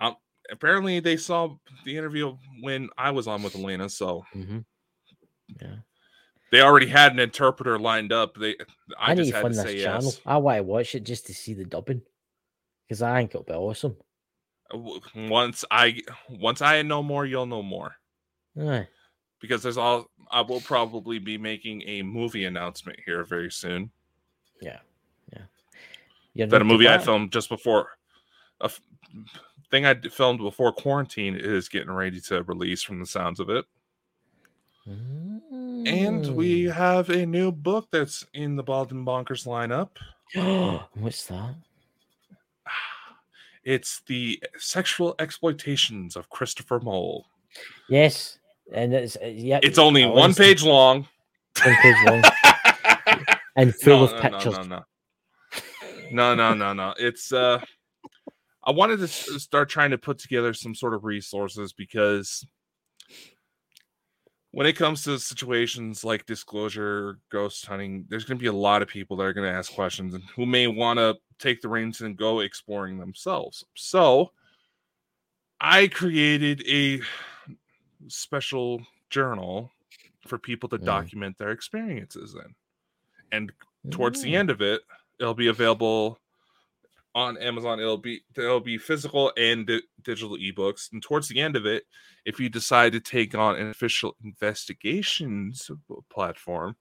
um, 0.00 0.16
apparently 0.50 0.98
they 1.00 1.16
saw 1.16 1.54
the 1.84 1.96
interview 1.96 2.36
when 2.62 2.88
I 2.96 3.10
was 3.10 3.26
on 3.28 3.42
with 3.42 3.54
Elena, 3.54 3.88
so 3.88 4.24
mhm. 4.34 4.64
Yeah, 5.60 5.76
they 6.50 6.62
already 6.62 6.86
had 6.86 7.12
an 7.12 7.18
interpreter 7.18 7.78
lined 7.78 8.12
up. 8.12 8.36
They, 8.36 8.56
I, 8.98 9.10
I, 9.12 9.14
need 9.14 9.20
just 9.20 9.30
to 9.30 9.36
had 9.36 9.42
to 9.42 9.48
this 9.50 9.62
say 9.62 9.82
channel. 9.82 10.04
yes. 10.04 10.20
I 10.24 10.36
want 10.38 10.58
to 10.58 10.62
watch 10.62 10.94
it 10.94 11.04
just 11.04 11.26
to 11.26 11.34
see 11.34 11.52
the 11.54 11.64
dubbing 11.64 12.02
because 12.88 13.02
I 13.02 13.18
think 13.18 13.32
it'll 13.32 13.44
be 13.44 13.52
awesome. 13.52 13.96
Once 14.72 15.64
I 15.70 16.00
once 16.28 16.62
I 16.62 16.82
know 16.82 17.02
more, 17.02 17.26
you'll 17.26 17.46
know 17.46 17.62
more. 17.62 17.96
Aye. 18.60 18.88
because 19.40 19.62
there's 19.62 19.76
all 19.76 20.10
I 20.30 20.40
will 20.40 20.60
probably 20.62 21.18
be 21.18 21.36
making 21.38 21.82
a 21.86 22.02
movie 22.02 22.44
announcement 22.46 22.98
here 23.04 23.24
very 23.24 23.50
soon. 23.50 23.90
You're 26.36 26.48
That 26.48 26.62
a 26.62 26.64
movie 26.64 26.88
I 26.88 26.98
filmed 26.98 27.30
just 27.32 27.48
before 27.48 27.90
a 28.60 28.64
f- 28.64 28.80
thing 29.70 29.86
I 29.86 29.94
filmed 29.94 30.40
before 30.40 30.72
quarantine 30.72 31.36
is 31.36 31.68
getting 31.68 31.92
ready 31.92 32.20
to 32.22 32.42
release 32.42 32.82
from 32.82 32.98
the 32.98 33.06
sounds 33.06 33.38
of 33.38 33.50
it. 33.50 33.64
And 34.86 36.34
we 36.34 36.64
Mm. 36.64 36.72
have 36.72 37.08
a 37.10 37.24
new 37.24 37.52
book 37.52 37.86
that's 37.92 38.26
in 38.34 38.56
the 38.56 38.62
Bald 38.64 38.90
and 38.90 39.06
Bonkers 39.06 39.46
lineup. 39.46 39.90
What's 40.94 41.26
that? 41.26 41.54
It's 43.64 44.02
the 44.06 44.42
sexual 44.58 45.14
exploitations 45.18 46.16
of 46.16 46.28
Christopher 46.28 46.80
Mole. 46.80 47.26
Yes, 47.88 48.38
and 48.72 48.92
it's 48.92 49.16
uh, 49.22 49.26
yeah. 49.26 49.60
It's 49.62 49.78
only 49.78 50.04
one 50.06 50.34
page 50.34 50.62
long. 50.62 51.06
one 51.64 51.76
page 51.76 51.96
long 52.06 52.22
and 53.56 53.74
full 53.74 53.98
no, 53.98 54.04
of 54.04 54.12
no, 54.12 54.20
pictures. 54.20 54.54
No, 54.54 54.62
no, 54.62 54.68
no. 54.68 54.84
No, 56.10 56.34
no, 56.34 56.54
no, 56.54 56.72
no. 56.72 56.94
It's 56.98 57.32
uh 57.32 57.60
I 58.66 58.70
wanted 58.70 58.98
to 59.00 59.08
start 59.08 59.68
trying 59.68 59.90
to 59.90 59.98
put 59.98 60.18
together 60.18 60.54
some 60.54 60.74
sort 60.74 60.94
of 60.94 61.04
resources 61.04 61.72
because 61.72 62.46
when 64.52 64.66
it 64.66 64.74
comes 64.74 65.02
to 65.04 65.18
situations 65.18 66.04
like 66.04 66.24
disclosure, 66.26 67.18
ghost 67.30 67.66
hunting, 67.66 68.06
there's 68.08 68.24
going 68.24 68.38
to 68.38 68.42
be 68.42 68.48
a 68.48 68.52
lot 68.52 68.80
of 68.80 68.88
people 68.88 69.16
that 69.16 69.24
are 69.24 69.32
going 69.32 69.50
to 69.50 69.52
ask 69.52 69.72
questions 69.74 70.14
and 70.14 70.22
who 70.34 70.46
may 70.46 70.66
want 70.66 70.98
to 70.98 71.16
take 71.44 71.60
the 71.60 71.68
reins 71.68 72.00
and 72.00 72.16
go 72.16 72.40
exploring 72.40 72.98
themselves. 72.98 73.64
So, 73.74 74.32
I 75.60 75.88
created 75.88 76.62
a 76.66 77.00
special 78.08 78.82
journal 79.10 79.70
for 80.26 80.38
people 80.38 80.68
to 80.70 80.78
Mm. 80.78 80.84
document 80.84 81.38
their 81.38 81.50
experiences 81.50 82.34
in. 82.34 82.54
And 83.30 83.52
towards 83.90 84.22
the 84.22 84.32
Mm. 84.32 84.38
end 84.38 84.50
of 84.50 84.62
it, 84.62 84.82
it'll 85.18 85.34
be 85.34 85.48
available 85.48 86.20
on 87.14 87.36
Amazon. 87.38 87.78
It'll 87.78 87.96
be 87.96 88.24
there'll 88.34 88.60
be 88.60 88.78
physical 88.78 89.32
and 89.36 89.66
di- 89.66 89.82
digital 90.02 90.36
ebooks. 90.36 90.92
And 90.92 91.02
towards 91.02 91.28
the 91.28 91.40
end 91.40 91.56
of 91.56 91.66
it, 91.66 91.86
if 92.24 92.40
you 92.40 92.48
decide 92.48 92.92
to 92.92 93.00
take 93.00 93.34
on 93.34 93.56
an 93.56 93.68
official 93.68 94.16
investigations 94.24 95.70
platform, 96.10 96.76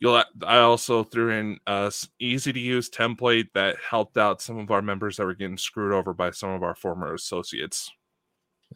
you'll 0.00 0.22
I 0.44 0.58
also 0.58 1.04
threw 1.04 1.30
in 1.30 1.58
a 1.66 1.92
easy 2.18 2.52
to 2.52 2.58
use 2.60 2.90
template 2.90 3.48
that 3.54 3.76
helped 3.88 4.16
out 4.18 4.42
some 4.42 4.58
of 4.58 4.70
our 4.70 4.82
members 4.82 5.16
that 5.16 5.26
were 5.26 5.34
getting 5.34 5.58
screwed 5.58 5.92
over 5.92 6.12
by 6.12 6.30
some 6.32 6.50
of 6.50 6.62
our 6.62 6.74
former 6.74 7.14
associates. 7.14 7.90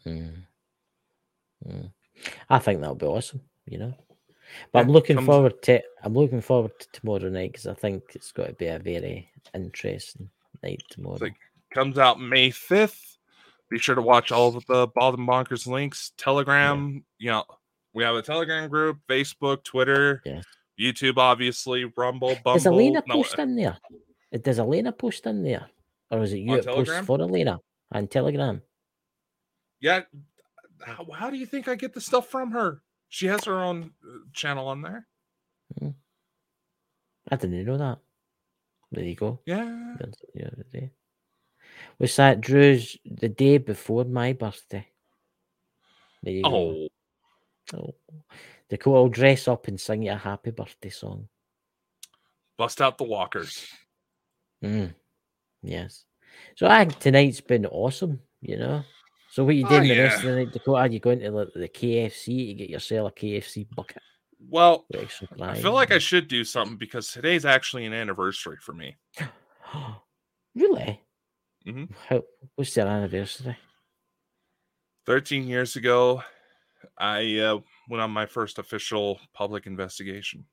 Mm. 0.05 0.43
Mm. 1.67 1.91
I 2.49 2.59
think 2.59 2.79
that'll 2.79 2.95
be 2.95 3.05
awesome. 3.05 3.41
You 3.65 3.79
know, 3.79 3.93
but 4.71 4.79
I'm 4.79 4.89
looking 4.91 5.15
comes- 5.17 5.25
forward 5.25 5.61
to. 5.63 5.81
I'm 6.03 6.13
looking 6.13 6.41
forward 6.41 6.71
to 6.79 6.87
tomorrow 6.91 7.29
night 7.29 7.51
because 7.53 7.67
I 7.67 7.73
think 7.73 8.03
it's 8.13 8.31
going 8.31 8.49
to 8.49 8.55
be 8.55 8.67
a 8.67 8.79
very 8.79 9.29
interesting 9.53 10.29
night 10.63 10.83
tomorrow. 10.89 11.17
It 11.21 11.33
Comes 11.73 11.97
out 11.97 12.21
May 12.21 12.51
5th. 12.51 13.17
Be 13.69 13.79
sure 13.79 13.95
to 13.95 14.01
watch 14.01 14.31
all 14.31 14.55
of 14.55 14.65
the 14.67 14.87
Bald 14.95 15.17
and 15.17 15.27
Bonkers 15.27 15.65
links. 15.67 16.11
Telegram, 16.17 17.03
you 17.17 17.31
know, 17.31 17.43
we 17.93 18.03
have 18.03 18.15
a 18.15 18.21
Telegram 18.21 18.69
group, 18.69 18.99
Facebook, 19.09 19.63
Twitter, 19.63 20.21
Yeah. 20.23 20.41
YouTube, 20.79 21.17
obviously, 21.17 21.85
Rumble, 21.97 22.35
Bumble. 22.43 22.53
Does 22.53 22.65
Elena 22.65 23.03
no, 23.07 23.15
post 23.15 23.39
in 23.39 23.55
there? 23.55 23.77
Does 24.41 24.59
Elena 24.59 24.91
post 24.91 25.25
in 25.25 25.43
there, 25.43 25.69
or 26.11 26.23
is 26.23 26.33
it 26.33 26.39
you 26.39 26.55
that 26.61 26.65
posts 26.65 26.97
for 27.05 27.21
Elena 27.21 27.59
on 27.91 28.07
Telegram? 28.07 28.61
yeah, 29.79 30.01
how, 30.85 31.05
how 31.13 31.29
do 31.29 31.37
you 31.37 31.45
think 31.45 31.67
I 31.67 31.75
get 31.75 31.93
the 31.93 32.01
stuff 32.01 32.27
from 32.27 32.51
her? 32.51 32.81
She 33.09 33.27
has 33.27 33.43
her 33.45 33.59
own 33.59 33.91
uh, 34.03 34.17
channel 34.33 34.67
on 34.67 34.81
there. 34.81 35.07
I 37.31 37.35
didn't 37.35 37.65
know 37.65 37.77
that. 37.77 37.99
There 38.91 39.03
you 39.03 39.15
go. 39.15 39.39
Yeah. 39.45 39.95
The 40.33 40.45
other 40.45 40.65
day. 40.71 40.91
Was 41.99 42.15
that 42.15 42.41
Drew's 42.41 42.97
the 43.05 43.29
day 43.29 43.57
before 43.57 44.05
my 44.05 44.33
birthday? 44.33 44.87
There 46.23 46.33
you 46.33 46.43
go. 46.43 46.87
Oh, 47.73 47.95
Oh. 48.65 48.75
Dakota 48.75 48.91
will 49.01 49.09
dress 49.09 49.47
up 49.47 49.67
and 49.67 49.79
sing 49.79 50.03
you 50.03 50.11
a 50.11 50.15
happy 50.15 50.51
birthday 50.51 50.89
song. 50.89 51.27
bust 52.57 52.81
out 52.81 52.97
the 52.97 53.03
walkers. 53.03 53.67
Mm. 54.63 54.93
Yes. 55.61 56.05
So 56.55 56.67
I 56.67 56.85
think 56.85 56.99
tonight's 56.99 57.41
been 57.41 57.65
awesome, 57.65 58.21
you 58.41 58.57
know. 58.57 58.83
So 59.31 59.43
what 59.43 59.55
you 59.55 59.65
Oh, 59.65 59.69
doing 59.69 59.89
the 59.89 59.99
rest 59.99 60.23
yeah. 60.23 60.29
of 60.29 60.35
the 60.35 60.43
night, 60.45 60.53
Dakota? 60.53 60.93
You 60.93 60.99
going 60.99 61.19
to 61.19 61.31
like, 61.31 61.49
the 61.53 61.67
KFC 61.67 62.47
to 62.47 62.53
get 62.53 62.69
yourself 62.69 63.11
a 63.11 63.13
KFC 63.13 63.67
bucket 63.75 64.01
Well, 64.49 64.85
I 65.41 65.55
feel 65.59 65.73
like 65.73 65.91
I 65.91 65.97
should 65.99 66.27
do 66.29 66.43
something 66.45 66.77
because 66.77 67.11
today's 67.11 67.43
actually 67.45 67.85
an 67.85 67.93
anniversary 67.93 68.57
for 68.61 68.71
me. 68.73 68.95
really? 70.55 71.01
Mhm. 71.67 71.89
How, 72.07 72.23
what's 72.55 72.73
their 72.73 72.87
anniversary? 72.87 73.57
13 75.05 75.47
years 75.47 75.75
ago, 75.75 76.23
I 76.97 77.37
uh, 77.39 77.59
went 77.89 78.01
on 78.01 78.11
my 78.11 78.25
first 78.25 78.59
official 78.59 79.19
public 79.33 79.65
investigation. 79.67 80.45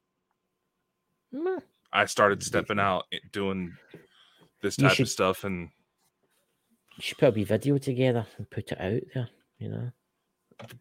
I 1.93 2.05
started 2.07 2.43
stepping 2.43 2.79
out, 2.79 3.05
doing 3.33 3.75
this 4.61 4.77
type 4.77 4.93
should- 4.93 5.05
of 5.07 5.11
stuff, 5.11 5.45
and 5.45 5.71
You 6.97 7.03
should 7.03 7.19
put 7.19 7.29
a 7.29 7.31
wee 7.33 7.45
video 7.45 7.79
together 7.79 8.27
and 8.37 8.49
put 8.51 8.71
it 8.73 8.81
out 8.81 9.01
there, 9.15 9.29
you 9.59 9.69
know. 9.71 9.91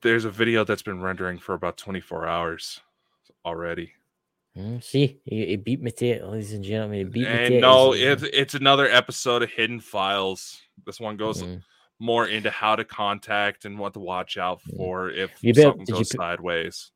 there's 0.01 0.25
a 0.25 0.29
video 0.31 0.63
that's 0.63 0.81
been 0.83 1.01
rendering 1.01 1.37
for 1.39 1.53
about 1.55 1.77
24 1.77 2.27
hours 2.27 2.81
already. 3.45 3.93
Mm, 4.57 4.83
see, 4.83 5.21
he, 5.23 5.45
he 5.45 5.55
beat 5.55 5.81
me 5.81 5.91
to 5.91 6.05
it, 6.05 6.25
ladies 6.25 6.51
and 6.53 6.63
gentlemen. 6.63 6.97
He 6.99 7.03
beat 7.05 7.19
me 7.21 7.25
to 7.25 7.29
And 7.31 7.53
it. 7.55 7.61
no, 7.61 7.93
He's- 7.93 8.21
it's 8.23 8.35
it's 8.35 8.53
another 8.55 8.87
episode 8.87 9.43
of 9.43 9.49
Hidden 9.49 9.79
Files. 9.79 10.61
This 10.85 10.99
one 10.99 11.15
goes 11.15 11.41
Mm. 11.41 11.63
More 12.01 12.27
into 12.27 12.49
how 12.49 12.75
to 12.75 12.83
contact 12.83 13.63
and 13.65 13.77
what 13.77 13.93
to 13.93 13.99
watch 13.99 14.37
out 14.37 14.59
for 14.75 15.11
if 15.11 15.31
You 15.41 15.53
something 15.53 15.85
did 15.85 15.89
you 15.93 15.95
goes 15.99 16.09
put- 16.09 16.17
sideways. 16.17 16.91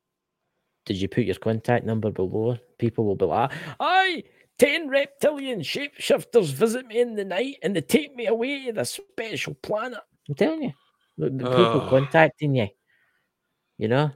Did 0.85 0.97
you 0.97 1.07
put 1.07 1.23
your 1.25 1.35
contact 1.35 1.85
number 1.85 2.11
below? 2.11 2.57
People 2.77 3.05
will 3.05 3.15
be 3.15 3.25
like, 3.25 3.51
"Aye, 3.79 4.23
ten 4.59 4.87
reptilian 4.89 5.61
shapeshifters 5.61 6.51
visit 6.53 6.85
me 6.87 6.99
in 6.99 7.15
the 7.15 7.25
night 7.25 7.57
and 7.63 7.75
they 7.75 7.81
take 7.81 8.15
me 8.15 8.27
away 8.27 8.65
to 8.65 8.73
the 8.73 8.83
special 8.85 9.53
planet." 9.55 9.99
I'm 10.29 10.35
telling 10.35 10.63
you, 10.63 10.73
the, 11.17 11.29
the 11.29 11.45
people 11.49 11.81
Ugh. 11.81 11.89
contacting 11.89 12.55
you. 12.55 12.67
You 13.77 13.87
know, 13.87 14.11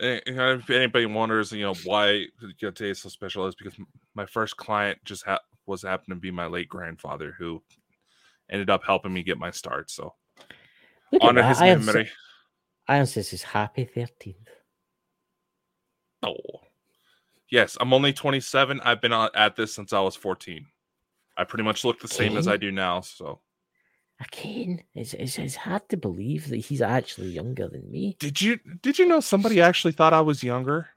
you 0.00 0.20
know, 0.28 0.54
If 0.54 0.70
anybody 0.70 1.06
wonders, 1.06 1.52
you 1.52 1.62
know, 1.62 1.74
why 1.84 2.10
you 2.12 2.28
know, 2.62 2.70
today 2.70 2.90
is 2.90 3.00
so 3.00 3.08
special, 3.08 3.46
is 3.46 3.54
because 3.54 3.74
my 4.14 4.26
first 4.26 4.56
client 4.56 4.98
just 5.04 5.24
ha- 5.24 5.40
was 5.66 5.82
happened 5.82 6.16
to 6.16 6.20
be 6.20 6.30
my 6.30 6.46
late 6.46 6.68
grandfather, 6.68 7.34
who 7.38 7.62
ended 8.50 8.70
up 8.70 8.84
helping 8.84 9.12
me 9.12 9.22
get 9.22 9.38
my 9.38 9.50
start. 9.50 9.90
So 9.90 10.14
look 11.12 11.22
honor 11.22 11.42
his 11.42 11.60
Iron, 11.60 11.84
memory. 11.84 12.10
Iron 12.88 13.06
says 13.06 13.32
it's 13.32 13.42
happy 13.42 13.84
thirteenth. 13.84 14.48
Oh, 16.22 16.36
yes, 17.50 17.76
I'm 17.80 17.92
only 17.92 18.12
27. 18.12 18.80
I've 18.80 19.00
been 19.00 19.12
at 19.12 19.54
this 19.54 19.72
since 19.72 19.92
I 19.92 20.00
was 20.00 20.16
14. 20.16 20.66
I 21.36 21.44
pretty 21.44 21.62
much 21.62 21.84
look 21.84 22.00
the 22.00 22.08
same 22.08 22.36
as 22.36 22.48
I 22.48 22.56
do 22.56 22.72
now. 22.72 23.02
So 23.02 23.38
Again, 24.20 24.82
it's, 24.96 25.14
it's 25.14 25.38
it's 25.38 25.54
hard 25.54 25.88
to 25.90 25.96
believe 25.96 26.48
that 26.48 26.56
he's 26.56 26.82
actually 26.82 27.28
younger 27.28 27.68
than 27.68 27.88
me. 27.88 28.16
did 28.18 28.40
you 28.42 28.58
did 28.82 28.98
you 28.98 29.06
know 29.06 29.20
somebody 29.20 29.60
actually 29.60 29.92
thought 29.92 30.12
I 30.12 30.22
was 30.22 30.42
younger? 30.42 30.88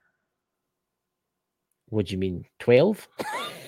What 1.88 2.06
do 2.06 2.12
you 2.12 2.18
mean, 2.18 2.46
twelve? 2.58 3.06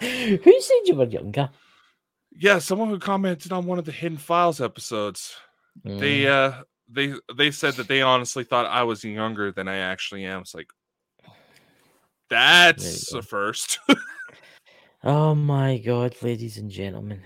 Who 0.44 0.60
said 0.60 0.80
you 0.84 0.94
were 0.94 1.04
younger? 1.04 1.50
Yeah, 2.32 2.58
someone 2.58 2.88
who 2.88 2.98
commented 2.98 3.52
on 3.52 3.66
one 3.66 3.78
of 3.78 3.84
the 3.84 3.92
Hidden 3.92 4.18
Files 4.18 4.60
episodes. 4.60 5.34
They 5.84 6.22
Mm, 6.22 6.28
uh 6.28 6.62
they 6.88 7.14
they 7.36 7.50
said 7.50 7.74
that 7.74 7.88
they 7.88 8.02
honestly 8.02 8.44
thought 8.44 8.66
I 8.66 8.82
was 8.84 9.04
younger 9.04 9.52
than 9.52 9.68
I 9.68 9.76
actually 9.78 10.24
am. 10.24 10.40
It's 10.42 10.54
like 10.54 10.70
that's 12.30 13.10
the 13.10 13.22
first. 13.22 13.78
Oh 15.04 15.34
my 15.34 15.78
god, 15.78 16.16
ladies 16.22 16.58
and 16.58 16.70
gentlemen. 16.70 17.22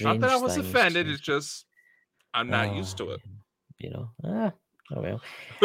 Not 0.00 0.20
that 0.20 0.30
I 0.30 0.36
was 0.36 0.56
offended, 0.58 1.08
it's 1.08 1.20
just 1.20 1.64
I'm 2.34 2.50
not 2.50 2.70
used 2.70 3.00
Oh, 3.00 3.06
to 3.06 3.10
it. 3.12 3.20
You 3.78 3.90
know, 3.90 4.10
ah, 4.24 4.52
oh 4.92 5.00
well. 5.00 5.20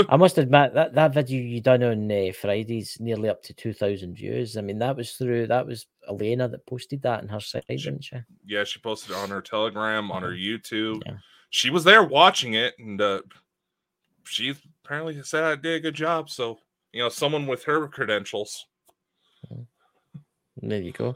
I 0.09 0.17
must 0.17 0.37
admit 0.37 0.73
that 0.73 0.93
that 0.95 1.13
video 1.13 1.41
you 1.41 1.61
done 1.61 1.83
on 1.83 2.11
uh, 2.11 2.31
Fridays 2.33 2.97
nearly 2.99 3.29
up 3.29 3.43
to 3.43 3.53
two 3.53 3.73
thousand 3.73 4.15
views. 4.15 4.57
I 4.57 4.61
mean, 4.61 4.79
that 4.79 4.95
was 4.95 5.13
through 5.13 5.47
that 5.47 5.65
was 5.65 5.87
Elena 6.07 6.47
that 6.47 6.65
posted 6.65 7.01
that 7.03 7.21
on 7.21 7.27
her 7.29 7.39
site, 7.39 7.65
didn't 7.67 8.03
she? 8.03 8.17
Yeah, 8.45 8.63
she 8.63 8.79
posted 8.79 9.11
it 9.11 9.17
on 9.17 9.29
her 9.29 9.41
Telegram, 9.41 10.11
on 10.11 10.23
her 10.23 10.31
YouTube. 10.31 11.01
Yeah. 11.05 11.17
She 11.51 11.69
was 11.69 11.83
there 11.83 12.03
watching 12.03 12.53
it, 12.53 12.75
and 12.79 13.01
uh, 13.01 13.21
she 14.23 14.55
apparently 14.83 15.21
said 15.23 15.43
I 15.43 15.55
did 15.55 15.75
a 15.75 15.79
good 15.79 15.95
job. 15.95 16.29
So 16.29 16.59
you 16.91 17.01
know, 17.01 17.09
someone 17.09 17.47
with 17.47 17.63
her 17.65 17.87
credentials. 17.87 18.65
There 20.61 20.81
you 20.81 20.91
go. 20.91 21.15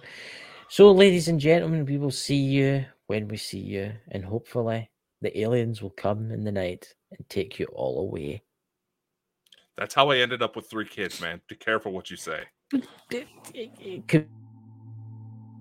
So, 0.69 0.91
ladies 0.91 1.27
and 1.27 1.39
gentlemen, 1.39 1.85
we 1.85 1.97
will 1.97 2.11
see 2.11 2.37
you 2.37 2.85
when 3.07 3.27
we 3.27 3.37
see 3.37 3.59
you, 3.59 3.91
and 4.11 4.23
hopefully 4.23 4.89
the 5.21 5.37
aliens 5.39 5.81
will 5.81 5.91
come 5.91 6.31
in 6.31 6.43
the 6.43 6.51
night 6.51 6.93
and 7.17 7.27
take 7.29 7.59
you 7.59 7.65
all 7.67 7.99
away. 7.99 8.43
That's 9.77 9.93
how 9.95 10.11
I 10.11 10.17
ended 10.17 10.41
up 10.41 10.55
with 10.55 10.69
three 10.69 10.87
kids, 10.87 11.19
man. 11.19 11.41
Be 11.47 11.55
careful 11.55 11.91
what 11.91 12.11
you 12.11 12.17
say. 12.17 12.43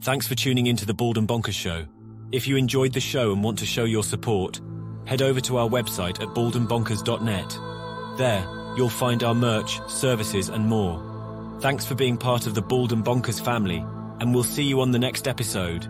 Thanks 0.02 0.26
for 0.26 0.34
tuning 0.34 0.66
into 0.66 0.84
the 0.84 0.94
Bald 0.94 1.16
and 1.16 1.28
Bonkers 1.28 1.54
Show. 1.54 1.86
If 2.32 2.48
you 2.48 2.56
enjoyed 2.56 2.92
the 2.92 3.00
show 3.00 3.32
and 3.32 3.44
want 3.44 3.58
to 3.60 3.66
show 3.66 3.84
your 3.84 4.02
support, 4.02 4.60
head 5.06 5.22
over 5.22 5.40
to 5.42 5.58
our 5.58 5.68
website 5.68 6.20
at 6.20 6.28
baldandbonkers.net. 6.28 8.18
There, 8.18 8.74
you'll 8.76 8.88
find 8.88 9.22
our 9.22 9.34
merch, 9.34 9.80
services, 9.88 10.48
and 10.48 10.66
more. 10.66 11.58
Thanks 11.60 11.86
for 11.86 11.94
being 11.94 12.16
part 12.16 12.46
of 12.46 12.54
the 12.54 12.62
Bald 12.62 12.92
and 12.92 13.04
Bonkers 13.04 13.42
family, 13.42 13.84
and 14.20 14.34
we'll 14.34 14.44
see 14.44 14.64
you 14.64 14.80
on 14.80 14.90
the 14.90 14.98
next 14.98 15.28
episode. 15.28 15.84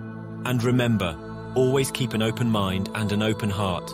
And 0.44 0.62
remember, 0.62 1.16
always 1.54 1.90
keep 1.90 2.12
an 2.12 2.22
open 2.22 2.50
mind 2.50 2.90
and 2.94 3.12
an 3.12 3.22
open 3.22 3.50
heart. 3.50 3.92